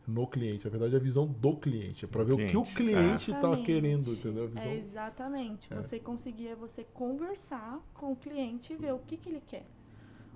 No 0.07 0.27
cliente. 0.27 0.65
Na 0.65 0.71
verdade, 0.71 0.95
é 0.95 0.97
a 0.97 1.01
visão 1.01 1.25
do 1.25 1.55
cliente. 1.55 2.05
É 2.05 2.07
para 2.07 2.23
ver 2.23 2.35
cliente. 2.35 2.57
o 2.57 2.63
que 2.63 2.71
o 2.71 2.75
cliente 2.75 3.31
está 3.31 3.57
querendo, 3.57 4.11
entendeu? 4.11 4.47
Visão... 4.47 4.71
É 4.71 4.75
exatamente. 4.75 5.73
É. 5.73 5.75
Você 5.75 5.99
conseguir 5.99 6.49
é 6.49 6.55
você 6.55 6.83
conversar 6.83 7.79
com 7.93 8.11
o 8.11 8.15
cliente 8.15 8.73
e 8.73 8.75
ver 8.75 8.93
o 8.93 8.99
que, 8.99 9.17
que 9.17 9.29
ele 9.29 9.41
quer. 9.45 9.65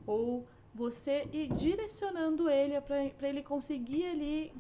Ou 0.06 0.48
você 0.74 1.28
ir 1.34 1.52
direcionando 1.54 2.50
ele 2.50 2.80
para 2.82 3.28
ele 3.28 3.44
conseguir 3.44 4.06
ali 4.06 4.54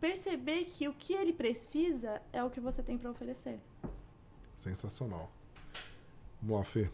perceber 0.00 0.66
que 0.66 0.86
o 0.86 0.92
que 0.92 1.14
ele 1.14 1.32
precisa 1.32 2.20
é 2.32 2.44
o 2.44 2.50
que 2.50 2.60
você 2.60 2.82
tem 2.82 2.98
para 2.98 3.10
oferecer. 3.10 3.58
Sensacional. 4.56 5.30
Vamos 6.40 6.58
lá, 6.58 6.64
Fê. 6.64 6.90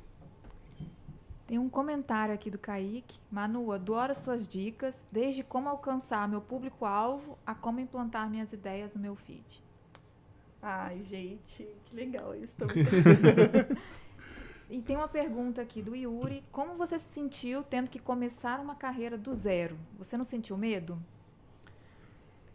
Tem 1.51 1.59
um 1.59 1.69
comentário 1.69 2.33
aqui 2.33 2.49
do 2.49 2.61
Kaique. 2.61 3.19
Manu, 3.29 3.73
adoro 3.73 4.15
suas 4.15 4.47
dicas, 4.47 4.97
desde 5.11 5.43
como 5.43 5.69
alcançar 5.69 6.29
meu 6.29 6.41
público-alvo 6.41 7.37
a 7.45 7.57
como 7.57 7.81
implantar 7.81 8.31
minhas 8.31 8.53
ideias 8.53 8.95
no 8.95 9.01
meu 9.01 9.17
feed. 9.17 9.61
Ai, 10.63 11.03
gente, 11.03 11.67
que 11.87 11.97
legal 11.97 12.37
isso. 12.37 12.55
e 14.71 14.81
tem 14.81 14.95
uma 14.95 15.09
pergunta 15.09 15.61
aqui 15.61 15.83
do 15.83 15.97
Yuri. 15.97 16.45
Como 16.53 16.77
você 16.77 17.01
se 17.01 17.13
sentiu 17.13 17.65
tendo 17.65 17.91
que 17.91 17.99
começar 17.99 18.61
uma 18.61 18.77
carreira 18.77 19.19
do 19.19 19.35
zero? 19.35 19.77
Você 19.99 20.17
não 20.17 20.25
sentiu 20.25 20.57
medo? 20.57 21.03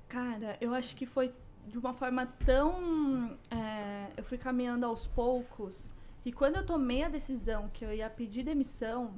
Cara, 0.07 0.55
eu 0.61 0.73
acho 0.73 0.95
que 0.95 1.05
foi 1.05 1.33
de 1.67 1.77
uma 1.77 1.93
forma 1.93 2.25
tão. 2.45 3.37
É, 3.51 4.07
eu 4.15 4.23
fui 4.23 4.37
caminhando 4.37 4.85
aos 4.85 5.05
poucos 5.05 5.91
e 6.25 6.33
quando 6.33 6.55
eu 6.57 6.65
tomei 6.65 7.03
a 7.03 7.09
decisão 7.09 7.69
que 7.69 7.85
eu 7.85 7.93
ia 7.93 8.09
pedir 8.09 8.43
demissão, 8.43 9.13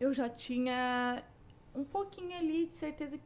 eu 0.00 0.12
já 0.12 0.28
tinha 0.28 1.22
um 1.74 1.84
pouquinho 1.84 2.36
ali 2.36 2.66
de 2.66 2.76
certeza 2.76 3.18
que 3.18 3.24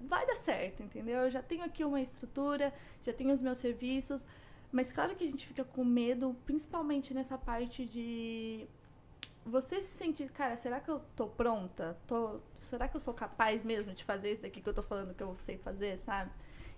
vai 0.00 0.26
dar 0.26 0.36
certo, 0.36 0.82
entendeu? 0.82 1.20
Eu 1.20 1.30
já 1.30 1.42
tenho 1.42 1.62
aqui 1.62 1.84
uma 1.84 2.00
estrutura, 2.00 2.72
já 3.04 3.12
tenho 3.12 3.32
os 3.34 3.42
meus 3.42 3.58
serviços, 3.58 4.24
mas 4.72 4.92
claro 4.92 5.14
que 5.14 5.24
a 5.24 5.26
gente 5.26 5.46
fica 5.46 5.64
com 5.64 5.84
medo, 5.84 6.34
principalmente 6.46 7.12
nessa 7.12 7.36
parte 7.36 7.84
de 7.84 8.66
você 9.44 9.82
se 9.82 9.96
sentir, 9.96 10.30
cara, 10.30 10.56
será 10.56 10.80
que 10.80 10.90
eu 10.90 11.00
tô 11.16 11.26
pronta? 11.26 11.98
Tô, 12.06 12.40
será 12.58 12.88
que 12.88 12.96
eu 12.96 13.00
sou 13.00 13.12
capaz 13.12 13.64
mesmo 13.64 13.92
de 13.92 14.04
fazer 14.04 14.32
isso 14.32 14.42
daqui 14.42 14.60
que 14.60 14.68
eu 14.68 14.74
tô 14.74 14.82
falando 14.82 15.14
que 15.14 15.22
eu 15.22 15.36
sei 15.40 15.58
fazer, 15.58 15.98
sabe? 15.98 16.30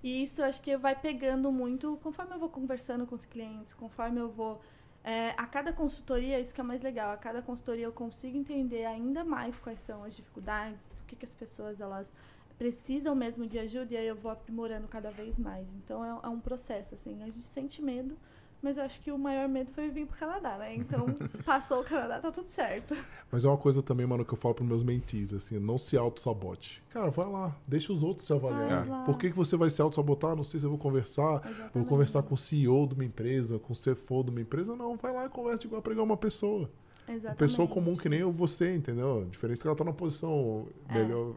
E 0.02 0.24
isso 0.24 0.42
acho 0.42 0.60
que 0.60 0.76
vai 0.76 0.98
pegando 0.98 1.52
muito 1.52 1.98
conforme 2.02 2.34
eu 2.34 2.38
vou 2.38 2.48
conversando 2.48 3.06
com 3.06 3.14
os 3.14 3.24
clientes, 3.24 3.72
conforme 3.74 4.20
eu 4.20 4.28
vou 4.28 4.60
é, 5.04 5.30
a 5.30 5.46
cada 5.46 5.72
consultoria, 5.72 6.38
isso 6.38 6.54
que 6.54 6.60
é 6.60 6.64
mais 6.64 6.80
legal, 6.80 7.12
a 7.12 7.16
cada 7.16 7.42
consultoria 7.42 7.84
eu 7.84 7.92
consigo 7.92 8.36
entender 8.36 8.84
ainda 8.84 9.24
mais 9.24 9.58
quais 9.58 9.80
são 9.80 10.04
as 10.04 10.14
dificuldades, 10.14 11.00
o 11.00 11.04
que, 11.04 11.16
que 11.16 11.26
as 11.26 11.34
pessoas 11.34 11.80
elas 11.80 12.12
precisam 12.56 13.14
mesmo 13.14 13.44
de 13.44 13.58
ajuda 13.58 13.94
e 13.94 13.96
aí 13.96 14.06
eu 14.06 14.14
vou 14.14 14.30
aprimorando 14.30 14.86
cada 14.86 15.10
vez 15.10 15.38
mais. 15.38 15.66
Então 15.74 16.04
é, 16.04 16.26
é 16.26 16.28
um 16.28 16.38
processo, 16.38 16.94
assim, 16.94 17.20
a 17.22 17.26
gente 17.26 17.48
sente 17.48 17.82
medo, 17.82 18.16
mas 18.62 18.76
eu 18.76 18.84
acho 18.84 19.00
que 19.00 19.10
o 19.10 19.18
maior 19.18 19.48
medo 19.48 19.70
foi 19.72 19.90
vir 19.90 20.06
pro 20.06 20.16
Canadá, 20.16 20.56
né? 20.56 20.74
Então, 20.76 21.06
passou 21.44 21.80
o 21.80 21.84
Canadá, 21.84 22.20
tá 22.20 22.30
tudo 22.30 22.48
certo. 22.48 22.96
Mas 23.30 23.44
é 23.44 23.48
uma 23.48 23.58
coisa 23.58 23.82
também, 23.82 24.06
mano, 24.06 24.24
que 24.24 24.32
eu 24.32 24.38
falo 24.38 24.54
pros 24.54 24.68
meus 24.68 24.82
mentis, 24.82 25.32
assim, 25.32 25.58
não 25.58 25.76
se 25.76 25.96
auto-sabote. 25.96 26.82
Cara, 26.90 27.10
vai 27.10 27.28
lá, 27.28 27.56
deixa 27.66 27.92
os 27.92 28.02
outros 28.02 28.26
se 28.26 28.32
avaliar. 28.32 29.04
Por 29.04 29.18
que, 29.18 29.30
que 29.30 29.36
você 29.36 29.56
vai 29.56 29.68
se 29.68 29.82
auto-sabotar? 29.82 30.36
Não 30.36 30.44
sei 30.44 30.60
se 30.60 30.66
eu 30.66 30.70
vou 30.70 30.78
conversar, 30.78 31.42
Exatamente. 31.44 31.74
vou 31.74 31.84
conversar 31.84 32.22
com 32.22 32.34
o 32.34 32.38
CEO 32.38 32.86
de 32.86 32.94
uma 32.94 33.04
empresa, 33.04 33.58
com 33.58 33.72
o 33.72 33.76
CFO 33.76 34.22
de 34.22 34.30
uma 34.30 34.40
empresa. 34.40 34.76
Não, 34.76 34.96
vai 34.96 35.12
lá 35.12 35.26
e 35.26 35.28
conversa 35.28 35.66
igual 35.66 35.80
a 35.80 35.82
pregar 35.82 36.04
uma 36.04 36.16
pessoa. 36.16 36.70
Exatamente. 37.08 37.38
Pessoa 37.38 37.66
comum 37.66 37.96
que 37.96 38.08
nem 38.08 38.20
eu, 38.20 38.30
você, 38.30 38.74
entendeu? 38.74 39.22
A 39.22 39.30
diferença 39.30 39.60
é 39.60 39.62
que 39.62 39.68
ela 39.68 39.76
tá 39.76 39.84
numa 39.84 39.94
posição 39.94 40.68
é. 40.88 40.98
melhor. 40.98 41.34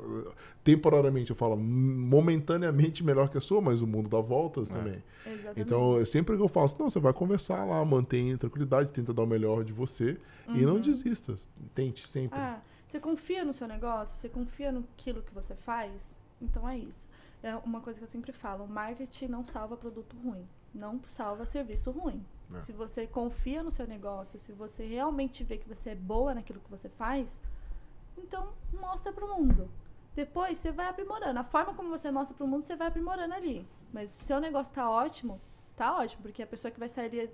Temporariamente, 0.64 1.32
eu 1.32 1.36
falo, 1.36 1.58
momentaneamente 1.58 3.04
melhor 3.04 3.30
que 3.30 3.38
a 3.38 3.42
sua, 3.42 3.62
mas 3.62 3.82
o 3.82 3.88
mundo 3.88 4.10
dá 4.10 4.20
voltas 4.20 4.70
é. 4.70 4.74
também. 4.74 5.04
Exatamente. 5.26 5.60
Então, 5.60 6.06
sempre 6.06 6.36
que 6.36 6.42
eu 6.42 6.48
faço, 6.48 6.78
não, 6.80 6.90
você 6.90 7.00
vai 7.00 7.14
conversar 7.14 7.64
lá, 7.66 7.84
mantém 7.84 8.38
tranquilidade, 8.38 8.90
tenta 8.90 9.14
dar 9.14 9.24
o 9.24 9.28
melhor 9.28 9.64
de 9.64 9.74
você 9.74 10.18
uhum. 10.48 10.56
e 10.56 10.62
não 10.62 10.76
uhum. 10.76 10.82
desista. 10.82 11.36
Tente 11.74 12.08
sempre. 12.08 12.38
Ah, 12.38 12.62
você 12.88 13.00
confia 13.00 13.44
no 13.44 13.54
seu 13.54 13.68
negócio, 13.68 14.18
você 14.18 14.30
confia 14.30 14.72
no 14.72 14.84
que 14.98 15.14
você 15.34 15.56
faz, 15.56 16.16
então 16.42 16.68
é 16.68 16.78
isso. 16.78 17.08
É 17.44 17.56
uma 17.58 17.82
coisa 17.82 18.00
que 18.00 18.06
eu 18.06 18.10
sempre 18.10 18.32
falo, 18.32 18.68
marketing 18.68 19.28
não 19.28 19.44
salva 19.44 19.76
produto 19.76 20.16
ruim. 20.24 20.48
Não 20.76 21.02
salva 21.08 21.46
serviço 21.46 21.90
ruim. 21.92 22.24
É. 22.54 22.60
Se 22.60 22.72
você 22.72 23.08
confia 23.08 23.64
no 23.64 23.72
seu 23.72 23.88
negócio, 23.88 24.40
se 24.40 24.52
você 24.52 24.86
realmente 24.86 25.44
vê 25.44 25.58
que 25.58 25.68
você 25.68 25.92
é 25.92 25.96
boa 25.96 26.36
naquilo 26.36 26.60
que 26.60 26.70
você 26.70 26.90
faz, 26.90 27.40
então 28.18 28.50
mostra 28.74 29.12
pro 29.12 29.28
mundo. 29.28 29.70
Depois 30.16 30.58
você 30.58 30.72
vai 30.72 30.88
aprimorando. 30.88 31.40
A 31.40 31.44
forma 31.44 31.74
como 31.74 31.90
você 31.90 32.12
mostra 32.12 32.36
pro 32.36 32.48
mundo, 32.48 32.62
você 32.64 32.76
vai 32.76 32.88
aprimorando 32.88 33.34
ali. 33.34 33.68
Mas 33.92 34.12
se 34.12 34.22
o 34.22 34.26
seu 34.26 34.40
negócio 34.40 34.74
tá 34.74 34.90
ótimo, 34.90 35.42
tá 35.76 35.96
ótimo, 35.98 36.22
porque 36.22 36.44
a 36.44 36.48
pessoa 36.48 36.72
que 36.72 36.80
vai 36.80 36.88
sair 36.90 37.06
ali- 37.22 37.32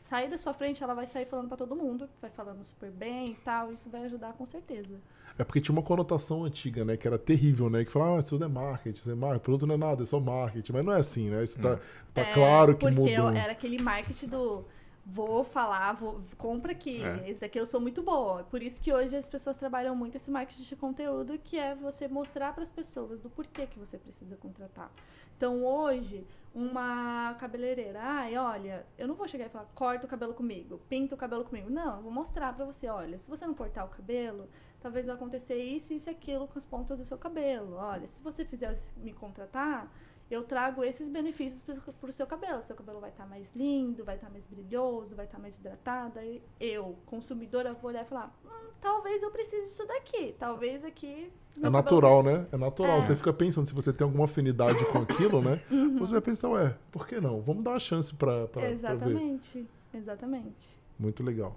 sair 0.00 0.28
da 0.28 0.36
sua 0.38 0.52
frente, 0.52 0.82
ela 0.82 0.94
vai 0.94 1.06
sair 1.06 1.26
falando 1.26 1.48
pra 1.48 1.56
todo 1.56 1.76
mundo, 1.76 2.08
vai 2.20 2.30
falando 2.30 2.64
super 2.64 2.90
bem 2.90 3.32
e 3.32 3.34
tal, 3.36 3.72
isso 3.72 3.88
vai 3.88 4.04
ajudar 4.04 4.32
com 4.32 4.44
certeza. 4.46 4.98
É 5.38 5.44
porque 5.44 5.60
tinha 5.60 5.72
uma 5.74 5.82
conotação 5.82 6.44
antiga, 6.44 6.84
né? 6.84 6.96
Que 6.96 7.06
era 7.06 7.18
terrível, 7.18 7.70
né? 7.70 7.84
Que 7.84 7.90
falava, 7.90 8.16
ah, 8.16 8.20
isso 8.20 8.30
tudo 8.30 8.44
é 8.44 8.48
marketing, 8.48 9.00
isso 9.00 9.10
é 9.10 9.14
marketing, 9.14 9.42
produto 9.44 9.66
não 9.66 9.74
é 9.74 9.78
nada, 9.78 10.02
é 10.02 10.06
só 10.06 10.18
marketing. 10.20 10.72
Mas 10.72 10.84
não 10.84 10.92
é 10.92 10.98
assim, 10.98 11.30
né? 11.30 11.42
Isso 11.44 11.58
tá, 11.60 11.78
tá 12.12 12.20
É, 12.22 12.32
claro 12.34 12.74
que 12.76 12.80
porque 12.86 13.16
mudou. 13.16 13.30
era 13.30 13.52
aquele 13.52 13.80
marketing 13.80 14.26
do 14.28 14.64
vou 15.06 15.42
falar, 15.42 15.92
vou, 15.94 16.20
compra 16.36 16.72
aqui, 16.72 17.02
É. 17.02 17.30
esse 17.30 17.40
daqui 17.40 17.58
eu 17.58 17.66
sou 17.66 17.80
muito 17.80 18.02
boa. 18.02 18.44
Por 18.44 18.62
isso 18.62 18.80
que 18.80 18.92
hoje 18.92 19.16
as 19.16 19.24
pessoas 19.26 19.56
trabalham 19.56 19.96
muito 19.96 20.16
esse 20.16 20.30
marketing 20.30 20.62
de 20.62 20.76
conteúdo, 20.76 21.38
que 21.42 21.58
é 21.58 21.74
você 21.74 22.06
mostrar 22.06 22.52
para 22.52 22.62
as 22.62 22.70
pessoas 22.70 23.18
do 23.20 23.30
porquê 23.30 23.66
que 23.66 23.78
você 23.78 23.96
precisa 23.98 24.36
contratar. 24.36 24.90
Então 25.36 25.64
hoje, 25.64 26.24
uma 26.52 27.34
cabeleireira, 27.34 28.00
ai, 28.02 28.36
olha, 28.36 28.84
eu 28.98 29.06
não 29.06 29.14
vou 29.14 29.28
chegar 29.28 29.46
e 29.46 29.48
falar, 29.48 29.66
corta 29.74 30.06
o 30.06 30.08
cabelo 30.08 30.34
comigo, 30.34 30.80
pinta 30.88 31.14
o 31.14 31.18
cabelo 31.18 31.44
comigo. 31.44 31.70
Não, 31.70 31.96
eu 31.96 32.02
vou 32.02 32.12
mostrar 32.12 32.52
para 32.52 32.64
você, 32.64 32.88
olha, 32.88 33.18
se 33.18 33.30
você 33.30 33.46
não 33.46 33.54
cortar 33.54 33.84
o 33.84 33.88
cabelo, 33.88 34.48
talvez 34.80 35.06
vai 35.06 35.14
acontecer 35.14 35.62
isso, 35.62 35.92
isso 35.92 36.08
e 36.08 36.12
aquilo 36.12 36.48
com 36.48 36.58
as 36.58 36.64
pontas 36.64 36.98
do 36.98 37.04
seu 37.04 37.16
cabelo. 37.16 37.76
Olha, 37.76 38.08
se 38.08 38.20
você 38.20 38.44
fizer 38.44 38.76
me 38.96 39.12
contratar, 39.12 39.88
eu 40.30 40.44
trago 40.44 40.84
esses 40.84 41.08
benefícios 41.08 41.62
para 41.62 42.08
o 42.08 42.12
seu 42.12 42.26
cabelo. 42.26 42.62
Seu 42.62 42.76
cabelo 42.76 43.00
vai 43.00 43.10
estar 43.10 43.26
mais 43.26 43.50
lindo, 43.54 44.04
vai 44.04 44.14
estar 44.14 44.30
mais 44.30 44.46
brilhoso, 44.46 45.16
vai 45.16 45.24
estar 45.26 45.38
mais 45.38 45.56
hidratado. 45.56 46.20
Aí 46.20 46.40
eu, 46.60 46.96
consumidora, 47.04 47.74
vou 47.74 47.90
olhar 47.90 48.04
e 48.04 48.08
falar: 48.08 48.32
hum, 48.44 48.70
talvez 48.80 49.22
eu 49.22 49.30
precise 49.30 49.64
disso 49.64 49.86
daqui. 49.86 50.34
Talvez 50.38 50.84
aqui. 50.84 51.32
É 51.60 51.68
natural, 51.68 52.22
né? 52.22 52.46
É 52.52 52.56
natural. 52.56 52.98
É. 52.98 53.00
Você 53.00 53.16
fica 53.16 53.32
pensando, 53.32 53.66
se 53.66 53.74
você 53.74 53.92
tem 53.92 54.04
alguma 54.04 54.24
afinidade 54.24 54.84
com 54.86 54.98
aquilo, 54.98 55.42
né? 55.42 55.60
Uhum. 55.70 55.98
Você 55.98 56.12
vai 56.12 56.20
pensar, 56.20 56.48
ué, 56.50 56.76
por 56.90 57.06
que 57.06 57.20
não? 57.20 57.40
Vamos 57.40 57.64
dar 57.64 57.72
uma 57.72 57.80
chance 57.80 58.14
pra, 58.14 58.46
pra, 58.46 58.48
pra 58.48 58.62
ver. 58.62 58.72
Exatamente. 58.72 59.68
Exatamente. 59.92 60.78
Muito 60.98 61.22
legal. 61.22 61.56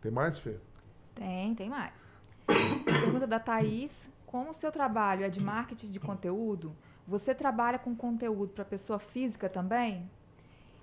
Tem 0.00 0.10
mais, 0.10 0.38
Fê? 0.38 0.56
Tem, 1.14 1.54
tem 1.54 1.68
mais. 1.68 1.94
Pergunta 2.84 3.26
da 3.26 3.38
Thaís. 3.38 4.08
Como 4.26 4.50
o 4.50 4.54
seu 4.54 4.70
trabalho 4.70 5.24
é 5.24 5.28
de 5.28 5.40
marketing 5.40 5.90
de 5.90 5.98
conteúdo, 5.98 6.74
você 7.10 7.34
trabalha 7.34 7.76
com 7.76 7.92
conteúdo 7.94 8.52
para 8.52 8.64
pessoa 8.64 9.00
física 9.00 9.48
também? 9.48 10.08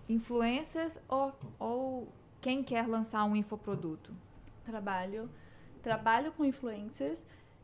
Influencers 0.09 0.99
ou, 1.07 1.33
ou 1.57 2.07
quem 2.41 2.61
quer 2.61 2.85
lançar 2.85 3.23
um 3.23 3.33
infoproduto? 3.33 4.13
Trabalho. 4.65 5.29
Trabalho 5.81 6.33
com 6.33 6.43
influencers, 6.43 7.17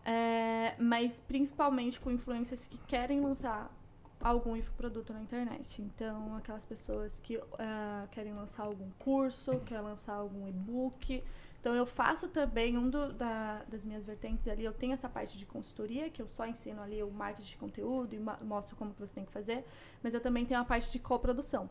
é, 0.06 0.76
mas 0.80 1.20
principalmente 1.20 2.00
com 2.00 2.10
influencers 2.10 2.66
que 2.66 2.78
querem 2.88 3.20
lançar 3.20 3.70
algum 4.18 4.56
infoproduto 4.56 5.12
na 5.12 5.22
internet. 5.22 5.82
Então, 5.82 6.34
aquelas 6.38 6.64
pessoas 6.64 7.20
que 7.20 7.38
ah, 7.60 8.08
querem 8.12 8.34
lançar 8.34 8.64
algum 8.64 8.90
curso, 8.92 9.60
querem 9.66 9.84
lançar 9.84 10.14
algum 10.14 10.48
e-book. 10.48 11.22
Então, 11.64 11.74
eu 11.74 11.86
faço 11.86 12.28
também, 12.28 12.78
um 12.78 12.90
do- 12.90 13.14
da- 13.14 13.64
das 13.70 13.86
minhas 13.86 14.04
vertentes 14.06 14.50
ali, 14.50 14.66
eu 14.66 14.74
tenho 14.74 14.92
essa 14.92 15.08
parte 15.08 15.38
de 15.38 15.46
consultoria, 15.46 16.10
que 16.10 16.22
eu 16.22 16.28
só 16.28 16.46
ensino 16.46 16.82
ali 16.82 17.02
o 17.02 17.10
marketing 17.10 17.52
de 17.52 17.56
conteúdo 17.56 18.14
e 18.14 18.20
mostro 18.44 18.76
como 18.76 18.94
que 18.94 19.00
você 19.00 19.14
tem 19.14 19.24
que 19.24 19.32
fazer. 19.32 19.64
Mas 20.04 20.14
eu 20.14 20.20
também 20.20 20.46
tenho 20.46 20.60
a 20.60 20.66
parte 20.66 20.92
de 20.92 21.00
coprodução, 21.00 21.70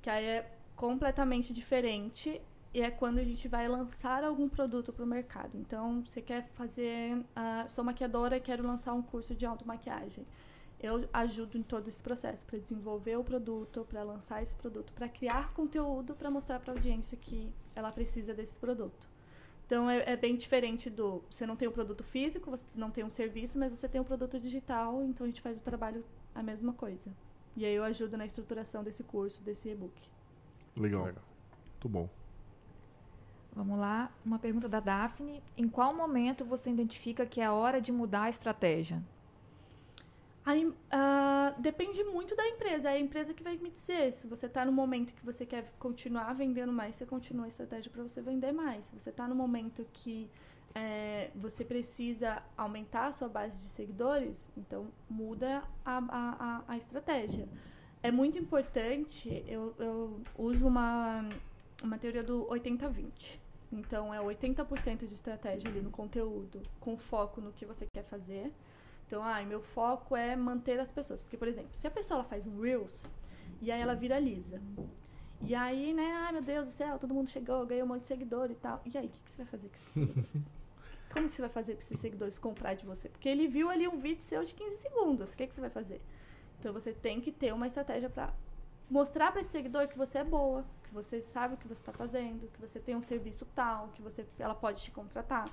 que 0.00 0.08
aí 0.08 0.24
é 0.24 0.50
completamente 0.74 1.52
diferente 1.52 2.40
e 2.72 2.80
é 2.80 2.90
quando 2.90 3.18
a 3.18 3.24
gente 3.24 3.46
vai 3.46 3.68
lançar 3.68 4.24
algum 4.24 4.48
produto 4.48 4.90
para 4.90 5.04
o 5.04 5.06
mercado. 5.06 5.50
Então, 5.58 6.02
você 6.02 6.22
quer 6.22 6.48
fazer. 6.54 7.22
ah, 7.34 7.66
sou 7.68 7.84
maquiadora 7.84 8.40
quero 8.40 8.66
lançar 8.66 8.94
um 8.94 9.02
curso 9.02 9.34
de 9.34 9.44
automaquiagem. 9.44 10.26
Eu 10.80 11.06
ajudo 11.12 11.58
em 11.58 11.62
todo 11.62 11.88
esse 11.88 12.02
processo 12.02 12.42
para 12.46 12.58
desenvolver 12.58 13.16
o 13.18 13.24
produto, 13.24 13.86
para 13.86 14.02
lançar 14.02 14.42
esse 14.42 14.56
produto, 14.56 14.94
para 14.94 15.10
criar 15.10 15.52
conteúdo 15.52 16.14
para 16.14 16.30
mostrar 16.30 16.58
para 16.58 16.72
a 16.72 16.74
audiência 16.76 17.18
que 17.18 17.52
ela 17.74 17.92
precisa 17.92 18.32
desse 18.32 18.54
produto. 18.54 19.14
Então 19.66 19.90
é, 19.90 20.12
é 20.12 20.16
bem 20.16 20.36
diferente 20.36 20.88
do 20.88 21.22
você 21.28 21.44
não 21.44 21.56
tem 21.56 21.66
o 21.66 21.72
produto 21.72 22.04
físico, 22.04 22.50
você 22.50 22.64
não 22.74 22.90
tem 22.90 23.04
um 23.04 23.10
serviço, 23.10 23.58
mas 23.58 23.76
você 23.76 23.88
tem 23.88 24.00
o 24.00 24.04
produto 24.04 24.38
digital, 24.38 25.02
então 25.02 25.24
a 25.24 25.28
gente 25.28 25.40
faz 25.40 25.58
o 25.58 25.62
trabalho 25.62 26.04
a 26.34 26.42
mesma 26.42 26.72
coisa. 26.72 27.12
E 27.56 27.64
aí 27.64 27.74
eu 27.74 27.82
ajudo 27.82 28.16
na 28.16 28.26
estruturação 28.26 28.84
desse 28.84 29.02
curso, 29.02 29.42
desse 29.42 29.68
e-book. 29.68 29.92
Legal. 30.76 31.04
Legal. 31.06 31.24
Muito 31.72 31.88
bom. 31.88 32.08
Vamos 33.54 33.78
lá, 33.78 34.12
uma 34.24 34.38
pergunta 34.38 34.68
da 34.68 34.80
Daphne. 34.80 35.42
Em 35.56 35.66
qual 35.66 35.94
momento 35.94 36.44
você 36.44 36.70
identifica 36.70 37.24
que 37.24 37.40
é 37.40 37.46
a 37.46 37.54
hora 37.54 37.80
de 37.80 37.90
mudar 37.90 38.24
a 38.24 38.28
estratégia? 38.28 39.02
Aí, 40.46 40.72
ah, 40.92 41.52
depende 41.58 42.04
muito 42.04 42.36
da 42.36 42.46
empresa. 42.46 42.88
É 42.88 42.92
a 42.92 43.00
empresa 43.00 43.34
que 43.34 43.42
vai 43.42 43.56
me 43.58 43.68
dizer. 43.68 44.12
Se 44.12 44.28
você 44.28 44.46
está 44.46 44.64
no 44.64 44.70
momento 44.70 45.12
que 45.12 45.24
você 45.24 45.44
quer 45.44 45.72
continuar 45.76 46.32
vendendo 46.34 46.72
mais, 46.72 46.94
você 46.94 47.04
continua 47.04 47.46
a 47.46 47.48
estratégia 47.48 47.90
para 47.90 48.04
você 48.04 48.22
vender 48.22 48.52
mais. 48.52 48.86
Se 48.86 48.96
você 48.96 49.10
está 49.10 49.26
no 49.26 49.34
momento 49.34 49.84
que 49.92 50.30
eh, 50.72 51.32
você 51.34 51.64
precisa 51.64 52.40
aumentar 52.56 53.06
a 53.06 53.12
sua 53.12 53.28
base 53.28 53.58
de 53.58 53.68
seguidores, 53.70 54.48
então 54.56 54.86
muda 55.10 55.64
a, 55.84 55.98
a, 55.98 56.36
a, 56.38 56.64
a 56.68 56.76
estratégia. 56.76 57.48
É 58.00 58.12
muito 58.12 58.38
importante, 58.38 59.42
eu, 59.48 59.74
eu 59.80 60.20
uso 60.38 60.64
uma, 60.64 61.28
uma 61.82 61.98
teoria 61.98 62.22
do 62.22 62.46
80-20. 62.46 63.40
Então, 63.72 64.14
é 64.14 64.20
80% 64.20 65.08
de 65.08 65.14
estratégia 65.14 65.68
ali 65.68 65.80
no 65.80 65.90
conteúdo, 65.90 66.62
com 66.78 66.96
foco 66.96 67.40
no 67.40 67.52
que 67.52 67.66
você 67.66 67.84
quer 67.92 68.04
fazer. 68.04 68.52
Então, 69.06 69.22
ai, 69.22 69.46
meu 69.46 69.60
foco 69.60 70.16
é 70.16 70.34
manter 70.34 70.80
as 70.80 70.90
pessoas. 70.90 71.22
Porque, 71.22 71.36
por 71.36 71.48
exemplo, 71.48 71.70
se 71.72 71.86
a 71.86 71.90
pessoa 71.90 72.20
ela 72.20 72.28
faz 72.28 72.46
um 72.46 72.60
Reels 72.60 73.08
e 73.60 73.70
aí 73.70 73.80
ela 73.80 73.94
viraliza. 73.94 74.60
E 75.40 75.54
aí, 75.54 75.92
né, 75.92 76.12
ai 76.12 76.32
meu 76.32 76.42
Deus 76.42 76.66
do 76.66 76.72
céu, 76.72 76.98
todo 76.98 77.14
mundo 77.14 77.28
chegou, 77.28 77.64
ganhou 77.66 77.84
um 77.84 77.88
monte 77.88 78.02
de 78.02 78.08
seguidor 78.08 78.50
e 78.50 78.54
tal. 78.54 78.80
E 78.84 78.96
aí, 78.98 79.06
o 79.06 79.08
que, 79.08 79.20
que 79.20 79.30
você 79.30 79.36
vai 79.38 79.46
fazer 79.46 79.68
com 79.68 79.76
esses 79.76 79.92
seguidores? 79.92 80.30
Como 81.12 81.28
que 81.28 81.34
você 81.34 81.42
vai 81.42 81.50
fazer 81.50 81.74
para 81.74 81.84
esses 81.84 82.00
seguidores 82.00 82.38
comprar 82.38 82.74
de 82.74 82.84
você? 82.84 83.08
Porque 83.08 83.28
ele 83.28 83.46
viu 83.46 83.70
ali 83.70 83.86
um 83.86 83.98
vídeo 83.98 84.22
seu 84.22 84.44
de 84.44 84.54
15 84.54 84.76
segundos. 84.78 85.32
O 85.32 85.36
que, 85.36 85.46
que 85.46 85.54
você 85.54 85.60
vai 85.60 85.70
fazer? 85.70 86.00
Então 86.58 86.72
você 86.72 86.92
tem 86.92 87.20
que 87.20 87.30
ter 87.30 87.54
uma 87.54 87.66
estratégia 87.66 88.10
para 88.10 88.34
mostrar 88.90 89.32
para 89.32 89.40
esse 89.40 89.50
seguidor 89.50 89.88
que 89.88 89.96
você 89.96 90.18
é 90.18 90.24
boa, 90.24 90.64
que 90.84 90.92
você 90.92 91.20
sabe 91.20 91.54
o 91.54 91.56
que 91.56 91.66
você 91.66 91.80
está 91.80 91.92
fazendo, 91.92 92.48
que 92.52 92.60
você 92.60 92.78
tem 92.78 92.96
um 92.96 93.02
serviço 93.02 93.46
tal, 93.54 93.88
que 93.88 94.02
você, 94.02 94.26
ela 94.38 94.54
pode 94.54 94.82
te 94.82 94.90
contratar. 94.90 95.48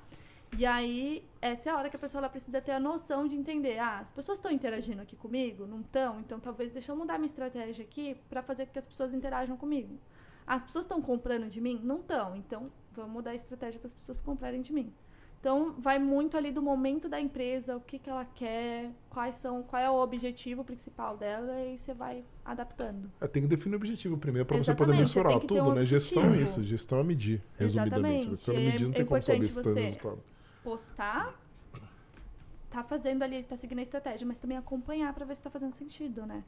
E 0.57 0.65
aí, 0.65 1.23
essa 1.41 1.69
é 1.69 1.73
a 1.73 1.77
hora 1.77 1.89
que 1.89 1.95
a 1.95 1.99
pessoa 1.99 2.19
ela 2.21 2.29
precisa 2.29 2.61
ter 2.61 2.71
a 2.71 2.79
noção 2.79 3.27
de 3.27 3.35
entender, 3.35 3.79
ah, 3.79 3.99
as 3.99 4.11
pessoas 4.11 4.37
estão 4.37 4.51
interagindo 4.51 5.01
aqui 5.01 5.15
comigo? 5.15 5.65
Não 5.65 5.81
estão? 5.81 6.19
Então 6.19 6.39
talvez 6.39 6.71
deixa 6.71 6.91
eu 6.91 6.95
mudar 6.95 7.17
minha 7.17 7.25
estratégia 7.25 7.83
aqui 7.83 8.15
para 8.29 8.41
fazer 8.43 8.65
com 8.67 8.73
que 8.73 8.79
as 8.79 8.85
pessoas 8.85 9.13
interajam 9.13 9.57
comigo. 9.57 9.97
As 10.45 10.61
pessoas 10.63 10.85
estão 10.85 11.01
comprando 11.01 11.49
de 11.49 11.59
mim? 11.59 11.79
Não 11.83 11.97
estão. 12.01 12.35
Então, 12.35 12.71
vamos 12.93 13.11
mudar 13.11 13.31
a 13.31 13.35
estratégia 13.35 13.79
para 13.79 13.87
as 13.87 13.93
pessoas 13.93 14.19
comprarem 14.21 14.61
de 14.61 14.71
mim. 14.73 14.93
Então, 15.39 15.73
vai 15.77 15.99
muito 15.99 16.37
ali 16.37 16.51
do 16.51 16.61
momento 16.61 17.09
da 17.09 17.19
empresa, 17.19 17.75
o 17.75 17.81
que, 17.81 17.99
que 17.99 18.09
ela 18.09 18.23
quer, 18.23 18.89
quais 19.09 19.35
são, 19.35 19.61
qual 19.61 19.81
é 19.81 19.89
o 19.89 19.95
objetivo 19.95 20.63
principal 20.63 21.17
dela 21.17 21.61
e 21.65 21.77
você 21.77 21.93
vai 21.93 22.23
adaptando. 22.45 23.11
É, 23.19 23.27
tem 23.27 23.41
que 23.43 23.49
definir 23.49 23.75
o 23.75 23.77
objetivo 23.77 24.17
primeiro 24.17 24.45
para 24.45 24.57
você 24.57 24.73
poder 24.73 24.93
você 24.93 24.99
mensurar 24.99 25.31
tem 25.33 25.41
ter 25.41 25.47
tudo, 25.47 25.69
um 25.69 25.73
né? 25.73 25.83
Gestão 25.85 26.23
é 26.23 26.27
objetivo. 26.27 26.49
isso, 26.49 26.63
gestão 26.63 26.99
é 26.99 27.03
medir, 27.03 27.41
resumidamente. 27.57 28.27
Exatamente, 28.29 28.37
Se 28.37 28.43
você 28.45 28.53
não 28.53 28.59
é- 28.59 28.63
medir, 28.63 28.83
não 28.85 28.91
é 28.91 28.95
tem 28.95 29.05
como 29.05 29.21
saber 29.21 29.37
importante 29.37 29.49
se 29.51 29.61
tem 29.61 29.73
você- 29.73 29.85
resultado. 29.85 30.32
Postar, 30.63 31.33
tá 32.69 32.83
fazendo 32.83 33.23
ali, 33.23 33.43
tá 33.43 33.55
seguindo 33.55 33.79
a 33.79 33.83
estratégia, 33.83 34.25
mas 34.25 34.37
também 34.39 34.57
acompanhar 34.57 35.13
para 35.13 35.25
ver 35.25 35.35
se 35.35 35.43
tá 35.43 35.49
fazendo 35.49 35.73
sentido, 35.73 36.25
né? 36.25 36.43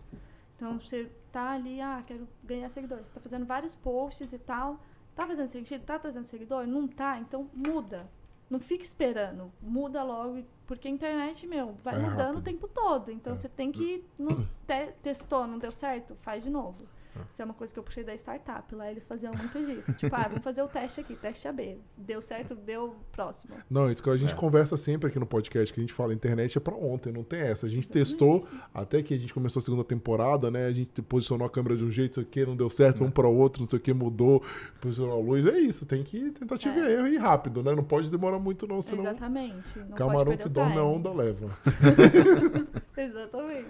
Então 0.55 0.79
você 0.79 1.11
tá 1.31 1.51
ali, 1.51 1.81
ah, 1.81 2.01
quero 2.05 2.27
ganhar 2.43 2.69
seguidores, 2.69 3.07
você 3.07 3.13
tá 3.13 3.19
fazendo 3.19 3.45
vários 3.45 3.75
posts 3.75 4.31
e 4.33 4.39
tal, 4.39 4.79
tá 5.13 5.27
fazendo 5.27 5.49
sentido, 5.49 5.83
tá 5.85 5.99
trazendo 5.99 6.25
seguidor? 6.25 6.65
Não 6.65 6.87
tá, 6.87 7.19
então 7.19 7.49
muda. 7.53 8.09
Não 8.49 8.59
fica 8.59 8.83
esperando, 8.83 9.51
muda 9.61 10.03
logo, 10.03 10.43
porque 10.67 10.87
a 10.87 10.91
internet, 10.91 11.45
meu, 11.47 11.73
vai 11.83 11.95
É 11.95 11.97
mudando 11.99 12.17
rápido. 12.19 12.37
o 12.37 12.41
tempo 12.43 12.67
todo. 12.67 13.11
Então 13.11 13.33
É. 13.33 13.35
você 13.35 13.49
tem 13.49 13.71
que. 13.71 14.05
Não 14.19 14.45
te- 14.67 14.93
testou, 15.01 15.47
não 15.47 15.57
deu 15.57 15.71
certo? 15.71 16.15
Faz 16.21 16.43
de 16.43 16.49
novo. 16.49 16.87
É. 17.15 17.19
Isso 17.31 17.41
é 17.41 17.45
uma 17.45 17.53
coisa 17.53 17.73
que 17.73 17.79
eu 17.79 17.83
puxei 17.83 18.03
da 18.03 18.13
startup. 18.15 18.73
Lá 18.75 18.91
eles 18.91 19.05
faziam 19.07 19.33
muito 19.33 19.57
disso. 19.65 19.93
tipo, 19.93 20.15
ah, 20.15 20.27
vamos 20.27 20.43
fazer 20.43 20.61
o 20.61 20.67
teste 20.67 20.99
aqui, 21.01 21.15
teste 21.15 21.47
AB. 21.47 21.77
Deu 21.97 22.21
certo, 22.21 22.55
deu 22.55 22.95
próximo. 23.11 23.53
Não, 23.69 23.89
isso 23.89 24.03
que 24.03 24.09
a 24.09 24.17
gente 24.17 24.33
É. 24.33 24.35
conversa 24.35 24.75
sempre 24.77 25.07
aqui 25.09 25.17
no 25.19 25.25
podcast, 25.25 25.73
que 25.73 25.79
a 25.79 25.83
gente 25.83 25.93
fala, 25.93 26.11
a 26.11 26.15
internet 26.15 26.57
é 26.57 26.61
pra 26.61 26.75
ontem, 26.75 27.11
não 27.13 27.23
tem 27.23 27.39
essa. 27.39 27.65
A 27.65 27.69
gente 27.69 27.87
testou, 27.87 28.47
até 28.73 29.01
que 29.01 29.13
a 29.13 29.17
gente 29.17 29.33
começou 29.33 29.59
a 29.59 29.63
segunda 29.63 29.83
temporada, 29.83 30.51
né? 30.51 30.65
A 30.65 30.71
gente 30.73 31.01
posicionou 31.01 31.47
a 31.47 31.49
câmera 31.49 31.75
de 31.77 31.83
um 31.83 31.91
jeito, 31.91 32.09
não 32.09 32.13
sei 32.15 32.23
o 32.23 32.25
que, 32.27 32.45
não 32.45 32.55
deu 32.55 32.69
certo, 32.69 32.99
vamos 32.99 33.13
pra 33.13 33.27
outro, 33.27 33.61
não 33.63 33.69
sei 33.69 33.79
o 33.79 33.81
que, 33.81 33.93
mudou, 33.93 34.43
posicionou 34.81 35.13
a 35.13 35.21
luz. 35.21 35.45
É 35.47 35.57
isso, 35.59 35.85
tem 35.85 36.03
que 36.03 36.31
tentativa 36.31 36.75
É. 36.79 36.89
e 36.89 36.93
erro 36.95 37.07
e 37.07 37.17
rápido, 37.17 37.63
né? 37.63 37.73
Não 37.75 37.83
pode 37.83 38.09
demorar 38.09 38.39
muito 38.39 38.67
não, 38.67 38.81
senão 38.81 39.03
Exatamente. 39.03 39.79
Não 39.79 39.95
camarão 39.95 40.31
pode 40.31 40.43
que 40.43 40.49
dorme 40.49 40.71
a 40.73 40.75
time. 40.75 40.85
onda 40.85 41.13
leva. 41.13 41.47
Exatamente. 42.97 43.65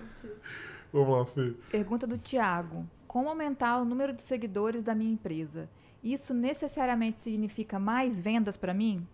Vamos 0.92 1.18
lá, 1.18 1.26
Fê. 1.26 1.54
Pergunta 1.72 2.08
do 2.08 2.18
Tiago. 2.18 2.86
Como 3.16 3.30
aumentar 3.30 3.78
o 3.80 3.86
número 3.86 4.12
de 4.12 4.22
seguidores 4.22 4.84
da 4.84 4.94
minha 4.94 5.14
empresa. 5.14 5.70
Isso 6.04 6.34
necessariamente 6.34 7.22
significa 7.22 7.80
mais 7.80 8.20
vendas 8.20 8.58
para 8.58 8.74
mim? 8.74 9.08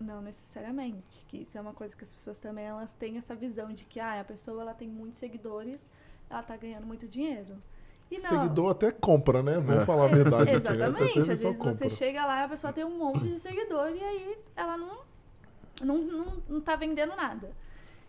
Não 0.00 0.22
necessariamente, 0.22 1.22
que 1.28 1.42
isso 1.42 1.58
é 1.58 1.60
uma 1.60 1.74
coisa 1.74 1.94
que 1.94 2.02
as 2.02 2.10
pessoas 2.10 2.38
também 2.40 2.64
elas 2.64 2.94
têm 2.94 3.18
essa 3.18 3.34
visão 3.34 3.70
de 3.74 3.84
que 3.84 4.00
ah, 4.00 4.22
a 4.22 4.24
pessoa 4.24 4.62
ela 4.62 4.72
tem 4.72 4.88
muitos 4.88 5.18
seguidores, 5.18 5.86
ela 6.30 6.42
tá 6.42 6.56
ganhando 6.56 6.86
muito 6.86 7.06
dinheiro. 7.06 7.62
E 8.10 8.18
não. 8.22 8.30
Seguidor 8.30 8.70
até 8.70 8.90
compra, 8.90 9.42
né? 9.42 9.60
Vamos 9.60 9.82
É. 9.82 9.84
falar 9.84 10.06
a 10.06 10.08
verdade 10.08 10.50
aqui. 10.54 10.64
né? 10.64 10.70
Até 10.70 10.84
Exatamente. 10.86 11.20
Às 11.20 11.26
vezes 11.26 11.56
compra. 11.58 11.74
você 11.74 11.90
chega 11.90 12.24
lá 12.24 12.40
e 12.40 12.44
a 12.44 12.48
pessoa 12.48 12.72
tem 12.72 12.84
um 12.84 12.96
monte 12.96 13.28
de 13.28 13.38
seguidor 13.38 13.90
e 13.90 14.02
aí 14.02 14.38
ela 14.56 14.78
não, 14.78 15.00
não, 15.82 15.98
não, 15.98 16.42
não 16.48 16.60
tá 16.62 16.74
vendendo 16.74 17.14
nada. 17.14 17.52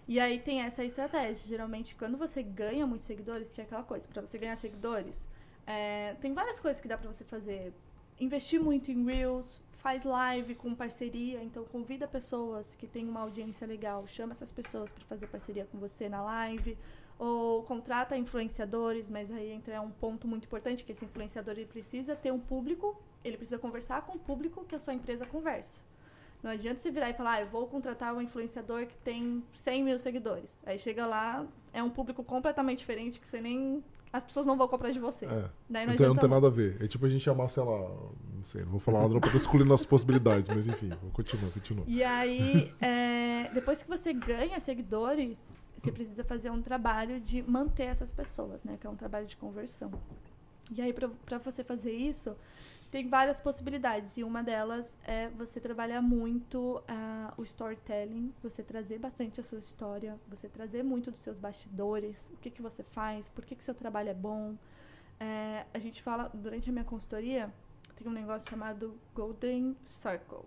E 0.07 0.19
aí 0.19 0.39
tem 0.39 0.61
essa 0.61 0.83
estratégia. 0.83 1.47
Geralmente, 1.47 1.95
quando 1.95 2.17
você 2.17 2.43
ganha 2.43 2.85
muitos 2.85 3.07
seguidores, 3.07 3.51
que 3.51 3.61
é 3.61 3.63
aquela 3.63 3.83
coisa, 3.83 4.07
para 4.07 4.21
você 4.21 4.37
ganhar 4.37 4.55
seguidores, 4.55 5.27
é, 5.65 6.13
tem 6.21 6.33
várias 6.33 6.59
coisas 6.59 6.79
que 6.79 6.87
dá 6.87 6.97
para 6.97 7.11
você 7.11 7.23
fazer. 7.23 7.73
Investir 8.19 8.61
muito 8.61 8.91
em 8.91 9.03
Reels, 9.03 9.59
faz 9.77 10.03
live 10.03 10.55
com 10.55 10.73
parceria, 10.73 11.43
então 11.43 11.63
convida 11.65 12.07
pessoas 12.07 12.75
que 12.75 12.87
têm 12.87 13.07
uma 13.07 13.21
audiência 13.21 13.67
legal, 13.67 14.07
chama 14.07 14.33
essas 14.33 14.51
pessoas 14.51 14.91
para 14.91 15.03
fazer 15.05 15.27
parceria 15.27 15.65
com 15.65 15.77
você 15.77 16.07
na 16.07 16.23
live, 16.23 16.77
ou 17.17 17.63
contrata 17.63 18.17
influenciadores, 18.17 19.09
mas 19.09 19.31
aí 19.31 19.51
entra 19.51 19.81
um 19.81 19.91
ponto 19.91 20.27
muito 20.27 20.45
importante, 20.45 20.83
que 20.83 20.91
esse 20.91 21.05
influenciador 21.05 21.55
ele 21.55 21.65
precisa 21.65 22.15
ter 22.15 22.31
um 22.31 22.39
público, 22.39 22.99
ele 23.23 23.37
precisa 23.37 23.57
conversar 23.57 24.03
com 24.03 24.13
o 24.13 24.19
público 24.19 24.65
que 24.65 24.75
a 24.75 24.79
sua 24.79 24.93
empresa 24.93 25.25
conversa. 25.25 25.83
Não 26.45 26.51
adianta 26.51 26.79
você 26.79 26.91
virar 26.91 27.09
e 27.09 27.13
falar, 27.15 27.31
ah, 27.31 27.41
eu 27.41 27.47
vou 27.47 27.65
contratar 27.65 28.13
um 28.13 28.21
influenciador 28.21 28.85
que 28.85 28.95
tem 28.97 29.43
100 29.55 29.83
mil 29.83 29.97
seguidores. 29.97 30.61
Aí 30.63 30.77
chega 30.77 31.03
lá, 31.07 31.43
é 31.73 31.81
um 31.81 31.89
público 31.89 32.23
completamente 32.23 32.77
diferente 32.77 33.19
que 33.19 33.27
você 33.27 33.41
nem... 33.41 33.83
As 34.13 34.23
pessoas 34.23 34.45
não 34.45 34.55
vão 34.55 34.67
comprar 34.67 34.91
de 34.91 34.99
você. 34.99 35.25
É. 35.25 35.49
Daí 35.67 35.87
não 35.87 35.95
Então 35.95 36.09
não 36.09 36.15
tem 36.17 36.29
nada 36.29 36.45
a 36.45 36.49
ver. 36.51 36.77
É 36.79 36.87
tipo 36.87 37.03
a 37.03 37.09
gente 37.09 37.23
chamar, 37.23 37.49
sei 37.49 37.63
lá, 37.63 37.89
não 38.31 38.43
sei, 38.43 38.61
não 38.61 38.69
vou 38.69 38.79
falar 38.79 39.01
nada, 39.01 39.19
porque 39.19 39.35
eu 39.35 39.41
excluindo 39.41 39.65
nossas 39.65 39.87
possibilidades, 39.87 40.47
mas 40.47 40.67
enfim, 40.67 40.91
continua, 41.13 41.49
continua. 41.49 41.83
E 41.87 42.03
aí, 42.03 42.71
é, 42.79 43.49
depois 43.51 43.81
que 43.81 43.89
você 43.89 44.13
ganha 44.13 44.59
seguidores, 44.59 45.35
você 45.79 45.91
precisa 45.91 46.23
fazer 46.23 46.51
um 46.51 46.61
trabalho 46.61 47.19
de 47.19 47.41
manter 47.41 47.85
essas 47.85 48.13
pessoas, 48.13 48.63
né? 48.63 48.77
Que 48.79 48.85
é 48.85 48.89
um 48.89 48.95
trabalho 48.95 49.25
de 49.25 49.35
conversão. 49.35 49.91
E 50.71 50.79
aí, 50.79 50.93
para 50.93 51.39
você 51.39 51.63
fazer 51.63 51.91
isso, 51.91 52.37
tem 52.95 53.09
várias 53.09 53.41
possibilidades. 53.41 54.15
E 54.15 54.23
uma 54.23 54.41
delas 54.41 54.95
é 55.05 55.27
você 55.27 55.59
trabalhar 55.59 56.01
muito 56.01 56.81
ah, 56.87 57.33
o 57.35 57.43
storytelling, 57.43 58.33
você 58.41 58.63
trazer 58.63 58.99
bastante 58.99 59.37
a 59.37 59.43
sua 59.43 59.59
história, 59.59 60.17
você 60.29 60.47
trazer 60.47 60.81
muito 60.81 61.11
dos 61.11 61.19
seus 61.19 61.37
bastidores, 61.37 62.31
o 62.33 62.37
que, 62.37 62.49
que 62.49 62.61
você 62.61 62.83
faz, 62.83 63.27
por 63.27 63.43
que, 63.43 63.53
que 63.53 63.65
seu 63.65 63.75
trabalho 63.75 64.07
é 64.07 64.13
bom. 64.13 64.55
É, 65.19 65.65
a 65.73 65.77
gente 65.77 66.01
fala, 66.01 66.31
durante 66.33 66.69
a 66.69 66.71
minha 66.71 66.85
consultoria, 66.85 67.53
tem 67.97 68.07
um 68.07 68.13
negócio 68.13 68.49
chamado 68.49 68.97
Golden 69.13 69.75
Circle 69.85 70.45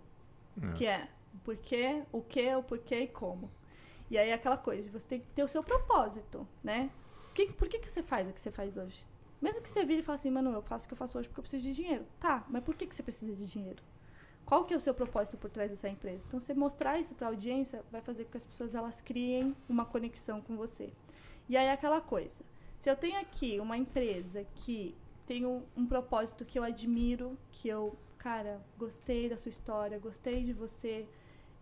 É. 0.62 0.72
que 0.72 0.86
é 0.86 1.06
o 1.34 1.38
porquê, 1.40 2.02
o 2.10 2.22
que, 2.22 2.54
o 2.54 2.62
porquê 2.62 3.00
e 3.00 3.08
como. 3.08 3.50
E 4.10 4.16
aí 4.16 4.30
é 4.30 4.32
aquela 4.32 4.56
coisa, 4.56 4.90
você 4.90 5.06
tem 5.06 5.20
que 5.20 5.26
ter 5.34 5.44
o 5.44 5.48
seu 5.48 5.62
propósito, 5.62 6.48
né? 6.64 6.90
Que, 7.34 7.52
por 7.52 7.68
que, 7.68 7.78
que 7.78 7.90
você 7.90 8.02
faz 8.02 8.26
o 8.26 8.32
que 8.32 8.40
você 8.40 8.50
faz 8.50 8.78
hoje? 8.78 9.06
Mesmo 9.40 9.62
que 9.62 9.68
você 9.68 9.84
vire 9.84 10.00
e 10.00 10.02
fale 10.02 10.16
assim, 10.16 10.30
mano, 10.30 10.52
eu 10.52 10.62
faço 10.62 10.84
o 10.84 10.88
que 10.88 10.94
eu 10.94 10.98
faço 10.98 11.16
hoje 11.16 11.28
porque 11.28 11.40
eu 11.40 11.42
preciso 11.42 11.62
de 11.62 11.72
dinheiro. 11.72 12.04
Tá, 12.18 12.44
mas 12.48 12.64
por 12.64 12.74
que, 12.74 12.86
que 12.86 12.94
você 12.94 13.02
precisa 13.02 13.34
de 13.34 13.46
dinheiro? 13.46 13.82
Qual 14.44 14.64
que 14.64 14.72
é 14.72 14.76
o 14.76 14.80
seu 14.80 14.94
propósito 14.94 15.36
por 15.36 15.50
trás 15.50 15.70
dessa 15.70 15.88
empresa? 15.88 16.22
Então, 16.26 16.40
você 16.40 16.54
mostrar 16.54 16.98
isso 16.98 17.14
para 17.14 17.26
a 17.26 17.30
audiência 17.30 17.84
vai 17.92 18.00
fazer 18.00 18.24
com 18.24 18.30
que 18.30 18.38
as 18.38 18.46
pessoas 18.46 18.74
elas 18.74 19.00
criem 19.00 19.54
uma 19.68 19.84
conexão 19.84 20.40
com 20.40 20.56
você. 20.56 20.90
E 21.48 21.56
aí 21.56 21.68
aquela 21.68 22.00
coisa. 22.00 22.42
Se 22.78 22.90
eu 22.90 22.96
tenho 22.96 23.20
aqui 23.20 23.60
uma 23.60 23.76
empresa 23.76 24.46
que 24.54 24.94
tem 25.26 25.44
um, 25.44 25.62
um 25.76 25.84
propósito 25.84 26.44
que 26.44 26.58
eu 26.58 26.62
admiro, 26.62 27.36
que 27.52 27.68
eu, 27.68 27.94
cara, 28.16 28.60
gostei 28.78 29.28
da 29.28 29.36
sua 29.36 29.50
história, 29.50 29.98
gostei 29.98 30.42
de 30.42 30.54
você, 30.54 31.06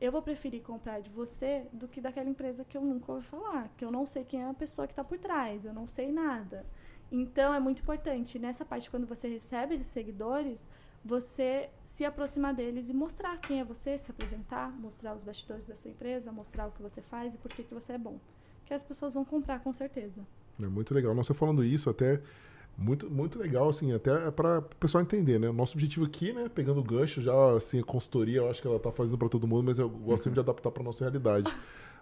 eu 0.01 0.13
vou 0.13 0.23
preferir 0.23 0.63
comprar 0.63 1.01
de 1.01 1.11
você 1.11 1.67
do 1.73 1.89
que 1.89 2.01
daquela 2.01 2.29
empresa 2.29 2.65
que 2.65 2.77
eu 2.77 2.83
nunca 2.83 3.13
ouvi 3.13 3.27
falar, 3.27 3.69
que 3.77 3.85
eu 3.85 3.91
não 3.91 4.07
sei 4.07 4.25
quem 4.25 4.43
é 4.43 4.49
a 4.49 4.55
pessoa 4.55 4.87
que 4.87 4.93
está 4.93 5.03
por 5.03 5.19
trás, 5.19 5.65
eu 5.65 5.73
não 5.73 5.89
sei 5.89 6.13
nada. 6.13 6.65
Então 7.11 7.55
é 7.55 7.61
muito 7.61 7.83
importante 7.83 8.39
nessa 8.39 8.65
parte 8.65 8.91
quando 8.91 9.07
você 9.07 9.29
recebe 9.29 9.75
esses 9.75 9.87
seguidores, 9.87 10.65
você 11.05 11.71
se 11.85 12.05
aproximar 12.05 12.53
deles 12.53 12.89
e 12.89 12.93
mostrar 12.93 13.39
quem 13.39 13.61
é 13.61 13.65
você, 13.65 13.97
se 13.97 14.11
apresentar, 14.11 14.71
mostrar 14.73 15.15
os 15.15 15.23
bastidores 15.23 15.67
da 15.67 15.77
sua 15.77 15.91
empresa, 15.91 16.33
mostrar 16.33 16.67
o 16.67 16.73
que 16.73 16.83
você 16.83 17.01
faz 17.01 17.35
e 17.35 17.39
por 17.39 17.51
que, 17.51 17.63
que 17.63 17.73
você 17.73 17.93
é 17.93 17.99
bom. 17.99 18.19
Que 18.65 18.75
as 18.75 18.83
pessoas 18.83 19.15
vão 19.15 19.25
comprar 19.25 19.61
com 19.61 19.73
certeza. 19.73 20.27
É 20.61 20.67
muito 20.67 20.93
legal. 20.93 21.15
Não, 21.15 21.23
você 21.23 21.33
falando 21.33 21.65
isso, 21.65 21.89
até 21.89 22.21
muito, 22.77 23.09
muito 23.11 23.39
legal, 23.39 23.69
assim, 23.69 23.93
até 23.93 24.31
para 24.31 24.59
o 24.59 24.63
pessoal 24.63 25.03
entender, 25.03 25.39
né? 25.39 25.51
Nosso 25.51 25.75
objetivo 25.75 26.05
aqui, 26.05 26.33
né? 26.33 26.49
Pegando 26.49 26.81
o 26.81 26.85
gancho, 26.85 27.23
já 27.23 27.57
assim, 27.57 27.81
a 27.81 27.85
consultoria, 27.85 28.39
eu 28.39 28.51
acho 28.51 28.61
que 28.61 28.69
ela 28.69 28.79
tá 28.79 28.93
fazendo 28.93 29.17
para 29.17 29.29
todo 29.29 29.47
mundo, 29.47 29.65
mas 29.65 29.79
eu 29.79 29.89
gosto 29.89 30.25
sempre 30.25 30.35
de 30.35 30.41
adaptar 30.41 30.71
para 30.71 30.83
nossa 30.83 31.05
realidade. 31.05 31.51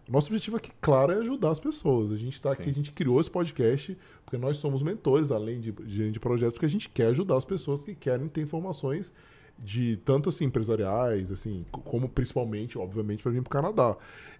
Nosso 0.08 0.26
objetivo 0.26 0.56
aqui, 0.56 0.70
claro, 0.80 1.12
é 1.12 1.16
ajudar 1.16 1.50
as 1.50 1.60
pessoas. 1.60 2.12
A 2.12 2.16
gente 2.16 2.34
está 2.34 2.52
aqui, 2.52 2.68
a 2.68 2.72
gente 2.72 2.92
criou 2.92 3.20
esse 3.20 3.30
podcast 3.30 3.96
porque 4.24 4.36
nós 4.36 4.58
somos 4.58 4.82
mentores, 4.82 5.30
além 5.30 5.60
de 5.60 5.74
gerente 5.86 6.14
de 6.14 6.20
projetos, 6.20 6.54
porque 6.54 6.66
a 6.66 6.70
gente 6.70 6.88
quer 6.88 7.06
ajudar 7.06 7.36
as 7.36 7.44
pessoas 7.44 7.82
que 7.82 7.94
querem 7.94 8.28
ter 8.28 8.42
informações 8.42 9.12
de 9.58 9.96
tanto 10.04 10.28
assim 10.28 10.44
empresariais, 10.44 11.30
assim, 11.30 11.64
co- 11.70 11.80
como 11.80 12.08
principalmente, 12.08 12.78
obviamente, 12.78 13.22
para 13.22 13.32
vir 13.32 13.42
para 13.42 13.48
o 13.48 13.62
Canadá. 13.62 13.96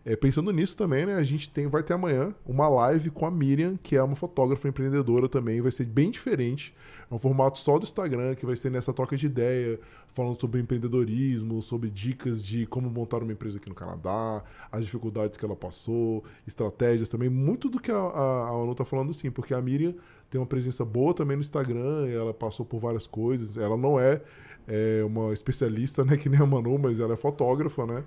É, 0.06 0.14
pensando 0.14 0.50
nisso 0.52 0.76
também, 0.76 1.06
né, 1.06 1.14
a 1.14 1.24
gente 1.24 1.48
tem, 1.48 1.66
vai 1.66 1.82
ter 1.82 1.94
amanhã 1.94 2.34
uma 2.46 2.68
live 2.68 3.08
com 3.10 3.24
a 3.24 3.30
Miriam, 3.30 3.76
que 3.76 3.96
é 3.96 4.02
uma 4.02 4.14
fotógrafa 4.16 4.68
empreendedora 4.68 5.28
também, 5.28 5.62
vai 5.62 5.72
ser 5.72 5.86
bem 5.86 6.10
diferente. 6.10 6.74
É 7.10 7.14
um 7.14 7.18
formato 7.18 7.58
só 7.58 7.78
do 7.78 7.84
Instagram, 7.84 8.34
que 8.34 8.44
vai 8.44 8.54
ser 8.56 8.70
nessa 8.70 8.92
troca 8.92 9.16
de 9.16 9.24
ideia, 9.24 9.80
falando 10.12 10.38
sobre 10.38 10.60
empreendedorismo, 10.60 11.62
sobre 11.62 11.88
dicas 11.88 12.42
de 12.44 12.66
como 12.66 12.90
montar 12.90 13.22
uma 13.22 13.32
empresa 13.32 13.56
aqui 13.56 13.68
no 13.68 13.74
Canadá, 13.74 14.42
as 14.70 14.84
dificuldades 14.84 15.38
que 15.38 15.44
ela 15.44 15.56
passou, 15.56 16.22
estratégias 16.46 17.08
também, 17.08 17.30
muito 17.30 17.70
do 17.70 17.80
que 17.80 17.90
a, 17.90 17.96
a, 17.96 18.48
a 18.48 18.50
Anu 18.50 18.74
tá 18.74 18.84
falando 18.84 19.10
assim, 19.10 19.30
porque 19.30 19.54
a 19.54 19.62
Miriam 19.62 19.94
tem 20.28 20.38
uma 20.40 20.46
presença 20.46 20.84
boa 20.84 21.14
também 21.14 21.36
no 21.36 21.42
Instagram, 21.42 22.08
ela 22.08 22.34
passou 22.34 22.66
por 22.66 22.78
várias 22.78 23.06
coisas, 23.06 23.56
ela 23.56 23.76
não 23.76 23.98
é, 23.98 24.20
é 24.66 25.04
uma 25.04 25.32
especialista, 25.32 26.04
né, 26.04 26.16
que 26.16 26.28
nem 26.28 26.40
a 26.40 26.46
Manu, 26.46 26.78
mas 26.78 27.00
ela 27.00 27.14
é 27.14 27.16
fotógrafa, 27.16 27.86
né? 27.86 28.04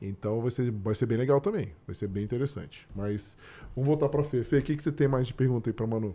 Então 0.00 0.40
vai 0.40 0.50
ser, 0.50 0.70
vai 0.70 0.94
ser 0.94 1.06
bem 1.06 1.16
legal 1.16 1.40
também, 1.40 1.72
vai 1.86 1.94
ser 1.94 2.06
bem 2.06 2.22
interessante. 2.24 2.86
Mas 2.94 3.36
vamos 3.74 3.88
voltar 3.88 4.08
para 4.08 4.22
Fê. 4.22 4.44
Fê, 4.44 4.58
o 4.58 4.62
que, 4.62 4.76
que 4.76 4.82
você 4.82 4.92
tem 4.92 5.08
mais 5.08 5.26
de 5.26 5.34
pergunta 5.34 5.70
aí 5.70 5.72
para 5.72 5.86
Manu? 5.86 6.14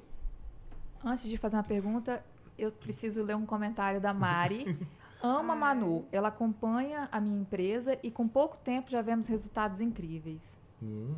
Antes 1.04 1.28
de 1.28 1.36
fazer 1.38 1.56
uma 1.56 1.64
pergunta, 1.64 2.24
eu 2.58 2.72
preciso 2.72 3.24
ler 3.24 3.36
um 3.36 3.46
comentário 3.46 4.00
da 4.00 4.14
Mari. 4.14 4.78
Ama 5.24 5.56
Manu, 5.56 6.06
ela 6.12 6.30
acompanha 6.30 7.08
a 7.12 7.20
minha 7.20 7.40
empresa 7.40 7.98
e 8.02 8.10
com 8.10 8.28
pouco 8.28 8.58
tempo 8.58 8.90
já 8.90 9.02
vemos 9.02 9.28
resultados 9.28 9.80
incríveis. 9.80 10.42
Hum, 10.82 11.16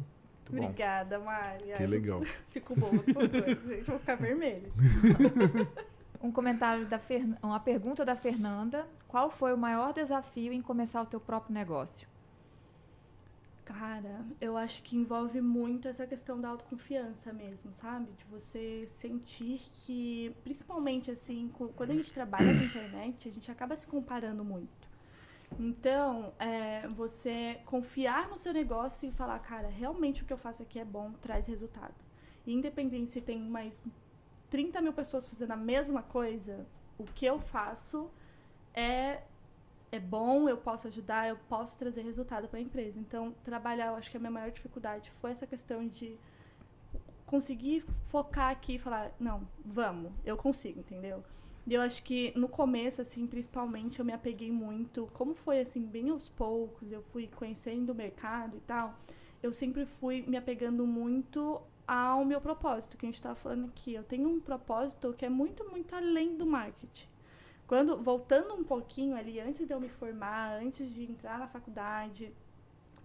Muito 0.50 0.52
bom. 0.52 0.64
Obrigada, 0.64 1.20
Mari. 1.20 1.74
que 1.76 1.86
legal. 1.86 2.22
Fico 2.50 2.78
boa 2.78 2.92
com 2.92 2.98
essas 3.22 3.28
coisas, 3.44 3.70
gente. 3.70 3.90
Vou 3.90 4.00
ficar 4.00 4.16
vermelha. 4.16 4.70
Um 6.24 6.32
comentário 6.32 6.88
da 6.88 6.98
Fern... 6.98 7.36
uma 7.44 7.60
pergunta 7.60 8.06
da 8.06 8.16
Fernanda: 8.16 8.88
Qual 9.10 9.30
foi 9.30 9.54
o 9.54 9.58
maior 9.58 9.94
desafio 9.94 10.54
em 10.54 10.62
começar 10.62 11.02
o 11.02 11.06
teu 11.06 11.20
próprio 11.20 11.54
negócio? 11.54 12.08
Cara, 13.66 14.26
eu 14.40 14.56
acho 14.56 14.82
que 14.84 14.96
envolve 14.96 15.42
muito 15.42 15.88
essa 15.90 16.08
questão 16.08 16.40
da 16.40 16.48
autoconfiança 16.48 17.34
mesmo, 17.34 17.74
sabe? 17.74 18.10
De 18.14 18.24
você 18.26 18.88
sentir 18.90 19.60
que, 19.74 20.34
principalmente 20.46 21.12
assim, 21.12 21.52
quando 21.76 21.92
a 21.92 21.94
gente 21.94 22.14
trabalha 22.14 22.54
com 22.54 22.64
internet, 22.64 23.28
a 23.28 23.32
gente 23.32 23.52
acaba 23.52 23.76
se 23.76 23.86
comparando 23.86 24.46
muito. 24.46 24.88
Então, 25.60 26.34
é, 26.40 26.88
você 26.88 27.60
confiar 27.66 28.30
no 28.30 28.38
seu 28.38 28.54
negócio 28.54 29.10
e 29.10 29.12
falar, 29.12 29.40
cara, 29.40 29.68
realmente 29.68 30.24
o 30.24 30.26
que 30.26 30.32
eu 30.32 30.38
faço 30.38 30.64
aqui 30.64 30.80
é 30.80 30.86
bom, 30.86 31.12
traz 31.22 31.48
resultado. 31.48 31.96
Independente 32.46 33.12
se 33.12 33.22
tem 33.22 33.40
mais 33.40 33.82
30 34.54 34.80
mil 34.82 34.94
pessoas 34.94 35.26
fazendo 35.26 35.50
a 35.50 35.56
mesma 35.56 36.04
coisa, 36.04 36.64
o 36.96 37.06
que 37.06 37.26
eu 37.26 37.40
faço 37.40 38.08
é 38.72 39.24
é 39.92 40.00
bom, 40.00 40.48
eu 40.48 40.58
posso 40.58 40.88
ajudar, 40.88 41.28
eu 41.28 41.38
posso 41.48 41.76
trazer 41.78 42.04
resultado 42.04 42.48
para 42.48 42.60
a 42.60 42.62
empresa. 42.62 43.00
Então, 43.00 43.36
trabalhar, 43.44 43.88
eu 43.88 43.96
acho 43.96 44.10
que 44.12 44.18
a 44.18 44.20
minha 44.20 44.32
maior 44.32 44.52
dificuldade 44.52 45.12
foi 45.20 45.32
essa 45.32 45.48
questão 45.48 45.88
de 45.88 46.18
conseguir 47.26 47.84
focar 48.10 48.52
aqui 48.52 48.76
e 48.76 48.80
falar, 48.80 49.12
não, 49.20 49.48
vamos, 49.66 50.12
eu 50.24 50.38
consigo, 50.38 50.80
entendeu? 50.80 51.24
E 51.66 51.74
eu 51.74 51.82
acho 51.82 52.04
que 52.04 52.32
no 52.36 52.48
começo, 52.48 53.02
assim, 53.02 53.26
principalmente, 53.26 54.00
eu 54.00 54.06
me 54.06 54.14
apeguei 54.14 54.52
muito, 54.52 55.10
como 55.14 55.34
foi, 55.34 55.62
assim, 55.62 55.84
bem 55.84 56.10
aos 56.12 56.30
poucos, 56.30 56.92
eu 56.92 57.02
fui 57.12 57.28
conhecendo 57.28 57.92
o 57.92 57.96
mercado 57.96 58.58
e 58.58 58.62
tal, 58.62 59.00
eu 59.42 59.52
sempre 59.52 59.86
fui 59.86 60.24
me 60.28 60.38
apegando 60.38 60.86
muito 60.86 61.62
ao 61.88 62.24
meu 62.26 62.40
propósito, 62.42 62.98
que 62.98 63.06
a 63.06 63.08
gente 63.08 63.16
estava 63.16 63.36
falando 63.36 63.66
aqui. 63.66 63.94
Eu 63.94 64.04
tenho 64.04 64.30
um 64.30 64.40
propósito 64.40 65.14
que 65.14 65.26
é 65.26 65.30
muito, 65.30 65.70
muito 65.70 65.96
além 65.96 66.36
do 66.38 66.46
marketing. 66.46 67.08
Quando, 67.68 68.02
voltando 68.02 68.54
um 68.54 68.64
pouquinho 68.64 69.16
ali, 69.16 69.40
antes 69.40 69.66
de 69.66 69.74
eu 69.74 69.80
me 69.80 69.90
formar, 69.90 70.62
antes 70.62 70.94
de 70.94 71.04
entrar 71.04 71.40
na 71.40 71.48
faculdade, 71.48 72.34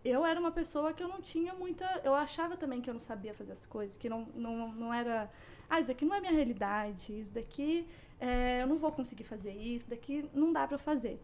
eu 0.05 0.25
era 0.25 0.39
uma 0.39 0.51
pessoa 0.51 0.93
que 0.93 1.03
eu 1.03 1.09
não 1.09 1.21
tinha 1.21 1.55
muita. 1.55 1.85
Eu 2.05 2.15
achava 2.15 2.57
também 2.57 2.81
que 2.81 2.91
eu 2.91 2.95
não 2.95 3.01
sabia 3.01 3.35
fazer 3.35 3.53
as 3.53 3.67
coisas, 3.67 3.97
que 3.97 4.09
não, 4.09 4.27
não, 4.35 4.73
não 4.73 4.95
era. 4.95 5.31
Ah, 5.69 5.81
isso 5.81 5.89
daqui 5.89 6.05
não 6.05 6.15
é 6.15 6.21
minha 6.21 6.33
realidade, 6.33 7.21
isso 7.21 7.31
daqui 7.31 7.87
é, 8.21 8.63
eu 8.63 8.67
não 8.67 8.79
vou 8.79 8.91
conseguir 8.91 9.25
fazer 9.25 9.53
isso 9.53 9.89
daqui 9.89 10.29
não 10.35 10.53
dá 10.53 10.67
para 10.67 10.79
fazer. 10.79 11.21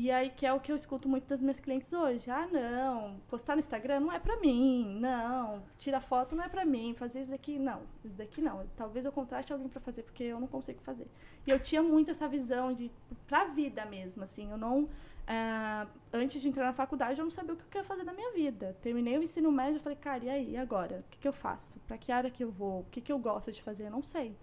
E 0.00 0.12
aí, 0.12 0.30
que 0.30 0.46
é 0.46 0.52
o 0.52 0.60
que 0.60 0.70
eu 0.70 0.76
escuto 0.76 1.08
muito 1.08 1.26
das 1.26 1.42
minhas 1.42 1.58
clientes 1.58 1.92
hoje. 1.92 2.30
Ah, 2.30 2.46
não, 2.46 3.18
postar 3.28 3.56
no 3.56 3.58
Instagram 3.58 3.98
não 3.98 4.12
é 4.12 4.20
pra 4.20 4.36
mim, 4.36 4.96
não, 5.00 5.60
tirar 5.76 6.00
foto 6.00 6.36
não 6.36 6.44
é 6.44 6.48
pra 6.48 6.64
mim, 6.64 6.94
fazer 6.96 7.22
isso 7.22 7.32
daqui, 7.32 7.58
não, 7.58 7.82
isso 8.04 8.14
daqui 8.14 8.40
não. 8.40 8.64
Talvez 8.76 9.04
eu 9.04 9.10
contrate 9.10 9.52
alguém 9.52 9.68
pra 9.68 9.80
fazer, 9.80 10.04
porque 10.04 10.22
eu 10.22 10.38
não 10.38 10.46
consigo 10.46 10.80
fazer. 10.82 11.08
E 11.44 11.50
eu 11.50 11.58
tinha 11.58 11.82
muito 11.82 12.12
essa 12.12 12.28
visão 12.28 12.72
de, 12.72 12.92
pra 13.26 13.46
vida 13.46 13.84
mesmo, 13.86 14.22
assim, 14.22 14.48
eu 14.48 14.56
não, 14.56 14.88
é, 15.26 15.84
antes 16.12 16.40
de 16.40 16.48
entrar 16.48 16.66
na 16.66 16.72
faculdade, 16.72 17.18
eu 17.18 17.24
não 17.24 17.32
sabia 17.32 17.54
o 17.54 17.56
que 17.56 17.76
eu 17.76 17.80
ia 17.80 17.84
fazer 17.84 18.04
da 18.04 18.12
minha 18.12 18.32
vida. 18.32 18.76
Terminei 18.80 19.18
o 19.18 19.22
ensino 19.24 19.50
médio, 19.50 19.78
e 19.78 19.80
falei, 19.80 19.98
cara, 19.98 20.24
e 20.24 20.30
aí, 20.30 20.56
agora? 20.56 21.02
O 21.08 21.10
que, 21.10 21.18
que 21.18 21.26
eu 21.26 21.32
faço? 21.32 21.76
Pra 21.88 21.98
que 21.98 22.12
área 22.12 22.30
que 22.30 22.44
eu 22.44 22.52
vou? 22.52 22.82
O 22.82 22.86
que, 22.92 23.00
que 23.00 23.10
eu 23.10 23.18
gosto 23.18 23.50
de 23.50 23.60
fazer? 23.60 23.86
Eu 23.86 23.90
não 23.90 24.04
sei. 24.04 24.36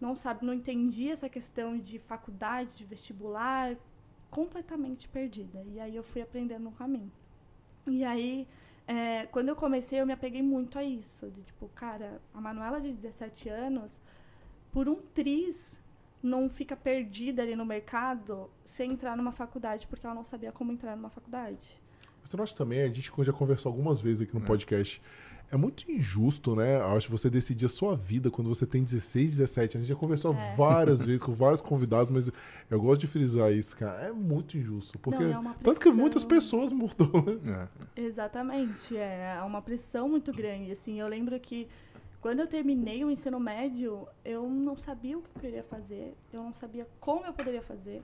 Não 0.00 0.16
sabe, 0.16 0.44
não 0.44 0.54
entendi 0.54 1.08
essa 1.08 1.28
questão 1.28 1.78
de 1.78 2.00
faculdade, 2.00 2.74
de 2.74 2.84
vestibular, 2.84 3.76
completamente 4.30 5.08
perdida. 5.08 5.62
E 5.66 5.80
aí 5.80 5.96
eu 5.96 6.02
fui 6.02 6.22
aprendendo 6.22 6.64
no 6.64 6.72
caminho. 6.72 7.10
E 7.86 8.04
aí, 8.04 8.46
é, 8.86 9.26
quando 9.26 9.48
eu 9.48 9.56
comecei, 9.56 10.00
eu 10.00 10.06
me 10.06 10.12
apeguei 10.12 10.42
muito 10.42 10.78
a 10.78 10.84
isso. 10.84 11.30
De 11.30 11.42
tipo, 11.42 11.68
cara, 11.68 12.20
a 12.34 12.40
Manuela 12.40 12.80
de 12.80 12.92
17 12.92 13.48
anos, 13.48 14.00
por 14.72 14.88
um 14.88 14.96
triz, 14.96 15.80
não 16.22 16.48
fica 16.48 16.76
perdida 16.76 17.42
ali 17.42 17.54
no 17.54 17.64
mercado 17.64 18.50
sem 18.64 18.92
entrar 18.92 19.16
numa 19.16 19.32
faculdade, 19.32 19.86
porque 19.86 20.06
ela 20.06 20.14
não 20.14 20.24
sabia 20.24 20.52
como 20.52 20.72
entrar 20.72 20.96
numa 20.96 21.10
faculdade. 21.10 21.80
Você 22.24 22.36
não 22.36 22.44
acha 22.44 22.56
também, 22.56 22.82
a 22.82 22.88
gente 22.88 23.10
já 23.24 23.32
conversou 23.32 23.70
algumas 23.70 24.00
vezes 24.00 24.22
aqui 24.22 24.34
no 24.34 24.42
é. 24.42 24.46
podcast, 24.46 25.00
é 25.50 25.56
muito 25.56 25.90
injusto, 25.90 26.54
né? 26.54 26.76
Acho 26.82 27.06
que 27.06 27.12
você 27.12 27.30
decidir 27.30 27.66
a 27.66 27.68
sua 27.68 27.96
vida 27.96 28.30
quando 28.30 28.48
você 28.48 28.66
tem 28.66 28.84
16, 28.84 29.36
17 29.36 29.76
A 29.76 29.80
gente 29.80 29.88
já 29.88 29.94
conversou 29.94 30.34
é. 30.34 30.54
várias 30.56 31.00
vezes 31.04 31.22
com 31.22 31.32
vários 31.32 31.60
convidados, 31.60 32.10
mas 32.10 32.30
eu 32.70 32.80
gosto 32.80 33.00
de 33.00 33.06
frisar 33.06 33.52
isso, 33.52 33.76
cara. 33.76 34.06
É 34.06 34.12
muito 34.12 34.58
injusto. 34.58 34.98
Porque 34.98 35.24
não, 35.24 35.50
é 35.50 35.54
tanto 35.62 35.80
que 35.80 35.90
muitas 35.90 36.24
pessoas 36.24 36.72
mudam, 36.72 37.10
né? 37.42 37.68
É. 37.96 38.02
Exatamente. 38.02 38.96
É 38.96 39.40
uma 39.44 39.62
pressão 39.62 40.08
muito 40.08 40.32
grande. 40.32 40.70
Assim, 40.70 41.00
eu 41.00 41.08
lembro 41.08 41.38
que 41.40 41.66
quando 42.20 42.40
eu 42.40 42.46
terminei 42.46 43.04
o 43.04 43.10
ensino 43.10 43.38
médio, 43.38 44.08
eu 44.24 44.48
não 44.48 44.76
sabia 44.76 45.16
o 45.16 45.22
que 45.22 45.30
eu 45.36 45.40
queria 45.40 45.62
fazer, 45.62 46.16
eu 46.32 46.42
não 46.42 46.52
sabia 46.52 46.86
como 46.98 47.24
eu 47.24 47.32
poderia 47.32 47.62
fazer. 47.62 48.02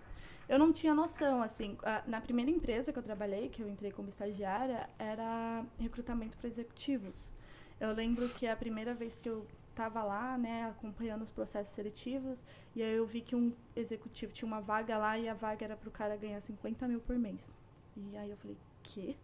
Eu 0.49 0.59
não 0.59 0.73
tinha 0.73 0.95
noção, 0.95 1.43
assim, 1.43 1.77
na 2.07 2.20
primeira 2.20 2.51
empresa 2.51 2.93
que 2.93 2.99
eu 2.99 3.03
trabalhei, 3.03 3.49
que 3.49 3.62
eu 3.62 3.69
entrei 3.69 3.91
como 3.91 4.11
estagiária, 4.11 4.89
era 4.99 5.65
recrutamento 5.78 6.36
para 6.36 6.49
executivos. 6.49 7.32
Eu 7.81 7.93
lembro 7.93 8.28
que 8.28 8.47
a 8.47 8.55
primeira 8.55 8.95
vez 8.95 9.19
que 9.19 9.28
eu 9.28 9.47
estava 9.70 10.03
lá, 10.05 10.39
né, 10.39 10.66
acompanhando 10.66 11.23
os 11.23 11.31
processos 11.31 11.74
seletivos, 11.74 12.43
e 12.77 12.82
aí 12.82 12.93
eu 12.93 13.07
vi 13.07 13.20
que 13.20 13.35
um 13.35 13.53
executivo 13.74 14.32
tinha 14.32 14.47
uma 14.47 14.61
vaga 14.61 14.97
lá 14.97 15.19
e 15.19 15.28
a 15.28 15.35
vaga 15.35 15.65
era 15.65 15.77
para 15.77 15.89
o 15.89 15.93
cara 15.93 16.16
ganhar 16.16 16.41
50 16.41 16.86
mil 16.86 17.01
por 17.01 17.19
mês. 17.19 17.55
E 17.97 18.16
aí 18.16 18.31
eu 18.31 18.36
falei, 18.36 18.57
quê? 18.82 19.16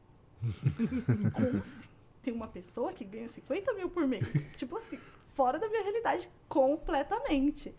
Como 1.35 1.59
assim? 1.61 2.00
Tem 2.23 2.33
uma 2.33 2.49
pessoa 2.49 2.93
que 2.93 3.05
ganha 3.05 3.29
50 3.29 3.73
mil 3.75 3.89
por 3.89 4.07
mês? 4.07 4.27
tipo 4.57 4.77
assim, 4.77 4.99
fora 5.35 5.59
da 5.59 5.69
minha 5.69 5.83
realidade 5.83 6.29
completamente. 6.49 7.75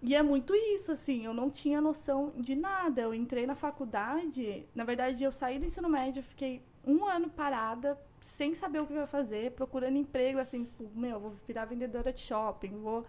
E 0.00 0.16
é 0.16 0.22
muito 0.22 0.52
isso, 0.54 0.90
assim, 0.90 1.24
eu 1.24 1.32
não 1.32 1.48
tinha 1.48 1.80
noção 1.80 2.32
de 2.36 2.56
nada. 2.56 3.02
Eu 3.02 3.14
entrei 3.14 3.46
na 3.46 3.54
faculdade, 3.54 4.66
na 4.74 4.84
verdade, 4.84 5.22
eu 5.22 5.30
saí 5.30 5.58
do 5.58 5.64
ensino 5.64 5.88
médio, 5.88 6.22
fiquei 6.22 6.60
um 6.84 7.06
ano 7.06 7.28
parada, 7.28 7.96
sem 8.20 8.54
saber 8.54 8.80
o 8.80 8.86
que 8.86 8.92
eu 8.92 8.98
ia 8.98 9.06
fazer, 9.06 9.52
procurando 9.52 9.96
emprego, 9.96 10.40
assim, 10.40 10.68
meu, 10.94 11.20
vou 11.20 11.34
virar 11.46 11.66
vendedora 11.66 12.12
de 12.12 12.20
shopping, 12.20 12.80
vou. 12.80 13.06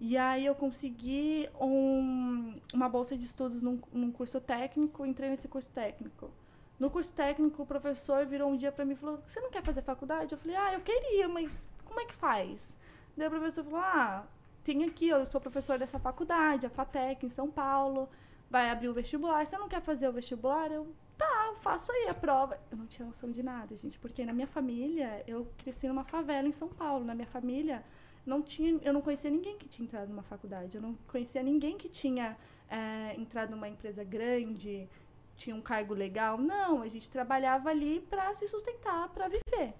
E 0.00 0.16
aí 0.16 0.44
eu 0.44 0.54
consegui 0.56 1.48
um, 1.60 2.54
uma 2.72 2.88
bolsa 2.88 3.16
de 3.16 3.24
estudos 3.24 3.62
num, 3.62 3.80
num 3.92 4.10
curso 4.10 4.40
técnico, 4.40 5.06
entrei 5.06 5.30
nesse 5.30 5.46
curso 5.46 5.70
técnico. 5.70 6.30
No 6.78 6.90
curso 6.90 7.12
técnico, 7.12 7.62
o 7.62 7.66
professor 7.66 8.26
virou 8.26 8.50
um 8.50 8.56
dia 8.56 8.72
para 8.72 8.84
mim 8.84 8.92
e 8.92 8.96
falou: 8.96 9.20
Você 9.26 9.40
não 9.40 9.50
quer 9.50 9.62
fazer 9.62 9.82
faculdade? 9.82 10.32
Eu 10.32 10.38
falei: 10.38 10.56
Ah, 10.56 10.72
eu 10.74 10.80
queria, 10.80 11.28
mas 11.28 11.66
como 11.84 12.00
é 12.00 12.04
que 12.04 12.14
faz? 12.14 12.76
Daí 13.16 13.28
o 13.28 13.30
professor 13.30 13.64
falou: 13.64 13.80
Ah, 13.80 14.26
tem 14.64 14.84
aqui, 14.84 15.08
eu 15.08 15.24
sou 15.26 15.40
professor 15.40 15.78
dessa 15.78 15.98
faculdade, 15.98 16.66
a 16.66 16.70
FATEC, 16.70 17.26
em 17.26 17.28
São 17.28 17.50
Paulo, 17.50 18.08
vai 18.50 18.70
abrir 18.70 18.88
o 18.88 18.94
vestibular, 18.94 19.46
você 19.46 19.58
não 19.58 19.68
quer 19.68 19.82
fazer 19.82 20.08
o 20.08 20.12
vestibular? 20.12 20.72
Eu, 20.72 20.88
tá, 21.16 21.46
eu 21.48 21.56
faço 21.56 21.92
aí 21.92 22.08
a 22.08 22.14
prova. 22.14 22.58
Eu 22.70 22.78
não 22.78 22.86
tinha 22.86 23.06
noção 23.06 23.30
de 23.30 23.42
nada, 23.42 23.76
gente, 23.76 23.98
porque 23.98 24.24
na 24.24 24.32
minha 24.32 24.46
família, 24.46 25.22
eu 25.26 25.46
cresci 25.58 25.86
numa 25.86 26.04
favela 26.04 26.48
em 26.48 26.52
São 26.52 26.68
Paulo, 26.68 27.04
na 27.04 27.14
minha 27.14 27.26
família, 27.26 27.84
não 28.26 28.42
tinha, 28.42 28.80
eu 28.82 28.92
não 28.92 29.02
conhecia 29.02 29.30
ninguém 29.30 29.56
que 29.58 29.68
tinha 29.68 29.84
entrado 29.86 30.08
numa 30.08 30.22
faculdade, 30.22 30.74
eu 30.76 30.82
não 30.82 30.94
conhecia 31.08 31.42
ninguém 31.42 31.76
que 31.76 31.88
tinha 31.88 32.36
é, 32.68 33.14
entrado 33.18 33.50
numa 33.50 33.68
empresa 33.68 34.02
grande, 34.02 34.88
tinha 35.36 35.54
um 35.54 35.60
cargo 35.60 35.94
legal. 35.94 36.38
Não, 36.38 36.82
a 36.82 36.88
gente 36.88 37.08
trabalhava 37.08 37.70
ali 37.70 38.00
para 38.00 38.32
se 38.34 38.46
sustentar, 38.48 39.08
para 39.08 39.28
viver. 39.28 39.74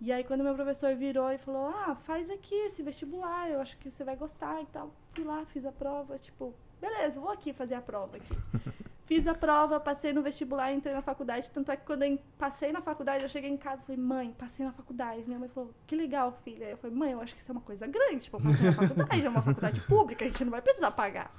E 0.00 0.12
aí, 0.12 0.22
quando 0.22 0.44
meu 0.44 0.54
professor 0.54 0.94
virou 0.94 1.30
e 1.32 1.38
falou: 1.38 1.66
Ah, 1.66 1.96
faz 2.04 2.30
aqui 2.30 2.54
esse 2.54 2.82
vestibular, 2.82 3.50
eu 3.50 3.60
acho 3.60 3.76
que 3.78 3.90
você 3.90 4.04
vai 4.04 4.16
gostar 4.16 4.62
e 4.62 4.66
tal. 4.66 4.94
Fui 5.12 5.24
lá, 5.24 5.44
fiz 5.46 5.66
a 5.66 5.72
prova, 5.72 6.18
tipo, 6.18 6.54
beleza, 6.80 7.20
vou 7.20 7.30
aqui 7.30 7.52
fazer 7.52 7.74
a 7.74 7.82
prova 7.82 8.16
aqui. 8.16 8.34
Fiz 9.08 9.26
a 9.26 9.34
prova, 9.34 9.80
passei 9.80 10.12
no 10.12 10.22
vestibular, 10.22 10.70
entrei 10.70 10.92
na 10.92 11.00
faculdade. 11.00 11.50
Tanto 11.50 11.72
é 11.72 11.76
que 11.78 11.86
quando 11.86 12.02
eu 12.02 12.18
passei 12.36 12.70
na 12.72 12.82
faculdade, 12.82 13.22
eu 13.22 13.28
cheguei 13.30 13.48
em 13.48 13.56
casa 13.56 13.82
e 13.82 13.86
falei, 13.86 14.02
mãe, 14.02 14.34
passei 14.36 14.66
na 14.66 14.70
faculdade. 14.70 15.24
Minha 15.26 15.38
mãe 15.38 15.48
falou, 15.48 15.72
que 15.86 15.96
legal, 15.96 16.30
filha. 16.44 16.66
Eu 16.66 16.76
falei, 16.76 16.94
mãe, 16.94 17.12
eu 17.12 17.20
acho 17.22 17.34
que 17.34 17.40
isso 17.40 17.50
é 17.50 17.54
uma 17.54 17.62
coisa 17.62 17.86
grande. 17.86 18.24
Tipo, 18.24 18.36
eu 18.36 18.42
passei 18.42 18.66
na 18.66 18.72
faculdade, 18.76 19.24
é 19.24 19.28
uma 19.30 19.40
faculdade 19.40 19.80
pública, 19.80 20.26
a 20.26 20.28
gente 20.28 20.44
não 20.44 20.50
vai 20.50 20.60
precisar 20.60 20.90
pagar. 20.90 21.32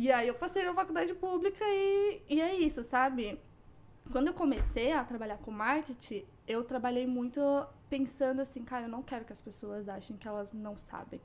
E 0.00 0.12
aí 0.12 0.28
eu 0.28 0.34
passei 0.34 0.62
na 0.62 0.72
faculdade 0.72 1.12
pública 1.12 1.64
e, 1.66 2.22
e 2.28 2.40
é 2.40 2.54
isso, 2.54 2.84
sabe? 2.84 3.36
Quando 4.12 4.28
eu 4.28 4.32
comecei 4.32 4.92
a 4.92 5.02
trabalhar 5.02 5.38
com 5.38 5.50
marketing, 5.50 6.24
eu 6.46 6.62
trabalhei 6.62 7.04
muito 7.04 7.40
pensando 7.90 8.40
assim, 8.40 8.62
cara, 8.62 8.84
eu 8.84 8.88
não 8.88 9.02
quero 9.02 9.24
que 9.24 9.32
as 9.32 9.40
pessoas 9.40 9.88
achem 9.88 10.16
que 10.16 10.28
elas 10.28 10.52
não 10.52 10.78
sabem. 10.78 11.20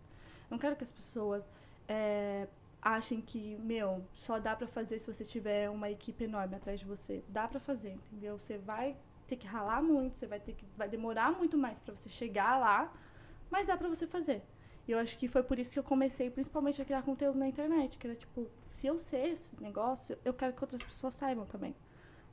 Não 0.49 0.57
quero 0.57 0.75
que 0.75 0.83
as 0.83 0.91
pessoas 0.91 1.47
é, 1.87 2.47
achem 2.81 3.21
que, 3.21 3.55
meu, 3.57 4.03
só 4.11 4.39
dá 4.39 4.55
para 4.55 4.65
fazer 4.65 4.97
se 4.97 5.05
você 5.05 5.23
tiver 5.23 5.69
uma 5.69 5.91
equipe 5.91 6.23
enorme 6.23 6.55
atrás 6.55 6.79
de 6.79 6.85
você. 6.87 7.23
Dá 7.29 7.47
para 7.47 7.59
fazer, 7.59 7.91
entendeu? 7.91 8.39
Você 8.39 8.57
vai 8.57 8.97
ter 9.27 9.35
que 9.35 9.45
ralar 9.45 9.83
muito, 9.83 10.17
você 10.17 10.25
vai 10.25 10.39
ter 10.39 10.53
que 10.53 10.65
vai 10.75 10.89
demorar 10.89 11.31
muito 11.31 11.59
mais 11.59 11.77
para 11.77 11.93
você 11.93 12.09
chegar 12.09 12.57
lá, 12.57 12.91
mas 13.51 13.67
dá 13.67 13.77
para 13.77 13.87
você 13.87 14.07
fazer. 14.07 14.41
E 14.87 14.91
eu 14.91 14.99
acho 14.99 15.17
que 15.17 15.27
foi 15.27 15.43
por 15.43 15.57
isso 15.57 15.71
que 15.71 15.79
eu 15.79 15.83
comecei 15.83 16.29
principalmente 16.29 16.81
a 16.81 16.85
criar 16.85 17.03
conteúdo 17.03 17.39
na 17.39 17.47
internet, 17.47 17.97
que 17.97 18.05
era 18.05 18.15
tipo, 18.15 18.49
se 18.67 18.87
eu 18.87 18.99
sei 18.99 19.31
esse 19.31 19.61
negócio, 19.61 20.17
eu 20.25 20.33
quero 20.33 20.53
que 20.53 20.63
outras 20.63 20.83
pessoas 20.83 21.13
saibam 21.13 21.45
também. 21.45 21.73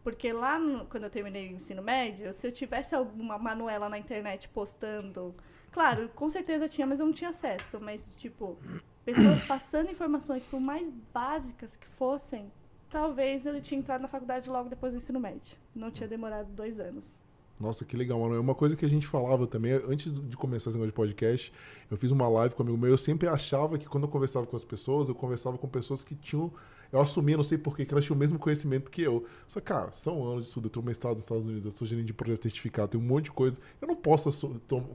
Porque 0.02 0.32
lá, 0.32 0.58
no, 0.58 0.86
quando 0.86 1.04
eu 1.04 1.10
terminei 1.10 1.48
o 1.48 1.52
ensino 1.52 1.82
médio, 1.82 2.32
se 2.32 2.46
eu 2.46 2.52
tivesse 2.52 2.94
alguma 2.94 3.38
Manuela 3.38 3.88
na 3.88 3.98
internet 3.98 4.48
postando. 4.48 5.34
Claro, 5.70 6.08
com 6.10 6.28
certeza 6.28 6.68
tinha, 6.68 6.86
mas 6.86 6.98
eu 7.00 7.06
não 7.06 7.12
tinha 7.12 7.30
acesso. 7.30 7.78
Mas, 7.80 8.04
tipo, 8.16 8.58
pessoas 9.04 9.42
passando 9.44 9.90
informações, 9.90 10.44
por 10.44 10.58
mais 10.58 10.90
básicas 11.12 11.76
que 11.76 11.86
fossem, 11.86 12.50
talvez 12.88 13.44
eu 13.46 13.60
tinha 13.62 13.78
entrado 13.78 14.00
na 14.00 14.08
faculdade 14.08 14.48
logo 14.48 14.68
depois 14.68 14.92
do 14.92 14.98
ensino 14.98 15.20
médio. 15.20 15.56
Não 15.74 15.90
tinha 15.90 16.08
demorado 16.08 16.50
dois 16.52 16.80
anos. 16.80 17.18
Nossa, 17.60 17.84
que 17.84 17.96
legal, 17.96 18.18
mano. 18.18 18.34
É 18.34 18.40
uma 18.40 18.54
coisa 18.54 18.74
que 18.74 18.84
a 18.86 18.88
gente 18.88 19.06
falava 19.06 19.46
também, 19.46 19.72
antes 19.72 20.12
de 20.12 20.36
começar 20.36 20.70
esse 20.70 20.78
negócio 20.78 20.92
de 20.92 20.96
podcast, 20.96 21.52
eu 21.90 21.96
fiz 21.96 22.10
uma 22.10 22.26
live 22.28 22.54
com 22.54 22.62
um 22.62 22.66
amigo 22.66 22.80
meu, 22.80 22.90
eu 22.90 22.98
sempre 22.98 23.28
achava 23.28 23.78
que 23.78 23.86
quando 23.86 24.04
eu 24.04 24.08
conversava 24.08 24.46
com 24.46 24.56
as 24.56 24.64
pessoas, 24.64 25.08
eu 25.08 25.14
conversava 25.14 25.58
com 25.58 25.68
pessoas 25.68 26.02
que 26.02 26.14
tinham 26.14 26.50
eu 26.92 27.00
assumi, 27.00 27.36
não 27.36 27.44
sei 27.44 27.56
porquê, 27.56 27.84
que 27.84 27.94
elas 27.94 28.04
tinham 28.04 28.16
o 28.16 28.18
mesmo 28.18 28.38
conhecimento 28.38 28.90
que 28.90 29.00
eu. 29.00 29.24
Só, 29.46 29.60
cara, 29.60 29.92
são 29.92 30.24
anos 30.24 30.42
de 30.42 30.48
estudo. 30.48 30.66
Eu 30.66 30.70
tenho 30.70 30.84
mestrado 30.84 31.14
nos 31.14 31.22
Estados 31.22 31.44
Unidos, 31.44 31.64
eu 31.64 31.72
sou 31.72 31.86
gerente 31.86 32.06
de 32.06 32.12
projeto 32.12 32.42
certificado, 32.42 32.88
tem 32.88 33.00
um 33.00 33.04
monte 33.04 33.26
de 33.26 33.32
coisa. 33.32 33.60
Eu 33.80 33.86
não 33.86 33.94
posso 33.94 34.50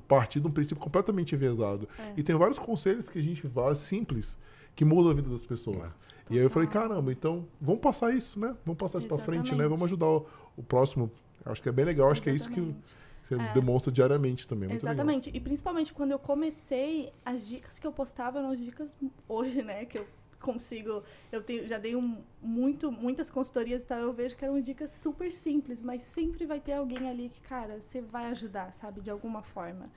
partir 0.07 0.41
de 0.41 0.47
um 0.47 0.51
princípio 0.51 0.83
completamente 0.83 1.33
enviesado. 1.33 1.87
É. 1.97 2.13
E 2.17 2.23
tem 2.23 2.35
vários 2.35 2.59
conselhos 2.59 3.07
que 3.07 3.17
a 3.17 3.23
gente 3.23 3.47
faz 3.47 3.77
simples 3.77 4.37
que 4.75 4.83
mudam 4.83 5.11
a 5.11 5.13
vida 5.13 5.29
das 5.29 5.45
pessoas. 5.45 5.87
É. 5.87 6.33
E 6.33 6.37
aí 6.37 6.43
eu 6.43 6.49
falei, 6.49 6.67
caramba, 6.67 7.11
então 7.11 7.47
vamos 7.61 7.81
passar 7.81 8.13
isso, 8.13 8.39
né? 8.39 8.55
Vamos 8.65 8.77
passar 8.77 8.97
isso 8.99 9.07
para 9.07 9.19
frente, 9.19 9.55
né? 9.55 9.67
Vamos 9.67 9.85
ajudar 9.85 10.07
o, 10.07 10.27
o, 10.57 10.63
próximo. 10.63 11.09
Acho 11.45 11.61
que 11.61 11.69
é 11.69 11.71
bem 11.71 11.85
legal, 11.85 12.09
acho 12.09 12.21
Exatamente. 12.21 12.49
que 12.49 12.59
é 12.59 12.63
isso 12.63 12.75
que 12.75 12.95
você 13.21 13.35
é. 13.35 13.53
demonstra 13.53 13.91
diariamente 13.91 14.47
também. 14.47 14.69
Muito 14.69 14.85
Exatamente. 14.85 15.27
Legal. 15.27 15.37
E 15.37 15.43
principalmente 15.43 15.93
quando 15.93 16.11
eu 16.11 16.19
comecei, 16.19 17.13
as 17.23 17.47
dicas 17.47 17.79
que 17.79 17.85
eu 17.85 17.91
postava 17.91 18.39
eram 18.39 18.51
as 18.51 18.59
dicas 18.59 18.95
hoje, 19.27 19.61
né? 19.61 19.85
Que 19.85 19.99
eu 19.99 20.07
consigo. 20.39 21.03
Eu 21.31 21.41
tenho, 21.41 21.67
já 21.67 21.79
dei 21.79 21.95
um, 21.95 22.21
muito, 22.41 22.91
muitas 22.91 23.31
consultorias 23.31 23.83
e 23.83 23.87
tal, 23.87 23.99
eu 23.99 24.13
vejo 24.13 24.35
que 24.35 24.45
eram 24.45 24.61
dicas 24.61 24.91
super 24.91 25.31
simples, 25.31 25.81
mas 25.81 26.03
sempre 26.03 26.45
vai 26.45 26.59
ter 26.59 26.73
alguém 26.73 27.09
ali 27.09 27.29
que, 27.29 27.41
cara, 27.41 27.79
você 27.79 27.99
vai 27.99 28.25
ajudar, 28.27 28.71
sabe, 28.73 29.01
de 29.01 29.09
alguma 29.09 29.41
forma. 29.41 29.89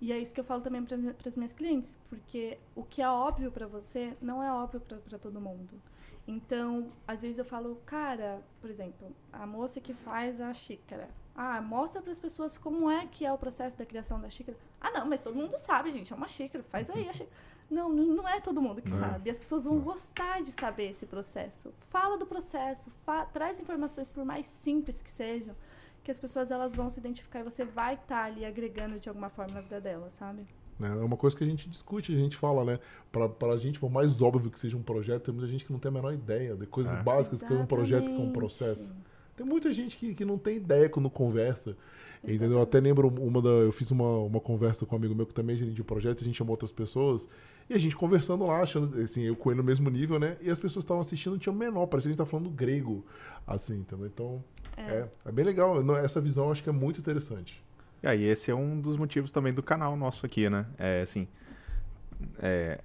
E 0.00 0.12
é 0.12 0.18
isso 0.18 0.34
que 0.34 0.40
eu 0.40 0.44
falo 0.44 0.60
também 0.60 0.84
para 0.84 0.96
as 1.24 1.36
minhas 1.36 1.52
clientes, 1.52 1.96
porque 2.08 2.58
o 2.74 2.82
que 2.82 3.00
é 3.00 3.08
óbvio 3.08 3.52
para 3.52 3.68
você 3.68 4.16
não 4.20 4.42
é 4.42 4.52
óbvio 4.52 4.80
para 4.80 5.16
todo 5.16 5.40
mundo. 5.40 5.80
Então, 6.26 6.92
às 7.06 7.22
vezes 7.22 7.38
eu 7.38 7.44
falo, 7.44 7.80
cara, 7.84 8.42
por 8.60 8.70
exemplo, 8.70 9.10
a 9.32 9.44
moça 9.46 9.80
que 9.80 9.92
faz 9.92 10.40
a 10.40 10.52
xícara, 10.54 11.08
Ah, 11.34 11.62
mostra 11.62 12.02
para 12.02 12.12
as 12.12 12.18
pessoas 12.18 12.58
como 12.58 12.90
é 12.90 13.06
que 13.06 13.24
é 13.24 13.32
o 13.32 13.38
processo 13.38 13.76
da 13.78 13.86
criação 13.86 14.20
da 14.20 14.28
xícara. 14.28 14.56
Ah, 14.80 14.90
não, 14.90 15.06
mas 15.06 15.22
todo 15.22 15.34
mundo 15.34 15.58
sabe, 15.58 15.90
gente, 15.90 16.12
é 16.12 16.16
uma 16.16 16.28
xícara, 16.28 16.62
faz 16.64 16.90
aí 16.90 17.08
a 17.08 17.12
xícara. 17.12 17.34
Não, 17.70 17.88
não 17.88 18.28
é 18.28 18.38
todo 18.38 18.60
mundo 18.60 18.82
que 18.82 18.90
Não 18.90 18.98
é. 18.98 19.00
sabe. 19.00 19.30
As 19.30 19.38
pessoas 19.38 19.64
vão 19.64 19.80
gostar 19.80 20.42
de 20.42 20.50
saber 20.52 20.90
esse 20.90 21.06
processo. 21.06 21.72
Fala 21.88 22.18
do 22.18 22.26
processo, 22.26 22.90
fa- 23.06 23.24
traz 23.24 23.58
informações 23.60 24.10
por 24.10 24.26
mais 24.26 24.44
simples 24.46 25.00
que 25.00 25.10
sejam, 25.10 25.56
que 26.04 26.10
as 26.10 26.18
pessoas 26.18 26.50
elas 26.50 26.74
vão 26.74 26.90
se 26.90 27.00
identificar 27.00 27.40
e 27.40 27.44
você 27.44 27.64
vai 27.64 27.94
estar 27.94 28.24
ali 28.24 28.44
agregando 28.44 29.00
de 29.00 29.08
alguma 29.08 29.30
forma 29.30 29.54
na 29.54 29.62
vida 29.62 29.80
delas, 29.80 30.12
sabe? 30.12 30.46
Né? 30.78 30.88
É 30.88 31.04
uma 31.04 31.16
coisa 31.16 31.36
que 31.36 31.44
a 31.44 31.46
gente 31.46 31.68
discute, 31.68 32.12
a 32.14 32.18
gente 32.18 32.36
fala, 32.36 32.64
né? 32.64 32.78
Pra, 33.10 33.28
pra 33.28 33.56
gente, 33.56 33.78
por 33.78 33.90
mais 33.90 34.20
óbvio 34.20 34.50
que 34.50 34.58
seja 34.58 34.76
um 34.76 34.82
projeto, 34.82 35.24
tem 35.24 35.34
muita 35.34 35.48
gente 35.48 35.64
que 35.64 35.72
não 35.72 35.78
tem 35.78 35.88
a 35.88 35.92
menor 35.92 36.12
ideia 36.12 36.54
de 36.54 36.66
coisas 36.66 36.92
É. 36.92 37.02
básicas 37.02 37.42
que 37.42 37.52
é 37.52 37.56
um 37.56 37.66
projeto, 37.66 38.04
que 38.04 38.08
é 38.08 38.10
um 38.10 38.14
Exatamente. 38.14 38.34
processo. 38.38 38.94
Tem 39.36 39.46
muita 39.46 39.72
gente 39.72 39.96
que, 39.96 40.14
que 40.14 40.24
não 40.24 40.36
tem 40.38 40.56
ideia 40.56 40.88
quando 40.88 41.08
conversa. 41.10 41.76
Entendeu? 42.24 42.52
Eu 42.58 42.62
até 42.62 42.78
lembro 42.78 43.08
uma 43.08 43.42
da. 43.42 43.48
Eu 43.48 43.72
fiz 43.72 43.90
uma, 43.90 44.18
uma 44.18 44.38
conversa 44.38 44.86
com 44.86 44.94
um 44.94 44.98
amigo 44.98 45.12
meu 45.12 45.26
que 45.26 45.34
também 45.34 45.56
é 45.56 45.58
gerente 45.58 45.74
de 45.74 45.82
projeto, 45.82 46.20
a 46.20 46.24
gente 46.24 46.36
chamou 46.36 46.52
outras 46.52 46.70
pessoas, 46.70 47.26
e 47.68 47.74
a 47.74 47.78
gente 47.78 47.96
conversando 47.96 48.46
lá, 48.46 48.60
achando, 48.62 48.96
assim, 49.00 49.22
eu 49.22 49.34
com 49.34 49.50
ele 49.50 49.58
no 49.58 49.64
mesmo 49.64 49.90
nível, 49.90 50.20
né? 50.20 50.36
E 50.40 50.48
as 50.48 50.60
pessoas 50.60 50.84
que 50.84 50.86
estavam 50.86 51.00
assistindo 51.00 51.32
não 51.32 51.38
tinham 51.40 51.54
o 51.54 51.58
menor, 51.58 51.86
parecia 51.88 52.08
que 52.08 52.12
a 52.12 52.12
gente 52.12 52.24
tá 52.24 52.30
falando 52.30 52.48
grego, 52.48 53.04
assim, 53.44 53.78
entendeu? 53.80 54.06
Então, 54.06 54.44
é, 54.76 55.08
é, 55.24 55.32
bem 55.32 55.44
legal. 55.44 55.80
Essa 55.96 56.20
visão 56.20 56.44
eu 56.44 56.52
acho 56.52 56.62
que 56.62 56.68
é 56.68 56.72
muito 56.72 57.00
interessante. 57.00 57.60
E 58.02 58.06
aí, 58.08 58.24
esse 58.24 58.50
é 58.50 58.54
um 58.54 58.80
dos 58.80 58.96
motivos 58.96 59.30
também 59.30 59.52
do 59.52 59.62
canal 59.62 59.96
nosso 59.96 60.26
aqui, 60.26 60.48
né? 60.50 60.66
É 60.78 61.02
assim. 61.02 61.26
é, 62.40 62.80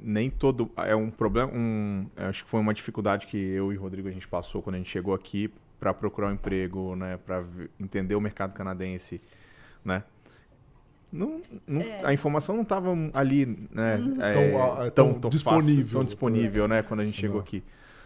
nem 0.00 0.28
todo. 0.30 0.70
É 0.76 0.94
um 0.94 1.10
problema. 1.10 1.50
Um, 1.54 2.06
acho 2.16 2.44
que 2.44 2.50
foi 2.50 2.60
uma 2.60 2.74
dificuldade 2.74 3.26
que 3.26 3.36
eu 3.36 3.72
e 3.72 3.78
o 3.78 3.80
Rodrigo 3.80 4.08
a 4.08 4.12
gente 4.12 4.28
passou 4.28 4.60
quando 4.62 4.74
a 4.74 4.78
gente 4.78 4.90
chegou 4.90 5.14
aqui 5.14 5.50
para 5.80 5.92
procurar 5.94 6.28
um 6.28 6.32
emprego, 6.32 6.94
né? 6.96 7.18
Para 7.24 7.44
entender 7.80 8.14
o 8.14 8.20
mercado 8.20 8.54
canadense, 8.54 9.20
né? 9.84 10.02
Não, 11.12 11.40
não- 11.66 11.80
É. 11.82 12.04
A 12.04 12.12
informação 12.12 12.56
não 12.56 12.62
estava 12.62 12.90
ali, 13.14 13.46
né? 13.70 13.96
Uhum. 13.96 14.22
é, 14.22 14.32
Tão, 14.34 14.62
ah, 14.62 14.76
tão, 14.90 14.90
tão 15.12 15.20
tão 15.20 15.30
disponível. 15.30 15.76
fácil, 15.84 15.92
tão 15.92 16.04
disponível, 16.04 16.68
né? 16.68 16.82
Quando 16.82 17.00
a 17.00 17.04
gente 17.04 17.14
Não. 17.14 17.20
chegou 17.20 17.40
aqui, 17.40 17.62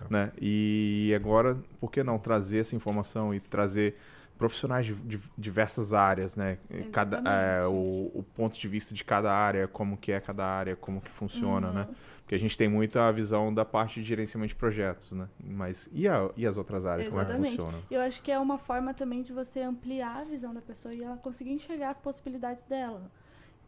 né? 0.09 0.31
E 0.41 1.13
agora, 1.17 1.57
por 1.81 1.91
que 1.91 2.03
não 2.05 2.19
trazer 2.19 2.59
essa 2.59 2.77
informação 2.77 3.35
e 3.35 3.41
trazer 3.41 3.97
profissionais 4.41 4.87
de, 4.87 4.95
de 4.95 5.21
diversas 5.37 5.93
áreas, 5.93 6.35
né? 6.35 6.57
Cada, 6.91 7.19
é, 7.19 7.21
Exatamente. 7.61 7.67
o, 7.75 8.11
o 8.21 8.23
ponto 8.35 8.59
de 8.59 8.67
vista 8.69 8.95
de 8.95 9.05
cada 9.05 9.31
área, 9.31 9.69
como 9.69 9.99
que 9.99 10.11
é 10.11 10.19
cada 10.19 10.45
área, 10.47 10.75
como 10.75 10.99
que 11.01 11.11
funciona, 11.11 11.69
Uhum. 11.69 11.75
né? 11.75 11.89
Porque 12.23 12.35
a 12.35 12.39
gente 12.39 12.57
tem 12.57 12.69
muito 12.69 12.99
a 12.99 13.13
visão 13.13 13.53
da 13.53 13.65
parte 13.65 14.01
de 14.01 14.07
gerenciamento 14.07 14.49
de 14.51 14.55
projetos, 14.57 15.13
né? 15.13 15.29
Mas 15.45 15.91
e, 15.93 16.09
a- 16.09 16.31
e 16.37 16.47
as 16.47 16.57
outras 16.57 16.87
áreas, 16.87 17.07
como 17.09 17.21
é 17.21 17.25
que 17.25 17.31
Exatamente. 17.33 17.57
funcionam? 17.59 17.83
Eu 17.91 18.01
acho 18.01 18.23
que 18.23 18.31
é 18.33 18.39
uma 18.39 18.57
forma 18.57 18.95
também 18.95 19.23
de 19.23 19.33
você 19.33 19.61
ampliar 19.61 20.17
a 20.23 20.25
visão 20.25 20.55
da 20.55 20.63
pessoa 20.63 20.95
e 20.95 21.03
ela 21.03 21.17
conseguir 21.19 21.51
enxergar 21.53 21.91
as 21.91 21.99
possibilidades 22.01 22.65
dela. 22.65 23.11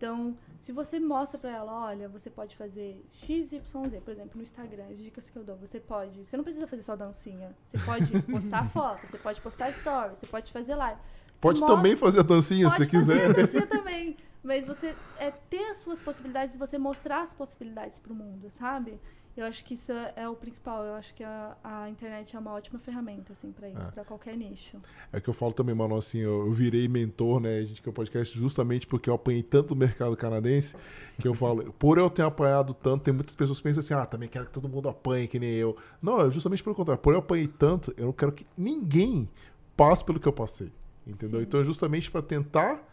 Então, 0.02 0.36
se 0.60 0.72
você 0.72 0.98
mostra 0.98 1.38
pra 1.38 1.50
ela, 1.50 1.72
olha, 1.86 2.08
você 2.08 2.28
pode 2.28 2.56
fazer 2.56 3.04
X, 3.12 3.52
Y, 3.52 3.88
Z, 3.88 4.00
por 4.00 4.10
exemplo, 4.10 4.32
no 4.34 4.42
Instagram, 4.42 4.86
as 4.90 4.98
dicas 4.98 5.30
que 5.30 5.36
eu 5.38 5.44
dou, 5.44 5.54
você 5.56 5.78
pode, 5.78 6.26
você 6.26 6.36
não 6.36 6.42
precisa 6.42 6.66
fazer 6.66 6.82
só 6.82 6.96
dancinha. 6.96 7.54
Você 7.68 7.78
pode 7.78 8.10
postar 8.26 8.68
foto, 8.70 9.06
você 9.06 9.16
pode 9.16 9.40
postar 9.40 9.72
stories, 9.72 10.18
você 10.18 10.26
pode 10.26 10.50
fazer 10.50 10.74
live. 10.74 10.98
Você 11.00 11.38
Pode 11.40 11.60
mostra- 11.60 11.76
também 11.76 11.94
fazer 11.96 12.18
a 12.18 12.22
dancinha 12.24 12.68
se 12.68 12.76
pode 12.78 12.90
você 12.90 12.98
quiser. 12.98 13.20
fazer 13.28 13.30
a 13.30 13.42
dancinha 13.44 13.66
também. 13.78 14.16
Mas 14.42 14.66
você 14.66 14.92
é 15.20 15.30
ter 15.30 15.70
as 15.70 15.76
suas 15.76 16.02
possibilidades 16.02 16.56
e 16.56 16.58
você 16.58 16.76
mostrar 16.78 17.22
as 17.22 17.32
possibilidades 17.32 18.00
pro 18.00 18.12
mundo, 18.12 18.50
sabe? 18.50 18.98
Eu 19.34 19.46
acho 19.46 19.64
que 19.64 19.74
isso 19.74 19.90
é 20.14 20.28
o 20.28 20.34
principal. 20.34 20.84
Eu 20.84 20.94
acho 20.94 21.14
que 21.14 21.24
a, 21.24 21.56
a 21.64 21.88
internet 21.88 22.36
é 22.36 22.38
uma 22.38 22.52
ótima 22.52 22.78
ferramenta, 22.78 23.32
assim, 23.32 23.50
pra 23.50 23.66
isso, 23.68 23.80
É. 23.80 23.90
pra 23.90 24.04
qualquer 24.04 24.36
nicho. 24.36 24.76
É 25.10 25.20
que 25.20 25.28
eu 25.28 25.32
falo 25.32 25.54
também, 25.54 25.74
mano, 25.74 25.96
assim, 25.96 26.18
eu, 26.18 26.46
eu 26.46 26.52
virei 26.52 26.86
mentor, 26.86 27.40
né, 27.40 27.58
a 27.58 27.64
gente 27.64 27.80
que 27.80 27.88
é 27.88 27.90
o 27.90 27.94
podcast, 27.94 28.38
justamente 28.38 28.86
porque 28.86 29.08
eu 29.08 29.14
apanhei 29.14 29.42
tanto 29.42 29.72
o 29.72 29.76
mercado 29.76 30.14
canadense, 30.16 30.76
que 31.18 31.26
eu 31.26 31.32
falo, 31.34 31.72
por 31.78 31.96
eu 31.96 32.10
ter 32.10 32.22
apanhado 32.22 32.74
tanto, 32.74 33.04
tem 33.04 33.14
muitas 33.14 33.34
pessoas 33.34 33.58
que 33.58 33.64
pensam 33.64 33.80
assim, 33.80 33.94
ah, 33.94 34.04
também 34.04 34.28
quero 34.28 34.44
que 34.46 34.52
todo 34.52 34.68
mundo 34.68 34.88
apanhe, 34.90 35.26
que 35.26 35.38
nem 35.38 35.54
eu. 35.54 35.76
Não, 36.02 36.20
é 36.20 36.30
justamente 36.30 36.62
pelo 36.62 36.74
contrário, 36.76 37.02
por 37.02 37.14
eu 37.14 37.20
apanhei 37.20 37.48
tanto, 37.48 37.94
eu 37.96 38.06
não 38.06 38.12
quero 38.12 38.32
que 38.32 38.46
ninguém 38.56 39.26
passe 39.74 40.04
pelo 40.04 40.20
que 40.20 40.28
eu 40.28 40.32
passei, 40.32 40.70
entendeu? 41.06 41.40
Sim. 41.40 41.46
Então 41.46 41.60
é 41.60 41.64
justamente 41.64 42.10
para 42.10 42.20
tentar 42.20 42.86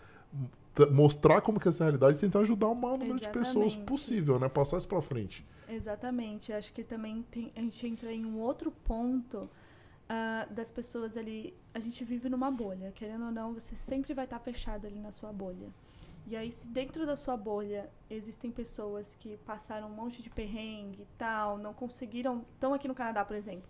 mostrar 0.91 1.41
como 1.41 1.59
que 1.59 1.67
é 1.67 1.69
essa 1.69 1.83
realidade 1.83 2.15
e 2.17 2.19
tentar 2.21 2.39
ajudar 2.39 2.67
o 2.67 2.75
maior 2.75 2.97
número 2.97 3.19
de 3.19 3.27
pessoas 3.27 3.73
Exatamente. 3.73 3.77
possível, 3.85 4.39
né, 4.39 4.47
passar 4.47 4.77
isso 4.77 4.87
pra 4.87 5.01
frente. 5.01 5.45
Exatamente. 5.69 6.51
Acho 6.51 6.73
que 6.73 6.83
também 6.83 7.23
tem, 7.31 7.51
a 7.55 7.61
gente 7.61 7.87
entra 7.87 8.11
em 8.11 8.25
um 8.25 8.39
outro 8.39 8.71
ponto 8.71 9.49
ah, 10.09 10.47
das 10.49 10.69
pessoas 10.69 11.15
ali. 11.15 11.53
A 11.73 11.79
gente 11.79 12.03
vive 12.03 12.27
numa 12.29 12.49
bolha, 12.49 12.91
querendo 12.91 13.25
ou 13.25 13.31
não, 13.31 13.53
você 13.53 13.75
sempre 13.75 14.13
vai 14.13 14.25
estar 14.25 14.39
fechado 14.39 14.87
ali 14.87 14.99
na 14.99 15.11
sua 15.11 15.31
bolha. 15.31 15.69
E 16.27 16.35
aí, 16.35 16.51
se 16.51 16.67
dentro 16.67 17.05
da 17.05 17.15
sua 17.15 17.37
bolha 17.37 17.89
existem 18.09 18.51
pessoas 18.51 19.15
que 19.19 19.37
passaram 19.37 19.87
um 19.87 19.93
monte 19.93 20.21
de 20.21 20.29
perrengue 20.29 21.03
e 21.03 21.07
tal, 21.17 21.57
não 21.57 21.73
conseguiram. 21.73 22.45
Estão 22.53 22.73
aqui 22.73 22.87
no 22.87 22.95
Canadá, 22.95 23.23
por 23.23 23.35
exemplo. 23.35 23.67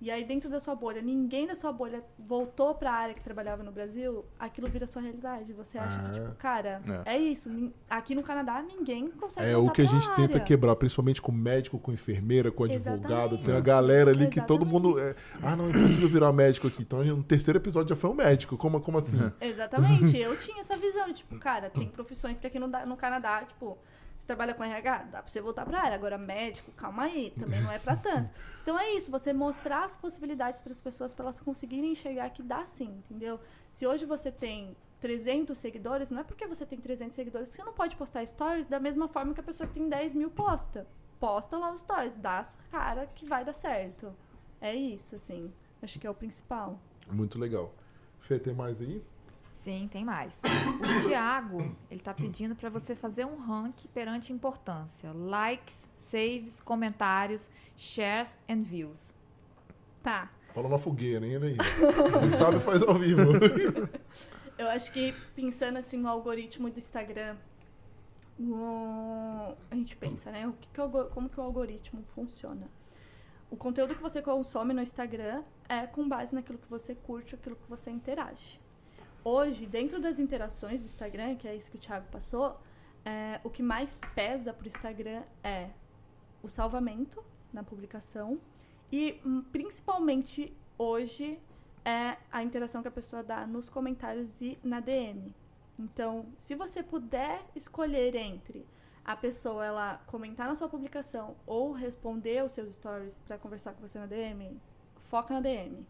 E 0.00 0.12
aí, 0.12 0.22
dentro 0.24 0.48
da 0.48 0.60
sua 0.60 0.76
bolha, 0.76 1.02
ninguém 1.02 1.46
da 1.46 1.56
sua 1.56 1.72
bolha 1.72 2.04
voltou 2.18 2.72
para 2.72 2.88
a 2.90 2.94
área 2.94 3.14
que 3.14 3.20
trabalhava 3.20 3.64
no 3.64 3.72
Brasil, 3.72 4.24
aquilo 4.38 4.68
vira 4.68 4.86
sua 4.86 5.02
realidade. 5.02 5.52
Você 5.54 5.76
acha 5.76 5.98
Ah. 5.98 6.08
que, 6.08 6.20
tipo, 6.20 6.34
cara, 6.36 6.80
É. 7.04 7.16
é, 7.16 7.18
isso. 7.18 7.50
Aqui 7.90 8.14
no 8.14 8.22
Canadá, 8.22 8.62
ninguém 8.62 9.08
consegue 9.08 9.50
É 9.50 9.56
o 9.56 9.68
que 9.70 9.82
a 9.82 9.86
gente 9.86 10.06
tenta 10.14 10.34
área. 10.34 10.40
quebrar, 10.40 10.76
principalmente 10.76 11.20
com 11.20 11.32
médico, 11.32 11.80
com 11.80 11.92
enfermeira, 11.92 12.52
com 12.52 12.62
advogado. 12.64 13.00
Exatamente. 13.08 13.44
Tem 13.44 13.56
a 13.56 13.60
galera 13.60 14.10
ali 14.12 14.28
que 14.28 14.40
todo 14.40 14.62
Exatamente. 14.64 14.72
mundo. 14.88 15.00
É, 15.00 15.16
ah, 15.42 15.56
não, 15.56 15.66
é 15.66 15.70
impossível 15.70 16.08
virar 16.08 16.32
médico 16.32 16.68
aqui. 16.68 16.82
Então 16.82 17.02
no 17.04 17.22
terceiro 17.24 17.58
episódio 17.58 17.88
já 17.88 17.96
foi 17.96 18.10
um 18.10 18.14
médico. 18.14 18.56
Como, 18.56 18.80
como 18.80 18.98
assim? 18.98 19.18
Exatamente, 19.40 20.16
eu 20.16 20.36
tinha 20.38 20.60
essa 20.60 20.76
visão, 20.76 21.12
tipo, 21.12 21.36
cara, 21.40 21.68
tem 21.70 21.88
profissões 21.90 22.38
que 22.40 22.46
aqui 22.46 22.58
no, 22.60 22.68
no 22.68 22.96
Canadá, 22.96 23.42
tipo, 23.44 23.76
trabalha 24.28 24.52
com 24.52 24.62
RH, 24.62 25.04
dá 25.04 25.22
pra 25.22 25.32
você 25.32 25.40
voltar 25.40 25.64
pra 25.64 25.80
área, 25.80 25.94
agora 25.94 26.18
médico, 26.18 26.70
calma 26.72 27.04
aí, 27.04 27.32
também 27.38 27.62
não 27.62 27.72
é 27.72 27.78
pra 27.78 27.96
tanto. 27.96 28.30
Então 28.68 28.78
é 28.78 28.92
isso, 28.92 29.10
você 29.10 29.32
mostrar 29.32 29.86
as 29.86 29.96
possibilidades 29.96 30.60
para 30.60 30.72
as 30.72 30.80
pessoas, 30.80 31.14
para 31.14 31.24
elas 31.24 31.40
conseguirem 31.40 31.92
enxergar 31.92 32.28
que 32.28 32.42
dá 32.42 32.66
sim, 32.66 33.02
entendeu? 33.02 33.40
Se 33.72 33.86
hoje 33.86 34.04
você 34.04 34.30
tem 34.30 34.76
300 35.00 35.56
seguidores, 35.56 36.10
não 36.10 36.20
é 36.20 36.22
porque 36.22 36.46
você 36.46 36.66
tem 36.66 36.78
300 36.78 37.16
seguidores 37.16 37.48
que 37.48 37.56
você 37.56 37.64
não 37.64 37.72
pode 37.72 37.96
postar 37.96 38.26
stories 38.26 38.66
da 38.66 38.78
mesma 38.78 39.08
forma 39.08 39.32
que 39.32 39.40
a 39.40 39.42
pessoa 39.42 39.66
que 39.66 39.72
tem 39.72 39.88
10 39.88 40.14
mil 40.14 40.30
posta. 40.30 40.86
Posta 41.18 41.56
lá 41.56 41.72
os 41.72 41.80
stories, 41.80 42.14
dá 42.18 42.46
cara 42.70 43.06
que 43.06 43.24
vai 43.24 43.42
dar 43.42 43.54
certo. 43.54 44.14
É 44.60 44.74
isso, 44.74 45.16
assim, 45.16 45.50
acho 45.80 45.98
que 45.98 46.06
é 46.06 46.10
o 46.10 46.14
principal. 46.14 46.78
Muito 47.10 47.38
legal. 47.38 47.72
Fê, 48.20 48.38
tem 48.38 48.52
mais 48.52 48.82
aí? 48.82 49.02
Sim, 49.68 49.86
tem 49.86 50.02
mais. 50.02 50.40
O 50.42 51.06
Thiago, 51.06 51.76
ele 51.90 52.00
tá 52.00 52.14
pedindo 52.14 52.56
para 52.56 52.70
você 52.70 52.94
fazer 52.94 53.26
um 53.26 53.36
ranking 53.36 53.86
perante 53.88 54.32
importância. 54.32 55.12
Likes, 55.12 55.76
saves, 55.98 56.58
comentários, 56.62 57.50
shares 57.76 58.38
and 58.48 58.62
views. 58.62 59.12
Tá. 60.02 60.30
Fala 60.54 60.70
na 60.70 60.78
fogueira, 60.78 61.26
hein? 61.26 61.36
Olha 61.36 61.48
aí. 61.48 61.56
Quem 62.20 62.30
sabe 62.38 62.58
faz 62.60 62.82
ao 62.82 62.94
vivo. 62.94 63.20
Eu 64.56 64.68
acho 64.70 64.90
que 64.90 65.12
pensando 65.36 65.76
assim 65.76 65.98
no 65.98 66.08
algoritmo 66.08 66.70
do 66.70 66.78
Instagram, 66.78 67.36
o- 68.40 69.54
a 69.70 69.74
gente 69.74 69.96
pensa, 69.96 70.30
né? 70.30 70.46
O 70.48 70.54
que 70.54 70.66
que 70.72 70.80
o 70.80 71.04
como 71.10 71.28
que 71.28 71.38
o 71.38 71.42
algoritmo 71.42 72.02
funciona? 72.14 72.70
O 73.50 73.56
conteúdo 73.56 73.94
que 73.94 74.00
você 74.00 74.22
consome 74.22 74.72
no 74.72 74.80
Instagram 74.80 75.42
é 75.68 75.86
com 75.86 76.08
base 76.08 76.34
naquilo 76.34 76.56
que 76.58 76.70
você 76.70 76.94
curte, 76.94 77.34
aquilo 77.34 77.54
que 77.56 77.68
você 77.68 77.90
interage. 77.90 78.58
Hoje, 79.24 79.66
dentro 79.66 80.00
das 80.00 80.18
interações 80.18 80.80
do 80.80 80.86
Instagram, 80.86 81.36
que 81.36 81.46
é 81.48 81.54
isso 81.54 81.70
que 81.70 81.76
o 81.76 81.80
Thiago 81.80 82.06
passou, 82.10 82.58
é, 83.04 83.40
o 83.44 83.50
que 83.50 83.62
mais 83.62 84.00
pesa 84.14 84.52
para 84.52 84.64
o 84.64 84.68
Instagram 84.68 85.22
é 85.42 85.70
o 86.42 86.48
salvamento 86.48 87.24
na 87.52 87.62
publicação 87.62 88.40
e 88.92 89.20
hum, 89.24 89.42
principalmente 89.52 90.56
hoje 90.76 91.38
é 91.84 92.16
a 92.30 92.42
interação 92.42 92.82
que 92.82 92.88
a 92.88 92.92
pessoa 92.92 93.22
dá 93.22 93.46
nos 93.46 93.68
comentários 93.68 94.40
e 94.40 94.58
na 94.62 94.80
DM. 94.80 95.34
Então, 95.78 96.26
se 96.36 96.54
você 96.54 96.82
puder 96.82 97.44
escolher 97.54 98.14
entre 98.14 98.66
a 99.04 99.16
pessoa 99.16 99.64
ela 99.64 100.00
comentar 100.06 100.46
na 100.46 100.54
sua 100.54 100.68
publicação 100.68 101.34
ou 101.46 101.72
responder 101.72 102.44
os 102.44 102.52
seus 102.52 102.74
stories 102.74 103.18
para 103.20 103.38
conversar 103.38 103.72
com 103.72 103.80
você 103.80 103.98
na 103.98 104.06
DM, 104.06 104.60
foca 105.08 105.32
na 105.32 105.40
DM. 105.40 105.86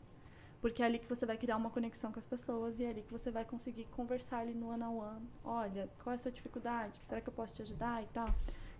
Porque 0.60 0.82
é 0.82 0.86
ali 0.86 0.98
que 0.98 1.09
você 1.09 1.24
vai 1.24 1.36
criar 1.36 1.56
uma 1.56 1.70
conexão 1.70 2.10
com 2.10 2.18
as 2.18 2.26
pessoas 2.26 2.80
e 2.80 2.85
é 2.85 2.90
ali 2.90 3.02
que 3.02 3.12
você 3.12 3.30
vai 3.30 3.44
conseguir 3.44 3.85
conversar 3.93 4.39
ali 4.39 4.55
no 4.55 4.70
one 4.70 4.82
on 4.82 4.97
one. 4.98 5.28
Olha, 5.44 5.89
qual 6.02 6.12
é 6.12 6.14
a 6.16 6.18
sua 6.18 6.32
dificuldade? 6.32 6.98
Será 7.09 7.20
que 7.20 7.28
eu 7.28 7.32
posso 7.32 7.55
te 7.55 7.62
ajudar 7.62 8.02
e 8.02 8.06
tal? 8.06 8.28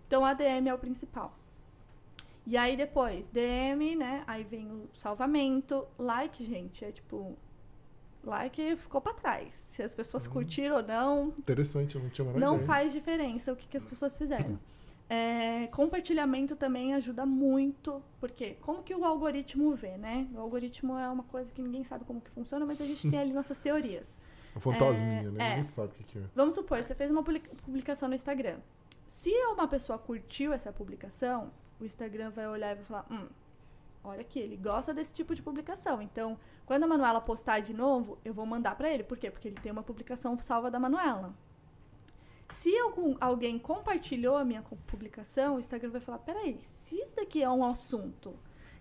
Então 0.05 0.25
a 0.25 0.33
DM 0.33 0.67
é 0.67 0.73
o 0.73 0.77
principal. 0.77 1.33
E 2.45 2.57
aí 2.57 2.75
depois, 2.75 3.27
DM, 3.27 3.95
né? 3.95 4.23
Aí 4.27 4.43
vem 4.43 4.65
o 4.69 4.89
salvamento. 4.95 5.87
Like, 5.97 6.43
gente, 6.43 6.83
é 6.83 6.91
tipo. 6.91 7.37
Like 8.23 8.75
ficou 8.75 8.99
pra 8.99 9.13
trás. 9.13 9.53
Se 9.53 9.81
as 9.81 9.93
pessoas 9.93 10.27
curtiram 10.27 10.75
ou 10.77 10.83
não, 10.83 11.27
Interessante, 11.37 11.95
eu 11.95 12.01
não 12.01 12.09
tinha 12.09 12.29
não 12.33 12.55
ideia. 12.55 12.67
faz 12.67 12.91
diferença 12.91 13.53
o 13.53 13.55
que, 13.55 13.65
que 13.67 13.77
as 13.77 13.85
pessoas 13.85 14.17
fizeram. 14.17 14.59
É, 15.09 15.65
compartilhamento 15.67 16.55
também 16.55 16.93
ajuda 16.93 17.25
muito, 17.25 18.01
porque 18.19 18.53
como 18.61 18.83
que 18.83 18.93
o 18.93 19.03
algoritmo 19.03 19.73
vê, 19.75 19.97
né? 19.97 20.27
O 20.35 20.39
algoritmo 20.39 20.97
é 20.99 21.09
uma 21.09 21.23
coisa 21.23 21.51
que 21.51 21.61
ninguém 21.63 21.83
sabe 21.83 22.05
como 22.05 22.21
que 22.21 22.29
funciona, 22.29 22.63
mas 22.65 22.79
a 22.79 22.85
gente 22.85 23.09
tem 23.09 23.19
ali 23.19 23.33
nossas 23.33 23.57
teorias. 23.57 24.15
A 24.55 24.59
fantasminha, 24.59 25.21
É, 25.21 25.23
né? 25.23 25.45
é. 25.45 25.49
Ninguém 25.49 25.63
sabe 25.63 25.87
o 25.87 25.91
que, 25.91 26.03
que 26.03 26.19
é. 26.19 26.21
Vamos 26.35 26.53
supor, 26.55 26.83
você 26.83 26.93
fez 26.93 27.09
uma 27.09 27.23
publica- 27.23 27.49
publicação 27.65 28.07
no 28.07 28.13
Instagram. 28.15 28.57
Se 29.07 29.31
uma 29.47 29.67
pessoa 29.67 29.97
curtiu 29.97 30.53
essa 30.53 30.71
publicação, 30.71 31.51
o 31.79 31.85
Instagram 31.85 32.29
vai 32.29 32.47
olhar 32.47 32.71
e 32.73 32.75
vai 32.75 32.83
falar: 32.85 33.05
hum, 33.09 33.27
olha 34.03 34.21
aqui, 34.21 34.39
ele 34.39 34.57
gosta 34.57 34.93
desse 34.93 35.11
tipo 35.13 35.33
de 35.33 35.41
publicação. 35.41 36.01
Então, 36.03 36.37
quando 36.67 36.83
a 36.83 36.87
Manuela 36.87 37.19
postar 37.19 37.61
de 37.61 37.73
novo, 37.73 38.19
eu 38.23 38.33
vou 38.33 38.45
mandar 38.45 38.75
pra 38.75 38.89
ele. 38.91 39.03
Por 39.03 39.17
quê? 39.17 39.31
Porque 39.31 39.47
ele 39.47 39.59
tem 39.59 39.71
uma 39.71 39.81
publicação 39.83 40.37
salva 40.39 40.69
da 40.69 40.79
Manuela. 40.79 41.33
Se 42.49 42.75
algum, 42.79 43.15
alguém 43.21 43.59
compartilhou 43.59 44.35
a 44.35 44.43
minha 44.43 44.61
publicação, 44.87 45.55
o 45.55 45.59
Instagram 45.59 45.91
vai 45.91 46.01
falar: 46.01 46.19
peraí, 46.19 46.59
se 46.69 46.95
isso 46.99 47.15
daqui 47.15 47.43
é 47.43 47.49
um 47.49 47.63
assunto 47.63 48.35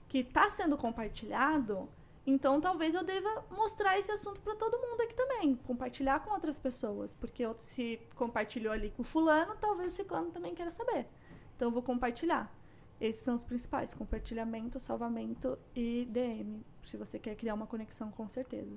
que 0.08 0.18
está 0.18 0.48
sendo 0.48 0.76
compartilhado, 0.78 1.88
então 2.26 2.60
talvez 2.60 2.94
eu 2.94 3.04
deva 3.04 3.44
mostrar 3.50 3.98
esse 3.98 4.10
assunto 4.10 4.40
para 4.40 4.54
todo 4.54 4.78
mundo 4.78 5.00
aqui 5.02 5.14
também, 5.14 5.54
compartilhar 5.56 6.20
com 6.20 6.30
outras 6.32 6.58
pessoas, 6.58 7.14
porque 7.14 7.42
eu- 7.44 7.56
se 7.58 8.00
compartilhou 8.14 8.72
ali 8.72 8.90
com 8.90 9.04
fulano, 9.04 9.54
talvez 9.60 9.92
o 9.92 9.96
ciclano 9.96 10.30
também 10.30 10.54
queira 10.54 10.70
saber. 10.70 11.06
Então 11.56 11.68
eu 11.68 11.72
vou 11.72 11.82
compartilhar. 11.82 12.52
Esses 13.00 13.22
são 13.22 13.34
os 13.34 13.44
principais: 13.44 13.92
compartilhamento, 13.94 14.80
salvamento 14.80 15.58
e 15.76 16.06
DM. 16.10 16.64
Se 16.86 16.96
você 16.96 17.18
quer 17.18 17.34
criar 17.36 17.52
uma 17.54 17.66
conexão, 17.66 18.10
com 18.10 18.26
certeza. 18.28 18.74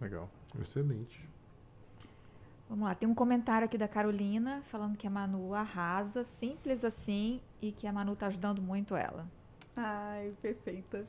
Legal. 0.00 0.30
Excelente. 0.60 1.28
Vamos 2.68 2.88
lá, 2.88 2.94
tem 2.94 3.08
um 3.08 3.14
comentário 3.14 3.66
aqui 3.66 3.76
da 3.76 3.86
Carolina 3.86 4.62
falando 4.70 4.96
que 4.96 5.06
a 5.06 5.10
Manu 5.10 5.54
arrasa, 5.54 6.24
simples 6.24 6.84
assim, 6.84 7.40
e 7.60 7.70
que 7.70 7.86
a 7.86 7.92
Manu 7.92 8.16
tá 8.16 8.26
ajudando 8.28 8.62
muito 8.62 8.96
ela. 8.96 9.26
Ai, 9.76 10.32
perfeita. 10.40 11.04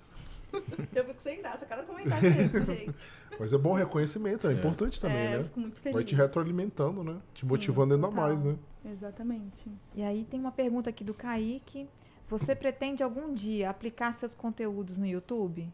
eu 0.94 1.06
fico 1.06 1.22
sem 1.22 1.40
graça, 1.40 1.66
cada 1.66 1.84
comentário 1.84 2.28
é 2.28 2.46
esse, 2.46 2.64
gente. 2.66 2.96
Mas 3.40 3.54
é 3.54 3.58
bom 3.58 3.74
reconhecimento, 3.74 4.48
é, 4.48 4.54
importante 4.54 5.00
também, 5.00 5.18
é, 5.18 5.36
eu 5.36 5.40
né? 5.40 5.44
fico 5.46 5.60
muito 5.60 5.80
feliz. 5.80 5.96
Vai 5.96 6.04
te 6.04 6.16
retroalimentando, 6.16 7.04
né? 7.04 7.20
Te 7.34 7.46
motivando 7.46 7.94
ainda 7.94 8.08
total. 8.08 8.24
mais, 8.24 8.46
né? 8.46 8.58
Exatamente. 8.86 9.70
E 9.96 10.04
aí 10.04 10.26
tem 10.26 10.40
uma 10.40 10.52
pergunta 10.52 10.90
aqui 10.90 11.04
do 11.04 11.14
Kaique. 11.14 11.90
Você 12.28 12.56
pretende 12.56 13.04
algum 13.04 13.34
dia 13.34 13.70
aplicar 13.70 14.14
seus 14.14 14.34
conteúdos 14.34 14.98
no 14.98 15.06
YouTube? 15.06 15.72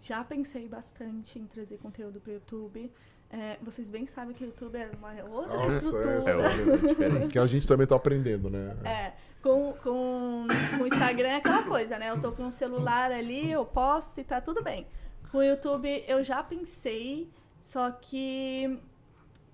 Já 0.00 0.22
pensei 0.24 0.68
bastante 0.68 1.38
em 1.38 1.46
trazer 1.46 1.78
conteúdo 1.78 2.20
para 2.20 2.30
o 2.30 2.34
YouTube. 2.34 2.90
É, 3.32 3.56
vocês 3.62 3.88
bem 3.88 4.06
sabem 4.06 4.34
que 4.34 4.44
o 4.44 4.46
YouTube 4.46 4.76
é 4.76 4.90
uma 4.98 5.10
outra 5.34 5.56
Nossa, 5.56 5.76
estrutura. 5.76 6.10
é, 6.10 6.72
É 6.72 6.76
diferente. 6.88 7.28
Que 7.28 7.38
a 7.38 7.46
gente 7.46 7.66
também 7.66 7.86
tá 7.86 7.96
aprendendo, 7.96 8.50
né? 8.50 8.76
É, 8.84 9.12
com, 9.42 9.72
com, 9.82 10.46
com 10.76 10.82
o 10.82 10.86
Instagram 10.86 11.28
é 11.28 11.36
aquela 11.36 11.62
coisa, 11.62 11.98
né? 11.98 12.10
Eu 12.10 12.20
tô 12.20 12.32
com 12.32 12.48
o 12.48 12.52
celular 12.52 13.10
ali, 13.10 13.50
eu 13.50 13.64
posto 13.64 14.20
e 14.20 14.24
tá 14.24 14.38
tudo 14.38 14.62
bem. 14.62 14.86
Com 15.30 15.38
o 15.38 15.42
YouTube 15.42 16.04
eu 16.06 16.22
já 16.22 16.42
pensei, 16.42 17.30
só 17.62 17.90
que 17.90 18.78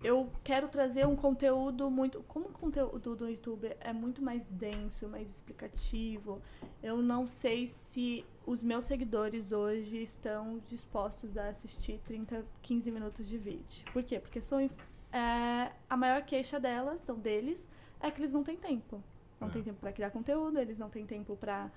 eu 0.02 0.28
quero 0.42 0.66
trazer 0.66 1.06
um 1.06 1.14
conteúdo 1.14 1.88
muito. 1.88 2.20
Como 2.26 2.46
o 2.46 2.52
conteúdo 2.52 3.14
do 3.14 3.28
YouTube 3.28 3.70
é 3.80 3.92
muito 3.92 4.20
mais 4.20 4.42
denso, 4.50 5.08
mais 5.08 5.28
explicativo, 5.30 6.42
eu 6.82 6.98
não 6.98 7.28
sei 7.28 7.68
se 7.68 8.24
os 8.50 8.62
meus 8.62 8.86
seguidores 8.86 9.52
hoje 9.52 10.02
estão 10.02 10.58
dispostos 10.66 11.36
a 11.36 11.48
assistir 11.48 12.00
30, 12.06 12.44
15 12.62 12.90
minutos 12.90 13.28
de 13.28 13.36
vídeo. 13.36 13.84
Por 13.92 14.02
quê? 14.02 14.18
Porque 14.18 14.40
são, 14.40 14.58
é, 15.12 15.72
a 15.88 15.96
maior 15.98 16.22
queixa 16.22 16.58
delas, 16.58 17.06
ou 17.10 17.16
deles, 17.16 17.68
é 18.00 18.10
que 18.10 18.18
eles 18.20 18.32
não 18.32 18.42
têm 18.42 18.56
tempo. 18.56 19.02
Não 19.38 19.48
É. 19.48 19.50
tem 19.50 19.62
tempo 19.62 19.78
para 19.78 19.92
criar 19.92 20.10
conteúdo, 20.10 20.58
eles 20.58 20.78
não 20.78 20.88
têm 20.88 21.04
tempo 21.06 21.36
para 21.36 21.70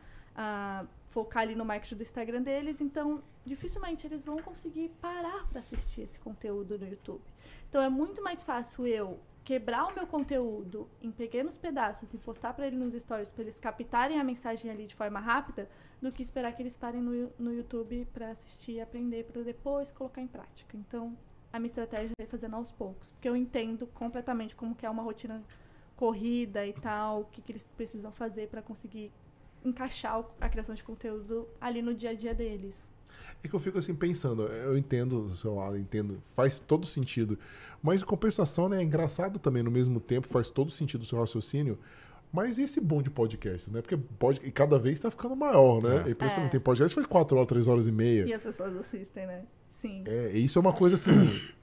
focar 1.09 1.43
ali 1.43 1.55
no 1.55 1.65
marketing 1.65 1.95
do 1.97 2.03
Instagram 2.03 2.41
deles, 2.41 2.79
então 2.79 3.21
dificilmente 3.45 4.07
eles 4.07 4.23
vão 4.23 4.37
conseguir 4.37 4.87
parar 5.01 5.45
para 5.49 5.59
assistir 5.59 6.03
esse 6.03 6.17
conteúdo 6.17 6.79
no 6.79 6.87
YouTube. 6.87 7.21
Então 7.69 7.81
é 7.81 7.89
muito 7.89 8.23
mais 8.23 8.41
fácil 8.41 8.87
eu 8.87 9.19
quebrar 9.43 9.87
o 9.87 9.95
meu 9.95 10.05
conteúdo 10.05 10.87
em 11.01 11.11
pequenos 11.11 11.57
pedaços 11.57 12.13
e 12.13 12.17
postar 12.17 12.53
para 12.53 12.67
eles 12.67 12.79
nos 12.79 12.93
stories 12.93 13.31
para 13.31 13.43
eles 13.43 13.59
captarem 13.59 14.19
a 14.19 14.23
mensagem 14.23 14.69
ali 14.69 14.85
de 14.85 14.95
forma 14.95 15.19
rápida, 15.19 15.67
do 16.01 16.11
que 16.11 16.21
esperar 16.21 16.53
que 16.53 16.61
eles 16.61 16.77
parem 16.77 17.01
no, 17.01 17.31
no 17.39 17.53
YouTube 17.53 18.07
para 18.13 18.31
assistir 18.31 18.73
e 18.73 18.81
aprender 18.81 19.25
para 19.25 19.41
depois 19.41 19.91
colocar 19.91 20.21
em 20.21 20.27
prática. 20.27 20.77
Então 20.77 21.17
a 21.51 21.59
minha 21.59 21.67
estratégia 21.67 22.13
é 22.19 22.25
fazendo 22.25 22.55
aos 22.55 22.71
poucos, 22.71 23.09
porque 23.11 23.27
eu 23.27 23.35
entendo 23.35 23.87
completamente 23.87 24.55
como 24.55 24.75
que 24.75 24.85
é 24.85 24.89
uma 24.89 25.03
rotina 25.03 25.43
corrida 25.95 26.65
e 26.65 26.73
tal, 26.73 27.21
o 27.21 27.25
que, 27.25 27.41
que 27.41 27.51
eles 27.51 27.63
precisam 27.75 28.11
fazer 28.11 28.47
para 28.47 28.61
conseguir 28.61 29.11
encaixar 29.63 30.23
a 30.39 30.49
criação 30.49 30.73
de 30.73 30.83
conteúdo 30.83 31.47
ali 31.59 31.81
no 31.81 31.93
dia 31.93 32.11
a 32.11 32.13
dia 32.13 32.33
deles. 32.33 32.90
É 33.43 33.47
que 33.47 33.53
eu 33.53 33.59
fico 33.59 33.79
assim 33.79 33.93
pensando, 33.95 34.43
eu 34.43 34.77
entendo 34.77 35.25
o 35.25 35.35
seu 35.35 35.55
lado, 35.55 35.77
entendo, 35.77 36.21
faz 36.35 36.59
todo 36.59 36.85
sentido. 36.85 37.37
Mas 37.81 38.03
compensação, 38.03 38.69
né, 38.69 38.79
é 38.79 38.83
engraçado 38.83 39.39
também 39.39 39.63
no 39.63 39.71
mesmo 39.71 39.99
tempo, 39.99 40.27
faz 40.27 40.47
todo 40.49 40.71
sentido 40.71 41.01
o 41.01 41.05
seu 41.05 41.19
raciocínio. 41.19 41.79
Mas 42.31 42.57
e 42.57 42.63
esse 42.63 42.79
bom 42.79 43.01
de 43.01 43.09
podcasts, 43.09 43.69
né? 43.71 43.81
Porque 43.81 43.97
pode, 43.97 44.39
e 44.43 44.51
cada 44.51 44.79
vez 44.79 44.99
tá 44.99 45.11
ficando 45.11 45.35
maior, 45.35 45.81
né? 45.81 46.03
É. 46.05 46.09
É 46.09 46.11
impressionante. 46.11 46.47
É. 46.47 46.51
Tem 46.51 46.59
podcast 46.61 46.95
faz 46.95 47.07
4 47.07 47.35
horas, 47.35 47.49
3 47.49 47.67
horas 47.67 47.87
e 47.87 47.91
meia. 47.91 48.25
E 48.25 48.33
as 48.33 48.41
pessoas 48.41 48.75
assistem, 48.77 49.27
né? 49.27 49.43
Sim. 49.71 50.03
É, 50.05 50.31
e 50.33 50.45
isso 50.45 50.57
é 50.57 50.61
uma 50.61 50.71
coisa 50.71 50.95
assim 50.95 51.09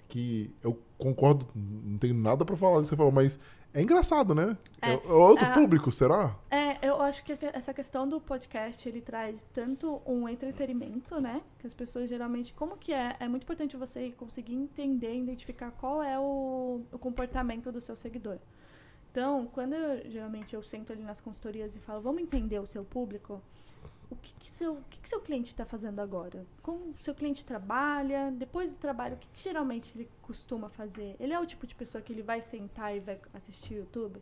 que 0.08 0.50
eu 0.62 0.80
concordo, 0.96 1.46
não 1.54 1.98
tenho 1.98 2.14
nada 2.14 2.44
pra 2.44 2.56
falar 2.56 2.78
do 2.78 2.82
que 2.82 2.88
você 2.88 2.96
falou, 2.96 3.12
mas 3.12 3.38
é 3.74 3.82
engraçado, 3.82 4.34
né? 4.34 4.56
É, 4.80 4.92
É, 4.92 4.94
é 4.94 5.12
outro 5.12 5.44
ah, 5.44 5.52
público, 5.52 5.92
será? 5.92 6.34
É, 6.50 6.88
eu 6.88 7.00
acho 7.02 7.22
que 7.22 7.32
essa 7.52 7.74
questão 7.74 8.08
do 8.08 8.20
podcast, 8.20 8.88
ele 8.88 9.00
traz 9.00 9.46
tanto 9.52 10.00
um 10.06 10.28
entretenimento, 10.28 11.20
né? 11.20 11.42
Que 11.58 11.66
as 11.66 11.74
pessoas 11.74 12.08
geralmente, 12.08 12.54
como 12.54 12.76
que 12.76 12.92
é? 12.92 13.14
É 13.20 13.28
muito 13.28 13.42
importante 13.42 13.76
você 13.76 14.10
conseguir 14.12 14.54
entender, 14.54 15.14
identificar 15.14 15.70
qual 15.72 16.02
é 16.02 16.18
o, 16.18 16.80
o 16.90 16.98
comportamento 16.98 17.70
do 17.70 17.80
seu 17.80 17.94
seguidor. 17.94 18.38
Então, 19.10 19.46
quando 19.52 19.74
eu, 19.74 20.10
geralmente 20.10 20.54
eu 20.54 20.62
sento 20.62 20.92
ali 20.92 21.02
nas 21.02 21.20
consultorias 21.20 21.74
e 21.76 21.78
falo, 21.78 22.00
vamos 22.00 22.22
entender 22.22 22.58
o 22.58 22.66
seu 22.66 22.84
público, 22.84 23.42
o 24.10 24.16
que, 24.16 24.32
que 24.38 24.52
seu, 24.52 24.72
o 24.74 24.82
que, 24.88 24.98
que 25.00 25.08
seu 25.08 25.20
cliente 25.20 25.52
está 25.52 25.64
fazendo 25.64 26.00
agora? 26.00 26.44
Como 26.62 26.78
o 26.98 27.02
seu 27.02 27.14
cliente 27.14 27.44
trabalha? 27.44 28.30
Depois 28.36 28.70
do 28.72 28.76
trabalho, 28.76 29.14
o 29.14 29.18
que, 29.18 29.28
que 29.28 29.42
geralmente 29.42 29.92
ele 29.94 30.08
costuma 30.22 30.68
fazer? 30.68 31.14
Ele 31.20 31.32
é 31.32 31.38
o 31.40 31.46
tipo 31.46 31.66
de 31.66 31.74
pessoa 31.74 32.00
que 32.02 32.12
ele 32.12 32.22
vai 32.22 32.40
sentar 32.40 32.96
e 32.96 33.00
vai 33.00 33.18
assistir 33.34 33.74
YouTube? 33.74 34.20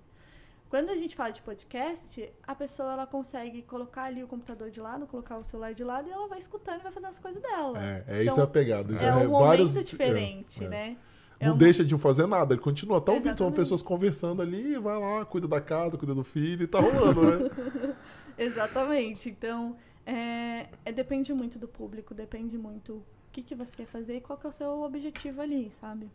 Quando 0.69 0.91
a 0.91 0.97
gente 0.97 1.15
fala 1.15 1.31
de 1.31 1.41
podcast, 1.43 2.29
a 2.45 2.53
pessoa 2.55 2.93
ela 2.93 3.07
consegue 3.07 3.63
colocar 3.63 4.03
ali 4.03 4.25
o 4.25 4.27
computador 4.27 4.69
de 4.69 4.81
lado, 4.81 5.07
colocar 5.07 5.39
o 5.39 5.45
celular 5.45 5.73
de 5.73 5.85
lado 5.85 6.09
e 6.09 6.11
ela 6.13 6.27
vai 6.27 6.41
escutando 6.41 6.81
e 6.81 6.83
vai 6.83 6.91
fazendo 6.91 7.09
as 7.09 7.19
coisas 7.21 7.41
dela. 7.41 7.79
É, 7.81 8.05
é 8.09 8.23
Então, 8.23 8.35
isso 8.35 8.43
a 8.43 8.47
pegada. 8.49 8.93
É 8.97 8.99
Já 8.99 9.17
um 9.17 9.29
momento 9.29 9.39
vários- 9.39 9.85
diferente, 9.85 10.63
é, 10.65 10.67
é. 10.67 10.69
né? 10.69 10.97
Não 11.41 11.55
É 11.55 11.57
deixa 11.59 11.85
de 11.85 11.97
fazer 11.99 12.27
nada, 12.27 12.55
ele 12.55 12.63
continua. 12.63 13.01
Tá 13.01 13.13
ouvindo, 13.13 13.37
são 13.37 13.53
pessoas 13.53 13.83
conversando 13.83 14.41
ali, 14.43 14.77
vai 14.79 14.99
lá, 14.99 15.25
cuida 15.25 15.47
da 15.47 15.61
casa, 15.61 15.97
cuida 15.99 16.15
do 16.15 16.25
filho 16.25 16.65
e 16.65 16.67
tá 16.67 16.81
rolando, 16.81 17.23
né? 17.45 17.51
Exatamente. 18.39 19.29
Então, 19.31 19.77
é, 20.05 20.69
é- 20.85 20.93
depende 20.93 21.33
muito 21.33 21.59
do 21.59 21.69
público, 21.69 22.15
depende 22.15 22.57
muito 22.59 22.95
o 22.97 23.05
que, 23.33 23.43
que 23.43 23.55
você 23.55 23.75
quer 23.77 23.87
fazer 23.87 24.17
e 24.17 24.21
qual 24.21 24.39
que 24.39 24.47
é 24.47 24.49
o 24.49 24.53
seu 24.53 24.83
objetivo 24.83 25.41
ali, 25.41 25.71
sabe? 25.81 26.11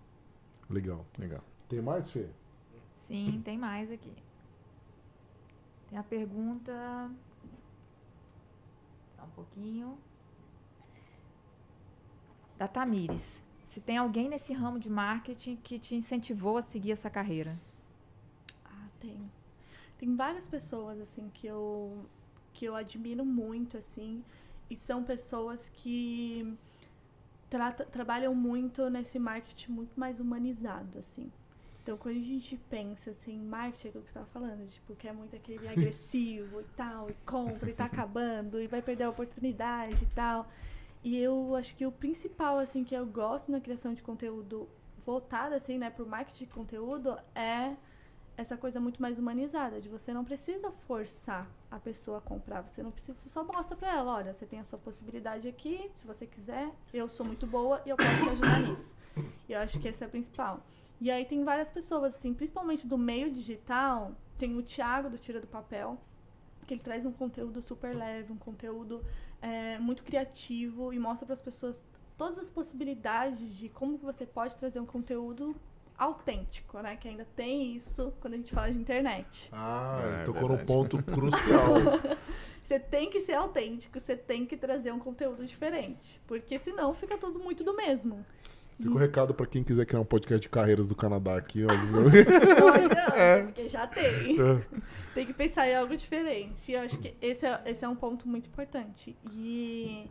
Legal. 0.70 1.06
Legal. 1.18 1.44
Tem 1.68 1.82
mais, 1.82 2.10
Fê? 2.12 2.28
Sim, 3.00 3.42
tem 3.44 3.58
mais 3.58 3.92
aqui. 3.92 4.14
Tem 5.90 5.98
a 5.98 6.04
pergunta. 6.04 7.12
Só 9.18 9.24
um 9.24 9.30
pouquinho. 9.32 9.98
Da 12.58 12.68
Tamires. 12.68 13.44
Se 13.68 13.80
tem 13.82 13.98
alguém 13.98 14.30
nesse 14.30 14.54
ramo 14.54 14.80
de 14.80 14.90
marketing 14.90 15.56
que 15.58 15.80
te 15.80 15.96
incentivou 15.96 16.58
a 16.58 16.62
seguir 16.62 16.92
essa 16.92 17.10
carreira? 17.10 17.58
Ah, 18.66 18.88
tem. 19.00 19.30
Tem 20.02 20.16
várias 20.16 20.48
pessoas, 20.48 21.00
assim, 21.00 21.30
que 21.32 21.46
eu, 21.46 22.08
que 22.54 22.66
eu 22.66 22.76
admiro 22.76 23.24
muito, 23.24 23.78
assim, 23.78 24.24
e 24.68 24.76
são 24.76 25.04
pessoas 25.04 25.70
que 25.70 26.58
trata, 27.48 27.86
trabalham 27.86 28.34
muito 28.34 28.90
nesse 28.90 29.20
marketing 29.20 29.74
muito 29.74 30.00
mais 30.00 30.20
humanizado, 30.20 30.98
assim. 30.98 31.32
Então, 31.84 32.00
quando 32.00 32.16
a 32.18 32.24
gente 32.24 32.58
pensa, 32.68 33.12
assim, 33.12 33.36
em 33.36 33.46
marketing, 33.46 33.86
é 33.86 33.90
aquilo 33.90 34.04
que 34.04 34.10
você 34.10 34.18
estava 34.18 34.26
falando, 34.26 34.68
tipo, 34.70 34.96
que 34.96 35.08
é 35.08 35.14
muito 35.14 35.36
aquele 35.36 35.68
agressivo 35.70 36.62
e 36.62 36.66
tal, 36.76 37.08
e 37.08 37.14
compra 37.24 37.70
e 37.70 37.74
tá 37.74 37.86
acabando, 37.86 38.60
e 38.60 38.66
vai 38.66 38.82
perder 38.82 39.04
a 39.04 39.10
oportunidade 39.12 40.04
e 40.04 40.08
tal. 40.16 40.50
E 41.04 41.16
eu 41.16 41.56
acho 41.56 41.76
que 41.76 41.86
o 41.86 41.92
principal, 41.92 42.58
assim, 42.58 42.84
que 42.84 42.96
eu 42.96 43.06
gosto 43.06 43.52
na 43.52 43.62
criação 43.62 43.94
de 43.94 44.02
conteúdo 44.02 44.68
voltada, 45.06 45.58
assim, 45.58 45.78
né, 45.78 45.92
pro 45.92 46.08
marketing 46.08 46.46
de 46.46 46.50
conteúdo 46.50 47.16
é 47.36 47.76
essa 48.38 48.58
coisa 48.58 48.80
muito 48.80 49.02
mais 49.02 49.20
humanizada, 49.20 49.80
de 49.80 49.90
você 49.90 50.14
não 50.14 50.24
precisa 50.24 50.72
forçar 50.88 51.48
a 51.70 51.80
pessoa 51.80 52.18
a 52.18 52.22
comprar, 52.22 52.62
você 52.62 52.82
não 52.82 52.92
precisa, 52.92 53.14
você 53.14 53.30
só 53.30 53.44
mostra 53.44 53.76
pra 53.76 53.96
ela, 53.96 54.14
olha, 54.14 54.34
você 54.34 54.46
tem 54.46 54.60
a 54.60 54.64
sua 54.64 54.80
possibilidade 54.80 55.48
aqui, 55.48 55.92
se 55.96 56.08
você 56.08 56.26
quiser, 56.26 56.72
eu 56.94 57.08
sou 57.08 57.26
muito 57.26 57.46
boa 57.46 57.82
e 57.86 57.90
eu 57.90 57.98
posso 57.98 58.24
te 58.24 58.30
ajudar 58.30 58.60
nisso. 58.68 58.96
E 59.48 59.54
eu 59.54 59.60
acho 59.60 59.80
que 59.80 59.88
esse 59.88 60.04
é 60.04 60.08
o 60.08 60.10
principal. 60.10 60.62
E 61.00 61.10
aí 61.12 61.26
tem 61.26 61.44
várias 61.44 61.72
pessoas, 61.72 62.16
assim, 62.16 62.34
principalmente 62.34 62.88
do 62.88 62.98
meio 62.98 63.32
digital, 63.32 64.14
tem 64.38 64.56
o 64.58 64.64
Thiago 64.64 65.10
do 65.10 65.18
Tira 65.18 65.40
do 65.40 65.48
Papel, 65.48 65.98
que 66.66 66.76
ele 66.76 66.82
traz 66.82 67.06
um 67.06 67.12
conteúdo 67.12 67.62
super 67.62 67.96
leve, 67.96 68.32
um 68.32 68.38
conteúdo 68.38 69.04
é, 69.42 69.78
muito 69.80 70.04
criativo 70.04 70.94
e 70.94 71.00
mostra 71.00 71.26
para 71.26 71.34
as 71.34 71.42
pessoas 71.42 71.84
todas 72.18 72.38
as 72.38 72.50
possibilidades 72.50 73.58
de 73.58 73.68
como 73.68 73.98
você 73.98 74.26
pode 74.26 74.56
trazer 74.56 74.80
um 74.80 74.86
conteúdo 74.86 75.56
autêntico, 76.02 76.80
né? 76.80 76.96
Que 76.96 77.08
ainda 77.10 77.26
tem 77.36 77.76
isso 77.76 78.12
quando 78.20 78.34
a 78.34 78.38
gente 78.38 78.54
fala 78.54 78.72
de 78.72 78.80
internet. 78.80 79.50
Ah, 79.52 80.02
É, 80.04 80.16
ele 80.16 80.24
tocou 80.26 80.42
num 80.50 80.56
verdade. 80.58 80.68
ponto 80.68 81.04
crucial. 81.04 81.76
Você 82.64 82.80
tem 82.80 83.10
que 83.10 83.20
ser 83.20 83.34
autêntico, 83.34 84.00
você 84.00 84.16
tem 84.16 84.46
que 84.46 84.58
trazer 84.58 84.92
um 84.92 85.00
conteúdo 85.00 85.46
diferente, 85.46 86.20
porque 86.26 86.58
senão 86.58 86.94
fica 86.94 87.18
tudo 87.18 87.40
muito 87.40 87.64
do 87.64 87.76
mesmo. 87.76 88.26
Fica 88.78 88.90
o 88.90 88.98
recado 88.98 89.34
pra 89.34 89.46
quem 89.46 89.64
quiser 89.64 89.86
criar 89.86 90.00
um 90.00 90.06
podcast 90.06 90.42
de 90.42 90.50
carreiras 90.50 90.88
do 90.88 90.96
Canadá 90.96 91.36
aqui, 91.38 91.64
ó. 91.64 91.68
Olha, 92.66 93.44
porque 93.46 93.68
já 93.68 93.86
tem. 93.86 94.40
É. 94.42 94.62
Tem 95.14 95.26
que 95.26 95.34
pensar 95.34 95.68
em 95.68 95.76
algo 95.76 95.96
diferente. 95.96 96.72
E 96.72 96.74
eu 96.74 96.82
acho 96.82 96.98
que 96.98 97.14
esse 97.22 97.46
é, 97.46 97.62
esse 97.66 97.86
é 97.86 97.88
um 97.88 97.96
ponto 97.96 98.28
muito 98.28 98.48
importante. 98.48 99.16
E 99.34 100.10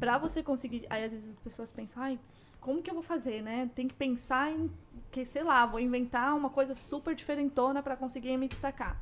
pra 0.00 0.18
você 0.18 0.42
conseguir. 0.42 0.86
Aí 0.90 1.04
às 1.04 1.12
vezes 1.12 1.30
as 1.30 1.38
pessoas 1.38 1.70
pensam, 1.70 2.02
ai, 2.02 2.18
como 2.60 2.82
que 2.82 2.90
eu 2.90 2.94
vou 2.94 3.02
fazer, 3.02 3.42
né? 3.42 3.70
Tem 3.74 3.86
que 3.86 3.94
pensar 3.94 4.50
em 4.50 4.70
que, 5.12 5.24
sei 5.24 5.44
lá, 5.44 5.64
vou 5.66 5.78
inventar 5.78 6.34
uma 6.36 6.50
coisa 6.50 6.74
super 6.74 7.14
diferentona 7.14 7.82
pra 7.82 7.96
conseguir 7.96 8.36
me 8.36 8.48
destacar. 8.48 9.00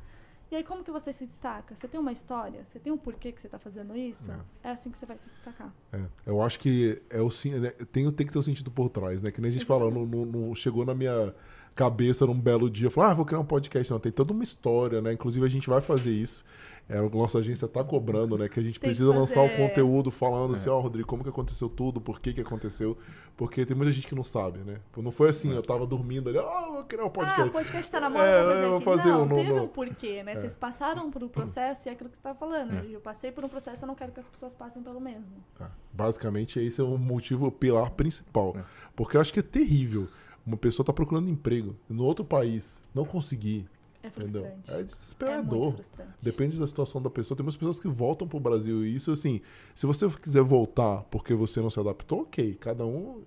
E 0.51 0.55
aí, 0.55 0.63
como 0.63 0.83
que 0.83 0.89
você 0.89 1.13
se 1.13 1.27
destaca? 1.27 1.75
Você 1.75 1.87
tem 1.87 1.99
uma 1.99 2.11
história? 2.11 2.65
Você 2.67 2.79
tem 2.79 2.91
um 2.91 2.97
porquê 2.97 3.31
que 3.31 3.39
você 3.39 3.47
tá 3.47 3.59
fazendo 3.59 3.95
isso? 3.95 4.31
É, 4.63 4.71
assim 4.71 4.89
que 4.89 4.97
você 4.97 5.05
vai 5.05 5.15
se 5.15 5.29
destacar. 5.29 5.71
É, 5.93 6.01
eu 6.25 6.41
acho 6.41 6.59
que 6.59 6.99
é 7.11 7.21
o 7.21 7.29
né, 7.61 7.69
tem, 7.91 8.11
tem 8.11 8.25
que 8.25 8.33
ter 8.33 8.39
um 8.39 8.41
sentido 8.41 8.71
por 8.71 8.89
trás, 8.89 9.21
né? 9.21 9.29
Que 9.29 9.39
nem 9.41 9.49
a 9.49 9.51
gente 9.51 9.65
fala, 9.65 9.91
não, 9.91 10.07
não- 10.07 10.25
não 10.25 10.55
chegou 10.55 10.83
na 10.85 10.95
minha 10.95 11.35
cabeça 11.79 12.25
num 12.25 12.37
belo 12.37 12.69
dia, 12.69 12.91
falou, 12.91 13.09
ah, 13.09 13.13
vou 13.13 13.25
criar 13.25 13.39
um 13.39 13.45
podcast. 13.45 13.89
Não, 13.89 13.99
tem 13.99 14.11
toda 14.11 14.33
uma 14.33 14.43
história, 14.43 15.01
né? 15.01 15.13
Inclusive 15.13 15.45
a 15.45 15.49
gente 15.49 15.69
vai 15.69 15.79
fazer 15.79 16.11
isso. 16.11 16.43
É, 16.89 16.97
a 16.97 17.03
nossa 17.07 17.37
agência 17.37 17.67
tá 17.67 17.83
cobrando, 17.83 18.35
né? 18.37 18.49
Que 18.49 18.59
a 18.59 18.63
gente 18.63 18.79
Tem 18.79 18.89
precisa 18.89 19.13
lançar 19.13 19.43
o 19.43 19.49
conteúdo 19.55 20.09
falando 20.11 20.55
assim, 20.55 20.69
ó, 20.69 20.79
Rodrigo, 20.79 21.07
como 21.07 21.21
que 21.23 21.29
aconteceu 21.29 21.69
tudo, 21.69 22.01
por 22.01 22.19
que 22.19 22.33
que 22.33 22.41
aconteceu. 22.41 22.97
Porque 23.37 23.63
tem 23.65 23.77
muita 23.77 23.93
gente 23.93 24.07
que 24.07 24.15
não 24.15 24.23
sabe, 24.23 24.57
né? 24.59 24.79
Não 24.97 25.11
foi 25.11 25.29
assim, 25.29 25.53
eu 25.53 25.61
tava 25.61 25.85
dormindo 25.85 26.27
ali, 26.29 26.39
ah, 26.39 26.67
vou 26.71 26.83
criar 26.83 27.03
um 27.03 27.05
Ah, 27.05 27.09
podcast. 27.11 27.49
o 27.49 27.51
podcast 27.51 27.91
tá 27.91 27.99
na 28.01 28.09
moda, 28.09 28.25
É, 28.25 28.67
vou 28.67 28.81
fazer 28.81 29.09
eu 29.09 29.13
vou 29.13 29.23
aqui. 29.23 29.23
não, 29.23 29.23
um, 29.23 29.25
não- 29.27 29.37
teve 29.37 29.53
não. 29.53 29.63
um 29.65 29.67
porquê, 29.67 30.23
né? 30.23 30.35
Vocês 30.35 30.55
passaram 30.57 31.09
por 31.11 31.23
um 31.23 31.29
processo 31.29 31.87
e 31.87 31.89
é 31.89 31.93
aquilo 31.93 32.09
que 32.09 32.17
você 32.17 32.23
tava 32.23 32.37
falando. 32.37 32.73
Eu 32.91 32.99
passei 32.99 33.31
por 33.31 33.45
um 33.45 33.49
processo, 33.49 33.83
eu 33.85 33.87
não 33.87 33.95
quero 33.95 34.11
que 34.11 34.19
as 34.19 34.27
pessoas 34.27 34.53
passem 34.55 34.81
pelo 34.81 34.99
mesmo. 34.99 35.27
É, 35.61 35.65
Basicamente, 35.93 36.59
esse 36.59 36.81
é 36.81 36.83
o 36.83 36.97
motivo, 36.97 37.45
o 37.47 37.51
pilar 37.51 37.91
principal. 37.91 38.55
É. 38.57 38.63
Porque 38.95 39.15
eu 39.15 39.21
acho 39.21 39.31
que 39.31 39.39
é 39.39 39.43
terrível 39.43 40.07
uma 40.49 40.57
pessoa 40.57 40.85
tá 40.85 40.91
procurando 40.91 41.29
emprego 41.29 41.75
no 41.87 42.03
outro 42.03 42.25
país, 42.25 42.81
não 42.93 43.05
conseguir, 43.05 43.65
É 44.03 44.07
entendeu? 44.07 44.41
frustrante. 44.43 44.69
É 44.69 44.73
É 44.73 44.75
muito 44.77 44.87
desesperador. 44.87 45.73
frustrante. 45.73 46.11
Depende 46.21 46.59
da 46.59 46.67
situação 46.67 47.01
da 47.01 47.09
pessoa. 47.09 47.37
Tem 47.37 47.43
muitas 47.43 47.57
pessoas 47.57 47.79
que 47.79 47.87
voltam 47.87 48.27
pro 48.27 48.39
Brasil 48.39 48.85
e 48.85 48.93
isso, 48.95 49.11
assim, 49.11 49.41
se 49.75 49.85
você 49.85 50.09
quiser 50.09 50.41
voltar 50.41 51.03
porque 51.11 51.33
você 51.33 51.61
não 51.61 51.69
se 51.69 51.79
adaptou, 51.79 52.21
ok. 52.21 52.55
Cada 52.55 52.85
um 52.85 53.21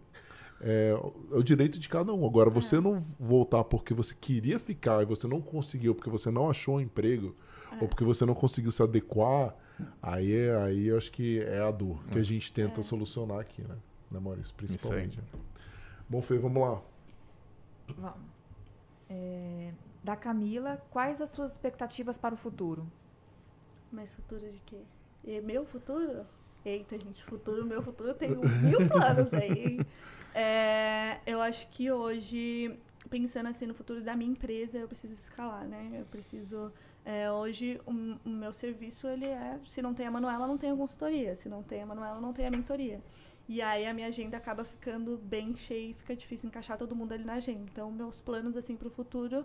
é, 0.61 0.95
é 1.31 1.37
o 1.37 1.43
direito 1.43 1.79
de 1.79 1.89
cada 1.89 2.13
um. 2.13 2.27
Agora, 2.27 2.51
você 2.51 2.77
É. 2.77 2.81
não 2.81 2.99
voltar 3.19 3.65
porque 3.65 3.95
você 3.95 4.15
queria 4.15 4.59
ficar 4.59 5.03
e 5.03 5.07
você 5.07 5.27
não 5.29 5.41
conseguiu, 5.41 5.95
porque 5.95 6.11
você 6.11 6.31
não 6.31 6.51
achou 6.51 6.77
um 6.77 6.81
emprego, 6.81 7.35
É. 7.73 7.83
ou 7.83 7.89
porque 7.89 8.05
você 8.05 8.25
não 8.27 8.35
conseguiu 8.35 8.71
se 8.73 8.83
adequar, 8.83 9.55
aí, 10.01 10.33
é- 10.33 10.57
aí 10.57 10.87
eu 10.89 10.97
acho 10.97 11.11
que 11.13 11.41
é 11.41 11.61
a 11.61 11.71
dor 11.71 12.03
que 12.11 12.19
a 12.19 12.23
gente 12.23 12.53
tenta 12.53 12.81
É. 12.81 12.83
solucionar 12.83 13.39
aqui, 13.41 13.63
né? 13.63 13.77
Né, 14.11 14.21
Maurício? 14.21 14.55
Principalmente. 14.57 15.19
Bom, 16.09 16.21
Fê, 16.21 16.37
vamos 16.39 16.61
lá. 16.63 16.83
Vamos. 17.97 18.31
É, 19.09 19.73
da 20.03 20.17
Camila, 20.17 20.83
quais 20.91 21.21
as 21.21 21.31
suas 21.31 21.53
expectativas 21.53 22.17
para 22.17 22.35
o 22.35 22.39
futuro? 22.39 22.91
Mas 23.91 24.15
futuro 24.15 24.51
de 24.51 24.59
quê? 24.61 24.83
E 25.25 25.41
meu 25.41 25.65
futuro? 25.65 26.27
Eita, 26.65 26.99
gente, 26.99 27.23
futuro, 27.25 27.65
meu 27.65 27.83
futuro 27.83 28.15
tenho 28.15 28.41
mil 28.63 28.89
planos 28.89 29.33
aí. 29.35 29.79
É, 30.35 31.21
eu 31.27 31.41
acho 31.41 31.69
que 31.69 31.91
hoje, 31.91 32.79
pensando 33.11 33.49
assim 33.49 33.67
no 33.67 33.75
futuro 33.75 34.01
da 34.03 34.17
minha 34.17 34.31
empresa, 34.31 34.79
eu 34.79 34.89
preciso 34.89 35.13
escalar, 35.13 35.67
né? 35.67 35.91
Eu 35.93 36.07
preciso. 36.07 36.73
é, 37.05 37.31
hoje, 37.31 37.81
o, 37.87 37.91
o 38.25 38.31
meu 38.31 38.53
serviço, 38.53 39.07
ele 39.07 39.27
é. 39.27 39.59
Se 39.69 39.83
não 39.83 39.93
tem 39.93 40.07
a 40.07 40.11
Manuela, 40.11 40.47
não 40.47 40.57
tem 40.57 40.71
a 40.71 40.77
consultoria. 40.77 41.37
Se 41.37 41.49
não 41.49 41.63
tem 41.63 41.83
a 41.83 41.87
Manuela, 41.87 42.21
não 42.21 42.33
tem 42.33 42.47
a 42.47 42.51
mentoria. 42.51 43.01
E 43.53 43.61
aí 43.61 43.87
a 43.87 43.93
minha 43.93 44.07
agenda 44.07 44.39
acaba 44.39 44.65
ficando 44.65 45.19
bem 45.19 45.55
cheia 45.55 45.91
e 45.91 45.93
fica 45.93 46.17
difícil 46.17 46.49
encaixar 46.49 46.79
todo 46.79 46.97
mundo 46.97 47.13
ali 47.13 47.23
na 47.23 47.35
agenda. 47.35 47.67
Então, 47.71 47.91
meus 47.91 48.19
planos, 48.19 48.57
assim, 48.57 48.75
pro 48.75 48.89
futuro 48.89 49.45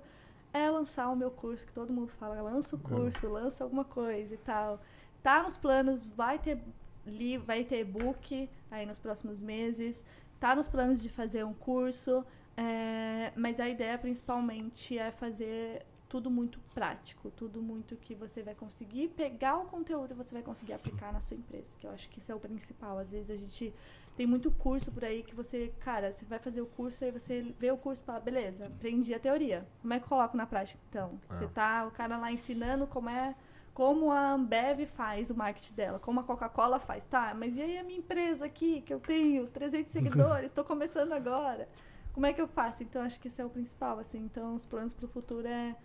é 0.54 0.70
lançar 0.70 1.10
o 1.10 1.16
meu 1.16 1.30
curso, 1.30 1.68
que 1.68 1.74
todo 1.74 1.92
mundo 1.92 2.08
fala, 2.14 2.42
lança 2.42 2.78
o 2.78 2.80
curso, 2.80 3.28
lança 3.28 3.66
alguma 3.66 3.84
coisa 3.84 4.34
e 4.34 4.38
tal. 4.38 4.82
Tá 5.22 5.44
nos 5.44 5.58
planos, 5.58 6.06
vai 6.06 6.40
ter 6.40 6.58
li, 7.06 7.38
vai 7.38 7.66
ter 7.66 7.82
e-book 7.82 8.50
aí 8.72 8.86
nos 8.86 8.98
próximos 8.98 9.42
meses. 9.42 10.02
Tá 10.40 10.56
nos 10.56 10.70
planos 10.70 11.02
de 11.04 11.10
fazer 11.10 11.44
um 11.44 11.54
curso, 11.54 12.26
é, 12.56 13.34
mas 13.36 13.60
a 13.60 13.68
ideia 13.68 13.98
principalmente 13.98 14.98
é 14.98 15.12
fazer 15.12 15.86
tudo 16.10 16.30
muito 16.30 16.60
prático, 16.74 17.30
tudo 17.32 17.62
muito 17.62 17.96
que 17.98 18.16
você 18.16 18.42
vai 18.42 18.56
conseguir 18.56 19.10
pegar 19.10 19.58
o 19.58 19.66
conteúdo 19.66 20.12
e 20.12 20.16
você 20.16 20.34
vai 20.34 20.42
conseguir 20.42 20.74
aplicar 20.74 21.12
na 21.12 21.20
sua 21.20 21.36
empresa, 21.36 21.74
que 21.78 21.86
eu 21.86 21.92
acho 21.92 22.10
que 22.10 22.20
isso 22.20 22.32
é 22.32 22.36
o 22.36 22.40
principal. 22.40 22.98
Às 22.98 23.12
vezes 23.12 23.30
a 23.30 23.36
gente 23.36 23.74
tem 24.16 24.26
muito 24.26 24.50
curso 24.52 24.92
por 24.92 25.04
aí 25.04 25.22
que 25.22 25.36
você, 25.36 25.72
cara, 25.80 26.12
você 26.12 26.26
vai 26.26 26.40
fazer 26.40 26.62
o 26.62 26.66
curso 26.66 27.04
aí 27.04 27.12
você 27.12 27.54
vê 27.60 27.72
o 27.72 27.78
curso 27.78 28.02
e 28.02 28.06
fala, 28.06 28.20
beleza, 28.20 28.68
aprendi 28.68 29.14
a 29.14 29.20
teoria. 29.20 29.68
Como 29.82 29.94
é 29.94 30.00
que 30.00 30.06
eu 30.06 30.10
coloco 30.10 30.38
na 30.38 30.46
prática 30.46 30.80
então? 30.90 31.20
É. 31.30 31.36
Você 31.36 31.48
tá 31.48 31.86
o 31.86 31.92
cara 31.92 32.18
lá 32.18 32.32
ensinando 32.32 32.88
como 32.88 33.10
é 33.10 33.36
como 33.74 34.12
a 34.12 34.32
Ambev 34.32 34.88
faz 34.88 35.30
o 35.30 35.36
marketing 35.36 35.76
dela, 35.76 36.00
como 36.00 36.20
a 36.20 36.24
Coca-Cola 36.24 36.80
faz, 36.80 37.06
tá? 37.06 37.36
Mas 37.36 37.56
e 37.58 37.62
aí 37.62 37.78
a 37.78 37.84
minha 37.84 38.00
empresa 38.00 38.44
aqui, 38.44 38.82
que 38.82 38.92
eu 38.92 39.00
tenho 39.00 39.46
300 39.46 39.92
seguidores, 39.94 40.48
estou 40.48 40.64
começando 40.64 41.14
agora. 41.14 41.70
Como 42.12 42.26
é 42.26 42.34
que 42.34 42.42
eu 42.42 42.48
faço? 42.48 42.82
Então 42.82 43.04
acho 43.04 43.20
que 43.20 43.28
esse 43.28 43.40
é 43.40 43.46
o 43.46 43.50
principal, 43.52 44.00
assim. 44.00 44.18
Então 44.18 44.56
os 44.56 44.66
planos 44.66 44.96
para 44.96 45.06
o 45.06 45.08
futuro 45.08 45.48
é 45.48 45.76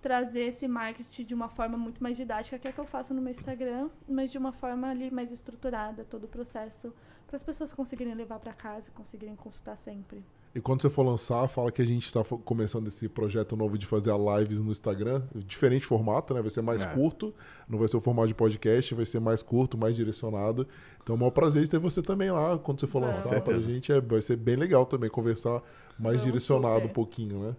trazer 0.00 0.40
esse 0.42 0.68
marketing 0.68 1.24
de 1.24 1.34
uma 1.34 1.48
forma 1.48 1.76
muito 1.76 2.02
mais 2.02 2.16
didática, 2.16 2.58
que 2.58 2.66
é 2.68 2.70
o 2.70 2.74
que 2.74 2.80
eu 2.80 2.84
faço 2.86 3.12
no 3.12 3.20
meu 3.20 3.30
Instagram, 3.30 3.88
mas 4.08 4.30
de 4.30 4.38
uma 4.38 4.52
forma 4.52 4.88
ali 4.88 5.10
mais 5.10 5.30
estruturada, 5.30 6.04
todo 6.04 6.24
o 6.24 6.28
processo, 6.28 6.92
para 7.26 7.36
as 7.36 7.42
pessoas 7.42 7.72
conseguirem 7.72 8.14
levar 8.14 8.38
para 8.38 8.52
casa, 8.52 8.90
conseguirem 8.92 9.34
consultar 9.36 9.76
sempre. 9.76 10.24
E 10.54 10.60
quando 10.60 10.80
você 10.80 10.88
for 10.88 11.02
lançar, 11.02 11.46
fala 11.46 11.70
que 11.70 11.82
a 11.82 11.84
gente 11.84 12.06
está 12.06 12.24
começando 12.24 12.86
esse 12.88 13.06
projeto 13.06 13.54
novo 13.54 13.76
de 13.76 13.84
fazer 13.84 14.10
a 14.10 14.16
lives 14.38 14.58
no 14.60 14.70
Instagram. 14.72 15.22
Diferente 15.34 15.84
formato, 15.84 16.32
né? 16.32 16.40
Vai 16.40 16.50
ser 16.50 16.62
mais 16.62 16.80
É. 16.80 16.86
curto. 16.86 17.34
Não 17.68 17.78
vai 17.78 17.86
ser 17.86 17.98
o 17.98 18.00
formato 18.00 18.28
de 18.28 18.34
podcast, 18.34 18.94
vai 18.94 19.04
ser 19.04 19.20
mais 19.20 19.42
curto, 19.42 19.76
mais 19.76 19.94
direcionado. 19.94 20.66
Então 21.02 21.14
é 21.14 21.16
um 21.16 21.20
maior 21.20 21.30
prazer 21.32 21.62
de 21.64 21.68
ter 21.70 21.78
você 21.78 22.00
também 22.00 22.30
lá. 22.30 22.56
Quando 22.58 22.80
você 22.80 22.86
for 22.86 23.02
Vamos. 23.02 23.18
lançar 23.18 23.42
pra 23.42 23.52
Certeza. 23.54 23.70
gente, 23.70 23.92
é, 23.92 24.00
vai 24.00 24.22
ser 24.22 24.36
bem 24.36 24.56
legal 24.56 24.86
também 24.86 25.10
conversar 25.10 25.62
mais 25.98 26.16
Vamos 26.16 26.22
direcionado 26.24 26.76
super. 26.76 26.90
um 26.90 26.94
pouquinho, 26.94 27.40
né? 27.40 27.56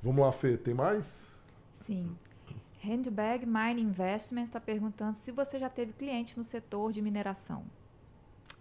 Vamos 0.00 0.24
lá, 0.24 0.30
Fê. 0.30 0.56
Tem 0.56 0.74
mais? 0.74 1.31
Sim. 1.82 2.16
Handbag 2.82 3.46
Mine 3.46 3.80
Investments 3.80 4.48
está 4.48 4.60
perguntando 4.60 5.16
se 5.18 5.30
você 5.30 5.58
já 5.58 5.68
teve 5.68 5.92
cliente 5.92 6.36
no 6.36 6.44
setor 6.44 6.92
de 6.92 7.00
mineração. 7.00 7.64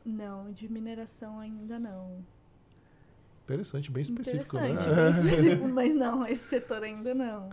Não, 0.05 0.51
de 0.51 0.71
mineração 0.71 1.39
ainda 1.39 1.79
não. 1.79 2.23
Interessante, 3.43 3.91
bem 3.91 4.03
específico, 4.03 4.57
Interessante, 4.57 4.87
né? 4.87 4.95
bem 4.95 5.11
específico, 5.31 5.67
mas 5.67 5.95
não, 5.95 6.25
esse 6.27 6.47
setor 6.47 6.83
ainda 6.83 7.13
não. 7.13 7.49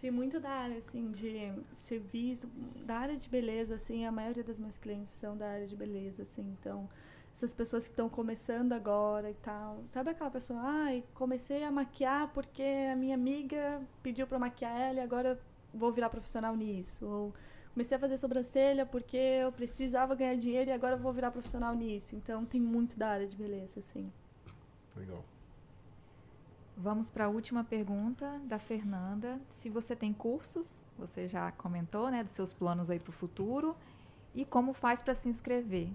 Tem 0.00 0.10
muito 0.10 0.40
da 0.40 0.50
área, 0.50 0.78
assim, 0.78 1.12
de 1.12 1.52
serviço, 1.78 2.48
da 2.84 2.96
área 2.98 3.16
de 3.16 3.28
beleza, 3.28 3.76
assim, 3.76 4.04
a 4.04 4.10
maioria 4.10 4.42
das 4.42 4.58
minhas 4.58 4.76
clientes 4.76 5.12
são 5.12 5.36
da 5.36 5.48
área 5.48 5.66
de 5.66 5.76
beleza, 5.76 6.24
assim, 6.24 6.42
então, 6.58 6.88
essas 7.34 7.54
pessoas 7.54 7.86
que 7.86 7.92
estão 7.92 8.08
começando 8.08 8.72
agora 8.72 9.30
e 9.30 9.34
tal, 9.34 9.82
sabe 9.90 10.10
aquela 10.10 10.30
pessoa, 10.30 10.60
ai, 10.62 11.04
comecei 11.14 11.64
a 11.64 11.70
maquiar 11.70 12.28
porque 12.28 12.62
a 12.92 12.96
minha 12.96 13.14
amiga 13.14 13.80
pediu 14.02 14.26
pra 14.26 14.36
eu 14.36 14.40
maquiar 14.40 14.78
ela 14.78 14.98
e 14.98 15.02
agora 15.02 15.40
vou 15.72 15.92
virar 15.92 16.10
profissional 16.10 16.54
nisso, 16.54 17.06
ou 17.06 17.34
comecei 17.72 17.96
a 17.96 18.00
fazer 18.00 18.18
sobrancelha 18.18 18.84
porque 18.84 19.16
eu 19.16 19.50
precisava 19.50 20.14
ganhar 20.14 20.36
dinheiro 20.36 20.70
e 20.70 20.72
agora 20.72 20.96
vou 20.96 21.12
virar 21.12 21.30
profissional 21.30 21.74
nisso, 21.74 22.14
então 22.14 22.44
tem 22.44 22.60
muito 22.60 22.96
da 22.98 23.08
área 23.08 23.26
de 23.26 23.36
beleza, 23.36 23.80
assim. 23.80 24.12
Legal. 24.96 25.24
Vamos 26.76 27.10
para 27.10 27.26
a 27.26 27.28
última 27.28 27.62
pergunta 27.62 28.40
da 28.44 28.58
Fernanda. 28.58 29.38
Se 29.50 29.68
você 29.68 29.94
tem 29.94 30.12
cursos, 30.12 30.82
você 30.98 31.28
já 31.28 31.52
comentou, 31.52 32.10
né, 32.10 32.24
dos 32.24 32.32
seus 32.32 32.52
planos 32.52 32.90
aí 32.90 32.98
para 32.98 33.10
o 33.10 33.12
futuro. 33.12 33.76
E 34.34 34.44
como 34.44 34.72
faz 34.72 35.02
para 35.02 35.14
se 35.14 35.28
inscrever? 35.28 35.88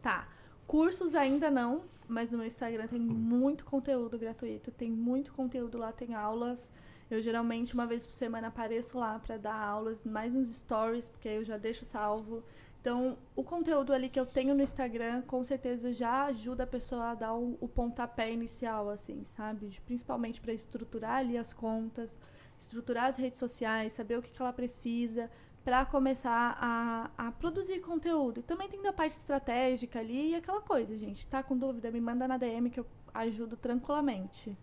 Tá. 0.00 0.28
Cursos 0.68 1.14
ainda 1.14 1.50
não, 1.50 1.84
mas 2.06 2.30
no 2.30 2.36
meu 2.36 2.46
Instagram 2.46 2.86
tem 2.86 3.00
muito 3.00 3.64
conteúdo 3.64 4.18
gratuito, 4.18 4.70
tem 4.70 4.90
muito 4.90 5.32
conteúdo 5.32 5.78
lá, 5.78 5.92
tem 5.92 6.14
aulas. 6.14 6.70
Eu 7.10 7.22
geralmente 7.22 7.72
uma 7.72 7.86
vez 7.86 8.04
por 8.04 8.12
semana 8.12 8.48
apareço 8.48 8.98
lá 8.98 9.18
para 9.18 9.38
dar 9.38 9.54
aulas, 9.54 10.04
mais 10.04 10.30
nos 10.30 10.54
stories, 10.54 11.08
porque 11.08 11.26
eu 11.26 11.42
já 11.42 11.56
deixo 11.56 11.86
salvo. 11.86 12.44
Então 12.82 13.16
o 13.34 13.42
conteúdo 13.42 13.94
ali 13.94 14.10
que 14.10 14.20
eu 14.20 14.26
tenho 14.26 14.54
no 14.54 14.62
Instagram, 14.62 15.22
com 15.22 15.42
certeza 15.42 15.90
já 15.90 16.26
ajuda 16.26 16.64
a 16.64 16.66
pessoa 16.66 17.12
a 17.12 17.14
dar 17.14 17.32
o, 17.32 17.56
o 17.62 17.66
pontapé 17.66 18.30
inicial, 18.30 18.90
assim, 18.90 19.24
sabe? 19.24 19.80
Principalmente 19.86 20.38
para 20.38 20.52
estruturar 20.52 21.16
ali 21.16 21.38
as 21.38 21.50
contas, 21.50 22.14
estruturar 22.60 23.06
as 23.06 23.16
redes 23.16 23.38
sociais, 23.38 23.94
saber 23.94 24.18
o 24.18 24.22
que, 24.22 24.30
que 24.30 24.42
ela 24.42 24.52
precisa 24.52 25.30
para 25.68 25.84
começar 25.84 26.56
a, 26.58 27.10
a 27.26 27.30
produzir 27.30 27.80
conteúdo. 27.80 28.42
Também 28.42 28.70
tem 28.70 28.80
da 28.80 28.90
parte 28.90 29.18
estratégica 29.18 29.98
ali 29.98 30.30
e 30.30 30.34
aquela 30.34 30.62
coisa, 30.62 30.96
gente. 30.96 31.26
Tá 31.26 31.42
com 31.42 31.58
dúvida? 31.58 31.90
Me 31.90 32.00
manda 32.00 32.26
na 32.26 32.38
DM 32.38 32.70
que 32.70 32.80
eu 32.80 32.86
ajudo 33.12 33.54
tranquilamente. 33.54 34.56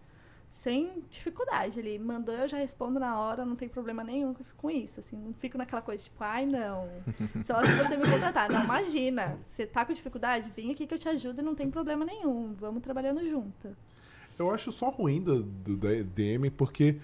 Sem 0.50 1.04
dificuldade 1.12 1.80
ali. 1.80 2.00
Mandou, 2.00 2.34
eu 2.34 2.48
já 2.48 2.58
respondo 2.58 3.00
na 3.00 3.20
hora, 3.20 3.46
não 3.46 3.56
tem 3.56 3.70
problema 3.70 4.04
nenhum 4.04 4.34
com 4.58 4.72
isso-. 4.72 5.00
Assim, 5.00 5.16
não 5.16 5.32
fico 5.36 5.60
naquela 5.60 5.84
coisa 5.84 6.04
tipo, 6.04 6.24
ai 6.24 6.48
não. 6.48 6.90
Só 7.46 7.64
se 7.64 7.72
você 7.74 7.96
me 7.96 8.10
contratar. 8.10 8.50
Não, 8.50 8.64
imagina. 8.64 9.38
Você 9.46 9.68
tá 9.68 9.86
com 9.86 9.94
dificuldade? 9.94 10.52
Vem 10.56 10.72
aqui 10.72 10.88
que 10.88 10.96
eu 10.96 11.00
te 11.00 11.08
ajudo 11.08 11.40
e 11.40 11.46
não 11.46 11.54
tem 11.54 11.70
problema 11.70 12.04
nenhum. 12.04 12.56
Vamos 12.56 12.82
trabalhando 12.82 13.24
junto. 13.30 13.78
Eu 14.40 14.50
acho 14.50 14.72
só 14.72 14.90
ruim 14.90 15.22
do, 15.22 15.44
do 15.44 15.78
da 15.78 15.90
DM, 16.02 16.50
porque 16.50 17.00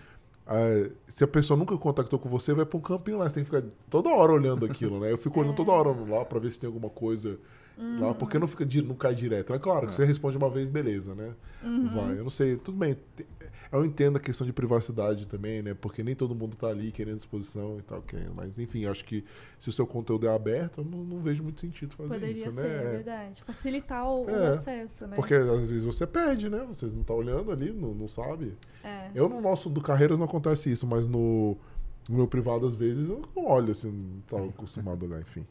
ah, 0.45 0.89
se 1.07 1.23
a 1.23 1.27
pessoa 1.27 1.57
nunca 1.57 1.77
contactou 1.77 2.19
com 2.19 2.29
você, 2.29 2.53
vai 2.53 2.65
pra 2.65 2.77
um 2.77 2.81
campinho 2.81 3.17
lá. 3.17 3.29
Você 3.29 3.35
tem 3.35 3.43
que 3.43 3.49
ficar 3.49 3.63
toda 3.89 4.09
hora 4.09 4.31
olhando 4.31 4.65
aquilo, 4.65 4.99
né? 4.99 5.11
Eu 5.11 5.17
fico 5.17 5.39
olhando 5.39 5.55
toda 5.55 5.71
hora 5.71 5.89
lá 5.89 6.25
pra 6.25 6.39
ver 6.39 6.51
se 6.51 6.59
tem 6.59 6.67
alguma 6.67 6.89
coisa 6.89 7.37
lá, 7.77 8.13
porque 8.13 8.37
não, 8.37 8.47
fica, 8.47 8.65
não 8.83 8.95
cai 8.95 9.15
direto. 9.15 9.53
É 9.53 9.59
claro 9.59 9.87
que 9.87 9.93
você 9.93 10.05
responde 10.05 10.37
uma 10.37 10.49
vez, 10.49 10.69
beleza, 10.69 11.15
né? 11.15 11.33
Vai, 11.93 12.17
eu 12.19 12.23
não 12.23 12.29
sei. 12.29 12.55
Tudo 12.57 12.77
bem. 12.77 12.97
Eu 13.71 13.85
entendo 13.85 14.17
a 14.17 14.19
questão 14.19 14.45
de 14.45 14.51
privacidade 14.51 15.25
também, 15.27 15.61
né? 15.61 15.73
Porque 15.73 16.03
nem 16.03 16.13
todo 16.13 16.35
mundo 16.35 16.57
tá 16.57 16.67
ali 16.67 16.91
querendo 16.91 17.19
exposição 17.19 17.77
e 17.79 17.81
tal. 17.83 18.01
querendo- 18.01 18.33
Mas, 18.35 18.59
enfim, 18.59 18.85
acho 18.85 19.05
que 19.05 19.23
se 19.57 19.69
o 19.69 19.71
seu 19.71 19.87
conteúdo 19.87 20.27
é 20.27 20.35
aberto, 20.35 20.81
eu 20.81 20.83
não, 20.85 20.97
não 21.05 21.19
vejo 21.21 21.41
muito 21.41 21.61
sentido 21.61 21.95
fazer 21.95 22.09
Poderia 22.15 22.31
isso, 22.33 22.51
ser, 22.51 22.67
né? 22.67 22.75
é 22.77 22.91
verdade. 22.97 23.43
Facilitar 23.43 24.05
o, 24.05 24.25
o 24.25 24.29
É, 24.29 24.47
acesso, 24.55 25.07
né? 25.07 25.15
Porque 25.15 25.33
às 25.33 25.69
vezes 25.69 25.85
você 25.85 26.05
perde, 26.05 26.49
né? 26.49 26.65
Você 26.67 26.85
não 26.87 27.01
tá 27.03 27.13
olhando 27.13 27.49
ali, 27.49 27.71
não, 27.71 27.93
não 27.93 28.07
sabe. 28.09 28.53
É. 28.83 29.09
Eu 29.15 29.29
no 29.29 29.39
nosso 29.39 29.69
do 29.69 29.79
Carreiras 29.79 30.19
não 30.19 30.25
acontece 30.25 30.69
isso, 30.69 30.85
mas 30.85 31.07
no, 31.07 31.55
no 32.09 32.17
meu 32.17 32.27
privado, 32.27 32.67
às 32.67 32.75
vezes, 32.75 33.07
eu 33.07 33.21
não 33.33 33.45
olho, 33.45 33.71
assim, 33.71 33.89
não 33.89 34.21
tô 34.27 34.49
acostumado 34.49 35.05
a 35.05 35.07
olhar, 35.07 35.21
enfim. 35.21 35.45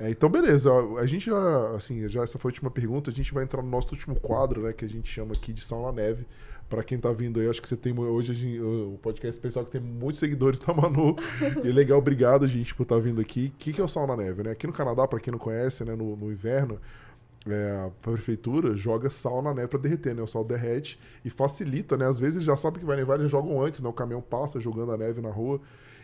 É, 0.00 0.08
então, 0.10 0.30
beleza. 0.30 0.70
A 0.98 1.06
gente 1.06 1.26
já, 1.26 1.76
assim, 1.76 2.08
já 2.08 2.22
essa 2.24 2.38
foi 2.38 2.48
a 2.48 2.52
última 2.52 2.70
pergunta. 2.70 3.10
A 3.10 3.14
gente 3.14 3.34
vai 3.34 3.44
entrar 3.44 3.62
no 3.62 3.68
nosso 3.68 3.94
último 3.94 4.18
quadro, 4.18 4.62
né? 4.62 4.72
Que 4.72 4.84
a 4.86 4.88
gente 4.88 5.08
chama 5.12 5.34
aqui 5.34 5.52
de 5.52 5.62
Sal 5.62 5.82
na 5.82 5.92
Neve. 5.92 6.26
Pra 6.70 6.82
quem 6.82 6.96
tá 6.98 7.12
vindo 7.12 7.40
aí, 7.40 7.48
acho 7.48 7.60
que 7.60 7.68
você 7.68 7.76
tem 7.76 7.98
hoje 7.98 8.32
gente- 8.32 8.60
o 8.60 8.96
podcast 9.02 9.36
especial 9.36 9.64
que 9.64 9.72
tem 9.72 9.80
muitos 9.80 10.20
seguidores 10.20 10.58
da 10.58 10.72
Manu. 10.72 11.16
e 11.64 11.68
é 11.68 11.72
legal, 11.72 11.98
obrigado, 11.98 12.46
gente, 12.48 12.74
por 12.74 12.84
estar 12.84 12.98
vindo 13.00 13.20
aqui. 13.20 13.52
O 13.54 13.58
que, 13.58 13.72
que 13.72 13.80
é 13.80 13.84
o 13.84 13.88
Sal 13.88 14.06
na 14.06 14.16
Neve, 14.16 14.44
né? 14.44 14.52
Aqui 14.52 14.66
no 14.66 14.72
Canadá, 14.72 15.06
pra 15.06 15.20
quem 15.20 15.32
não 15.32 15.38
conhece, 15.38 15.84
né, 15.84 15.94
no, 15.96 16.16
no 16.16 16.32
inverno, 16.32 16.80
é, 17.46 17.84
a 17.86 17.90
prefeitura 18.02 18.76
joga 18.76 19.08
sal 19.10 19.40
na 19.42 19.52
neve 19.54 19.68
para 19.68 19.78
derreter, 19.80 20.14
né? 20.14 20.22
O 20.22 20.26
sal 20.26 20.44
derrete 20.44 20.98
e 21.24 21.30
facilita, 21.30 21.96
né? 21.96 22.06
Às 22.06 22.18
vezes 22.18 22.44
já 22.44 22.56
sabem 22.56 22.80
que 22.80 22.86
vai 22.86 22.96
nevar, 22.96 23.18
eles 23.18 23.30
jogam 23.30 23.62
antes, 23.62 23.80
né? 23.80 23.88
O 23.88 23.92
caminhão 23.92 24.20
passa 24.20 24.60
jogando 24.60 24.92
a 24.92 24.96
neve 24.96 25.20
na 25.20 25.30
rua. 25.30 25.60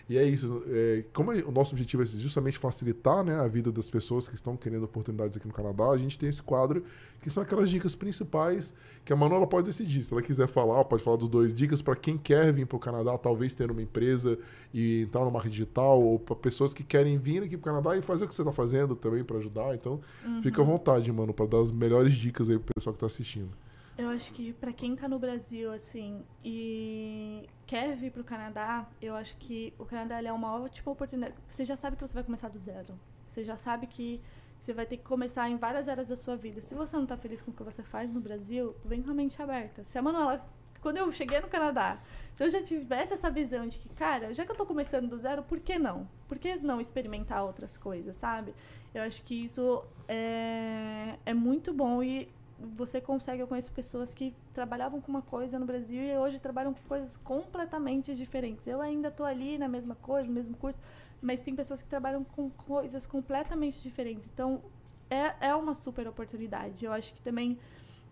E 0.09 0.17
é 0.17 0.25
isso. 0.25 0.63
é, 0.69 1.05
como 1.13 1.33
o 1.33 1.51
nosso 1.51 1.73
objetivo 1.73 2.03
é 2.03 2.07
justamente 2.07 2.59
facilitar 2.59 3.25
né, 3.25 3.35
a 3.41 3.49
vida 3.49 3.73
das 3.73 3.91
pessoas 3.91 4.29
que 4.29 4.37
estão 4.37 4.57
querendo 4.57 4.85
oportunidades 4.85 5.37
aqui 5.37 5.47
no 5.47 5.53
Canadá, 5.53 5.91
a 5.91 5.99
gente 5.99 6.17
tem 6.17 6.29
esse 6.29 6.43
quadro 6.43 6.85
que 7.21 7.29
são 7.29 7.43
aquelas 7.43 7.69
dicas 7.69 7.97
principais 7.97 8.73
que 9.05 9.13
a 9.13 9.17
Manuela 9.17 9.49
pode 9.49 9.67
decidir. 9.67 10.05
Se 10.05 10.13
ela 10.13 10.23
quiser 10.23 10.47
falar, 10.47 10.85
pode 10.85 11.03
falar 11.03 11.17
dos 11.17 11.29
dois. 11.29 11.53
Dicas 11.53 11.83
para 11.83 11.97
quem 11.97 12.17
quer 12.17 12.53
vir 12.53 12.67
para 12.67 12.77
o 12.77 12.79
Canadá, 12.79 13.19
talvez 13.19 13.53
ter 13.53 13.69
uma 13.69 13.83
empresa 13.83 14.39
e 14.73 15.03
entrar 15.03 15.25
no 15.25 15.31
marketing 15.31 15.53
digital, 15.53 16.01
ou 16.01 16.21
para 16.21 16.37
pessoas 16.37 16.73
que 16.73 16.85
querem 16.85 17.19
vir 17.19 17.43
aqui 17.43 17.57
para 17.57 17.73
o 17.73 17.75
Canadá 17.75 17.97
e 17.97 18.03
fazer 18.03 18.27
o 18.27 18.29
que 18.29 18.35
você 18.35 18.43
está 18.43 18.53
fazendo 18.53 18.95
também 18.95 19.25
para 19.25 19.39
ajudar. 19.39 19.75
Então, 19.75 20.01
fica 20.41 20.63
à 20.63 20.65
vontade, 20.65 21.11
mano, 21.11 21.35
para 21.35 21.47
dar 21.47 21.63
as 21.63 21.73
melhores 21.73 22.15
dicas 22.15 22.49
aí 22.49 22.59
pro 22.59 22.75
pessoal 22.77 22.95
que 22.95 22.99
está 22.99 23.07
assistindo. 23.07 23.51
Eu 23.99 24.11
acho 24.11 24.31
que 24.33 24.53
pra 24.53 24.75
quem 24.75 24.95
tá 24.95 25.09
no 25.09 25.19
Brasil, 25.19 25.73
assim, 25.73 26.23
e 26.45 27.49
quer 27.67 27.97
vir 27.97 28.13
pro 28.13 28.23
Canadá, 28.23 28.87
eu 29.01 29.15
acho 29.17 29.35
que 29.39 29.73
o 29.79 29.87
Canadá 29.87 30.23
é 30.23 30.33
uma 30.33 30.55
ótima 30.55 30.93
oportunidade. 30.93 31.35
Você 31.49 31.65
já 31.65 31.77
sabe 31.77 31.97
que 31.97 32.07
você 32.07 32.13
vai 32.13 32.23
começar 32.23 32.49
do 32.49 32.59
zero. 32.59 32.99
Você 33.27 33.43
já 33.43 33.57
sabe 33.57 33.87
que 33.87 34.21
você 34.61 34.75
vai 34.75 34.85
ter 34.85 34.99
que 34.99 35.03
começar 35.03 35.49
em 35.49 35.57
várias 35.57 35.89
áreas 35.89 36.09
da 36.09 36.17
sua 36.17 36.37
vida. 36.37 36.61
Se 36.61 36.75
você 36.75 36.95
não 36.95 37.07
tá 37.07 37.17
feliz 37.17 37.41
com 37.41 37.51
o 37.51 37.55
que 37.55 37.63
você 37.63 37.83
faz 37.83 38.13
no 38.13 38.21
Brasil, 38.21 38.77
vem 38.85 39.03
com 39.03 39.11
a 39.11 39.15
mente 39.15 39.41
aberta. 39.41 39.83
Se 39.83 39.97
a 39.97 40.03
Manuela, 40.03 40.47
quando 40.83 40.99
eu 40.99 41.11
cheguei 41.11 41.41
no 41.41 41.49
Canadá, 41.49 41.99
se 42.35 42.45
eu 42.45 42.51
já 42.51 42.63
tivesse 42.63 43.15
essa 43.15 43.31
visão 43.31 43.67
de 43.67 43.79
que, 43.79 43.89
cara, 43.91 44.35
já 44.35 44.45
que 44.45 44.53
eu 44.53 44.57
tô 44.57 44.67
começando 44.67 45.09
do 45.09 45.17
zero, 45.17 45.43
por 45.43 45.59
que 45.59 45.79
não? 45.79 46.07
Por 46.29 46.39
que 46.39 46.57
não 46.57 46.83
experimentar 46.83 47.45
outras 47.45 47.79
coisas, 47.79 48.15
sabe? 48.17 48.55
Eu 48.95 49.03
acho 49.03 49.23
que 49.23 49.45
isso 49.47 49.83
é, 50.07 51.19
é 51.25 51.33
muito 51.33 51.73
bom 51.73 52.03
e 52.03 52.29
você 52.59 53.01
consegue, 53.01 53.43
eu 53.43 53.47
conheço 53.47 53.71
pessoas 53.71 54.15
que 54.15 54.35
trabalhavam 54.55 55.01
com 55.01 55.11
uma 55.11 55.23
coisa 55.23 55.59
no 55.59 55.67
Brasil 55.67 56.03
e 56.03 56.17
hoje 56.17 56.39
trabalham 56.39 56.73
com 56.73 56.83
coisas 56.89 57.17
completamente 57.19 58.15
diferentes. 58.15 58.67
Eu 58.67 58.81
ainda 58.81 59.09
estou 59.09 59.27
ali 59.27 59.59
na 59.59 59.69
mesma 59.69 59.95
coisa, 59.95 60.27
no 60.27 60.35
mesmo 60.35 60.57
curso, 60.57 60.79
mas 61.21 61.41
tem 61.41 61.55
pessoas 61.55 61.83
que 61.83 61.89
trabalham 61.89 62.25
com 62.25 62.49
coisas 62.51 63.07
completamente 63.07 63.83
diferentes. 63.83 64.27
Então, 64.33 64.63
é, 65.11 65.49
é 65.49 65.55
uma 65.55 65.75
super 65.75 66.09
oportunidade. 66.09 66.85
Eu 66.85 66.93
acho 66.93 67.13
que 67.15 67.21
também, 67.21 67.59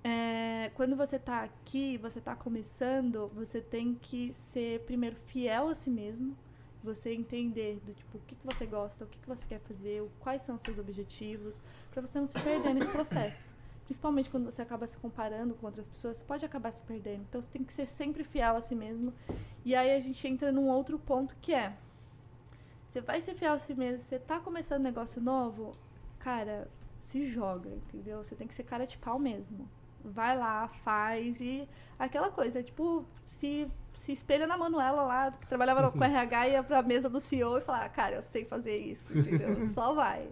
é, 0.03 0.71
quando 0.75 0.95
você 0.95 1.16
está 1.16 1.43
aqui, 1.43 1.97
você 1.99 2.19
está 2.19 2.37
começando, 2.37 3.29
você 3.35 3.61
tem 3.61 3.95
que 3.95 4.33
ser, 4.35 4.81
primeiro, 4.81 5.16
fiel 5.27 5.69
a 5.69 5.75
si 5.75 5.91
mesmo. 5.91 6.37
Você 6.83 7.15
entender 7.15 7.81
do 7.87 7.95
tipo, 7.95 8.19
o 8.19 8.21
que, 8.27 8.35
que 8.35 8.45
você 8.45 8.66
gosta, 8.66 9.05
o 9.05 9.09
que, 9.09 9.19
que 9.19 9.27
você 9.27 9.47
quer 9.47 9.61
fazer, 9.61 10.07
quais 10.21 10.43
são 10.43 10.57
os 10.57 10.61
seus 10.61 10.79
objetivos, 10.79 11.62
para 11.91 12.03
você 12.03 12.19
não 12.19 12.27
se 12.27 12.39
perder 12.39 12.75
nesse 12.75 12.91
processo. 12.91 13.55
Principalmente 13.85 14.31
quando 14.31 14.47
você 14.47 14.62
acaba 14.62 14.86
se 14.86 14.97
comparando 14.97 15.55
com 15.55 15.66
outras 15.66 15.86
pessoas, 15.86 16.16
você 16.16 16.24
pode 16.24 16.44
acabar 16.44 16.70
se 16.70 16.82
perdendo. 16.82 17.23
Então 17.28 17.40
você 17.40 17.51
tem 17.51 17.62
que 17.62 17.73
ser 17.73 17.86
sempre 17.86 18.24
fiel 18.24 18.56
a 18.56 18.61
si 18.61 18.74
mesmo. 18.74 19.12
E 19.65 19.74
aí 19.74 19.94
a 19.94 20.01
gente 20.01 20.27
entra 20.27 20.51
num 20.51 20.69
outro 20.69 20.98
ponto 20.98 21.36
que 21.40 21.52
é: 21.52 21.77
você 22.89 23.01
vai 23.01 23.20
ser 23.20 23.35
fiel 23.35 23.52
a 23.52 23.59
si 23.59 23.74
mesmo, 23.74 23.98
você 24.06 24.19
tá 24.19 24.40
começando 24.40 24.81
um 24.81 24.85
negócio 24.85 25.20
novo, 25.20 25.77
cara, 26.19 26.69
se 27.01 27.27
joga, 27.27 27.69
entendeu? 27.69 28.23
Você 28.24 28.35
tem 28.35 28.47
que 28.47 28.55
ser 28.55 28.62
cara 28.62 28.86
de 28.86 28.97
pau 28.97 29.19
mesmo. 29.19 29.69
Vai 30.02 30.36
lá, 30.36 30.69
faz 30.69 31.40
e 31.40 31.69
aquela 31.98 32.31
coisa, 32.31 32.62
tipo, 32.62 33.05
se, 33.24 33.70
se 33.97 34.12
espelha 34.12 34.47
na 34.47 34.56
Manuela 34.56 35.02
lá, 35.02 35.31
que 35.32 35.47
trabalhava 35.47 35.90
com 35.93 36.02
RH, 36.02 36.48
ia 36.48 36.62
pra 36.62 36.82
mesa 36.82 37.09
do 37.09 37.20
CEO 37.20 37.59
e 37.59 37.61
falar, 37.61 37.89
cara, 37.89 38.16
eu 38.16 38.23
sei 38.23 38.44
fazer 38.44 38.77
isso, 38.77 39.16
entendeu? 39.16 39.66
Só 39.74 39.93
vai. 39.94 40.28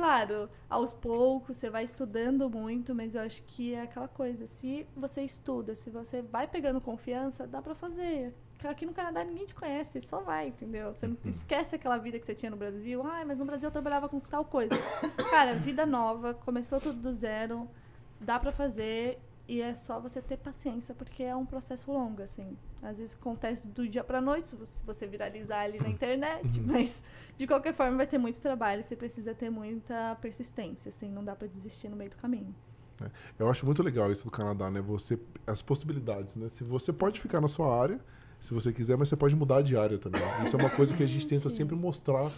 Claro, 0.00 0.48
aos 0.70 0.94
poucos 0.94 1.58
você 1.58 1.68
vai 1.68 1.84
estudando 1.84 2.48
muito, 2.48 2.94
mas 2.94 3.14
eu 3.14 3.20
acho 3.20 3.42
que 3.42 3.74
é 3.74 3.82
aquela 3.82 4.08
coisa, 4.08 4.46
se 4.46 4.86
você 4.96 5.20
estuda, 5.20 5.74
se 5.74 5.90
você 5.90 6.22
vai 6.22 6.48
pegando 6.48 6.80
confiança, 6.80 7.46
dá 7.46 7.60
pra 7.60 7.74
fazer. 7.74 8.34
Aqui 8.64 8.86
no 8.86 8.94
Canadá 8.94 9.22
ninguém 9.22 9.44
te 9.44 9.54
conhece, 9.54 10.00
só 10.00 10.20
vai, 10.20 10.48
entendeu? 10.48 10.94
Você 10.94 11.06
não 11.06 11.18
esquece 11.26 11.76
aquela 11.76 11.98
vida 11.98 12.18
que 12.18 12.24
você 12.24 12.34
tinha 12.34 12.48
no 12.48 12.56
Brasil. 12.56 13.02
Ai, 13.04 13.26
mas 13.26 13.36
no 13.36 13.44
Brasil 13.44 13.66
eu 13.66 13.72
trabalhava 13.72 14.08
com 14.08 14.18
tal 14.20 14.42
coisa. 14.42 14.74
Cara, 15.28 15.56
vida 15.56 15.84
nova, 15.84 16.32
começou 16.32 16.80
tudo 16.80 16.98
do 16.98 17.12
zero, 17.12 17.68
dá 18.18 18.38
pra 18.38 18.52
fazer 18.52 19.20
e 19.50 19.60
é 19.60 19.74
só 19.74 19.98
você 19.98 20.22
ter 20.22 20.36
paciência, 20.36 20.94
porque 20.94 21.22
é 21.24 21.34
um 21.34 21.44
processo 21.44 21.90
longo, 21.92 22.22
assim. 22.22 22.56
Às 22.82 22.98
vezes 22.98 23.14
acontece 23.20 23.66
do 23.66 23.86
dia 23.88 24.04
pra 24.04 24.20
noite, 24.20 24.48
se 24.48 24.56
vo- 24.56 24.66
se 24.66 24.84
você 24.84 25.06
viralizar 25.08 25.62
ali 25.62 25.78
na 25.80 25.88
internet, 25.88 26.60
mas 26.64 27.02
de 27.36 27.46
qualquer 27.46 27.74
forma 27.74 27.96
vai 27.96 28.06
ter 28.06 28.18
muito 28.18 28.40
trabalho, 28.40 28.84
você 28.84 28.94
precisa 28.94 29.34
ter 29.34 29.50
muita 29.50 30.16
persistência, 30.20 30.88
assim, 30.90 31.10
não 31.10 31.24
dá 31.24 31.34
pra 31.34 31.48
desistir 31.48 31.88
no 31.88 31.96
meio 31.96 32.10
do 32.10 32.16
caminho. 32.16 32.54
Eu 33.38 33.48
acho 33.50 33.64
muito 33.66 33.82
legal 33.82 34.12
isso 34.12 34.24
do 34.24 34.30
Canadá, 34.30 34.70
né? 34.70 34.80
Você, 34.82 35.18
as 35.46 35.62
possibilidades, 35.62 36.36
né? 36.36 36.48
Se 36.48 36.62
você 36.62 36.92
pode 36.92 37.18
ficar 37.20 37.40
na 37.40 37.48
sua 37.48 37.74
área, 37.76 37.98
se 38.40 38.52
você 38.54 38.72
quiser, 38.72 38.96
mas 38.96 39.08
você 39.08 39.16
pode 39.16 39.34
mudar 39.34 39.62
de 39.62 39.76
área 39.76 39.98
também. 39.98 40.20
Isso 40.44 40.54
é 40.54 40.58
uma 40.60 40.70
coisa 40.70 40.94
que 40.94 41.02
a 41.02 41.06
gente 41.06 41.26
tenta 41.26 41.48
sempre 41.50 41.74
mostrar 41.74 42.30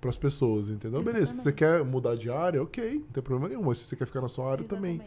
para 0.00 0.10
as 0.10 0.18
pessoas, 0.18 0.68
entendeu? 0.68 1.02
Beleza, 1.02 1.26
se 1.32 1.42
você 1.42 1.52
quer 1.52 1.82
mudar 1.84 2.16
de 2.16 2.30
área, 2.30 2.62
ok, 2.62 2.94
não 2.98 3.06
tem 3.08 3.22
problema 3.22 3.48
nenhum. 3.48 3.62
Mas 3.62 3.78
se 3.78 3.84
você 3.84 3.96
quer 3.96 4.06
ficar 4.06 4.20
na 4.20 4.28
sua 4.28 4.50
área 4.52 4.64
também. 4.64 4.98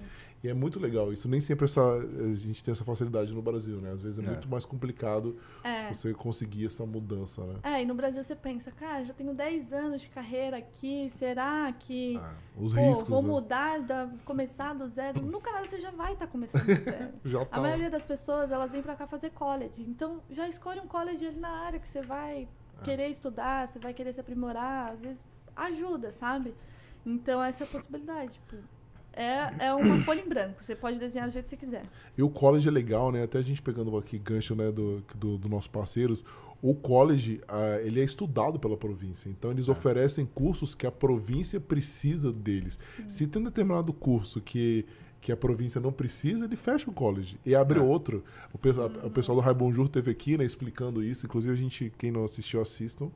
E 0.42 0.48
é 0.48 0.54
muito 0.54 0.80
legal 0.80 1.12
isso. 1.12 1.28
Nem 1.28 1.42
sempre 1.42 1.66
essa, 1.66 1.82
a 1.82 2.34
gente 2.36 2.64
tem 2.64 2.72
essa 2.72 2.86
facilidade 2.86 3.34
no 3.34 3.42
Brasil, 3.42 3.82
né? 3.82 3.92
Às 3.92 4.02
vezes 4.02 4.20
é, 4.20 4.24
É. 4.24 4.26
muito 4.32 4.48
mais 4.48 4.64
complicado 4.64 5.38
É. 5.64 5.92
você 5.94 6.14
conseguir 6.14 6.68
essa 6.68 6.86
mudança, 6.86 7.44
né? 7.46 7.56
É, 7.64 7.82
e 7.82 7.86
no 7.86 7.94
Brasil 7.94 8.24
você 8.24 8.36
pensa, 8.36 8.72
cara, 8.72 9.04
já 9.04 9.14
tenho 9.14 9.34
10 9.34 9.74
anos 9.74 10.02
de 10.02 10.10
carreira 10.10 10.56
aqui, 10.58 11.10
será 11.10 11.72
que 11.74 12.16
Ah, 12.18 12.36
os 12.56 12.74
pô, 12.74 12.80
riscos, 12.80 13.10
vou 13.10 13.22
né? 13.22 13.28
mudar, 13.28 13.80
da, 13.82 14.10
começar 14.24 14.74
do 14.74 14.88
zero? 14.88 15.22
No 15.22 15.42
Canadá 15.42 15.68
você 15.68 15.80
já 15.82 15.92
vai 15.92 16.14
estar 16.14 16.28
começando 16.28 16.66
do 16.66 16.84
zero. 16.84 17.14
Já 17.26 17.42
A 17.42 17.46
tá. 17.46 17.60
maioria 17.62 17.90
das 17.90 18.06
pessoas, 18.06 18.50
elas 18.50 18.72
vêm 18.72 18.82
pra 18.82 18.96
cá 18.96 19.06
fazer 19.08 19.32
college. 19.32 19.82
Então, 19.82 20.22
já 20.30 20.48
escolhe 20.48 20.80
um 20.80 20.88
college 20.88 21.26
ali 21.28 21.38
na 21.40 21.50
área 21.66 21.80
que 21.80 21.88
você 21.88 22.02
vai 22.02 22.48
É. 22.80 22.84
querer 22.86 23.08
estudar, 23.10 23.68
você 23.68 23.78
vai 23.78 23.94
querer 23.94 24.14
se 24.14 24.22
aprimorar. 24.22 24.94
Às 24.94 25.00
vezes, 25.02 25.26
ajuda, 25.54 26.14
sabe? 26.14 26.56
Então, 27.06 27.44
essa 27.44 27.64
é 27.64 27.68
a 27.68 27.70
possibilidade. 27.70 28.34
Tipo, 28.34 28.56
É, 29.20 29.66
é 29.66 29.74
uma 29.74 29.98
folha 30.04 30.22
em 30.22 30.30
branco. 30.30 30.64
Você 30.64 30.74
pode 30.74 30.98
desenhar 30.98 31.28
do 31.28 31.34
jeito 31.34 31.44
que 31.44 31.50
você 31.50 31.58
quiser. 31.58 31.84
E 32.18 32.24
o 32.24 32.30
college 32.30 32.70
é 32.70 32.72
legal, 32.72 33.12
né? 33.12 33.24
Até 33.24 33.40
a 33.40 33.42
gente 33.42 33.62
pegando 33.62 33.98
aqui 33.98 34.18
gancho 34.18 34.56
né, 34.56 34.72
do, 34.72 35.04
do, 35.14 35.38
do 35.38 35.50
nossos 35.50 35.68
parceiros. 35.68 36.24
O 36.62 36.74
college, 36.74 37.42
uh, 37.50 37.86
ele 37.86 38.00
é 38.00 38.04
estudado 38.04 38.58
pela 38.58 38.78
província. 38.78 39.30
Então, 39.30 39.52
eles 39.52 39.68
é. 39.68 39.72
oferecem 39.72 40.26
cursos 40.26 40.74
que 40.74 40.88
a 40.88 40.92
província 40.92 41.60
precisa 41.60 42.32
deles. 42.32 42.80
Sim. 42.96 43.10
Se 43.10 43.28
tem 43.28 43.42
um 43.42 43.46
determinado 43.46 43.92
curso 43.92 44.40
que 44.40 44.86
que 45.22 45.34
a 45.34 45.38
província 45.38 45.82
não 45.82 45.92
precisa, 45.92 46.46
ele 46.46 46.56
fecha 46.56 46.90
o 46.90 46.94
college 46.94 47.38
e 47.46 47.54
abre 47.54 47.78
é. 47.78 47.82
outro. 47.82 48.24
O, 48.54 48.58
pessoal, 48.58 48.90
uhum. 48.90 49.08
o 49.08 49.12
pessoal 49.12 49.36
do 49.36 49.42
Raibonjour 49.42 49.90
teve 49.90 50.10
aqui, 50.10 50.38
né, 50.38 50.46
explicando 50.46 51.04
isso. 51.04 51.26
Inclusive, 51.26 51.54
a 51.54 51.58
gente, 51.58 51.92
quem 51.98 52.10
não 52.10 52.24
assistiu, 52.24 52.62
assistam 52.62 53.12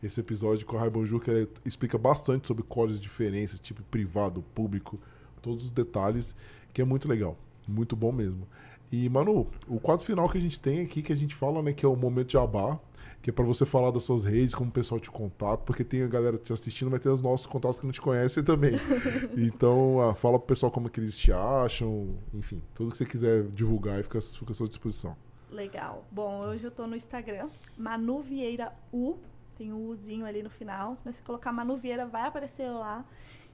esse 0.00 0.20
episódio 0.20 0.64
com 0.64 0.76
o 0.76 0.78
Raibonjour, 0.78 1.20
que 1.20 1.30
ele 1.30 1.48
explica 1.64 1.98
bastante 1.98 2.46
sobre 2.46 2.62
colleges 2.62 3.00
diferenças, 3.00 3.58
tipo 3.58 3.82
privado, 3.90 4.40
público, 4.54 5.00
todos 5.38 5.64
os 5.64 5.70
detalhes, 5.70 6.34
que 6.72 6.82
é 6.82 6.84
muito 6.84 7.08
legal. 7.08 7.36
Muito 7.66 7.94
bom 7.94 8.12
mesmo. 8.12 8.46
E, 8.90 9.08
Manu, 9.08 9.46
o 9.66 9.78
quadro 9.78 10.04
final 10.04 10.28
que 10.28 10.38
a 10.38 10.40
gente 10.40 10.58
tem 10.58 10.80
aqui, 10.80 11.02
que 11.02 11.12
a 11.12 11.16
gente 11.16 11.34
fala, 11.34 11.62
né, 11.62 11.72
que 11.72 11.84
é 11.84 11.88
o 11.88 11.96
momento 11.96 12.28
de 12.28 12.38
abar 12.38 12.80
que 13.20 13.30
é 13.30 13.32
para 13.32 13.44
você 13.44 13.66
falar 13.66 13.90
das 13.90 14.04
suas 14.04 14.24
redes, 14.24 14.54
como 14.54 14.70
o 14.70 14.72
pessoal 14.72 15.00
te 15.00 15.10
contata, 15.10 15.62
porque 15.64 15.82
tem 15.82 16.02
a 16.02 16.06
galera 16.06 16.38
te 16.38 16.52
assistindo, 16.52 16.90
mas 16.90 17.00
tem 17.00 17.10
os 17.10 17.20
nossos 17.20 17.46
contatos 17.46 17.80
que 17.80 17.86
não 17.86 17.92
te 17.92 18.00
conhecem 18.00 18.44
também. 18.44 18.72
então, 19.36 20.00
ah, 20.00 20.14
fala 20.14 20.38
pro 20.38 20.46
pessoal 20.46 20.70
como 20.70 20.86
é 20.86 20.90
que 20.90 21.00
eles 21.00 21.18
te 21.18 21.32
acham, 21.32 22.08
enfim, 22.32 22.62
tudo 22.74 22.92
que 22.92 22.98
você 22.98 23.04
quiser 23.04 23.44
divulgar 23.48 23.98
e 24.00 24.02
fica, 24.02 24.20
fica 24.20 24.52
à 24.52 24.54
sua 24.54 24.68
disposição. 24.68 25.16
Legal. 25.50 26.06
Bom, 26.10 26.40
hoje 26.40 26.64
eu 26.64 26.70
tô 26.70 26.86
no 26.86 26.94
Instagram, 26.94 27.48
Manu 27.76 28.20
Vieira 28.20 28.72
U, 28.92 29.18
tem 29.56 29.72
um 29.72 29.88
Uzinho 29.88 30.24
ali 30.24 30.42
no 30.42 30.50
final, 30.50 30.96
mas 31.04 31.16
se 31.16 31.22
colocar 31.22 31.50
Manu 31.52 31.76
Vieira 31.76 32.06
vai 32.06 32.22
aparecer 32.22 32.70
lá. 32.70 33.04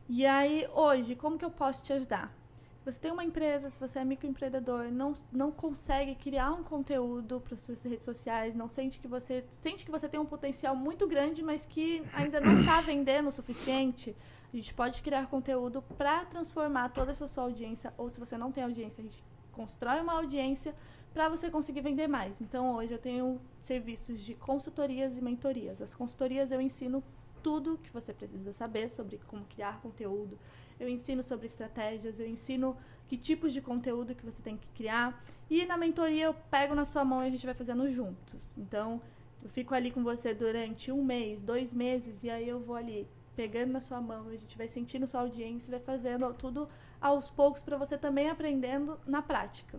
E 0.08 0.26
aí, 0.26 0.68
hoje, 0.74 1.16
como 1.16 1.38
que 1.38 1.44
eu 1.44 1.50
posso 1.50 1.82
te 1.82 1.92
ajudar? 1.92 2.30
Se 2.76 2.92
você 2.92 3.00
tem 3.00 3.10
uma 3.10 3.24
empresa, 3.24 3.70
se 3.70 3.80
você 3.80 4.00
é 4.00 4.04
microempreendedor, 4.04 4.90
não, 4.92 5.14
não 5.32 5.50
consegue 5.50 6.14
criar 6.14 6.52
um 6.52 6.62
conteúdo 6.62 7.40
para 7.40 7.56
suas 7.56 7.82
redes 7.82 8.04
sociais, 8.04 8.54
não 8.54 8.68
sente 8.68 8.98
que 8.98 9.08
você 9.08 9.42
sente 9.62 9.82
que 9.82 9.90
você 9.90 10.06
tem 10.06 10.20
um 10.20 10.26
potencial 10.26 10.76
muito 10.76 11.08
grande, 11.08 11.42
mas 11.42 11.64
que 11.64 12.02
ainda 12.12 12.38
não 12.38 12.60
está 12.60 12.82
vendendo 12.82 13.30
o 13.30 13.32
suficiente, 13.32 14.14
a 14.52 14.56
gente 14.56 14.74
pode 14.74 15.00
criar 15.00 15.26
conteúdo 15.28 15.80
para 15.96 16.26
transformar 16.26 16.90
toda 16.90 17.12
essa 17.12 17.26
sua 17.26 17.44
audiência, 17.44 17.94
ou 17.96 18.10
se 18.10 18.20
você 18.20 18.36
não 18.36 18.52
tem 18.52 18.62
audiência, 18.62 19.00
a 19.00 19.04
gente 19.04 19.24
constrói 19.52 20.02
uma 20.02 20.12
audiência 20.12 20.74
para 21.14 21.30
você 21.30 21.50
conseguir 21.50 21.80
vender 21.80 22.08
mais. 22.08 22.38
Então, 22.42 22.74
hoje 22.74 22.92
eu 22.92 22.98
tenho 22.98 23.40
serviços 23.62 24.20
de 24.20 24.34
consultorias 24.34 25.16
e 25.16 25.22
mentorias. 25.22 25.80
As 25.80 25.94
consultorias 25.94 26.52
eu 26.52 26.60
ensino 26.60 27.02
tudo 27.44 27.78
que 27.78 27.90
você 27.90 28.14
precisa 28.14 28.52
saber 28.54 28.88
sobre 28.88 29.20
como 29.26 29.44
criar 29.44 29.80
conteúdo, 29.82 30.38
eu 30.80 30.88
ensino 30.88 31.22
sobre 31.22 31.46
estratégias, 31.46 32.18
eu 32.18 32.26
ensino 32.26 32.74
que 33.06 33.18
tipos 33.18 33.52
de 33.52 33.60
conteúdo 33.60 34.14
que 34.14 34.24
você 34.24 34.40
tem 34.40 34.56
que 34.56 34.66
criar. 34.68 35.22
E 35.50 35.66
na 35.66 35.76
mentoria 35.76 36.24
eu 36.24 36.34
pego 36.50 36.74
na 36.74 36.86
sua 36.86 37.04
mão 37.04 37.22
e 37.22 37.28
a 37.28 37.30
gente 37.30 37.44
vai 37.44 37.54
fazendo 37.54 37.88
juntos. 37.90 38.54
Então, 38.56 39.00
eu 39.42 39.50
fico 39.50 39.74
ali 39.74 39.90
com 39.90 40.02
você 40.02 40.32
durante 40.32 40.90
um 40.90 41.04
mês, 41.04 41.42
dois 41.42 41.72
meses, 41.74 42.24
e 42.24 42.30
aí 42.30 42.48
eu 42.48 42.58
vou 42.58 42.76
ali 42.76 43.06
pegando 43.36 43.72
na 43.72 43.80
sua 43.80 44.00
mão, 44.00 44.28
a 44.28 44.36
gente 44.36 44.56
vai 44.56 44.66
sentindo 44.66 45.06
sua 45.06 45.20
audiência, 45.20 45.70
vai 45.70 45.80
fazendo 45.80 46.32
tudo 46.32 46.66
aos 46.98 47.28
poucos 47.28 47.60
para 47.60 47.76
você 47.76 47.98
também 47.98 48.30
aprendendo 48.30 48.98
na 49.06 49.20
prática. 49.20 49.78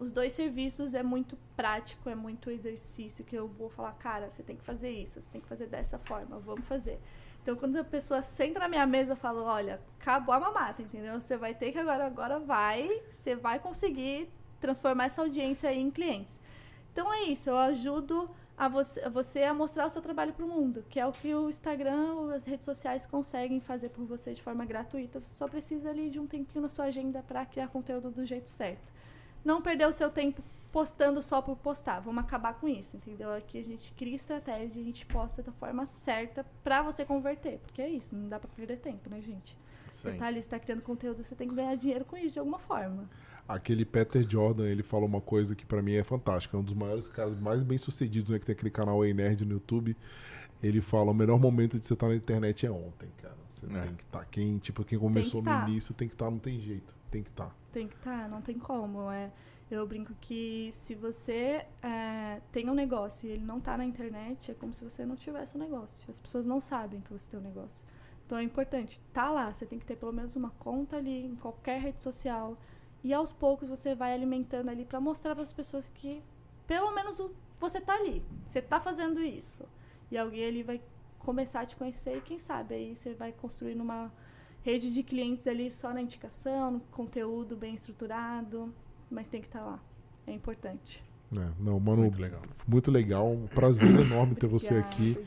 Os 0.00 0.10
dois 0.10 0.32
serviços 0.32 0.94
é 0.94 1.02
muito 1.02 1.36
prático, 1.54 2.08
é 2.08 2.14
muito 2.14 2.50
exercício 2.50 3.22
que 3.22 3.36
eu 3.36 3.46
vou 3.46 3.68
falar, 3.68 3.92
cara, 3.92 4.30
você 4.30 4.42
tem 4.42 4.56
que 4.56 4.64
fazer 4.64 4.88
isso, 4.88 5.20
você 5.20 5.30
tem 5.30 5.42
que 5.42 5.46
fazer 5.46 5.66
dessa 5.66 5.98
forma, 5.98 6.38
vamos 6.38 6.64
fazer. 6.64 6.98
Então, 7.42 7.54
quando 7.54 7.76
a 7.76 7.84
pessoa 7.84 8.22
senta 8.22 8.58
na 8.58 8.66
minha 8.66 8.86
mesa, 8.86 9.12
eu 9.12 9.16
falo, 9.16 9.42
olha, 9.42 9.78
acabou 10.00 10.34
a 10.34 10.40
mamata, 10.40 10.80
entendeu? 10.80 11.20
Você 11.20 11.36
vai 11.36 11.52
ter 11.54 11.70
que 11.70 11.78
agora, 11.78 12.06
agora 12.06 12.38
vai, 12.38 13.02
você 13.10 13.36
vai 13.36 13.58
conseguir 13.58 14.30
transformar 14.58 15.04
essa 15.04 15.20
audiência 15.20 15.70
em 15.70 15.90
clientes. 15.90 16.34
Então, 16.90 17.12
é 17.12 17.24
isso, 17.24 17.50
eu 17.50 17.58
ajudo 17.58 18.30
a 18.56 18.68
você, 18.68 19.00
a 19.02 19.10
você 19.10 19.42
a 19.42 19.52
mostrar 19.52 19.86
o 19.86 19.90
seu 19.90 20.00
trabalho 20.00 20.32
para 20.32 20.46
o 20.46 20.48
mundo, 20.48 20.82
que 20.88 20.98
é 20.98 21.06
o 21.06 21.12
que 21.12 21.34
o 21.34 21.50
Instagram, 21.50 22.32
as 22.34 22.46
redes 22.46 22.64
sociais 22.64 23.04
conseguem 23.04 23.60
fazer 23.60 23.90
por 23.90 24.06
você 24.06 24.32
de 24.32 24.42
forma 24.42 24.64
gratuita. 24.64 25.20
Você 25.20 25.34
só 25.34 25.46
precisa 25.46 25.90
ali 25.90 26.08
de 26.08 26.18
um 26.18 26.26
tempinho 26.26 26.62
na 26.62 26.70
sua 26.70 26.86
agenda 26.86 27.22
para 27.22 27.44
criar 27.44 27.68
conteúdo 27.68 28.10
do 28.10 28.24
jeito 28.24 28.48
certo. 28.48 28.99
Não 29.44 29.62
perder 29.62 29.86
o 29.86 29.92
seu 29.92 30.10
tempo 30.10 30.42
postando 30.70 31.20
só 31.20 31.42
por 31.42 31.56
postar. 31.56 32.00
Vamos 32.00 32.22
acabar 32.22 32.54
com 32.54 32.68
isso, 32.68 32.96
entendeu? 32.96 33.32
Aqui 33.32 33.58
a 33.58 33.64
gente 33.64 33.92
cria 33.92 34.14
estratégia, 34.14 34.80
a 34.80 34.84
gente 34.84 35.04
posta 35.06 35.42
da 35.42 35.52
forma 35.52 35.86
certa 35.86 36.44
para 36.62 36.82
você 36.82 37.04
converter. 37.04 37.58
Porque 37.58 37.82
é 37.82 37.88
isso, 37.88 38.14
não 38.14 38.28
dá 38.28 38.38
para 38.38 38.48
perder 38.50 38.78
tempo, 38.78 39.10
né, 39.10 39.20
gente? 39.20 39.56
Sim. 39.90 40.10
Você 40.10 40.12
tá 40.12 40.26
ali, 40.26 40.42
você 40.42 40.48
tá 40.48 40.58
criando 40.58 40.82
conteúdo, 40.82 41.22
você 41.22 41.34
tem 41.34 41.48
que 41.48 41.54
ganhar 41.54 41.74
dinheiro 41.74 42.04
com 42.04 42.16
isso 42.16 42.34
de 42.34 42.38
alguma 42.38 42.58
forma. 42.58 43.08
Aquele 43.48 43.84
Peter 43.84 44.24
Jordan, 44.28 44.68
ele 44.68 44.82
falou 44.82 45.08
uma 45.08 45.20
coisa 45.20 45.56
que 45.56 45.66
para 45.66 45.82
mim 45.82 45.94
é 45.94 46.04
fantástica. 46.04 46.56
É 46.56 46.60
um 46.60 46.62
dos 46.62 46.74
maiores 46.74 47.08
caras 47.08 47.38
mais 47.40 47.64
bem 47.64 47.76
sucedidos, 47.76 48.30
né? 48.30 48.38
Que 48.38 48.46
tem 48.46 48.52
aquele 48.52 48.70
canal 48.70 49.04
Ei 49.04 49.12
Nerd 49.12 49.44
no 49.44 49.54
YouTube. 49.54 49.96
Ele 50.62 50.80
fala: 50.80 51.10
o 51.10 51.14
melhor 51.14 51.40
momento 51.40 51.80
de 51.80 51.84
você 51.84 51.94
estar 51.94 52.06
tá 52.06 52.10
na 52.12 52.16
internet 52.16 52.64
é 52.64 52.70
ontem, 52.70 53.08
cara. 53.20 53.36
Você 53.48 53.66
é. 53.66 53.82
tem 53.82 53.94
que 53.96 54.04
estar. 54.04 54.20
Tá, 54.20 54.24
quem, 54.24 54.58
tipo, 54.58 54.84
quem 54.84 54.98
começou 54.98 55.42
no 55.42 55.50
tá. 55.50 55.68
início 55.68 55.92
tem 55.92 56.06
que 56.06 56.14
estar, 56.14 56.26
tá, 56.26 56.30
não 56.30 56.38
tem 56.38 56.60
jeito. 56.60 56.94
Tem 57.10 57.22
que 57.22 57.30
estar. 57.30 57.46
Tá. 57.46 57.54
Tem 57.72 57.88
que 57.88 57.94
estar, 57.96 58.22
tá, 58.22 58.28
não 58.28 58.40
tem 58.40 58.58
como. 58.58 59.10
É. 59.10 59.30
Eu 59.70 59.86
brinco 59.86 60.12
que 60.20 60.72
se 60.72 60.96
você 60.96 61.64
é, 61.80 62.40
tem 62.50 62.68
um 62.68 62.74
negócio 62.74 63.28
e 63.28 63.32
ele 63.32 63.44
não 63.44 63.58
está 63.58 63.76
na 63.76 63.84
internet, 63.84 64.50
é 64.50 64.54
como 64.54 64.74
se 64.74 64.82
você 64.82 65.06
não 65.06 65.14
tivesse 65.14 65.56
um 65.56 65.60
negócio. 65.60 66.10
As 66.10 66.18
pessoas 66.18 66.44
não 66.44 66.58
sabem 66.60 67.00
que 67.00 67.12
você 67.12 67.24
tem 67.30 67.38
um 67.38 67.42
negócio. 67.42 67.84
Então 68.26 68.36
é 68.38 68.42
importante, 68.42 69.00
tá 69.12 69.30
lá, 69.30 69.52
você 69.52 69.66
tem 69.66 69.78
que 69.78 69.86
ter 69.86 69.96
pelo 69.96 70.12
menos 70.12 70.34
uma 70.34 70.50
conta 70.50 70.96
ali 70.96 71.24
em 71.24 71.36
qualquer 71.36 71.80
rede 71.80 72.02
social. 72.02 72.56
E 73.02 73.14
aos 73.14 73.32
poucos 73.32 73.68
você 73.68 73.94
vai 73.94 74.12
alimentando 74.12 74.68
ali 74.68 74.84
para 74.84 75.00
mostrar 75.00 75.34
para 75.34 75.42
as 75.42 75.52
pessoas 75.52 75.88
que 75.88 76.22
pelo 76.66 76.92
menos 76.92 77.20
você 77.58 77.78
está 77.78 77.94
ali, 77.94 78.24
você 78.46 78.58
está 78.58 78.80
fazendo 78.80 79.20
isso. 79.20 79.64
E 80.10 80.18
alguém 80.18 80.44
ali 80.44 80.62
vai 80.64 80.80
começar 81.18 81.60
a 81.60 81.66
te 81.66 81.76
conhecer 81.76 82.16
e 82.16 82.20
quem 82.20 82.38
sabe 82.38 82.74
aí 82.74 82.96
você 82.96 83.14
vai 83.14 83.32
construindo 83.32 83.82
uma 83.82 84.12
rede 84.62 84.92
de 84.92 85.02
clientes 85.02 85.46
ali 85.46 85.70
só 85.70 85.92
na 85.92 86.02
indicação, 86.02 86.72
no 86.72 86.80
conteúdo 86.80 87.56
bem 87.56 87.74
estruturado 87.74 88.72
mas 89.10 89.28
tem 89.28 89.40
que 89.40 89.48
estar 89.48 89.58
tá 89.58 89.64
lá. 89.64 89.80
É 90.26 90.32
importante. 90.32 91.02
É, 91.32 91.48
não, 91.58 91.80
mano, 91.80 92.02
muito 92.02 92.20
legal. 92.20 92.42
Muito 92.66 92.90
legal. 92.90 93.32
Um 93.32 93.46
prazer 93.48 93.88
enorme 94.00 94.34
ter 94.34 94.46
você 94.46 94.74
aqui. 94.74 95.18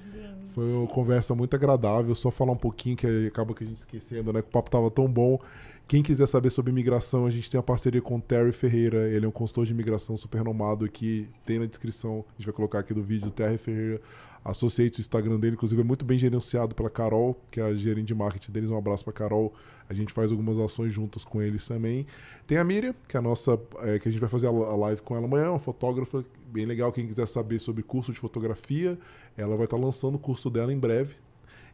Foi 0.54 0.72
uma 0.72 0.88
conversa 0.88 1.36
muito 1.36 1.56
agradável. 1.56 2.16
Só 2.16 2.32
falar 2.32 2.54
um 2.54 2.58
pouquinho 2.58 2.96
que 2.96 3.28
acaba 3.28 3.54
que 3.54 3.64
a 3.64 3.68
gente 3.68 3.78
esquecendo, 3.78 4.32
né? 4.32 4.42
Que 4.42 4.48
o 4.48 4.52
papo 4.52 4.72
tava 4.72 4.90
tão 4.90 5.08
bom. 5.08 5.40
Quem 5.86 6.02
quiser 6.02 6.28
saber 6.28 6.50
sobre 6.50 6.72
imigração, 6.72 7.26
a 7.26 7.30
gente 7.30 7.52
tem 7.52 7.60
a 7.60 7.64
parceria 7.64 8.02
com 8.02 8.16
o 8.16 8.22
Terry 8.22 8.54
Ferreira. 8.54 9.10
Ele 9.10 9.26
é 9.26 9.28
um 9.28 9.32
consultor 9.32 9.66
de 9.66 9.74
imigração 9.74 10.16
super 10.16 10.38
renomado 10.38 10.86
aqui. 10.86 11.28
Tem 11.46 11.60
na 11.60 11.66
descrição, 11.66 12.24
a 12.30 12.38
gente 12.38 12.46
vai 12.46 12.54
colocar 12.54 12.80
aqui 12.80 12.94
do 12.94 13.04
vídeo, 13.04 13.30
Terry 13.32 13.58
Ferreira. 13.58 14.02
Associates, 14.44 15.00
o 15.00 15.02
Instagram 15.02 15.40
dele, 15.40 15.56
inclusive, 15.56 15.82
é 15.82 15.84
muito 15.84 16.04
bem 16.04 16.18
gerenciado 16.18 16.76
pela 16.76 16.90
Carol, 16.90 17.40
que 17.50 17.62
é 17.62 17.64
a 17.64 17.74
gerente 17.74 18.08
de 18.08 18.16
marketing 18.16 18.52
deles. 18.52 18.70
Um 18.70 18.78
abraço 18.78 19.04
para 19.04 19.14
Carol. 19.14 19.54
A 19.90 19.94
gente 19.94 20.12
faz 20.12 20.32
algumas 20.32 20.60
ações 20.60 20.94
juntas 20.94 21.24
com 21.24 21.42
eles 21.42 21.68
também. 21.68 22.06
Tem 22.46 22.58
a 22.58 22.64
Miriam, 22.64 22.94
que 23.08 23.16
é 23.16 23.20
a 23.20 23.22
nossa, 23.22 23.60
é, 23.80 24.00
que 24.00 24.10
a 24.10 24.12
gente 24.12 24.20
vai 24.20 24.30
fazer 24.30 24.48
a 24.48 24.52
live 24.52 25.02
com 25.02 25.16
ela 25.16 25.26
amanhã, 25.26 25.52
uma 25.52 25.60
fotógrafa 25.60 26.26
bem 26.52 26.66
legal. 26.66 26.92
Quem 26.92 27.08
quiser 27.08 27.28
saber 27.28 27.60
sobre 27.60 27.84
curso 27.84 28.12
de 28.12 28.20
fotografia, 28.20 28.98
ela 29.38 29.56
vai 29.56 29.66
estar 29.66 29.78
lançando 29.78 30.16
o 30.16 30.20
curso 30.20 30.50
dela 30.50 30.74
em 30.74 30.78
breve. 30.78 31.16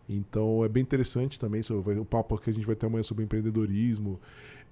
Então 0.08 0.64
é 0.64 0.70
bem 0.70 0.82
interessante 0.82 1.40
também 1.40 1.62
o 2.00 2.06
papo 2.06 2.38
que 2.38 2.50
a 2.50 2.54
gente 2.54 2.66
vai 2.66 2.76
ter 2.76 2.88
amanhã 2.88 3.04
sobre 3.04 3.24
empreendedorismo. 3.24 4.20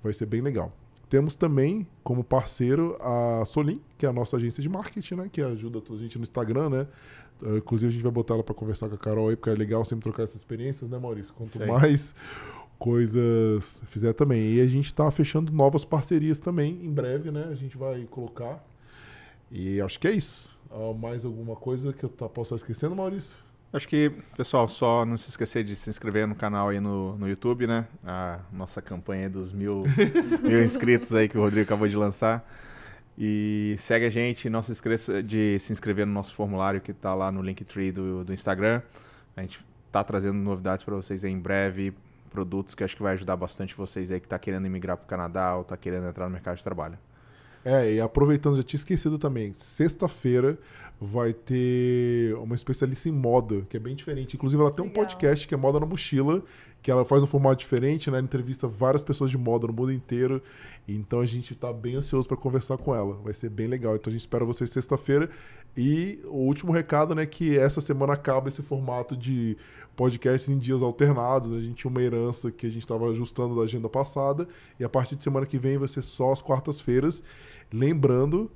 Vai 0.03 0.13
ser 0.13 0.25
bem 0.25 0.41
legal. 0.41 0.71
Temos 1.09 1.35
também 1.35 1.87
como 2.03 2.23
parceiro 2.23 2.97
a 2.99 3.45
Solim, 3.45 3.81
que 3.97 4.05
é 4.05 4.09
a 4.09 4.13
nossa 4.13 4.35
agência 4.35 4.61
de 4.61 4.67
marketing, 4.67 5.15
né? 5.15 5.29
Que 5.31 5.41
ajuda 5.41 5.81
a 5.89 5.97
gente 5.97 6.17
no 6.17 6.23
Instagram, 6.23 6.69
né? 6.69 6.87
Uh, 7.41 7.57
inclusive, 7.57 7.89
a 7.89 7.93
gente 7.93 8.03
vai 8.03 8.11
botar 8.11 8.33
ela 8.33 8.43
para 8.43 8.55
conversar 8.55 8.89
com 8.89 8.95
a 8.95 8.97
Carol 8.97 9.29
aí, 9.29 9.35
porque 9.35 9.49
é 9.49 9.53
legal 9.53 9.83
sempre 9.85 10.03
trocar 10.03 10.23
essas 10.23 10.37
experiências, 10.37 10.89
né, 10.89 10.97
Maurício? 10.97 11.33
Quanto 11.33 11.49
Sei. 11.49 11.65
mais 11.65 12.15
coisas 12.77 13.81
fizer 13.87 14.13
também. 14.13 14.53
E 14.53 14.61
a 14.61 14.65
gente 14.65 14.85
está 14.85 15.09
fechando 15.11 15.51
novas 15.51 15.83
parcerias 15.83 16.39
também, 16.39 16.79
em 16.83 16.91
breve, 16.91 17.31
né? 17.31 17.47
A 17.49 17.55
gente 17.55 17.77
vai 17.77 18.05
colocar. 18.05 18.63
E 19.51 19.79
acho 19.81 19.99
que 19.99 20.07
é 20.07 20.11
isso. 20.11 20.57
Uh, 20.69 20.93
mais 20.93 21.23
alguma 21.23 21.55
coisa 21.55 21.93
que 21.93 22.03
eu 22.03 22.09
tá, 22.09 22.27
posso 22.27 22.53
estar 22.53 22.65
esquecendo, 22.65 22.95
Maurício? 22.95 23.35
Acho 23.71 23.87
que, 23.87 24.11
pessoal, 24.35 24.67
só 24.67 25.05
não 25.05 25.17
se 25.17 25.29
esquecer 25.29 25.63
de 25.63 25.75
se 25.75 25.89
inscrever 25.89 26.25
no 26.25 26.35
canal 26.35 26.69
aí 26.69 26.79
no, 26.79 27.17
no 27.17 27.27
YouTube, 27.27 27.67
né? 27.67 27.85
A 28.03 28.39
nossa 28.51 28.81
campanha 28.81 29.29
dos 29.29 29.51
mil, 29.51 29.83
mil 30.41 30.63
inscritos 30.63 31.13
aí 31.13 31.27
que 31.27 31.37
o 31.37 31.41
Rodrigo 31.41 31.63
acabou 31.63 31.87
de 31.87 31.95
lançar. 31.95 32.47
E 33.17 33.75
segue 33.79 34.05
a 34.05 34.09
gente, 34.09 34.49
não 34.49 34.61
se 34.61 34.71
esqueça 34.71 35.23
de 35.23 35.57
se 35.59 35.71
inscrever 35.71 36.05
no 36.05 36.13
nosso 36.13 36.35
formulário 36.35 36.79
que 36.79 36.91
está 36.91 37.15
lá 37.15 37.31
no 37.31 37.41
Linktree 37.41 37.91
do, 37.91 38.23
do 38.23 38.31
Instagram. 38.31 38.81
A 39.35 39.41
gente 39.41 39.59
está 39.87 40.03
trazendo 40.03 40.35
novidades 40.35 40.85
para 40.85 40.95
vocês 40.95 41.23
em 41.23 41.39
breve, 41.39 41.93
produtos 42.29 42.75
que 42.75 42.83
acho 42.83 42.95
que 42.95 43.01
vai 43.01 43.13
ajudar 43.13 43.35
bastante 43.35 43.75
vocês 43.75 44.11
aí 44.11 44.19
que 44.19 44.27
está 44.27 44.37
querendo 44.37 44.65
emigrar 44.67 44.97
para 44.97 45.05
o 45.05 45.07
Canadá 45.07 45.55
ou 45.55 45.63
está 45.63 45.75
querendo 45.75 46.07
entrar 46.07 46.25
no 46.25 46.31
mercado 46.31 46.57
de 46.57 46.63
trabalho. 46.63 46.97
É, 47.65 47.93
e 47.93 47.99
aproveitando, 47.99 48.55
já 48.55 48.63
tinha 48.63 48.77
esquecido 48.77 49.17
também, 49.17 49.53
sexta-feira 49.53 50.57
vai 50.99 51.33
ter 51.33 52.33
uma 52.35 52.55
especialista 52.55 53.09
em 53.09 53.11
moda, 53.11 53.61
que 53.69 53.77
é 53.77 53.79
bem 53.79 53.95
diferente. 53.95 54.35
Inclusive, 54.35 54.61
ela 54.61 54.71
tem 54.71 54.85
um 54.85 54.89
podcast 54.89 55.47
que 55.47 55.53
é 55.53 55.57
Moda 55.57 55.79
na 55.79 55.85
Mochila, 55.85 56.43
que 56.81 56.91
ela 56.91 57.03
faz 57.03 57.21
um 57.21 57.25
formato 57.25 57.59
diferente, 57.59 58.09
né? 58.09 58.17
Ela 58.17 58.25
entrevista 58.25 58.67
várias 58.67 59.03
pessoas 59.03 59.29
de 59.29 59.37
moda 59.37 59.67
no 59.67 59.73
mundo 59.73 59.91
inteiro. 59.91 60.41
Então 60.87 61.19
a 61.19 61.25
gente 61.25 61.53
tá 61.53 61.73
bem 61.73 61.95
ansioso 61.95 62.27
para 62.27 62.37
conversar 62.37 62.77
com 62.77 62.95
ela. 62.95 63.15
Vai 63.23 63.33
ser 63.33 63.49
bem 63.49 63.67
legal. 63.67 63.95
Então 63.95 64.09
a 64.09 64.13
gente 64.13 64.21
espera 64.21 64.45
vocês 64.45 64.69
sexta-feira. 64.69 65.29
E 65.75 66.19
o 66.25 66.37
último 66.37 66.71
recado, 66.71 67.13
né, 67.13 67.25
que 67.25 67.57
essa 67.57 67.81
semana 67.81 68.13
acaba 68.13 68.47
esse 68.47 68.61
formato 68.61 69.15
de 69.15 69.57
podcasts 69.95 70.49
em 70.49 70.57
dias 70.57 70.81
alternados. 70.81 71.51
A 71.51 71.59
gente 71.59 71.75
tinha 71.75 71.91
uma 71.91 72.01
herança 72.01 72.51
que 72.51 72.65
a 72.65 72.69
gente 72.69 72.83
estava 72.83 73.09
ajustando 73.09 73.55
da 73.55 73.63
agenda 73.63 73.89
passada. 73.89 74.47
E 74.79 74.83
a 74.83 74.89
partir 74.89 75.15
de 75.15 75.23
semana 75.23 75.45
que 75.45 75.57
vem 75.57 75.77
vai 75.77 75.87
ser 75.87 76.01
só 76.01 76.31
as 76.31 76.41
quartas-feiras. 76.41 77.21
Lembrando 77.71 78.49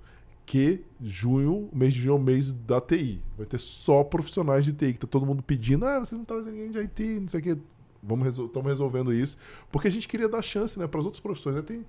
que 0.45 0.83
junho, 1.01 1.69
mês 1.71 1.93
de 1.93 2.01
junho 2.01 2.13
é 2.13 2.15
o 2.15 2.21
mês 2.21 2.51
da 2.51 2.81
TI. 2.81 3.21
Vai 3.37 3.45
ter 3.45 3.59
só 3.59 4.03
profissionais 4.03 4.65
de 4.65 4.73
TI, 4.73 4.93
que 4.93 4.99
tá 4.99 5.07
todo 5.07 5.25
mundo 5.25 5.43
pedindo, 5.43 5.85
ah, 5.85 5.99
vocês 5.99 6.17
não 6.17 6.25
trazem 6.25 6.53
ninguém 6.53 6.71
de 6.71 6.79
IT, 6.79 7.19
não 7.21 7.27
sei 7.27 7.39
o 7.39 7.43
quê. 7.43 7.57
Vamos 8.03 8.37
estamos 8.37 8.67
resolvendo 8.69 9.13
isso. 9.13 9.37
Porque 9.71 9.87
a 9.87 9.91
gente 9.91 10.07
queria 10.07 10.27
dar 10.29 10.41
chance, 10.41 10.77
né, 10.79 10.87
para 10.87 10.99
as 10.99 11.05
outras 11.05 11.19
profissões. 11.21 11.55
Né? 11.57 11.61
Tem, 11.61 11.85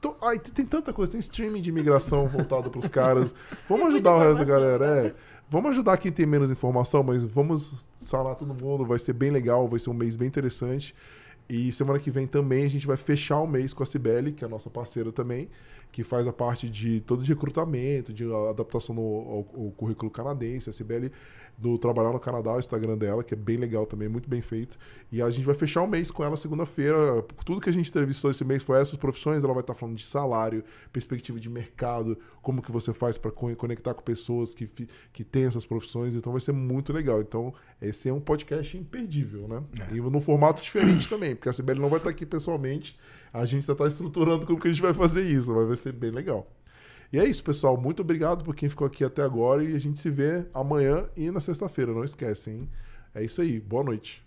to- 0.00 0.16
ai, 0.22 0.38
tem, 0.38 0.66
tanta 0.66 0.92
coisa, 0.92 1.12
tem 1.12 1.20
streaming 1.20 1.62
de 1.62 1.70
imigração 1.70 2.26
voltado 2.28 2.70
para 2.70 2.80
os 2.80 2.88
caras. 2.88 3.34
Vamos 3.68 3.88
ajudar 3.88 4.16
o 4.16 4.18
resto 4.18 4.38
da 4.38 4.44
galera. 4.44 4.84
É. 5.06 5.14
Vamos 5.48 5.72
ajudar 5.72 5.96
quem 5.98 6.10
tem 6.10 6.26
menos 6.26 6.50
informação, 6.50 7.02
mas 7.02 7.22
vamos 7.22 7.86
sanar 7.98 8.34
todo 8.34 8.54
mundo. 8.54 8.84
Vai 8.86 8.98
ser 8.98 9.12
bem 9.12 9.30
legal, 9.30 9.68
vai 9.68 9.78
ser 9.78 9.90
um 9.90 9.94
mês 9.94 10.16
bem 10.16 10.26
interessante. 10.26 10.94
E 11.48 11.70
semana 11.72 11.98
que 11.98 12.10
vem 12.10 12.26
também 12.26 12.64
a 12.64 12.68
gente 12.70 12.86
vai 12.86 12.96
fechar 12.96 13.38
o 13.40 13.46
mês 13.46 13.74
com 13.74 13.82
a 13.82 13.86
Cibele, 13.86 14.32
que 14.32 14.42
é 14.42 14.46
a 14.46 14.50
nossa 14.50 14.70
parceira 14.70 15.12
também, 15.12 15.50
que 15.92 16.02
faz 16.02 16.26
a 16.26 16.32
parte 16.32 16.70
de 16.70 17.00
todo 17.02 17.22
de 17.22 17.30
recrutamento, 17.30 18.14
de 18.14 18.24
adaptação 18.48 18.94
no, 18.94 19.02
ao, 19.02 19.64
ao 19.64 19.70
currículo 19.76 20.10
canadense. 20.10 20.70
A 20.70 20.72
Cibele 20.72 21.12
do 21.56 21.78
Trabalhar 21.78 22.12
no 22.12 22.20
Canadá, 22.20 22.52
o 22.52 22.58
Instagram 22.58 22.96
dela, 22.98 23.22
que 23.22 23.34
é 23.34 23.36
bem 23.36 23.56
legal 23.56 23.86
também, 23.86 24.08
muito 24.08 24.28
bem 24.28 24.42
feito. 24.42 24.78
E 25.10 25.22
a 25.22 25.30
gente 25.30 25.44
vai 25.44 25.54
fechar 25.54 25.82
o 25.82 25.86
mês 25.86 26.10
com 26.10 26.24
ela 26.24 26.36
segunda-feira. 26.36 27.22
Tudo 27.44 27.60
que 27.60 27.70
a 27.70 27.72
gente 27.72 27.88
entrevistou 27.88 28.30
esse 28.30 28.44
mês 28.44 28.62
foi 28.62 28.80
essas 28.80 28.96
profissões. 28.96 29.44
Ela 29.44 29.52
vai 29.52 29.62
estar 29.62 29.74
falando 29.74 29.96
de 29.96 30.06
salário, 30.06 30.64
perspectiva 30.92 31.38
de 31.38 31.48
mercado, 31.48 32.18
como 32.42 32.60
que 32.60 32.72
você 32.72 32.92
faz 32.92 33.16
para 33.16 33.30
conectar 33.30 33.94
com 33.94 34.02
pessoas 34.02 34.54
que, 34.54 34.68
que 35.12 35.24
têm 35.24 35.44
essas 35.44 35.64
profissões. 35.64 36.14
Então 36.14 36.32
vai 36.32 36.40
ser 36.40 36.52
muito 36.52 36.92
legal. 36.92 37.20
Então 37.20 37.54
esse 37.80 38.08
é 38.08 38.12
um 38.12 38.20
podcast 38.20 38.76
imperdível, 38.76 39.46
né? 39.46 39.62
E 39.92 40.00
num 40.00 40.20
formato 40.20 40.62
diferente 40.62 41.08
também, 41.08 41.34
porque 41.34 41.48
a 41.48 41.52
Sibeli 41.52 41.80
não 41.80 41.88
vai 41.88 41.98
estar 41.98 42.10
aqui 42.10 42.26
pessoalmente. 42.26 42.98
A 43.32 43.44
gente 43.46 43.68
está 43.68 43.86
estruturando 43.86 44.46
como 44.46 44.60
que 44.60 44.68
a 44.68 44.70
gente 44.70 44.82
vai 44.82 44.94
fazer 44.94 45.22
isso, 45.22 45.52
mas 45.52 45.66
vai 45.66 45.76
ser 45.76 45.92
bem 45.92 46.10
legal. 46.10 46.48
E 47.14 47.18
é 47.20 47.24
isso, 47.24 47.44
pessoal. 47.44 47.76
Muito 47.76 48.02
obrigado 48.02 48.42
por 48.42 48.56
quem 48.56 48.68
ficou 48.68 48.84
aqui 48.84 49.04
até 49.04 49.22
agora 49.22 49.62
e 49.62 49.76
a 49.76 49.78
gente 49.78 50.00
se 50.00 50.10
vê 50.10 50.44
amanhã 50.52 51.08
e 51.16 51.30
na 51.30 51.40
sexta-feira. 51.40 51.92
Não 51.92 52.02
esquecem? 52.02 52.68
É 53.14 53.22
isso 53.22 53.40
aí. 53.40 53.60
Boa 53.60 53.84
noite. 53.84 54.23